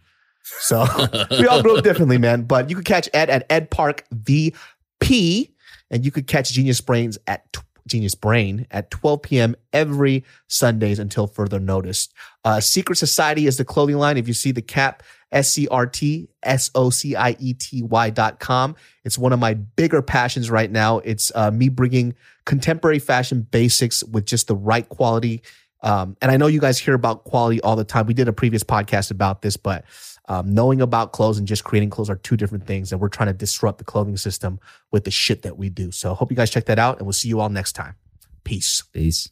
So 0.44 0.86
we 1.32 1.46
all 1.48 1.62
grew 1.62 1.78
up 1.78 1.84
differently, 1.84 2.18
man. 2.18 2.44
But 2.44 2.70
you 2.70 2.76
could 2.76 2.86
catch 2.86 3.10
Ed 3.14 3.30
at 3.30 3.46
Ed 3.50 3.70
Park 3.72 4.06
VP, 4.12 5.54
and 5.92 6.06
you 6.06 6.12
could 6.12 6.28
catch 6.28 6.52
Genius 6.54 6.82
Brains 6.82 7.18
at 7.28 7.52
tw- 7.54 7.64
Genius 7.88 8.16
Brain 8.16 8.68
at 8.72 8.92
12 8.92 9.22
p.m. 9.22 9.56
every 9.74 10.24
Sundays 10.48 11.00
until 11.00 11.28
further 11.28 11.60
notice. 11.60 12.10
Uh, 12.44 12.60
Secret 12.60 12.98
Society 12.98 13.48
is 13.48 13.58
the 13.58 13.66
clothing 13.66 13.98
line. 13.98 14.18
If 14.18 14.28
you 14.28 14.34
see 14.34 14.52
the 14.52 14.62
cap, 14.62 15.04
S 15.32 15.54
C 15.54 15.68
R 15.68 15.86
T 15.86 16.28
S 16.44 16.72
O 16.76 16.90
C 16.90 17.16
I 17.16 17.36
E 17.40 17.54
T 17.54 17.84
Y 17.84 18.10
dot 18.10 18.40
com. 18.40 18.76
It's 19.04 19.18
one 19.18 19.34
of 19.34 19.40
my 19.40 19.54
bigger 19.54 20.02
passions 20.02 20.50
right 20.50 20.72
now. 20.72 21.00
It's 21.00 21.32
uh, 21.36 21.52
me 21.52 21.70
bringing 21.70 22.16
contemporary 22.46 23.00
fashion 23.00 23.48
basics 23.52 24.04
with 24.04 24.26
just 24.26 24.48
the 24.48 24.56
right 24.56 24.88
quality. 24.90 25.42
Um, 25.82 26.18
and 26.22 26.32
I 26.32 26.38
know 26.38 26.48
you 26.48 26.60
guys 26.60 26.78
hear 26.78 26.94
about 26.94 27.24
quality 27.24 27.62
all 27.62 27.76
the 27.76 27.84
time. 27.84 28.06
We 28.06 28.14
did 28.14 28.28
a 28.28 28.34
previous 28.34 28.64
podcast 28.64 29.12
about 29.12 29.42
this, 29.42 29.56
but 29.56 29.86
um, 30.30 30.54
knowing 30.54 30.80
about 30.80 31.12
clothes 31.12 31.40
and 31.40 31.48
just 31.48 31.64
creating 31.64 31.90
clothes 31.90 32.10
are 32.10 32.16
two 32.16 32.38
different 32.38 32.68
things. 32.68 32.92
And 32.92 33.02
we're 33.02 33.10
trying 33.10 33.28
to 33.28 33.34
disrupt 33.34 33.80
the 33.80 33.84
clothing 33.84 34.16
system 34.16 34.60
with 34.92 35.04
the 35.04 35.12
shit 35.12 35.42
that 35.42 35.58
we 35.58 35.70
do. 35.70 35.92
So 35.92 36.14
hope 36.14 36.30
you 36.30 36.38
guys 36.38 36.52
check 36.52 36.66
that 36.66 36.80
out 36.80 37.00
and 37.00 37.08
we'll 37.08 37.14
see 37.14 37.28
you 37.28 37.40
all 37.40 37.50
next 37.50 37.74
time. 37.74 37.96
Peace. 38.44 38.84
Peace. 38.94 39.30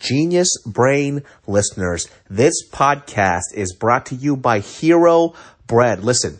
Genius 0.00 0.56
Brain 0.64 1.24
listeners, 1.46 2.08
this 2.30 2.66
podcast 2.70 3.52
is 3.54 3.74
brought 3.74 4.06
to 4.06 4.14
you 4.14 4.34
by 4.34 4.60
Hero 4.60 5.34
Bread. 5.66 6.02
Listen, 6.02 6.38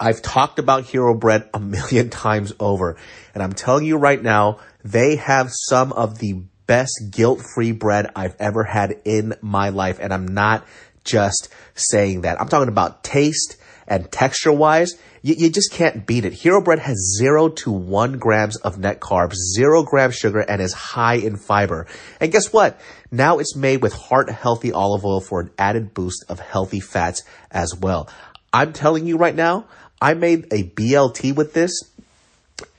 I've 0.00 0.20
talked 0.20 0.58
about 0.58 0.84
Hero 0.84 1.14
Bread 1.14 1.48
a 1.54 1.60
million 1.60 2.10
times 2.10 2.52
over, 2.58 2.96
and 3.32 3.44
I'm 3.44 3.52
telling 3.52 3.84
you 3.84 3.96
right 3.96 4.20
now, 4.20 4.58
they 4.82 5.14
have 5.16 5.50
some 5.52 5.92
of 5.92 6.18
the 6.18 6.42
best 6.66 7.12
guilt-free 7.12 7.72
bread 7.72 8.10
I've 8.16 8.34
ever 8.40 8.64
had 8.64 9.00
in 9.04 9.34
my 9.40 9.68
life, 9.68 9.98
and 10.00 10.12
I'm 10.12 10.26
not 10.26 10.66
just 11.04 11.48
saying 11.74 12.22
that. 12.22 12.40
I'm 12.40 12.48
talking 12.48 12.68
about 12.68 13.04
taste 13.04 13.56
and 13.86 14.10
texture-wise. 14.10 14.94
You, 15.22 15.34
you 15.36 15.50
just 15.50 15.72
can't 15.72 16.06
beat 16.06 16.24
it. 16.24 16.32
Hero 16.32 16.62
Bread 16.62 16.78
has 16.78 17.16
zero 17.18 17.48
to 17.48 17.70
one 17.70 18.18
grams 18.18 18.56
of 18.56 18.78
net 18.78 19.00
carbs, 19.00 19.34
zero 19.54 19.82
grams 19.82 20.16
sugar, 20.16 20.40
and 20.40 20.60
is 20.60 20.72
high 20.72 21.16
in 21.16 21.36
fiber. 21.36 21.86
And 22.20 22.32
guess 22.32 22.52
what? 22.52 22.80
Now 23.10 23.38
it's 23.38 23.56
made 23.56 23.82
with 23.82 23.92
heart 23.92 24.30
healthy 24.30 24.72
olive 24.72 25.04
oil 25.04 25.20
for 25.20 25.40
an 25.40 25.50
added 25.58 25.94
boost 25.94 26.24
of 26.28 26.40
healthy 26.40 26.80
fats 26.80 27.22
as 27.50 27.74
well. 27.74 28.08
I'm 28.52 28.72
telling 28.72 29.06
you 29.06 29.16
right 29.16 29.34
now, 29.34 29.66
I 30.00 30.14
made 30.14 30.52
a 30.52 30.64
BLT 30.64 31.34
with 31.34 31.54
this 31.54 31.80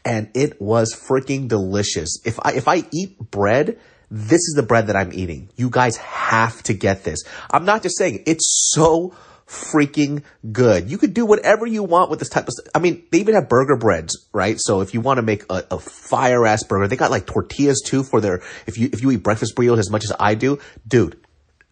and 0.06 0.30
it 0.35 0.61
was 0.61 0.93
freaking 0.93 1.47
delicious. 1.47 2.22
If 2.23 2.39
I 2.41 2.53
if 2.53 2.68
I 2.68 2.84
eat 2.93 3.18
bread, 3.19 3.80
this 4.10 4.41
is 4.41 4.53
the 4.56 4.64
bread 4.64 4.88
that 4.88 4.95
I'm 4.95 5.11
eating. 5.14 5.49
You 5.56 5.69
guys 5.69 5.98
have 5.98 6.61
to 6.64 6.73
get 6.73 7.03
this. 7.03 7.23
I'm 7.52 7.65
not 7.65 7.84
just 7.84 7.98
saying 7.98 8.23
it's 8.26 8.72
so 8.73 9.14
freaking 9.48 10.23
good. 10.52 10.90
You 10.90 10.98
could 10.98 11.14
do 11.14 11.26
whatever 11.26 11.65
you 11.65 11.84
want 11.84 12.10
with 12.10 12.19
this 12.19 12.30
type 12.30 12.48
of 12.48 12.53
stuff. 12.53 12.68
I 12.73 12.80
mean, 12.80 13.03
they 13.11 13.19
even 13.19 13.36
have 13.36 13.48
burger 13.48 13.77
breads, 13.77 14.27
right? 14.34 14.57
So 14.60 14.82
if 14.82 14.94
you 14.94 15.02
want 15.02 15.18
to 15.18 15.22
make 15.22 15.44
a, 15.49 15.64
a 15.72 15.80
fire 15.80 16.45
ass 16.45 16.64
burger, 16.64 16.88
they 16.88 16.95
got 16.95 17.11
like 17.11 17.26
tortillas 17.26 17.82
too 17.86 18.03
for 18.03 18.22
their 18.22 18.41
if 18.65 18.77
you 18.77 18.90
if 18.91 19.02
you 19.02 19.11
eat 19.11 19.23
breakfast 19.23 19.56
burritos 19.56 19.80
as 19.80 19.90
much 19.91 20.03
as 20.03 20.11
I 20.19 20.36
do, 20.36 20.60
dude, 20.88 21.19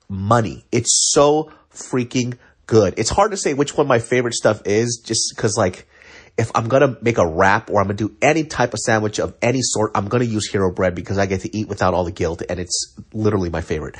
money. 0.07 0.65
It's 0.71 1.11
so 1.11 1.51
freaking 1.71 2.37
good. 2.67 2.93
It's 2.97 3.09
hard 3.09 3.31
to 3.31 3.37
say 3.37 3.53
which 3.53 3.75
one 3.75 3.87
my 3.87 3.99
favorite 3.99 4.35
stuff 4.35 4.61
is 4.65 5.01
just 5.03 5.33
because 5.35 5.57
like 5.57 5.87
if 6.37 6.51
I'm 6.55 6.67
gonna 6.67 6.97
make 7.01 7.17
a 7.17 7.27
wrap 7.27 7.69
or 7.69 7.79
I'm 7.81 7.87
gonna 7.87 7.97
do 7.97 8.15
any 8.21 8.43
type 8.43 8.73
of 8.73 8.79
sandwich 8.79 9.19
of 9.19 9.35
any 9.41 9.61
sort, 9.61 9.91
I'm 9.95 10.07
gonna 10.07 10.25
use 10.25 10.49
hero 10.49 10.71
bread 10.71 10.95
because 10.95 11.17
I 11.17 11.25
get 11.25 11.41
to 11.41 11.55
eat 11.55 11.67
without 11.67 11.93
all 11.93 12.03
the 12.03 12.11
guilt 12.11 12.41
and 12.49 12.59
it's 12.59 12.95
literally 13.13 13.49
my 13.49 13.61
favorite. 13.61 13.95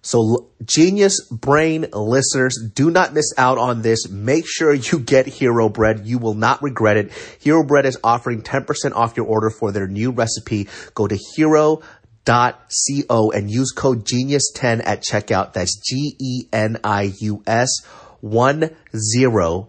So 0.00 0.48
genius 0.64 1.20
brain 1.28 1.86
listeners, 1.92 2.56
do 2.74 2.90
not 2.90 3.12
miss 3.12 3.32
out 3.36 3.58
on 3.58 3.82
this. 3.82 4.08
Make 4.08 4.44
sure 4.48 4.72
you 4.72 5.00
get 5.00 5.26
Hero 5.26 5.68
Bread. 5.68 6.06
You 6.06 6.18
will 6.18 6.34
not 6.34 6.62
regret 6.62 6.96
it. 6.96 7.12
Hero 7.40 7.64
Bread 7.64 7.84
is 7.84 7.98
offering 8.04 8.42
10% 8.42 8.92
off 8.94 9.16
your 9.16 9.26
order 9.26 9.50
for 9.50 9.72
their 9.72 9.88
new 9.88 10.12
recipe. 10.12 10.68
Go 10.94 11.08
to 11.08 11.18
hero 11.36 11.82
co 12.24 13.30
and 13.32 13.50
use 13.50 13.72
code 13.72 14.04
genius10 14.04 14.82
at 14.84 15.02
checkout. 15.02 15.52
That's 15.54 15.76
G 15.78 16.14
E 16.18 16.48
N 16.52 16.78
I 16.84 17.12
U 17.20 17.42
S 17.46 17.70
one 18.20 18.74
zero 18.96 19.68